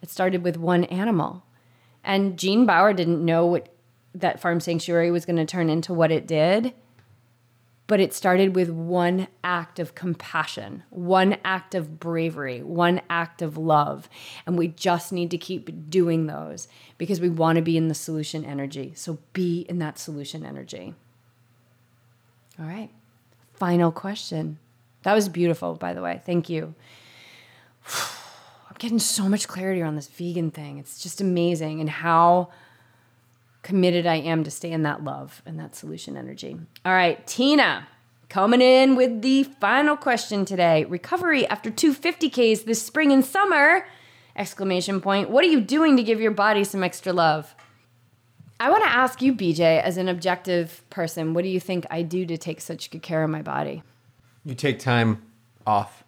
It 0.02 0.10
started 0.10 0.44
with 0.44 0.58
one 0.58 0.86
animal. 0.86 1.44
And 2.04 2.38
Gene 2.38 2.66
Baur 2.66 2.94
didn't 2.94 3.24
know 3.24 3.46
what 3.46 3.70
that 4.16 4.42
Farm 4.42 4.60
Sanctuary 4.60 5.12
was 5.12 5.24
going 5.24 5.36
to 5.36 5.46
turn 5.46 5.70
into 5.70 5.94
what 5.94 6.12
it 6.12 6.26
did. 6.26 6.74
But 7.86 8.00
it 8.00 8.14
started 8.14 8.56
with 8.56 8.72
one 8.72 9.28
act 9.44 9.78
of 9.78 9.94
compassion, 9.94 10.82
one 10.90 11.38
act 11.46 11.76
of 11.76 12.00
bravery, 12.00 12.64
one 12.64 13.02
act 13.08 13.44
of 13.44 13.56
love. 13.56 14.10
And 14.48 14.58
we 14.58 14.70
just 14.70 15.14
need 15.14 15.30
to 15.32 15.38
keep 15.38 15.92
doing 15.92 16.26
those 16.26 16.68
because 16.98 17.22
we 17.22 17.30
want 17.30 17.58
to 17.58 17.62
be 17.62 17.78
in 17.78 17.88
the 17.88 17.94
solution 17.94 18.46
energy. 18.46 18.94
So 18.96 19.20
be 19.34 19.62
in 19.70 19.78
that 19.80 20.00
solution 20.00 20.44
energy. 20.44 20.96
All 22.58 22.66
right. 22.66 22.90
Final 23.54 23.92
question. 23.92 24.58
That 25.04 25.14
was 25.14 25.30
beautiful, 25.30 25.76
by 25.76 25.94
the 25.94 26.02
way. 26.02 26.22
Thank 26.26 26.50
you. 26.50 26.76
I'm 27.88 28.76
getting 28.78 29.00
so 29.00 29.28
much 29.28 29.48
clarity 29.48 29.82
on 29.82 29.96
this 29.96 30.08
vegan 30.08 30.52
thing. 30.52 30.78
It's 30.78 31.02
just 31.02 31.22
amazing 31.22 31.80
and 31.80 31.90
how 31.90 32.50
committed 33.64 34.06
I 34.06 34.16
am 34.16 34.44
to 34.44 34.52
stay 34.52 34.72
in 34.72 34.84
that 34.84 35.04
love 35.04 35.42
and 35.46 35.60
that 35.60 35.76
solution 35.76 36.18
energy. 36.18 36.58
All 36.86 36.94
right, 36.94 37.26
Tina, 37.28 37.88
coming 38.30 38.62
in 38.62 38.96
with 38.96 39.22
the 39.22 39.44
final 39.44 39.96
question 39.96 40.46
today. 40.46 40.86
Recovery 40.86 41.48
after 41.48 41.70
two 41.70 41.94
50Ks 41.94 42.66
this 42.66 42.82
spring 42.82 43.12
and 43.12 43.24
summer. 43.24 43.86
Exclamation 44.36 45.02
point. 45.02 45.30
What 45.30 45.44
are 45.44 45.50
you 45.50 45.62
doing 45.62 45.98
to 45.98 46.04
give 46.04 46.22
your 46.22 46.32
body 46.32 46.64
some 46.64 46.84
extra 46.84 47.12
love? 47.12 47.54
I 48.60 48.70
want 48.70 48.84
to 48.84 48.90
ask 48.90 49.22
you, 49.22 49.34
BJ, 49.34 49.82
as 49.82 49.98
an 49.98 50.08
objective 50.08 50.84
person, 50.90 51.34
what 51.34 51.44
do 51.44 51.50
you 51.50 51.60
think 51.60 51.86
I 51.90 52.04
do 52.04 52.26
to 52.28 52.38
take 52.38 52.62
such 52.62 52.92
good 52.92 53.02
care 53.02 53.24
of 53.24 53.30
my 53.30 53.42
body? 53.42 53.84
You 54.46 54.56
take 54.56 54.80
time 54.80 55.22
off. 55.68 56.04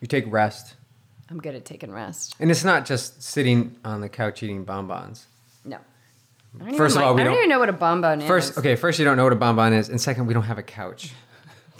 You 0.00 0.06
take 0.08 0.24
rest. 0.30 0.74
I'm 1.30 1.38
good 1.38 1.54
at 1.54 1.64
taking 1.64 1.90
rest. 1.92 2.34
And 2.40 2.50
it's 2.50 2.64
not 2.64 2.84
just 2.84 3.22
sitting 3.22 3.76
on 3.84 4.00
the 4.00 4.08
couch 4.08 4.42
eating 4.42 4.64
bonbons. 4.64 5.26
No. 5.64 5.78
First 6.76 6.96
of 6.96 7.02
all, 7.02 7.08
like- 7.10 7.16
we 7.16 7.20
I 7.22 7.24
don't 7.24 7.34
don't- 7.34 7.38
even 7.44 7.48
know 7.50 7.58
what 7.58 7.68
a 7.68 7.72
bonbon 7.72 8.20
is. 8.20 8.26
First, 8.26 8.58
okay, 8.58 8.76
first 8.76 8.98
you 8.98 9.04
don't 9.04 9.16
know 9.16 9.24
what 9.24 9.32
a 9.32 9.36
bonbon 9.36 9.72
is, 9.72 9.88
and 9.88 9.98
second, 10.00 10.26
we 10.26 10.34
don't 10.34 10.42
have 10.44 10.58
a 10.58 10.62
couch. 10.62 11.12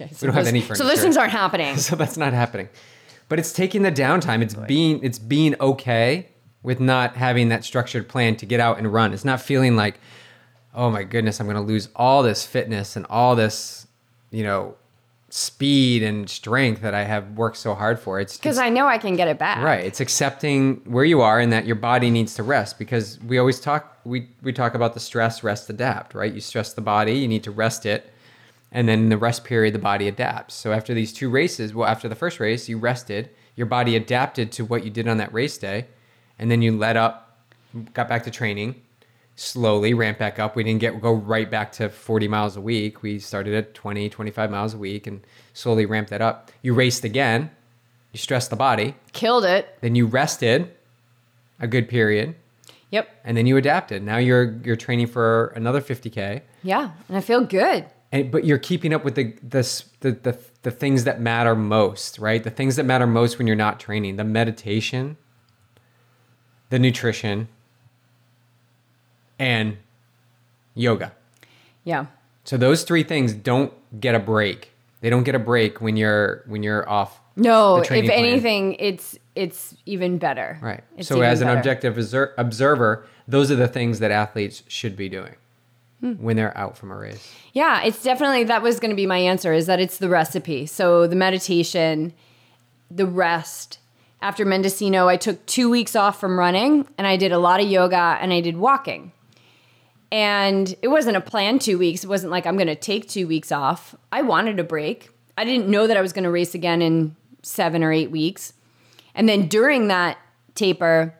Okay, 0.00 0.10
so 0.14 0.22
we 0.22 0.28
don't 0.28 0.34
have 0.36 0.44
those- 0.46 0.54
any 0.54 0.74
So 0.74 0.86
those 0.86 1.02
things 1.02 1.18
aren't 1.18 1.32
happening. 1.32 1.76
so 1.88 1.96
that's 1.96 2.16
not 2.16 2.32
happening. 2.32 2.70
But 3.28 3.38
it's 3.38 3.52
taking 3.52 3.82
the 3.82 3.92
downtime. 3.92 4.40
It's 4.40 4.54
being 4.54 5.00
it's 5.04 5.18
being 5.18 5.54
okay 5.60 6.28
with 6.62 6.80
not 6.80 7.14
having 7.16 7.50
that 7.50 7.62
structured 7.62 8.08
plan 8.08 8.34
to 8.36 8.46
get 8.46 8.58
out 8.58 8.78
and 8.78 8.90
run. 8.90 9.12
It's 9.12 9.24
not 9.24 9.40
feeling 9.42 9.76
like, 9.76 10.00
oh 10.74 10.90
my 10.90 11.02
goodness, 11.04 11.40
I'm 11.40 11.46
going 11.46 11.56
to 11.56 11.62
lose 11.62 11.90
all 11.94 12.22
this 12.22 12.46
fitness 12.46 12.96
and 12.96 13.04
all 13.10 13.36
this, 13.36 13.86
you 14.30 14.42
know, 14.44 14.76
speed 15.34 16.02
and 16.02 16.28
strength 16.28 16.82
that 16.82 16.92
I 16.92 17.04
have 17.04 17.30
worked 17.38 17.56
so 17.56 17.74
hard 17.74 17.98
for. 17.98 18.20
It's 18.20 18.36
Because 18.36 18.58
I 18.58 18.68
know 18.68 18.86
I 18.86 18.98
can 18.98 19.16
get 19.16 19.28
it 19.28 19.38
back. 19.38 19.62
Right. 19.62 19.82
It's 19.82 19.98
accepting 19.98 20.82
where 20.84 21.06
you 21.06 21.22
are 21.22 21.40
and 21.40 21.50
that 21.54 21.64
your 21.64 21.76
body 21.76 22.10
needs 22.10 22.34
to 22.34 22.42
rest 22.42 22.78
because 22.78 23.18
we 23.20 23.38
always 23.38 23.58
talk 23.58 23.96
we 24.04 24.28
we 24.42 24.52
talk 24.52 24.74
about 24.74 24.92
the 24.92 25.00
stress, 25.00 25.42
rest, 25.42 25.70
adapt, 25.70 26.14
right? 26.14 26.34
You 26.34 26.42
stress 26.42 26.74
the 26.74 26.82
body, 26.82 27.14
you 27.14 27.28
need 27.28 27.44
to 27.44 27.50
rest 27.50 27.86
it. 27.86 28.12
And 28.72 28.86
then 28.86 28.98
in 28.98 29.08
the 29.08 29.16
rest 29.16 29.44
period 29.44 29.74
the 29.74 29.78
body 29.78 30.06
adapts. 30.06 30.52
So 30.54 30.70
after 30.70 30.92
these 30.92 31.14
two 31.14 31.30
races, 31.30 31.72
well 31.72 31.88
after 31.88 32.10
the 32.10 32.14
first 32.14 32.38
race, 32.38 32.68
you 32.68 32.76
rested, 32.76 33.30
your 33.56 33.66
body 33.66 33.96
adapted 33.96 34.52
to 34.52 34.66
what 34.66 34.84
you 34.84 34.90
did 34.90 35.08
on 35.08 35.16
that 35.16 35.32
race 35.32 35.56
day, 35.56 35.86
and 36.38 36.50
then 36.50 36.60
you 36.60 36.76
let 36.76 36.98
up, 36.98 37.38
got 37.94 38.06
back 38.06 38.24
to 38.24 38.30
training, 38.30 38.81
slowly 39.36 39.94
ramp 39.94 40.18
back 40.18 40.38
up. 40.38 40.54
We 40.56 40.62
didn't 40.64 40.80
get 40.80 41.00
go 41.00 41.12
right 41.12 41.50
back 41.50 41.72
to 41.72 41.88
40 41.88 42.28
miles 42.28 42.56
a 42.56 42.60
week. 42.60 43.02
We 43.02 43.18
started 43.18 43.54
at 43.54 43.74
20, 43.74 44.08
25 44.08 44.50
miles 44.50 44.74
a 44.74 44.78
week 44.78 45.06
and 45.06 45.20
slowly 45.54 45.86
ramped 45.86 46.10
that 46.10 46.20
up. 46.20 46.50
You 46.62 46.74
raced 46.74 47.04
again, 47.04 47.50
you 48.12 48.18
stressed 48.18 48.50
the 48.50 48.56
body, 48.56 48.94
Killed 49.12 49.44
it. 49.44 49.78
then 49.80 49.94
you 49.94 50.06
rested 50.06 50.70
a 51.60 51.66
good 51.66 51.88
period 51.88 52.34
Yep. 52.90 53.08
and 53.24 53.36
then 53.36 53.46
you 53.46 53.56
adapted 53.56 54.02
now 54.02 54.18
you're 54.18 54.54
you're 54.64 54.76
training 54.76 55.06
for 55.06 55.46
another 55.56 55.80
50k 55.80 56.42
Yeah. 56.62 56.90
And 57.08 57.16
I 57.16 57.20
feel 57.22 57.42
good. 57.44 57.86
and 58.12 58.30
but 58.30 58.44
you're 58.44 58.58
keeping 58.58 58.92
up 58.92 59.02
with 59.04 59.14
the 59.14 59.34
this 59.42 59.84
the, 60.00 60.10
the 60.12 60.38
the 60.62 60.70
things 60.70 61.04
that 61.04 61.20
matter 61.20 61.54
most 61.56 62.18
right 62.18 62.42
the 62.44 62.50
things 62.50 62.76
that 62.76 62.84
matter 62.84 63.06
most 63.06 63.38
when 63.38 63.46
you're 63.46 63.56
not 63.56 63.80
training 63.80 64.16
the 64.16 64.24
meditation 64.24 65.16
the 66.70 66.78
nutrition 66.78 67.48
and 69.38 69.76
yoga 70.74 71.12
Yeah. 71.84 72.06
so 72.44 72.56
those 72.56 72.84
three 72.84 73.02
things 73.02 73.32
don't 73.32 73.72
get 74.00 74.14
a 74.14 74.18
break 74.18 74.70
they 75.00 75.10
don't 75.10 75.24
get 75.24 75.34
a 75.34 75.38
break 75.40 75.80
when 75.80 75.96
you're 75.96 76.42
when 76.46 76.62
you're 76.62 76.88
off 76.88 77.20
No, 77.36 77.76
the 77.76 77.82
if 77.82 77.88
plan. 77.88 78.10
anything, 78.10 78.74
it's 78.78 79.18
it's 79.34 79.74
even 79.86 80.18
better. 80.18 80.58
Right. 80.60 80.84
It's 80.98 81.08
so 81.08 81.22
as 81.22 81.40
an 81.40 81.46
better. 81.48 81.58
objective 81.58 81.96
obser- 81.96 82.34
observer, 82.36 83.06
those 83.26 83.50
are 83.50 83.56
the 83.56 83.66
things 83.66 83.98
that 84.00 84.10
athletes 84.10 84.62
should 84.68 84.94
be 84.96 85.08
doing 85.08 85.34
Hmm. 86.00 86.12
when 86.22 86.36
they're 86.36 86.56
out 86.56 86.76
from 86.76 86.90
a 86.92 86.96
race. 86.96 87.32
Yeah, 87.54 87.82
it's 87.82 88.02
definitely 88.02 88.44
that 88.44 88.62
was 88.62 88.78
going 88.78 88.90
to 88.90 88.96
be 88.96 89.06
my 89.06 89.16
answer 89.18 89.52
is 89.54 89.64
that 89.66 89.80
it's 89.80 89.96
the 89.96 90.08
recipe. 90.10 90.66
So 90.66 91.06
the 91.08 91.16
meditation, 91.16 92.12
the 92.90 93.06
rest. 93.06 93.78
After 94.20 94.44
Mendocino, 94.44 95.08
I 95.08 95.16
took 95.16 95.44
2 95.46 95.68
weeks 95.70 95.96
off 95.96 96.20
from 96.20 96.38
running 96.38 96.86
and 96.98 97.06
I 97.08 97.16
did 97.16 97.32
a 97.32 97.38
lot 97.38 97.60
of 97.60 97.66
yoga 97.66 98.18
and 98.20 98.32
I 98.32 98.40
did 98.40 98.56
walking. 98.58 99.10
And 100.12 100.76
it 100.82 100.88
wasn't 100.88 101.16
a 101.16 101.22
plan 101.22 101.58
2 101.58 101.78
weeks. 101.78 102.04
It 102.04 102.06
wasn't 102.06 102.30
like 102.30 102.46
I'm 102.46 102.56
going 102.56 102.66
to 102.66 102.76
take 102.76 103.08
2 103.08 103.26
weeks 103.26 103.50
off. 103.50 103.94
I 104.12 104.20
wanted 104.20 104.60
a 104.60 104.64
break. 104.64 105.10
I 105.38 105.44
didn't 105.44 105.68
know 105.68 105.86
that 105.86 105.96
I 105.96 106.02
was 106.02 106.12
going 106.12 106.24
to 106.24 106.30
race 106.30 106.54
again 106.54 106.82
in 106.82 107.16
7 107.42 107.82
or 107.82 107.90
8 107.90 108.10
weeks. 108.10 108.52
And 109.14 109.26
then 109.26 109.48
during 109.48 109.88
that 109.88 110.18
taper, 110.54 111.14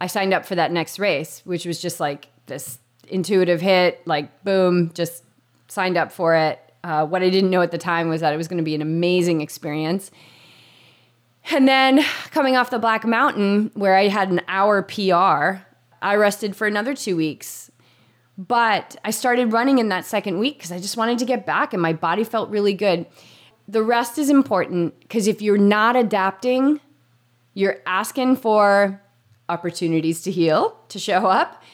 I 0.00 0.06
signed 0.06 0.32
up 0.32 0.46
for 0.46 0.54
that 0.54 0.72
next 0.72 0.98
race, 0.98 1.42
which 1.44 1.66
was 1.66 1.80
just 1.80 2.00
like 2.00 2.28
this 2.46 2.78
intuitive 3.08 3.60
hit, 3.60 4.06
like 4.06 4.42
boom, 4.44 4.92
just 4.94 5.24
signed 5.68 5.98
up 5.98 6.10
for 6.10 6.34
it. 6.34 6.58
Uh, 6.82 7.04
what 7.04 7.22
I 7.22 7.28
didn't 7.28 7.50
know 7.50 7.60
at 7.60 7.70
the 7.70 7.78
time 7.78 8.08
was 8.08 8.22
that 8.22 8.32
it 8.32 8.38
was 8.38 8.48
going 8.48 8.58
to 8.58 8.64
be 8.64 8.74
an 8.74 8.82
amazing 8.82 9.42
experience. 9.42 10.10
And 11.50 11.68
then 11.68 12.02
coming 12.30 12.56
off 12.56 12.70
the 12.70 12.78
Black 12.78 13.04
Mountain, 13.04 13.72
where 13.74 13.94
I 13.94 14.08
had 14.08 14.30
an 14.30 14.40
hour 14.48 14.82
PR, 14.82 15.62
I 16.00 16.16
rested 16.16 16.56
for 16.56 16.66
another 16.66 16.94
two 16.94 17.16
weeks. 17.16 17.67
But 18.38 18.94
I 19.04 19.10
started 19.10 19.52
running 19.52 19.78
in 19.78 19.88
that 19.88 20.04
second 20.06 20.38
week 20.38 20.58
because 20.58 20.70
I 20.70 20.78
just 20.78 20.96
wanted 20.96 21.18
to 21.18 21.24
get 21.24 21.44
back 21.44 21.72
and 21.72 21.82
my 21.82 21.92
body 21.92 22.22
felt 22.22 22.48
really 22.50 22.72
good. 22.72 23.04
The 23.66 23.82
rest 23.82 24.16
is 24.16 24.30
important 24.30 24.98
because 25.00 25.26
if 25.26 25.42
you're 25.42 25.58
not 25.58 25.96
adapting, 25.96 26.80
you're 27.54 27.78
asking 27.84 28.36
for 28.36 29.02
opportunities 29.48 30.22
to 30.22 30.30
heal, 30.30 30.78
to 30.88 31.00
show 31.00 31.26
up, 31.26 31.64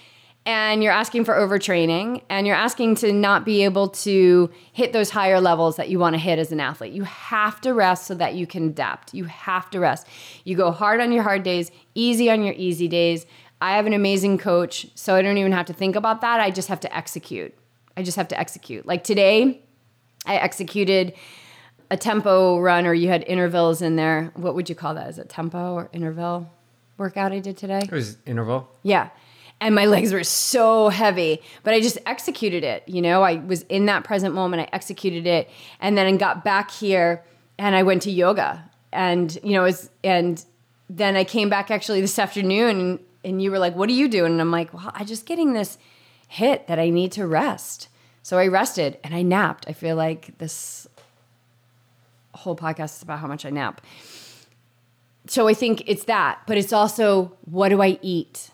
and 0.47 0.83
you're 0.83 0.93
asking 0.93 1.25
for 1.25 1.35
overtraining, 1.35 2.23
and 2.29 2.47
you're 2.47 2.57
asking 2.57 2.95
to 2.97 3.13
not 3.13 3.47
be 3.47 3.65
able 3.65 3.89
to 3.89 4.51
hit 4.73 4.93
those 4.93 5.11
higher 5.11 5.41
levels 5.41 5.77
that 5.77 5.89
you 5.89 5.99
want 5.99 6.15
to 6.15 6.19
hit 6.19 6.39
as 6.39 6.53
an 6.53 6.61
athlete. 6.61 6.93
You 6.93 7.05
have 7.05 7.61
to 7.63 7.73
rest 7.73 8.07
so 8.07 8.15
that 8.15 8.35
you 8.35 8.47
can 8.47 8.69
adapt. 8.69 9.15
You 9.15 9.25
have 9.25 9.71
to 9.71 9.81
rest. 9.81 10.07
You 10.45 10.55
go 10.55 10.71
hard 10.71 11.01
on 11.01 11.13
your 11.13 11.23
hard 11.23 11.45
days, 11.45 11.71
easy 11.95 12.31
on 12.31 12.43
your 12.43 12.55
easy 12.59 12.89
days. 12.89 13.25
I 13.65 13.77
have 13.77 13.87
an 13.87 13.95
amazing 13.95 14.37
coach, 14.37 14.87
so 14.95 15.15
I 15.15 15.23
don't 15.23 15.39
even 15.39 15.53
have 15.53 15.65
to 15.67 15.73
think 15.73 15.97
about 15.97 16.21
that. 16.21 16.39
I 16.39 16.51
just 16.51 16.69
have 16.69 16.81
to 16.81 16.95
execute. 16.95 17.55
I 17.97 18.03
just 18.03 18.19
have 18.19 18.29
to 18.29 18.39
execute. 18.39 18.85
Like 18.85 19.05
today, 19.05 19.63
I 20.27 20.37
executed 20.37 21.15
a 21.91 21.97
tempo 21.97 22.59
run, 22.59 22.85
or 22.85 22.93
you 22.93 23.09
had 23.09 23.25
intervals 23.27 23.81
in 23.81 23.97
there. 23.97 24.31
What 24.35 24.55
would 24.55 24.69
you 24.69 24.75
call 24.75 24.95
that? 24.97 25.09
Is 25.09 25.19
it 25.19 25.31
tempo 25.31 25.73
or 25.73 25.89
interval 25.95 26.51
workout 26.99 27.33
I 27.33 27.39
did 27.39 27.57
today? 27.57 27.79
It 27.79 27.91
was 27.91 28.19
interval. 28.27 28.69
Yeah. 28.83 29.09
And 29.63 29.75
my 29.75 29.87
legs 29.87 30.13
were 30.13 30.25
so 30.25 30.91
heavy, 30.91 31.41
but 31.63 31.73
I 31.73 31.81
just 31.81 31.97
executed 32.05 32.65
it. 32.65 32.87
You 32.87 33.01
know, 33.01 33.23
I 33.23 33.37
was 33.37 33.63
in 33.71 33.87
that 33.87 34.05
present 34.05 34.35
moment, 34.35 34.61
I 34.61 34.77
executed 34.77 35.27
it, 35.27 35.49
and 35.81 35.97
then 35.97 36.19
got 36.19 36.45
back 36.45 36.71
here 36.71 37.25
and 37.57 37.75
I 37.75 37.83
went 37.83 38.03
to 38.03 38.11
yoga. 38.11 38.71
And, 38.93 39.39
you 39.43 39.53
know, 39.53 39.63
it 39.63 39.69
was, 39.69 39.91
and 40.03 40.45
then 40.91 41.17
I 41.17 41.25
came 41.25 41.49
back 41.49 41.71
actually 41.71 42.03
this 42.03 42.19
afternoon 42.19 43.01
and, 43.25 43.43
you 43.43 43.51
were 43.51 43.59
like, 43.59 43.75
What 43.75 43.89
are 43.89 43.93
you 43.93 44.09
doing? 44.09 44.33
And 44.33 44.41
I'm 44.41 44.51
like, 44.51 44.73
Well, 44.73 44.91
I'm 44.95 45.07
just 45.07 45.27
getting 45.27 45.53
this 45.53 45.79
hit 46.29 46.67
that 46.67 46.79
I 46.79 46.91
need 46.91 47.13
to 47.13 47.27
rest. 47.27 47.89
So 48.23 48.39
I 48.39 48.47
rested 48.47 48.99
and 49.05 49.15
I 49.15 49.23
napped. 49.23 49.67
I 49.69 49.73
feel 49.73 49.97
like 49.97 50.39
this 50.39 50.89
whole 52.35 52.57
podcast 52.57 52.97
is 52.97 53.03
about 53.03 53.19
how 53.21 53.27
much 53.27 53.45
I 53.45 53.51
nap. 53.51 53.81
So 55.27 55.49
I 55.49 55.55
think 55.55 55.85
it's 55.87 56.05
that, 56.05 56.41
but 56.47 56.59
it's 56.59 56.73
also 56.73 57.33
what 57.45 57.71
do 57.71 57.81
I 57.81 57.99
eat? 58.03 58.51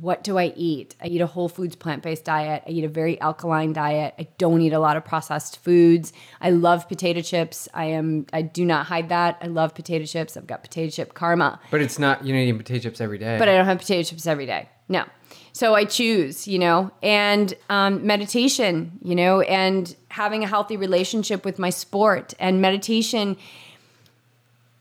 What 0.00 0.24
do 0.24 0.38
I 0.38 0.52
eat? 0.56 0.94
I 1.02 1.06
eat 1.06 1.20
a 1.20 1.26
whole 1.26 1.48
foods 1.48 1.76
plant 1.76 2.02
based 2.02 2.24
diet. 2.24 2.62
I 2.66 2.70
eat 2.70 2.84
a 2.84 2.88
very 2.88 3.20
alkaline 3.20 3.72
diet. 3.72 4.14
I 4.18 4.28
don't 4.38 4.60
eat 4.60 4.72
a 4.72 4.78
lot 4.78 4.96
of 4.96 5.04
processed 5.04 5.62
foods. 5.62 6.12
I 6.40 6.50
love 6.50 6.88
potato 6.88 7.20
chips. 7.20 7.68
I 7.72 7.86
am 7.86 8.26
I 8.32 8.42
do 8.42 8.64
not 8.64 8.86
hide 8.86 9.08
that. 9.10 9.38
I 9.40 9.46
love 9.46 9.74
potato 9.74 10.04
chips. 10.04 10.36
I've 10.36 10.46
got 10.46 10.62
potato 10.62 10.90
chip 10.90 11.14
karma. 11.14 11.60
But 11.70 11.80
it's 11.80 11.98
not 11.98 12.24
you're 12.26 12.36
not 12.36 12.42
eating 12.42 12.58
potato 12.58 12.88
chips 12.88 13.00
every 13.00 13.18
day. 13.18 13.38
But 13.38 13.48
I 13.48 13.54
don't 13.54 13.66
have 13.66 13.78
potato 13.78 14.02
chips 14.08 14.26
every 14.26 14.46
day. 14.46 14.68
No. 14.88 15.04
So 15.52 15.74
I 15.74 15.84
choose, 15.84 16.48
you 16.48 16.58
know, 16.58 16.90
and 17.00 17.54
um, 17.70 18.04
meditation, 18.04 18.98
you 19.02 19.14
know, 19.14 19.40
and 19.42 19.94
having 20.08 20.42
a 20.42 20.48
healthy 20.48 20.76
relationship 20.76 21.44
with 21.44 21.60
my 21.60 21.70
sport. 21.70 22.34
And 22.40 22.60
meditation 22.60 23.36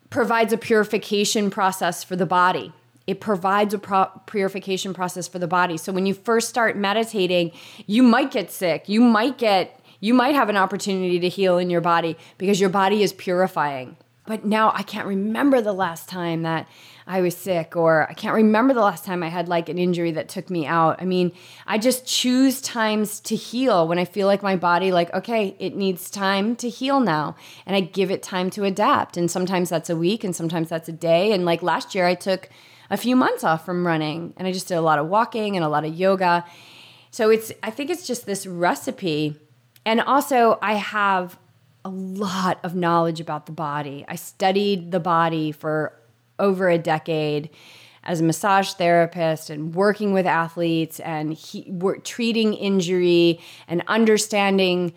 provides 0.09 0.51
a 0.51 0.57
purification 0.57 1.51
process 1.51 2.03
for 2.03 2.15
the 2.15 2.25
body. 2.25 2.73
It 3.05 3.19
provides 3.19 3.73
a 3.73 3.79
pro- 3.79 4.11
purification 4.25 4.93
process 4.93 5.27
for 5.27 5.39
the 5.39 5.47
body. 5.47 5.77
So 5.77 5.91
when 5.91 6.05
you 6.05 6.13
first 6.13 6.49
start 6.49 6.77
meditating, 6.77 7.51
you 7.85 8.03
might 8.03 8.31
get 8.31 8.51
sick. 8.51 8.87
You 8.87 9.01
might 9.01 9.37
get 9.37 9.79
you 9.99 10.13
might 10.13 10.35
have 10.35 10.49
an 10.49 10.57
opportunity 10.57 11.17
to 11.19 11.29
heal 11.29 11.57
in 11.57 11.69
your 11.69 11.79
body 11.79 12.17
because 12.37 12.59
your 12.59 12.69
body 12.69 13.03
is 13.03 13.13
purifying. 13.13 13.95
But 14.25 14.43
now 14.43 14.73
I 14.75 14.83
can't 14.83 15.07
remember 15.07 15.61
the 15.61 15.71
last 15.71 16.09
time 16.09 16.41
that 16.41 16.67
I 17.07 17.21
was 17.21 17.35
sick, 17.35 17.75
or 17.75 18.09
I 18.09 18.13
can't 18.13 18.35
remember 18.35 18.73
the 18.73 18.81
last 18.81 19.03
time 19.03 19.23
I 19.23 19.27
had 19.29 19.47
like 19.49 19.67
an 19.67 19.77
injury 19.77 20.11
that 20.11 20.29
took 20.29 20.49
me 20.49 20.65
out. 20.65 21.01
I 21.01 21.05
mean, 21.05 21.33
I 21.67 21.77
just 21.77 22.05
choose 22.05 22.61
times 22.61 23.19
to 23.21 23.35
heal 23.35 23.87
when 23.87 23.99
I 23.99 24.05
feel 24.05 24.27
like 24.27 24.43
my 24.43 24.55
body, 24.55 24.91
like, 24.91 25.13
okay, 25.13 25.55
it 25.59 25.75
needs 25.75 26.09
time 26.09 26.55
to 26.57 26.69
heal 26.69 26.99
now. 27.01 27.35
And 27.65 27.75
I 27.75 27.81
give 27.81 28.11
it 28.11 28.23
time 28.23 28.49
to 28.51 28.63
adapt. 28.63 29.17
And 29.17 29.29
sometimes 29.31 29.69
that's 29.69 29.89
a 29.89 29.95
week, 29.95 30.23
and 30.23 30.35
sometimes 30.35 30.69
that's 30.69 30.87
a 30.87 30.93
day. 30.93 31.33
And 31.33 31.43
like 31.43 31.61
last 31.61 31.93
year, 31.93 32.05
I 32.05 32.15
took 32.15 32.49
a 32.93 32.97
few 32.97 33.15
months 33.15 33.43
off 33.43 33.65
from 33.65 33.85
running 33.85 34.35
and 34.37 34.47
I 34.47 34.51
just 34.51 34.67
did 34.67 34.75
a 34.75 34.81
lot 34.81 34.99
of 34.99 35.07
walking 35.07 35.55
and 35.55 35.65
a 35.65 35.67
lot 35.67 35.83
of 35.83 35.95
yoga. 35.95 36.45
So 37.09 37.31
it's, 37.31 37.51
I 37.63 37.71
think 37.71 37.89
it's 37.89 38.05
just 38.05 38.27
this 38.27 38.45
recipe. 38.45 39.35
And 39.83 39.99
also, 39.99 40.59
I 40.61 40.73
have 40.73 41.37
a 41.83 41.89
lot 41.89 42.59
of 42.63 42.75
knowledge 42.75 43.19
about 43.19 43.47
the 43.47 43.51
body. 43.51 44.05
I 44.07 44.15
studied 44.15 44.91
the 44.91 44.99
body 44.99 45.51
for 45.51 45.99
over 46.37 46.69
a 46.69 46.77
decade 46.77 47.49
as 48.03 48.21
a 48.21 48.23
massage 48.23 48.73
therapist 48.73 49.49
and 49.49 49.73
working 49.73 50.13
with 50.13 50.27
athletes 50.27 50.99
and 50.99 51.33
he, 51.33 51.73
treating 52.03 52.53
injury 52.53 53.39
and 53.67 53.83
understanding 53.87 54.93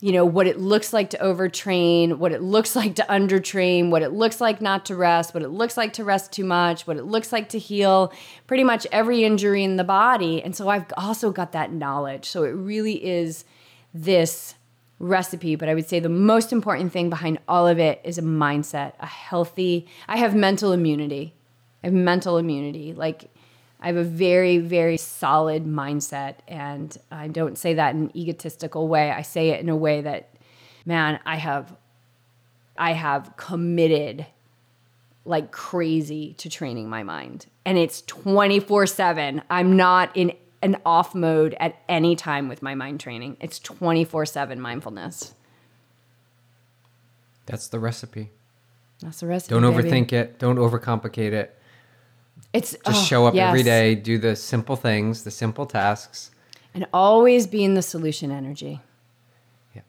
you 0.00 0.12
know 0.12 0.24
what 0.24 0.46
it 0.46 0.58
looks 0.58 0.92
like 0.92 1.10
to 1.10 1.18
overtrain 1.18 2.16
what 2.16 2.32
it 2.32 2.42
looks 2.42 2.74
like 2.74 2.94
to 2.94 3.02
undertrain 3.10 3.90
what 3.90 4.02
it 4.02 4.12
looks 4.12 4.40
like 4.40 4.60
not 4.60 4.86
to 4.86 4.96
rest 4.96 5.34
what 5.34 5.42
it 5.42 5.50
looks 5.50 5.76
like 5.76 5.92
to 5.92 6.04
rest 6.04 6.32
too 6.32 6.44
much 6.44 6.86
what 6.86 6.96
it 6.96 7.04
looks 7.04 7.32
like 7.32 7.48
to 7.48 7.58
heal 7.58 8.12
pretty 8.46 8.64
much 8.64 8.86
every 8.92 9.24
injury 9.24 9.62
in 9.62 9.76
the 9.76 9.84
body 9.84 10.42
and 10.42 10.56
so 10.56 10.68
i've 10.68 10.86
also 10.96 11.30
got 11.30 11.52
that 11.52 11.72
knowledge 11.72 12.24
so 12.24 12.44
it 12.44 12.50
really 12.50 13.04
is 13.04 13.44
this 13.92 14.54
recipe, 15.00 15.56
but 15.56 15.68
I 15.68 15.74
would 15.74 15.88
say 15.88 15.98
the 15.98 16.08
most 16.08 16.52
important 16.52 16.92
thing 16.92 17.10
behind 17.10 17.38
all 17.48 17.66
of 17.66 17.78
it 17.78 18.00
is 18.04 18.18
a 18.18 18.22
mindset, 18.22 18.92
a 19.00 19.06
healthy. 19.06 19.88
I 20.06 20.18
have 20.18 20.36
mental 20.36 20.72
immunity. 20.72 21.34
I 21.82 21.88
have 21.88 21.94
mental 21.94 22.36
immunity. 22.36 22.92
Like 22.92 23.30
I 23.80 23.86
have 23.86 23.96
a 23.96 24.04
very, 24.04 24.58
very 24.58 24.96
solid 24.96 25.64
mindset, 25.64 26.36
and 26.46 26.96
I 27.10 27.28
don't 27.28 27.56
say 27.56 27.74
that 27.74 27.94
in 27.94 28.02
an 28.02 28.16
egotistical 28.16 28.88
way. 28.88 29.10
I 29.10 29.22
say 29.22 29.50
it 29.50 29.60
in 29.60 29.68
a 29.68 29.76
way 29.76 30.02
that, 30.02 30.34
man, 30.84 31.18
I 31.24 31.36
have, 31.36 31.74
I 32.76 32.92
have 32.92 33.34
committed 33.36 34.26
like 35.24 35.50
crazy 35.50 36.34
to 36.34 36.48
training 36.50 36.88
my 36.88 37.02
mind, 37.02 37.46
and 37.64 37.78
it's 37.78 38.02
twenty 38.02 38.60
four 38.60 38.86
seven. 38.86 39.42
I'm 39.48 39.76
not 39.76 40.14
in 40.16 40.32
an 40.62 40.76
off 40.84 41.14
mode 41.14 41.56
at 41.58 41.76
any 41.88 42.16
time 42.16 42.48
with 42.48 42.62
my 42.62 42.74
mind 42.74 43.00
training. 43.00 43.36
It's 43.40 43.58
24 43.58 44.26
7 44.26 44.60
mindfulness. 44.60 45.34
That's 47.46 47.68
the 47.68 47.78
recipe. 47.78 48.30
That's 49.00 49.20
the 49.20 49.26
recipe. 49.26 49.58
Don't 49.58 49.62
baby. 49.62 49.88
overthink 49.88 50.12
it. 50.12 50.38
Don't 50.38 50.56
overcomplicate 50.56 51.32
it. 51.32 51.58
It's 52.52 52.72
Just 52.72 52.86
oh, 52.86 53.04
show 53.04 53.26
up 53.26 53.34
every 53.34 53.60
yes. 53.60 53.64
day, 53.64 53.94
do 53.94 54.18
the 54.18 54.34
simple 54.34 54.76
things, 54.76 55.22
the 55.22 55.30
simple 55.30 55.66
tasks. 55.66 56.30
And 56.74 56.86
always 56.92 57.46
be 57.46 57.64
in 57.64 57.74
the 57.74 57.82
solution 57.82 58.30
energy. 58.30 58.80
Yeah, 59.74 59.82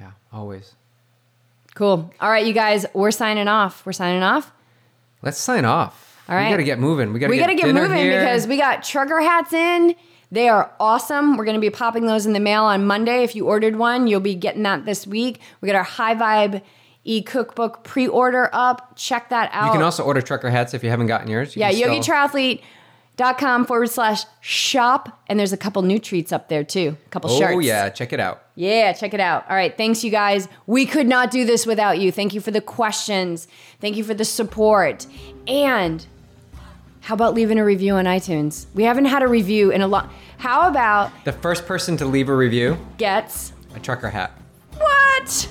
Yeah, 0.00 0.10
always. 0.32 0.74
Cool. 1.74 2.12
All 2.20 2.30
right, 2.30 2.44
you 2.44 2.52
guys, 2.52 2.84
we're 2.92 3.10
signing 3.10 3.48
off. 3.48 3.86
We're 3.86 3.92
signing 3.92 4.22
off. 4.22 4.52
Let's 5.22 5.38
sign 5.38 5.64
off. 5.64 6.22
All 6.28 6.36
right. 6.36 6.46
We 6.46 6.50
got 6.50 6.56
to 6.58 6.64
get 6.64 6.78
moving. 6.78 7.12
We 7.12 7.20
got 7.20 7.28
to 7.28 7.36
get 7.36 7.56
get 7.56 7.74
moving 7.74 7.96
here. 7.96 8.20
because 8.20 8.46
we 8.46 8.56
got 8.56 8.84
trucker 8.84 9.20
hats 9.20 9.52
in. 9.52 9.94
They 10.32 10.48
are 10.48 10.72
awesome. 10.78 11.36
We're 11.36 11.44
going 11.44 11.56
to 11.56 11.60
be 11.60 11.70
popping 11.70 12.06
those 12.06 12.24
in 12.24 12.32
the 12.32 12.40
mail 12.40 12.64
on 12.64 12.86
Monday. 12.86 13.24
If 13.24 13.34
you 13.34 13.46
ordered 13.46 13.76
one, 13.76 14.06
you'll 14.06 14.20
be 14.20 14.36
getting 14.36 14.62
that 14.62 14.84
this 14.84 15.06
week. 15.06 15.40
We 15.60 15.66
got 15.66 15.74
our 15.74 15.82
High 15.82 16.14
Vibe 16.14 16.62
e 17.04 17.22
cookbook 17.22 17.82
pre 17.84 18.06
order 18.06 18.50
up. 18.52 18.92
Check 18.96 19.28
that 19.30 19.50
out. 19.52 19.66
you 19.66 19.72
can 19.72 19.82
also 19.82 20.02
order 20.04 20.20
trucker 20.20 20.50
hats 20.50 20.74
if 20.74 20.82
you 20.84 20.90
haven't 20.90 21.06
gotten 21.06 21.28
yours. 21.28 21.56
You 21.56 21.60
Yeah, 21.60 21.70
can 21.70 22.02
still- 22.02 22.16
yogitriathlete.com 22.16 23.64
forward 23.66 23.88
slash 23.90 24.24
shop. 24.40 25.20
And 25.26 25.38
there's 25.38 25.52
a 25.52 25.56
couple 25.56 25.82
new 25.82 25.98
treats 25.98 26.32
up 26.32 26.48
there 26.48 26.64
too. 26.64 26.96
A 27.06 27.08
couple 27.10 27.30
Oh 27.30 27.38
shirts. 27.38 27.54
Oh 27.54 27.58
yeah, 27.60 27.88
check 27.90 28.12
it 28.12 28.20
out. 28.20 28.42
Yeah, 28.54 28.92
check 28.92 29.14
it 29.14 29.20
out. 29.20 29.44
All 29.48 29.56
right. 29.56 29.74
Thanks, 29.76 30.04
you 30.04 30.10
guys. 30.10 30.48
We 30.66 30.84
could 30.86 31.06
not 31.06 31.30
do 31.30 31.44
this 31.46 31.66
without 31.66 31.98
you. 31.98 32.12
Thank 32.12 32.34
you 32.34 32.40
for 32.40 32.50
the 32.50 32.60
questions. 32.60 33.48
Thank 33.80 33.96
you 33.96 34.04
for 34.04 34.12
the 34.14 34.24
support. 34.24 35.06
And 35.48 36.04
how 37.00 37.14
about 37.14 37.32
leaving 37.34 37.58
a 37.58 37.64
review 37.64 37.94
on 37.94 38.04
iTunes? 38.04 38.66
We 38.74 38.82
haven't 38.84 39.06
had 39.06 39.22
a 39.22 39.28
review 39.28 39.70
in 39.70 39.80
a 39.80 39.86
long. 39.88 40.10
How 40.36 40.68
about 40.68 41.10
The 41.24 41.32
first 41.32 41.66
person 41.66 41.96
to 41.98 42.04
leave 42.04 42.28
a 42.28 42.36
review, 42.36 42.76
gets 42.98 43.52
a 43.74 43.80
trucker 43.80 44.10
hat. 44.10 44.32
what? 44.76 45.48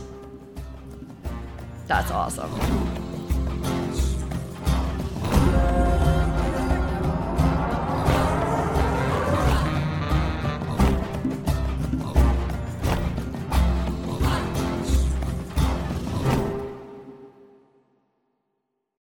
That's 1.90 2.12
awesome. 2.12 3.19